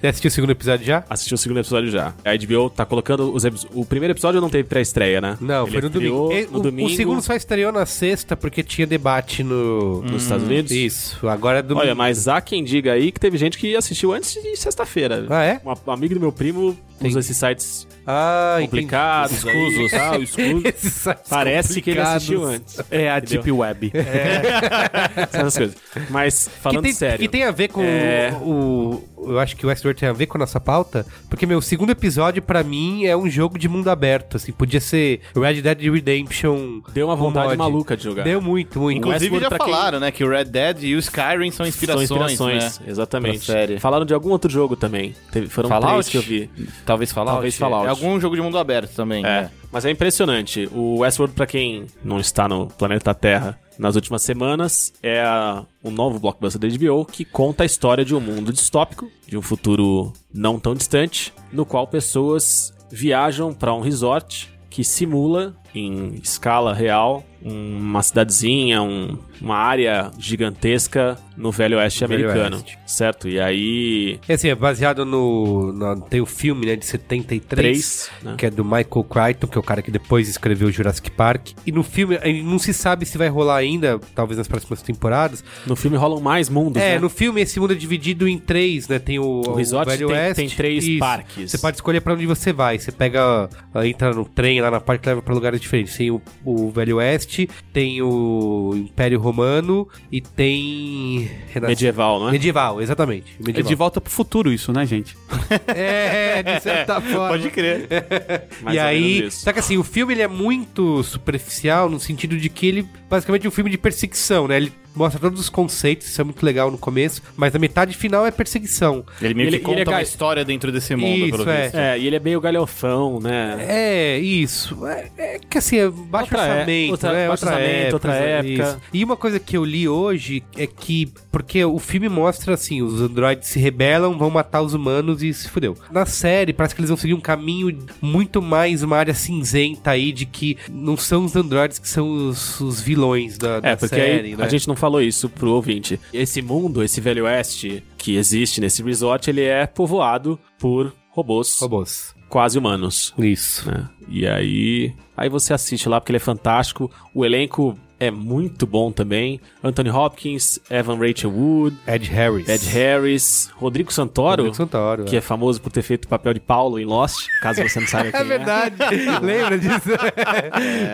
Você 0.00 0.08
assistiu 0.08 0.28
o 0.28 0.30
segundo 0.32 0.50
episódio 0.50 0.86
já? 0.86 1.04
Assisti 1.08 1.34
o 1.34 1.38
segundo 1.38 1.60
episódio 1.60 1.90
já. 1.90 2.14
A 2.24 2.36
HBO 2.36 2.68
tá 2.68 2.84
colocando 2.84 3.32
os. 3.32 3.44
O 3.72 3.84
primeiro 3.86 4.12
episódio 4.12 4.40
não 4.40 4.50
teve 4.50 4.68
pré-estreia, 4.68 5.20
né? 5.20 5.38
Não, 5.40 5.62
Ele 5.62 5.72
foi 5.72 5.80
no 5.80 5.90
domingo. 5.90 6.30
No 6.50 6.58
o, 6.58 6.62
domingo 6.62 6.88
o 6.88 6.94
segundo 6.94 7.22
só 7.22 7.34
estreou 7.34 7.72
na 7.72 7.86
sexta 7.86 8.36
porque 8.36 8.62
tinha 8.62 8.86
debate 8.86 9.42
no. 9.42 10.02
nos 10.02 10.24
Estados 10.24 10.46
Unidos. 10.46 10.70
Isso, 10.72 11.26
agora 11.28 11.60
é 11.60 11.62
domingo. 11.62 11.80
Olha, 11.80 11.94
mas 11.94 12.28
há 12.28 12.40
quem 12.40 12.62
diga 12.62 12.92
aí 12.92 13.10
que 13.10 13.20
teve 13.20 13.38
gente 13.38 13.56
que 13.56 13.74
assistiu 13.76 14.12
antes 14.12 14.34
de 14.34 14.56
sexta-feira. 14.56 15.26
Ah, 15.30 15.42
é? 15.44 15.60
Um 15.64 15.90
amigo 15.90 16.14
do 16.14 16.20
meu 16.20 16.32
primo 16.32 16.76
usa 17.02 17.20
esses 17.20 17.36
sites 17.36 17.86
Ah, 18.06 18.58
complicados, 18.60 19.36
escusos, 19.38 19.90
tal, 19.92 20.22
escusos. 20.22 21.04
Parece 21.28 21.80
que 21.82 21.90
ele 21.90 22.00
assistiu 22.00 22.44
antes. 22.44 22.78
É 22.90 23.10
a 23.10 23.18
Entendeu? 23.18 23.42
Deep 23.42 23.52
Web. 23.52 23.92
Essas 25.32 25.56
coisas. 25.56 25.76
Mas, 26.10 26.48
falando 26.60 26.78
que 26.78 26.82
tem, 26.84 26.92
sério. 26.92 27.18
Que 27.18 27.28
tem 27.28 27.44
a 27.44 27.50
ver 27.50 27.68
com 27.68 27.82
É. 27.82 28.32
o, 28.42 29.02
o- 29.16 29.30
Eu 29.30 29.38
acho 29.40 29.56
que 29.56 29.64
o 29.64 29.68
Westworld 29.70 29.98
tem 29.98 30.08
a 30.08 30.12
ver 30.12 30.26
com 30.26 30.36
a 30.36 30.40
nossa 30.40 30.60
pauta, 30.60 31.06
porque, 31.30 31.46
meu, 31.46 31.58
o 31.58 31.62
segundo 31.62 31.90
episódio, 31.90 32.42
pra 32.42 32.62
mim, 32.62 33.06
é 33.06 33.16
um 33.16 33.28
jogo 33.30 33.58
de 33.58 33.68
mundo 33.68 33.88
aberto, 33.88 34.36
assim. 34.36 34.52
Podia 34.52 34.80
ser 34.80 35.20
Red 35.34 35.62
Dead 35.62 35.80
Redemption. 35.92 36.80
Deu 36.92 37.06
uma 37.06 37.16
vontade 37.16 37.46
mod. 37.48 37.56
maluca 37.56 37.96
de 37.96 38.04
jogar. 38.04 38.22
Deu 38.24 38.40
muito, 38.42 38.78
muito. 38.78 38.98
Inclusive 38.98 39.34
Westworld, 39.34 39.42
já 39.44 39.48
pra 39.48 39.58
quem- 39.64 39.74
falaram, 39.74 40.00
né, 40.00 40.10
que 40.10 40.22
o 40.24 40.28
Red 40.28 40.44
Dead 40.44 40.82
e 40.84 40.94
o 40.94 40.98
Skyrim 40.98 41.50
são 41.50 41.66
inspirações, 41.66 42.08
São 42.08 42.16
inspirações, 42.26 42.78
né? 42.80 42.86
exatamente. 42.88 43.78
Falaram 43.80 44.04
de 44.04 44.12
algum 44.12 44.30
outro 44.30 44.50
jogo 44.50 44.76
também. 44.76 45.14
Teve, 45.32 45.48
foram 45.48 45.68
Fallout? 45.70 45.92
três 45.92 46.08
que 46.10 46.16
eu 46.18 46.22
vi. 46.22 46.50
Talvez 46.84 47.12
Fallout. 47.12 47.34
Talvez 47.36 47.56
Fallout. 47.56 47.86
É 47.86 47.90
algum 47.90 48.20
jogo 48.20 48.36
de 48.36 48.42
mundo 48.42 48.58
aberto 48.58 48.94
também, 48.94 49.20
É, 49.24 49.42
né? 49.42 49.50
mas 49.72 49.84
é 49.84 49.90
impressionante. 49.90 50.68
O 50.72 50.98
Westworld, 50.98 51.34
pra 51.34 51.46
quem 51.46 51.86
não 52.04 52.18
está 52.20 52.46
no 52.48 52.66
planeta 52.66 53.14
Terra 53.14 53.58
nas 53.78 53.96
últimas 53.96 54.22
semanas, 54.22 54.92
é 55.02 55.20
a- 55.22 55.64
um 55.82 55.90
novo 55.90 56.18
blockbuster 56.20 56.60
da 56.60 56.68
HBO 56.68 57.04
que 57.04 57.24
conta 57.24 57.62
a 57.62 57.66
história 57.66 58.04
de 58.04 58.14
um 58.14 58.20
mundo 58.20 58.52
distópico, 58.52 59.10
de 59.26 59.36
um 59.36 59.42
futuro 59.42 60.12
não 60.32 60.60
tão 60.60 60.74
distante, 60.74 61.32
no 61.52 61.64
qual 61.66 61.86
pessoas 61.86 62.72
viajam 62.90 63.52
pra 63.52 63.74
um 63.74 63.80
resort 63.80 64.48
que 64.70 64.84
simula 64.84 65.54
em 65.74 66.14
escala 66.22 66.72
real 66.74 67.24
uma 67.46 68.02
cidadezinha, 68.02 68.80
um- 68.82 69.18
uma 69.38 69.56
área 69.56 70.10
gigantesca 70.18 71.18
no 71.36 71.50
Velho 71.50 71.76
Oeste 71.76 72.06
Velho 72.06 72.24
americano, 72.30 72.56
Oeste. 72.56 72.78
certo? 72.86 73.28
E 73.28 73.38
aí 73.38 74.18
É 74.26 74.34
assim, 74.34 74.48
é 74.48 74.54
baseado 74.54 75.04
no, 75.04 75.70
no- 75.72 76.00
Tem 76.02 76.20
o 76.22 76.26
filme, 76.26 76.64
né, 76.66 76.76
de 76.76 76.86
73. 76.86 77.40
Três, 77.48 78.10
né? 78.22 78.34
Que 78.38 78.46
é 78.46 78.50
do 78.50 78.64
Michael 78.64 79.04
Crichton, 79.04 79.46
que 79.46 79.58
é 79.58 79.60
o 79.60 79.62
cara 79.62 79.82
que 79.82 79.90
depois 79.90 80.26
escreveu 80.28 80.70
Jurassic 80.70 81.10
Park. 81.10 81.48
E 81.66 81.72
no 81.72 81.82
filme, 81.82 82.18
não 82.42 82.58
se 82.58 82.72
sabe 82.72 83.04
se 83.04 83.18
vai 83.18 83.28
rolar 83.28 83.56
ainda, 83.56 83.98
talvez 84.14 84.38
nas 84.38 84.48
próximas 84.48 84.80
temporadas. 84.80 85.44
no 85.66 85.76
filme 85.76 85.96
rolam 85.96 86.20
mais 86.20 86.48
mundos, 86.48 86.80
É, 86.80 86.94
né? 86.94 86.98
no 86.98 87.10
filme 87.10 87.40
esse 87.42 87.58
mundo 87.60 87.72
é 87.72 87.76
dividido 87.76 88.26
em 88.28 88.38
três, 88.38 88.88
né? 88.88 88.98
Tem 88.98 89.18
o, 89.18 89.24
O 89.48 89.54
resort 89.54 89.86
Velho 89.90 90.08
tem- 90.08 90.16
Oeste. 90.16 90.34
tem 90.36 90.48
três 90.48 90.84
Isso. 90.84 90.98
parques. 90.98 91.50
Você 91.50 91.58
pode 91.58 91.76
escolher 91.76 92.00
pra 92.00 92.14
onde 92.14 92.24
você 92.26 92.52
vai. 92.54 92.78
Você 92.78 92.90
pega, 92.92 93.50
ah, 93.74 93.86
entra 93.86 94.12
no 94.14 94.24
trem 94.24 94.60
lá 94.62 94.70
na 94.70 94.80
parte 94.80 95.04
leva 95.06 95.20
pra 95.20 95.34
lugares 95.34 95.60
diferentes. 95.64 95.96
Tem 95.96 96.10
o, 96.10 96.22
o 96.44 96.70
Velho 96.70 96.96
Oeste, 96.96 97.48
tem 97.72 98.00
o 98.02 98.72
Império 98.76 99.18
Romano 99.18 99.88
e 100.10 100.20
tem. 100.20 101.28
Renasc- 101.52 101.68
Medieval, 101.70 102.20
não 102.20 102.28
é? 102.28 102.32
Medieval, 102.32 102.80
exatamente. 102.80 103.36
É 103.40 103.44
Medieval. 103.46 103.68
de 103.68 103.74
volta 103.74 104.00
pro 104.00 104.12
futuro 104.12 104.52
isso, 104.52 104.72
né, 104.72 104.86
gente? 104.86 105.16
É, 105.66 106.42
de 106.42 106.60
certa 106.62 107.00
forma. 107.02 107.28
Pode 107.28 107.50
crer. 107.50 107.88
E 108.72 108.78
aí, 108.78 109.30
só 109.30 109.52
que 109.52 109.58
assim, 109.58 109.76
o 109.76 109.84
filme 109.84 110.14
ele 110.14 110.22
é 110.22 110.28
muito 110.28 111.02
superficial 111.02 111.88
no 111.88 111.98
sentido 112.00 112.36
de 112.36 112.48
que 112.48 112.66
ele 112.66 112.88
basicamente 113.08 113.44
é 113.46 113.48
um 113.48 113.52
filme 113.52 113.70
de 113.70 113.78
perseguição, 113.78 114.48
né? 114.48 114.56
Ele 114.56 114.72
mostra 114.94 115.20
todos 115.20 115.40
os 115.40 115.48
conceitos, 115.48 116.06
isso 116.08 116.20
é 116.20 116.24
muito 116.24 116.44
legal 116.44 116.70
no 116.70 116.78
começo, 116.78 117.22
mas 117.36 117.54
a 117.54 117.58
metade 117.58 117.96
final 117.96 118.26
é 118.26 118.30
perseguição. 118.30 119.04
Ele 119.20 119.34
meio 119.34 119.48
Ele- 119.48 119.58
que 119.58 119.64
conta 119.64 119.80
ele 119.80 119.90
é 119.90 119.92
uma 119.92 120.02
história 120.02 120.44
dentro 120.44 120.70
desse 120.72 120.94
mundo, 120.94 121.26
Isso, 121.26 121.36
pelo 121.38 121.50
é. 121.50 121.62
visto. 121.62 121.74
É, 121.76 121.98
e 121.98 122.06
ele 122.06 122.16
é 122.16 122.20
meio 122.20 122.40
galhofão, 122.40 123.18
né? 123.20 123.56
É, 123.68 124.18
isso. 124.18 124.86
É, 124.86 125.10
é 125.18 125.38
que 125.48 125.58
assim, 125.58 125.78
é 125.78 125.88
baixo 125.88 126.30
Outra 126.32 126.46
é- 126.46 126.50
orçamento, 126.52 126.90
outra- 126.92 127.12
né? 127.12 127.28
baixo 127.28 127.44
orçamento, 127.46 127.92
outra 127.94 128.14
época. 128.14 128.52
isso. 128.62 128.80
E 128.92 129.04
uma 129.04 129.16
coisa 129.16 129.38
que 129.40 129.56
eu 129.56 129.64
li 129.64 129.88
hoje 129.88 130.42
é 130.56 130.66
que, 130.66 131.12
porque 131.32 131.64
o 131.64 131.78
filme 131.78 132.08
mostra 132.08 132.54
assim, 132.54 132.82
os 132.82 133.00
androides 133.00 133.48
se 133.48 133.58
rebelam, 133.58 134.16
vão 134.18 134.30
matar 134.30 134.62
os 134.62 134.74
humanos 134.74 135.22
e 135.22 135.32
se 135.34 135.48
fudeu. 135.48 135.76
Na 135.90 136.06
série, 136.06 136.52
parece 136.52 136.74
que 136.74 136.80
eles 136.80 136.90
vão 136.90 136.96
seguir 136.96 137.14
um 137.14 137.20
caminho 137.20 137.76
muito 138.00 138.40
mais, 138.40 138.82
uma 138.82 138.96
área 138.96 139.14
cinzenta 139.14 139.90
aí, 139.90 140.12
de 140.12 140.26
que 140.26 140.56
não 140.70 140.96
são 140.96 141.24
os 141.24 141.34
androides 141.36 141.78
que 141.78 141.88
são 141.88 142.28
os, 142.28 142.60
os 142.60 142.80
vilões 142.80 143.36
da, 143.38 143.60
da 143.60 143.70
É, 143.70 143.76
porque 143.76 143.94
série, 143.96 144.36
né? 144.36 144.44
a 144.44 144.48
gente 144.48 144.68
não 144.68 144.76
falou 144.84 145.00
isso 145.00 145.30
pro 145.30 145.50
ouvinte. 145.52 145.98
Esse 146.12 146.42
mundo, 146.42 146.82
esse 146.82 147.00
velho 147.00 147.24
oeste 147.24 147.82
que 147.96 148.16
existe 148.16 148.60
nesse 148.60 148.82
resort, 148.82 149.30
ele 149.30 149.40
é 149.40 149.66
povoado 149.66 150.38
por 150.58 150.92
robôs 151.08 151.58
Robôs. 151.58 152.14
quase 152.28 152.58
humanos. 152.58 153.14
Isso. 153.16 153.66
né? 153.70 153.88
E 154.06 154.26
aí, 154.26 154.92
aí 155.16 155.30
você 155.30 155.54
assiste 155.54 155.88
lá 155.88 155.98
porque 155.98 156.12
ele 156.12 156.18
é 156.18 156.20
fantástico. 156.20 156.90
O 157.14 157.24
elenco 157.24 157.78
é 158.06 158.10
muito 158.10 158.66
bom 158.66 158.90
também. 158.92 159.40
Anthony 159.62 159.90
Hopkins, 159.90 160.58
Evan 160.70 160.96
Rachel 160.96 161.30
Wood, 161.30 161.76
Ed 161.86 162.08
Harris. 162.10 162.48
Ed 162.48 162.66
Harris, 162.68 163.50
Rodrigo 163.56 163.92
Santoro, 163.92 164.42
Rodrigo 164.42 164.54
Santoro, 164.56 165.04
que 165.04 165.16
é 165.16 165.20
famoso 165.20 165.60
por 165.60 165.72
ter 165.72 165.82
feito 165.82 166.04
o 166.04 166.08
papel 166.08 166.34
de 166.34 166.40
Paulo 166.40 166.78
em 166.78 166.84
Lost, 166.84 167.26
caso 167.40 167.62
você 167.62 167.80
não 167.80 167.86
saiba 167.86 168.10
quem 168.12 168.20
É 168.20 168.24
verdade. 168.24 168.76
Lembra 169.22 169.58
disso? 169.58 169.90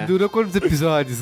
Durou 0.06 0.28
quantos 0.28 0.54
episódios? 0.54 1.18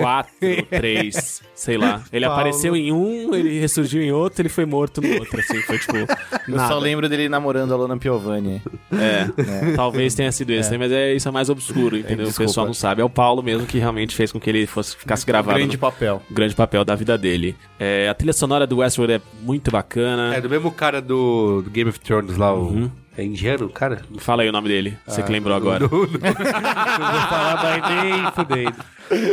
Quatro, 0.00 0.32
três, 0.70 1.42
sei 1.54 1.76
lá. 1.76 2.02
Ele 2.12 2.24
Paulo. 2.26 2.40
apareceu 2.40 2.76
em 2.76 2.92
um, 2.92 3.34
ele 3.34 3.58
ressurgiu 3.60 4.02
em 4.02 4.12
outro, 4.12 4.42
ele 4.42 4.48
foi 4.48 4.64
morto 4.64 5.00
no 5.00 5.18
outro, 5.18 5.40
assim, 5.40 5.60
foi 5.62 5.78
tipo. 5.78 5.96
Eu 5.96 6.56
nada. 6.56 6.68
só 6.68 6.78
lembro 6.78 7.08
dele 7.08 7.28
namorando 7.28 7.72
a 7.72 7.76
Lona 7.76 7.96
Piovani. 7.96 8.62
É, 8.92 9.74
talvez 9.74 10.14
tenha 10.14 10.30
sido 10.32 10.50
esse, 10.52 10.70
né? 10.70 10.78
mas 10.78 10.92
é, 10.92 11.14
isso 11.14 11.28
é 11.28 11.30
mais 11.30 11.50
obscuro, 11.50 11.96
entendeu? 11.96 12.28
o 12.28 12.34
pessoal 12.34 12.66
não 12.66 12.74
sabe. 12.74 13.02
É 13.02 13.04
o 13.04 13.10
Paulo 13.10 13.42
mesmo 13.42 13.66
que 13.66 13.78
realmente 13.78 14.14
fez 14.14 14.32
com 14.32 14.38
que 14.40 14.48
ele 14.48 14.66
fosse, 14.66 14.96
ficasse 14.96 15.25
gravado. 15.26 15.58
Grande 15.58 15.76
no- 15.76 15.80
papel. 15.80 16.22
grande 16.30 16.54
papel 16.54 16.84
da 16.84 16.94
vida 16.94 17.18
dele. 17.18 17.56
É, 17.78 18.08
a 18.08 18.14
trilha 18.14 18.32
sonora 18.32 18.66
do 18.66 18.78
Westworld 18.78 19.14
é 19.14 19.20
muito 19.42 19.70
bacana. 19.70 20.34
É 20.34 20.40
do 20.40 20.48
mesmo 20.48 20.70
cara 20.70 21.00
do, 21.02 21.62
do 21.62 21.70
Game 21.70 21.90
of 21.90 21.98
Thrones 22.00 22.36
lá, 22.36 22.54
o. 22.54 22.68
Uhum. 22.68 22.90
É 23.18 23.24
indiano, 23.24 23.66
cara? 23.70 24.02
Fala 24.18 24.42
aí 24.42 24.48
o 24.50 24.52
nome 24.52 24.68
dele, 24.68 24.98
você 25.06 25.22
que 25.22 25.32
lembrou 25.32 25.56
agora. 25.56 25.80
Não, 25.80 25.88
não, 25.88 26.00
não 26.06 26.08
vou 26.10 27.20
falar 27.28 27.62
mais 27.62 28.04
nem 28.04 28.32
fudendo. 28.32 28.76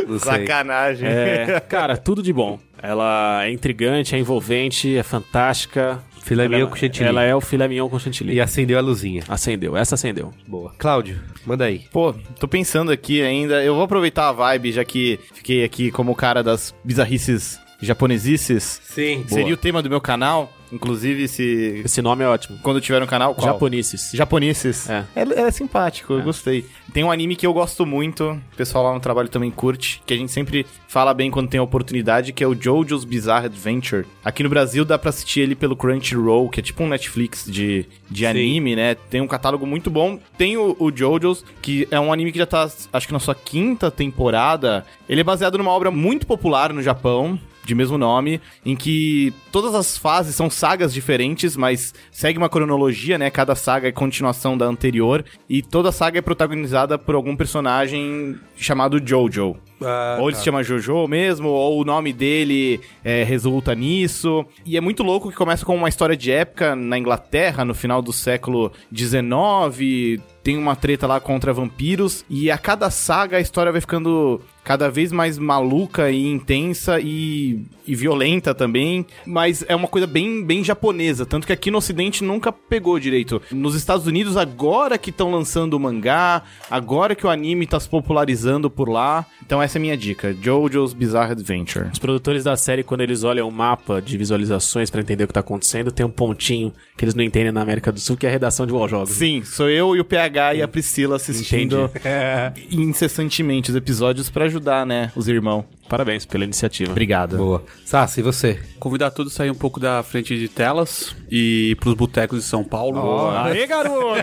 Não 0.08 0.18
sei. 0.18 0.32
Sacanagem. 0.32 1.06
É, 1.06 1.60
cara, 1.60 1.94
tudo 1.94 2.22
de 2.22 2.32
bom. 2.32 2.58
Ela 2.82 3.44
é 3.44 3.50
intrigante, 3.52 4.14
é 4.14 4.18
envolvente, 4.18 4.96
é 4.96 5.02
fantástica. 5.02 6.00
Filé 6.24 6.44
Ela- 6.46 6.56
mignon 6.56 6.68
com 6.70 6.76
chantilly. 6.76 7.08
Ela 7.08 7.22
é 7.22 7.34
o 7.34 7.40
filé 7.40 7.68
mignon 7.68 7.88
com 7.88 7.98
chantilly. 7.98 8.32
E 8.32 8.40
acendeu 8.40 8.78
a 8.78 8.80
luzinha. 8.80 9.22
Acendeu, 9.28 9.76
essa 9.76 9.94
acendeu. 9.94 10.32
Boa. 10.48 10.72
Cláudio, 10.78 11.20
manda 11.46 11.66
aí. 11.66 11.80
Pô, 11.92 12.14
tô 12.40 12.48
pensando 12.48 12.90
aqui 12.90 13.20
ainda. 13.20 13.62
Eu 13.62 13.74
vou 13.74 13.84
aproveitar 13.84 14.30
a 14.30 14.32
vibe, 14.32 14.72
já 14.72 14.84
que 14.84 15.20
fiquei 15.34 15.62
aqui 15.62 15.90
como 15.90 16.12
o 16.12 16.16
cara 16.16 16.42
das 16.42 16.74
bizarrices 16.82 17.60
japonesices. 17.80 18.80
Sim. 18.84 19.24
Seria 19.28 19.52
o 19.52 19.56
tema 19.56 19.82
do 19.82 19.90
meu 19.90 20.00
canal. 20.00 20.50
Inclusive, 20.72 21.28
se. 21.28 21.82
Esse 21.84 22.02
nome 22.02 22.24
é 22.24 22.26
ótimo. 22.26 22.58
Quando 22.62 22.80
tiver 22.80 23.00
um 23.00 23.06
canal. 23.06 23.34
Qual? 23.34 23.46
Japonices. 23.46 24.10
Japonices. 24.12 24.88
É. 24.90 25.04
É, 25.14 25.22
é 25.42 25.50
simpático, 25.50 26.14
eu 26.14 26.22
gostei. 26.22 26.64
Tem 26.92 27.04
um 27.04 27.12
anime 27.12 27.36
que 27.36 27.46
eu 27.46 27.52
gosto 27.52 27.86
muito, 27.86 28.30
o 28.32 28.56
pessoal 28.56 28.84
lá 28.84 28.92
no 28.94 28.98
trabalho 28.98 29.28
também 29.28 29.50
curte, 29.50 30.02
que 30.04 30.12
a 30.12 30.16
gente 30.16 30.32
sempre 30.32 30.66
fala 30.94 31.12
bem 31.12 31.28
quando 31.28 31.48
tem 31.48 31.58
a 31.58 31.62
oportunidade, 31.64 32.32
que 32.32 32.44
é 32.44 32.46
o 32.46 32.54
JoJo's 32.54 33.04
Bizarre 33.04 33.46
Adventure. 33.46 34.06
Aqui 34.24 34.44
no 34.44 34.48
Brasil 34.48 34.84
dá 34.84 34.96
pra 34.96 35.10
assistir 35.10 35.40
ele 35.40 35.56
pelo 35.56 35.74
Crunchyroll, 35.74 36.48
que 36.48 36.60
é 36.60 36.62
tipo 36.62 36.84
um 36.84 36.88
Netflix 36.88 37.44
de, 37.50 37.84
de 38.08 38.24
anime, 38.24 38.76
né? 38.76 38.94
Tem 38.94 39.20
um 39.20 39.26
catálogo 39.26 39.66
muito 39.66 39.90
bom. 39.90 40.20
Tem 40.38 40.56
o, 40.56 40.76
o 40.78 40.92
JoJo's, 40.92 41.44
que 41.60 41.88
é 41.90 41.98
um 41.98 42.12
anime 42.12 42.30
que 42.30 42.38
já 42.38 42.46
tá, 42.46 42.70
acho 42.92 43.08
que 43.08 43.12
na 43.12 43.18
sua 43.18 43.34
quinta 43.34 43.90
temporada. 43.90 44.86
Ele 45.08 45.20
é 45.20 45.24
baseado 45.24 45.58
numa 45.58 45.72
obra 45.72 45.90
muito 45.90 46.28
popular 46.28 46.72
no 46.72 46.80
Japão, 46.80 47.40
de 47.64 47.74
mesmo 47.74 47.98
nome, 47.98 48.40
em 48.64 48.76
que 48.76 49.32
todas 49.50 49.74
as 49.74 49.98
fases 49.98 50.36
são 50.36 50.48
sagas 50.48 50.94
diferentes, 50.94 51.56
mas 51.56 51.92
segue 52.12 52.38
uma 52.38 52.48
cronologia, 52.48 53.18
né? 53.18 53.30
Cada 53.30 53.56
saga 53.56 53.88
é 53.88 53.92
continuação 53.92 54.56
da 54.56 54.66
anterior, 54.66 55.24
e 55.48 55.60
toda 55.60 55.90
saga 55.90 56.20
é 56.20 56.22
protagonizada 56.22 56.96
por 56.96 57.16
algum 57.16 57.34
personagem 57.34 58.38
chamado 58.56 59.02
Jojo. 59.04 59.56
Ah, 59.82 60.16
ou 60.20 60.28
ele 60.28 60.32
tá. 60.32 60.38
se 60.38 60.44
chama 60.44 60.62
Jojo 60.62 61.06
mesmo, 61.06 61.48
ou 61.48 61.80
o 61.80 61.84
nome 61.84 62.12
dele 62.12 62.80
é, 63.04 63.22
resulta 63.22 63.74
nisso. 63.74 64.44
E 64.64 64.76
é 64.76 64.80
muito 64.80 65.02
louco 65.02 65.30
que 65.30 65.36
começa 65.36 65.64
com 65.64 65.74
uma 65.74 65.88
história 65.88 66.16
de 66.16 66.30
época 66.30 66.74
na 66.74 66.98
Inglaterra, 66.98 67.64
no 67.64 67.74
final 67.74 68.00
do 68.00 68.12
século 68.12 68.72
XIX. 68.94 70.22
Tem 70.42 70.56
uma 70.56 70.76
treta 70.76 71.06
lá 71.06 71.20
contra 71.20 71.52
vampiros. 71.52 72.24
E 72.28 72.50
a 72.50 72.58
cada 72.58 72.90
saga 72.90 73.38
a 73.38 73.40
história 73.40 73.72
vai 73.72 73.80
ficando 73.80 74.40
cada 74.64 74.90
vez 74.90 75.12
mais 75.12 75.38
maluca 75.38 76.10
e 76.10 76.26
intensa 76.26 76.98
e, 76.98 77.64
e 77.86 77.94
violenta 77.94 78.54
também. 78.54 79.06
Mas 79.26 79.64
é 79.68 79.76
uma 79.76 79.86
coisa 79.86 80.06
bem, 80.06 80.42
bem 80.42 80.64
japonesa. 80.64 81.26
Tanto 81.26 81.46
que 81.46 81.52
aqui 81.52 81.70
no 81.70 81.78
Ocidente 81.78 82.24
nunca 82.24 82.50
pegou 82.50 82.98
direito. 82.98 83.40
Nos 83.52 83.74
Estados 83.74 84.06
Unidos, 84.06 84.36
agora 84.36 84.96
que 84.96 85.10
estão 85.10 85.30
lançando 85.30 85.74
o 85.74 85.80
mangá, 85.80 86.42
agora 86.70 87.14
que 87.14 87.26
o 87.26 87.30
anime 87.30 87.66
tá 87.66 87.78
se 87.78 87.88
popularizando 87.88 88.70
por 88.70 88.88
lá. 88.88 89.26
Então 89.44 89.62
essa 89.62 89.76
é 89.76 89.80
a 89.80 89.82
minha 89.82 89.96
dica: 89.96 90.34
JoJo's 90.34 90.94
Bizarre 90.94 91.32
Adventure. 91.32 91.90
Os 91.92 91.98
produtores 91.98 92.44
da 92.44 92.56
série, 92.56 92.82
quando 92.82 93.02
eles 93.02 93.22
olham 93.22 93.46
o 93.46 93.52
mapa 93.52 94.00
de 94.00 94.16
visualizações 94.16 94.90
pra 94.90 95.02
entender 95.02 95.24
o 95.24 95.26
que 95.26 95.34
tá 95.34 95.40
acontecendo, 95.40 95.92
tem 95.92 96.06
um 96.06 96.10
pontinho 96.10 96.72
que 96.96 97.04
eles 97.04 97.14
não 97.14 97.22
entendem 97.22 97.52
na 97.52 97.60
América 97.60 97.92
do 97.92 98.00
Sul, 98.00 98.16
que 98.16 98.24
é 98.24 98.28
a 98.30 98.32
redação 98.32 98.66
de 98.66 98.72
Wall 98.72 98.88
Jogos. 98.88 99.10
Sim, 99.10 99.42
sou 99.44 99.68
eu 99.68 99.94
e 99.94 100.00
o 100.00 100.04
PH 100.04 100.54
e 100.54 100.62
a 100.62 100.68
Priscila 100.68 101.16
assistindo 101.16 101.90
incessantemente 102.70 103.70
os 103.70 103.76
episódios 103.76 104.30
pra 104.30 104.48
ajudar, 104.54 104.86
né, 104.86 105.10
os 105.16 105.28
irmãos. 105.28 105.64
Parabéns 105.88 106.24
pela 106.24 106.44
iniciativa. 106.44 106.90
Obrigado. 106.90 107.36
Boa. 107.36 107.62
Sassi, 107.84 108.20
e 108.20 108.22
você? 108.22 108.60
Convidar 108.80 109.10
todos 109.10 109.32
a 109.32 109.36
sair 109.36 109.50
um 109.50 109.54
pouco 109.54 109.78
da 109.78 110.02
frente 110.02 110.38
de 110.38 110.48
telas 110.48 111.14
e 111.30 111.72
ir 111.72 111.76
pros 111.76 111.94
botecos 111.94 112.38
de 112.38 112.44
São 112.44 112.64
Paulo. 112.64 113.30
Aê, 113.30 113.66
garoto! 113.66 114.14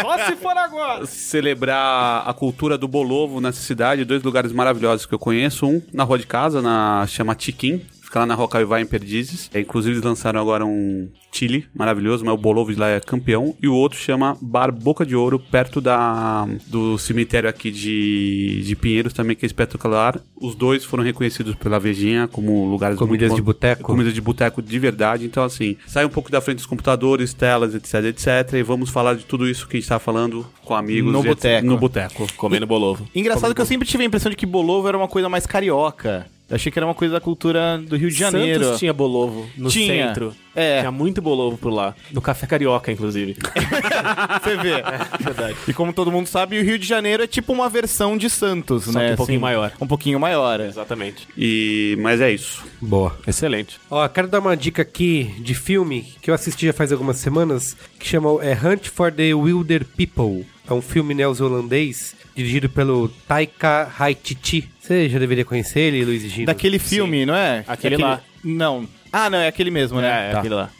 Só 0.00 0.18
se 0.26 0.36
for 0.36 0.56
agora! 0.56 1.04
celebrar 1.06 2.28
a 2.28 2.32
cultura 2.32 2.78
do 2.78 2.86
bolovo 2.86 3.40
nessa 3.40 3.60
cidade. 3.60 4.04
Dois 4.04 4.22
lugares 4.22 4.52
maravilhosos 4.52 5.06
que 5.06 5.14
eu 5.14 5.18
conheço. 5.18 5.66
Um 5.66 5.82
na 5.92 6.04
rua 6.04 6.18
de 6.18 6.26
casa, 6.26 6.62
na 6.62 7.04
chama 7.08 7.34
Tiquim. 7.34 7.82
Fica 8.12 8.20
lá 8.20 8.26
na 8.26 8.34
Rua 8.34 8.46
Caivá, 8.46 8.78
em 8.78 8.84
Perdizes. 8.84 9.48
É, 9.54 9.60
inclusive, 9.60 9.94
eles 9.94 10.04
lançaram 10.04 10.38
agora 10.38 10.66
um 10.66 11.08
chile 11.32 11.64
maravilhoso, 11.74 12.22
mas 12.22 12.34
o 12.34 12.36
bolovo 12.36 12.70
de 12.70 12.78
lá 12.78 12.90
é 12.90 13.00
campeão. 13.00 13.56
E 13.58 13.66
o 13.66 13.74
outro 13.74 13.98
chama 13.98 14.36
Bar 14.38 14.70
Boca 14.70 15.06
de 15.06 15.16
Ouro, 15.16 15.38
perto 15.38 15.80
da, 15.80 16.46
do 16.66 16.98
cemitério 16.98 17.48
aqui 17.48 17.70
de, 17.70 18.62
de 18.66 18.76
Pinheiros, 18.76 19.14
também, 19.14 19.34
que 19.34 19.46
é 19.46 19.48
espetacular. 19.48 20.20
Os 20.36 20.54
dois 20.54 20.84
foram 20.84 21.02
reconhecidos 21.02 21.54
pela 21.54 21.80
Vejinha 21.80 22.28
como 22.28 22.66
lugares 22.66 22.98
Comidas 22.98 23.30
muito 23.30 23.40
de 23.40 23.46
boteco? 23.46 23.82
Comida 23.82 24.12
de 24.12 24.20
boteco 24.20 24.60
de 24.60 24.78
verdade. 24.78 25.24
Então, 25.24 25.42
assim, 25.42 25.78
sai 25.86 26.04
um 26.04 26.10
pouco 26.10 26.30
da 26.30 26.42
frente 26.42 26.58
dos 26.58 26.66
computadores, 26.66 27.32
telas, 27.32 27.74
etc, 27.74 28.04
etc. 28.04 28.58
E 28.58 28.62
vamos 28.62 28.90
falar 28.90 29.14
de 29.14 29.24
tudo 29.24 29.48
isso 29.48 29.66
que 29.66 29.78
a 29.78 29.80
gente 29.80 29.88
tá 29.88 29.98
falando 29.98 30.44
com 30.66 30.74
amigos. 30.74 31.10
No 31.10 31.22
boteco. 31.22 31.66
No 31.66 31.78
boteco. 31.78 32.26
Comendo 32.36 32.66
bolovo. 32.66 33.08
Engraçado 33.14 33.54
que 33.54 33.60
eu 33.62 33.64
sempre 33.64 33.88
tive 33.88 34.02
a 34.02 34.06
impressão 34.06 34.28
de 34.28 34.36
que 34.36 34.44
Bolovo 34.44 34.86
era 34.86 34.98
uma 34.98 35.08
coisa 35.08 35.30
mais 35.30 35.46
carioca. 35.46 36.26
Eu 36.52 36.56
achei 36.56 36.70
que 36.70 36.78
era 36.78 36.84
uma 36.84 36.94
coisa 36.94 37.14
da 37.14 37.20
cultura 37.20 37.78
do 37.78 37.96
Rio 37.96 38.10
de 38.10 38.14
Janeiro. 38.14 38.62
Santos 38.62 38.78
tinha 38.78 38.92
bolovo 38.92 39.48
no 39.56 39.70
Tinha. 39.70 40.08
centro. 40.08 40.34
É. 40.54 40.80
Tinha 40.80 40.92
muito 40.92 41.22
bolovo 41.22 41.56
por 41.56 41.72
lá. 41.72 41.94
No 42.12 42.20
Café 42.20 42.46
Carioca, 42.46 42.92
inclusive. 42.92 43.38
Você 44.44 44.56
vê. 44.58 44.82
Verdade. 45.18 45.56
E 45.66 45.72
como 45.72 45.94
todo 45.94 46.12
mundo 46.12 46.26
sabe, 46.26 46.58
o 46.58 46.62
Rio 46.62 46.78
de 46.78 46.86
Janeiro 46.86 47.22
é 47.22 47.26
tipo 47.26 47.54
uma 47.54 47.70
versão 47.70 48.18
de 48.18 48.28
Santos, 48.28 48.84
Só 48.84 48.92
né? 48.92 49.06
que 49.06 49.12
um 49.14 49.16
pouquinho 49.16 49.40
maior. 49.40 49.72
Um 49.80 49.86
pouquinho 49.86 50.20
maior. 50.20 50.60
é. 50.60 50.66
Exatamente. 50.68 51.26
E, 51.38 51.96
mas 52.00 52.20
é 52.20 52.30
isso. 52.30 52.62
Boa. 52.82 53.18
Excelente. 53.26 53.80
Ó, 53.90 54.06
quero 54.08 54.28
dar 54.28 54.40
uma 54.40 54.54
dica 54.54 54.82
aqui 54.82 55.34
de 55.38 55.54
filme 55.54 56.12
que 56.20 56.30
eu 56.30 56.34
assisti 56.34 56.66
já 56.66 56.74
faz 56.74 56.92
algumas 56.92 57.16
semanas, 57.16 57.74
que 57.98 58.06
chama 58.06 58.28
é, 58.44 58.52
Hunt 58.52 58.88
for 58.88 59.10
the 59.10 59.32
Wilder 59.32 59.86
People. 59.86 60.46
É 60.68 60.74
um 60.74 60.82
filme 60.82 61.14
neozelandês 61.14 62.14
dirigido 62.36 62.68
pelo 62.68 63.08
Taika 63.26 63.90
Waititi. 63.98 64.68
Você 64.82 65.08
já 65.08 65.18
deveria 65.20 65.44
conhecer 65.44 65.78
ele, 65.78 66.04
Luiz 66.04 66.22
Gino? 66.22 66.46
Daquele 66.46 66.76
filme, 66.76 67.24
não 67.24 67.36
é? 67.36 67.64
Aquele 67.68 67.96
lá. 67.96 68.20
Não. 68.42 68.88
Ah, 69.12 69.30
não, 69.30 69.38
é 69.38 69.46
aquele 69.46 69.70
mesmo, 69.70 70.00
né? 70.00 70.32
É, 70.32 70.36
aquele 70.36 70.54
lá. 70.54 70.70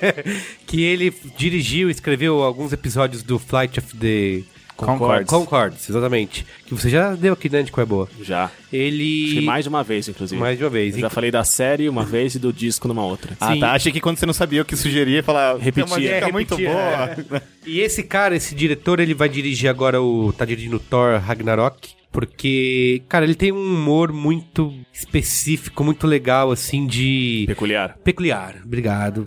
que 0.66 0.82
ele 0.82 1.12
dirigiu 1.36 1.88
e 1.88 1.92
escreveu 1.92 2.42
alguns 2.42 2.72
episódios 2.72 3.22
do 3.22 3.38
Flight 3.38 3.78
of 3.78 3.94
the 3.98 4.42
Concords. 4.76 5.28
Concords, 5.28 5.90
exatamente. 5.90 6.46
Que 6.64 6.74
você 6.74 6.88
já 6.88 7.14
deu 7.14 7.34
aqui, 7.34 7.50
né, 7.50 7.62
de 7.62 7.70
qual 7.70 7.82
é 7.82 7.86
boa. 7.86 8.08
Já. 8.22 8.50
Ele... 8.72 9.42
Mais 9.42 9.64
de 9.64 9.68
uma 9.68 9.84
vez, 9.84 10.08
inclusive. 10.08 10.40
Mais 10.40 10.56
de 10.56 10.64
uma 10.64 10.70
vez. 10.70 10.94
Eu 10.94 11.02
já 11.02 11.10
falei 11.10 11.30
da 11.30 11.44
série 11.44 11.86
uma 11.86 12.02
vez 12.02 12.34
e 12.34 12.38
do 12.38 12.50
disco 12.50 12.88
numa 12.88 13.04
outra. 13.04 13.36
Ah, 13.38 13.52
Sim. 13.52 13.60
tá. 13.60 13.72
Achei 13.72 13.92
que 13.92 14.00
quando 14.00 14.16
você 14.16 14.24
não 14.24 14.32
sabia 14.32 14.62
o 14.62 14.64
que 14.64 14.74
sugeria, 14.74 15.22
falar. 15.22 15.58
Repetia. 15.58 15.84
É 15.84 15.86
uma 15.86 16.00
dica 16.00 16.28
É, 16.28 16.32
muito 16.32 16.56
boa. 16.56 17.42
E 17.66 17.80
esse 17.80 18.02
cara, 18.02 18.34
esse 18.34 18.54
diretor, 18.54 19.00
ele 19.00 19.12
vai 19.14 19.28
dirigir 19.28 19.68
agora 19.68 20.00
o. 20.00 20.32
tá 20.32 20.44
dirigindo 20.44 20.76
o 20.76 20.80
Thor 20.80 21.20
Ragnarok. 21.20 21.90
Porque, 22.14 23.02
cara, 23.08 23.24
ele 23.24 23.34
tem 23.34 23.50
um 23.50 23.74
humor 23.74 24.12
muito 24.12 24.72
específico, 24.92 25.82
muito 25.82 26.06
legal, 26.06 26.52
assim, 26.52 26.86
de. 26.86 27.42
Peculiar. 27.48 27.98
Peculiar, 28.04 28.60
obrigado. 28.64 29.26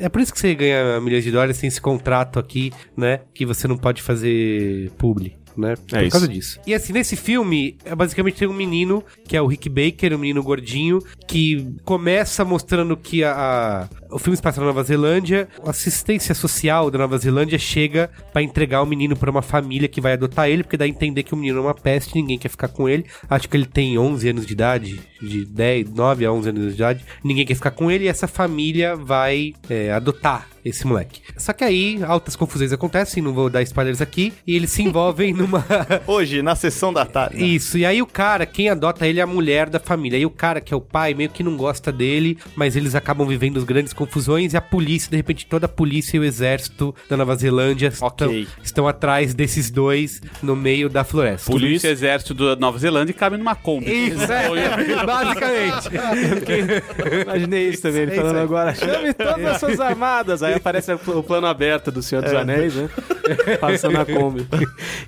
É 0.00 0.08
por 0.08 0.20
isso 0.20 0.32
que 0.32 0.40
você 0.40 0.52
ganha 0.52 1.00
milhões 1.00 1.22
de 1.22 1.30
dólares 1.30 1.56
sem 1.56 1.68
esse 1.68 1.80
contrato 1.80 2.40
aqui, 2.40 2.72
né? 2.96 3.20
Que 3.32 3.46
você 3.46 3.68
não 3.68 3.78
pode 3.78 4.02
fazer 4.02 4.90
publi. 4.98 5.36
Né? 5.56 5.74
Por 5.88 6.02
isso. 6.02 6.10
causa 6.10 6.28
disso. 6.28 6.60
E 6.66 6.74
assim, 6.74 6.92
nesse 6.92 7.14
filme, 7.16 7.76
é, 7.84 7.94
basicamente 7.94 8.36
tem 8.36 8.48
um 8.48 8.52
menino, 8.52 9.04
que 9.26 9.36
é 9.36 9.42
o 9.42 9.46
Rick 9.46 9.68
Baker, 9.68 10.14
um 10.14 10.18
menino 10.18 10.42
gordinho, 10.42 11.00
que 11.28 11.74
começa 11.84 12.44
mostrando 12.44 12.96
que 12.96 13.22
a, 13.22 13.32
a- 13.32 13.88
o 14.10 14.18
filme 14.18 14.36
se 14.36 14.42
passa 14.42 14.60
na 14.60 14.66
Nova 14.66 14.82
Zelândia, 14.82 15.48
a 15.64 15.70
assistência 15.70 16.34
social 16.34 16.90
da 16.90 16.98
Nova 16.98 17.18
Zelândia 17.18 17.58
chega 17.58 18.10
pra 18.32 18.42
entregar 18.42 18.82
o 18.82 18.86
menino 18.86 19.16
pra 19.16 19.30
uma 19.30 19.42
família 19.42 19.88
que 19.88 20.00
vai 20.00 20.12
adotar 20.14 20.48
ele, 20.48 20.62
porque 20.62 20.76
dá 20.76 20.84
a 20.84 20.88
entender 20.88 21.22
que 21.22 21.34
o 21.34 21.36
menino 21.36 21.58
é 21.58 21.62
uma 21.62 21.74
peste, 21.74 22.14
ninguém 22.14 22.38
quer 22.38 22.48
ficar 22.48 22.68
com 22.68 22.88
ele. 22.88 23.04
Acho 23.28 23.48
que 23.48 23.56
ele 23.56 23.66
tem 23.66 23.96
11 23.98 24.28
anos 24.28 24.46
de 24.46 24.52
idade, 24.52 25.00
de 25.20 25.44
10, 25.44 25.90
9 25.90 26.24
a 26.26 26.32
11 26.32 26.48
anos 26.48 26.68
de 26.68 26.74
idade, 26.82 27.04
ninguém 27.22 27.46
quer 27.46 27.54
ficar 27.54 27.70
com 27.70 27.90
ele 27.90 28.04
e 28.04 28.08
essa 28.08 28.26
família 28.28 28.96
vai 28.96 29.52
é, 29.68 29.92
adotar 29.92 30.48
esse 30.64 30.86
moleque. 30.86 31.20
Só 31.36 31.52
que 31.52 31.62
aí 31.64 32.00
altas 32.04 32.36
confusões 32.36 32.72
acontecem, 32.72 33.22
não 33.22 33.32
vou 33.32 33.50
dar 33.50 33.62
spoilers 33.62 34.00
aqui, 34.00 34.32
e 34.46 34.56
eles 34.56 34.70
se 34.70 34.82
envolvem 34.82 35.32
numa 35.34 35.64
Hoje, 36.06 36.42
na 36.42 36.54
sessão 36.54 36.92
da 36.92 37.04
tarde. 37.04 37.44
isso, 37.44 37.76
e 37.78 37.84
aí 37.84 38.00
o 38.00 38.06
cara, 38.06 38.46
quem 38.46 38.68
adota 38.68 39.06
ele 39.06 39.20
é 39.20 39.22
a 39.22 39.26
mulher 39.26 39.68
da 39.68 39.78
família. 39.80 40.16
E 40.18 40.24
o 40.26 40.30
cara, 40.30 40.60
que 40.60 40.72
é 40.72 40.76
o 40.76 40.80
pai, 40.80 41.14
meio 41.14 41.28
que 41.30 41.42
não 41.42 41.56
gosta 41.56 41.92
dele, 41.92 42.38
mas 42.56 42.76
eles 42.76 42.94
acabam 42.94 43.26
vivendo 43.26 43.58
as 43.58 43.64
grandes 43.64 43.92
confusões 43.92 44.52
e 44.52 44.56
a 44.56 44.60
polícia, 44.60 45.10
de 45.10 45.16
repente, 45.16 45.46
toda 45.46 45.66
a 45.66 45.68
polícia 45.68 46.16
e 46.16 46.20
o 46.20 46.24
exército 46.24 46.94
da 47.08 47.16
Nova 47.16 47.34
Zelândia 47.36 47.88
estão, 47.88 48.06
Ok. 48.08 48.48
estão 48.62 48.88
atrás 48.88 49.34
desses 49.34 49.70
dois 49.70 50.20
no 50.42 50.54
meio 50.56 50.88
da 50.88 51.04
floresta. 51.04 51.50
Polícia 51.50 51.88
e 51.88 51.92
Exército 51.92 52.34
da 52.34 52.56
Nova 52.56 52.78
Zelândia 52.78 53.12
e 53.12 53.14
cabe 53.14 53.36
numa 53.36 53.54
Kombi. 53.54 53.90
Isso, 54.08 54.24
é, 54.32 54.48
basicamente. 55.04 55.88
Imaginei 57.24 57.68
isso 57.68 57.82
também, 57.82 58.02
ele 58.02 58.12
falando 58.12 58.38
agora. 58.38 58.74
Chame 58.74 59.12
todas 59.14 59.44
as 59.44 59.60
suas 59.60 59.80
armadas. 59.80 60.42
Aí 60.42 60.53
aparece 60.56 60.92
o 60.92 61.22
plano 61.22 61.46
aberto 61.46 61.90
do 61.90 62.02
Senhor 62.02 62.22
dos 62.22 62.32
Anéis, 62.32 62.74
né? 62.74 62.88
Passando 63.60 63.98
a 63.98 64.04
Kombi. 64.04 64.46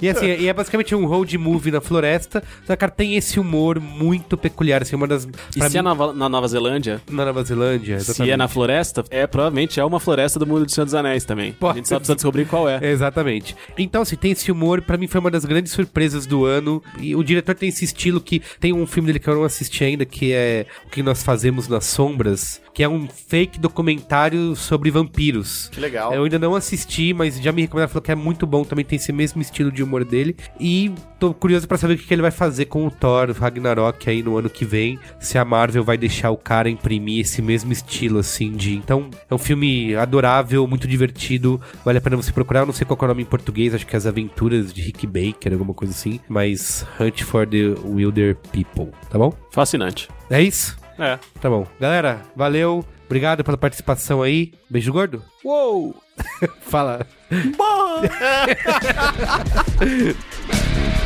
E 0.01 0.09
assim, 0.09 0.27
e 0.27 0.49
é 0.49 0.53
basicamente 0.53 0.95
um 0.95 1.07
road 1.07 1.37
movie 1.39 1.71
na 1.71 1.81
floresta, 1.81 2.43
só 2.67 2.75
que 2.75 2.77
cara, 2.77 2.93
tem 2.93 3.17
esse 3.17 3.39
humor 3.39 3.81
muito 3.81 4.37
peculiar, 4.37 4.83
assim, 4.83 4.97
uma 4.97 5.07
das... 5.07 5.25
E 5.25 5.61
se 5.61 5.61
é 5.61 5.69
mim, 5.69 5.75
na, 5.77 5.83
Nova- 5.95 6.13
na 6.13 6.29
Nova 6.29 6.49
Zelândia, 6.49 7.01
na 7.11 7.25
Nova 7.25 7.43
Zelândia, 7.43 7.99
se 8.01 8.11
exatamente. 8.11 8.33
é 8.33 8.37
na 8.37 8.49
floresta, 8.49 9.05
é 9.11 9.27
provavelmente 9.27 9.79
é 9.81 9.85
uma 9.85 10.01
floresta 10.01 10.39
do 10.39 10.47
mundo 10.47 10.65
do 10.65 10.71
Senhor 10.71 10.85
dos 10.85 10.95
Anéis 10.95 11.25
também. 11.25 11.55
A 11.61 11.73
gente 11.75 11.89
só 11.89 11.97
precisa 11.97 12.15
descobrir 12.15 12.47
qual 12.47 12.69
é. 12.69 12.79
Exatamente. 12.83 13.57
Então, 13.77 14.03
assim, 14.03 14.17
tem 14.17 14.33
esse 14.33 14.51
humor, 14.51 14.83
pra 14.83 14.97
mim 14.97 15.07
foi 15.07 15.21
uma 15.21 15.31
das 15.31 15.45
grandes 15.45 15.73
surpresas 15.73 16.27
do 16.27 16.45
ano. 16.45 16.83
E 16.99 17.15
o 17.15 17.23
diretor 17.23 17.55
tem 17.55 17.69
esse 17.69 17.85
estilo 17.85 18.21
que 18.21 18.41
tem 18.61 18.73
um 18.73 18.87
filme 18.87 19.07
dele 19.09 19.19
que 19.19 19.29
eu 19.29 19.35
não 19.35 19.45
assisti 19.45 19.85
ainda, 19.85 20.05
que 20.05 20.33
é 20.33 20.67
O 20.87 20.91
que 20.91 21.03
nós 21.03 21.23
fazemos 21.23 21.69
nas 21.69 21.85
sombras, 21.85 22.61
que 22.77 22.83
é 22.83 22.89
um 22.89 23.09
fake 23.09 23.59
documentário 23.59 24.55
sobre 24.55 24.91
vampiros. 24.91 25.71
Que 25.73 25.81
legal. 25.81 26.13
Eu 26.13 26.25
ainda 26.25 26.39
não 26.39 26.55
assisti, 26.55 27.15
mas 27.15 27.41
já 27.41 27.51
me 27.51 27.63
recomendaram, 27.63 27.89
falou 27.89 28.03
que 28.03 28.13
é 28.13 28.15
muito 28.15 28.47
bom, 28.47 28.65
também 28.65 28.85
tem 28.85 28.97
esse 28.97 29.11
mesmo 29.15 29.41
estilo 29.41 29.73
de 29.73 29.83
humor 29.83 30.05
dele. 30.05 30.37
E 30.61 30.93
tô 31.19 31.33
curioso 31.33 31.67
pra 31.67 31.79
saber 31.79 31.95
o 31.95 31.97
que 31.97 32.05
que 32.05 32.13
ele 32.13 32.21
vai 32.21 32.31
fazer 32.31 32.67
com 32.67 32.87
o 32.87 32.91
Thor 32.91 33.33
Ragnarok 33.33 34.11
aí 34.11 34.23
no 34.23 34.37
ano 34.37 34.51
que 34.51 34.67
vem, 34.67 34.99
se 35.19 35.39
a 35.39 35.45
Marvel 35.45 35.83
vai 35.83 35.97
deixar 35.97 36.31
o 36.31 36.37
cara 36.37 36.69
imprimir 36.69 37.21
esse 37.21 37.41
mesmo 37.41 37.73
estilo 37.73 38.19
assim 38.19 38.53
de. 38.53 38.77
Então, 38.77 39.09
é 39.31 39.35
um 39.35 39.39
filme 39.39 39.97
adorável, 39.97 40.67
muito 40.67 40.87
divertido, 40.87 41.59
vale 41.83 41.97
a 41.97 42.01
pena 42.03 42.15
você 42.19 42.31
procurar. 42.31 42.61
Eu 42.61 42.67
não 42.67 42.75
sei 42.75 42.87
qual 42.87 42.99
é 43.01 43.05
o 43.07 43.09
nome 43.09 43.23
em 43.23 43.25
português, 43.25 43.75
acho 43.75 43.87
que 43.87 43.97
é 43.97 43.99
As 43.99 44.05
Aventuras 44.05 44.71
de 44.71 44.83
Rick 44.83 45.07
Baker, 45.07 45.55
alguma 45.55 45.73
coisa 45.73 45.95
assim, 45.95 46.21
mas 46.29 46.87
Hunt 47.01 47.23
for 47.23 47.47
the 47.47 47.75
Wilder 47.87 48.37
People, 48.53 48.91
tá 49.09 49.19
bom? 49.19 49.33
Fascinante. 49.51 50.11
É 50.29 50.43
isso? 50.43 50.77
É. 50.99 51.19
Tá 51.41 51.49
bom. 51.49 51.67
Galera, 51.81 52.23
valeu. 52.35 52.85
Obrigado 53.05 53.45
pela 53.45 53.57
participação 53.57 54.21
aí. 54.23 54.53
Beijo 54.69 54.93
gordo. 54.93 55.23
Uou! 55.45 55.95
Fala. 56.63 57.07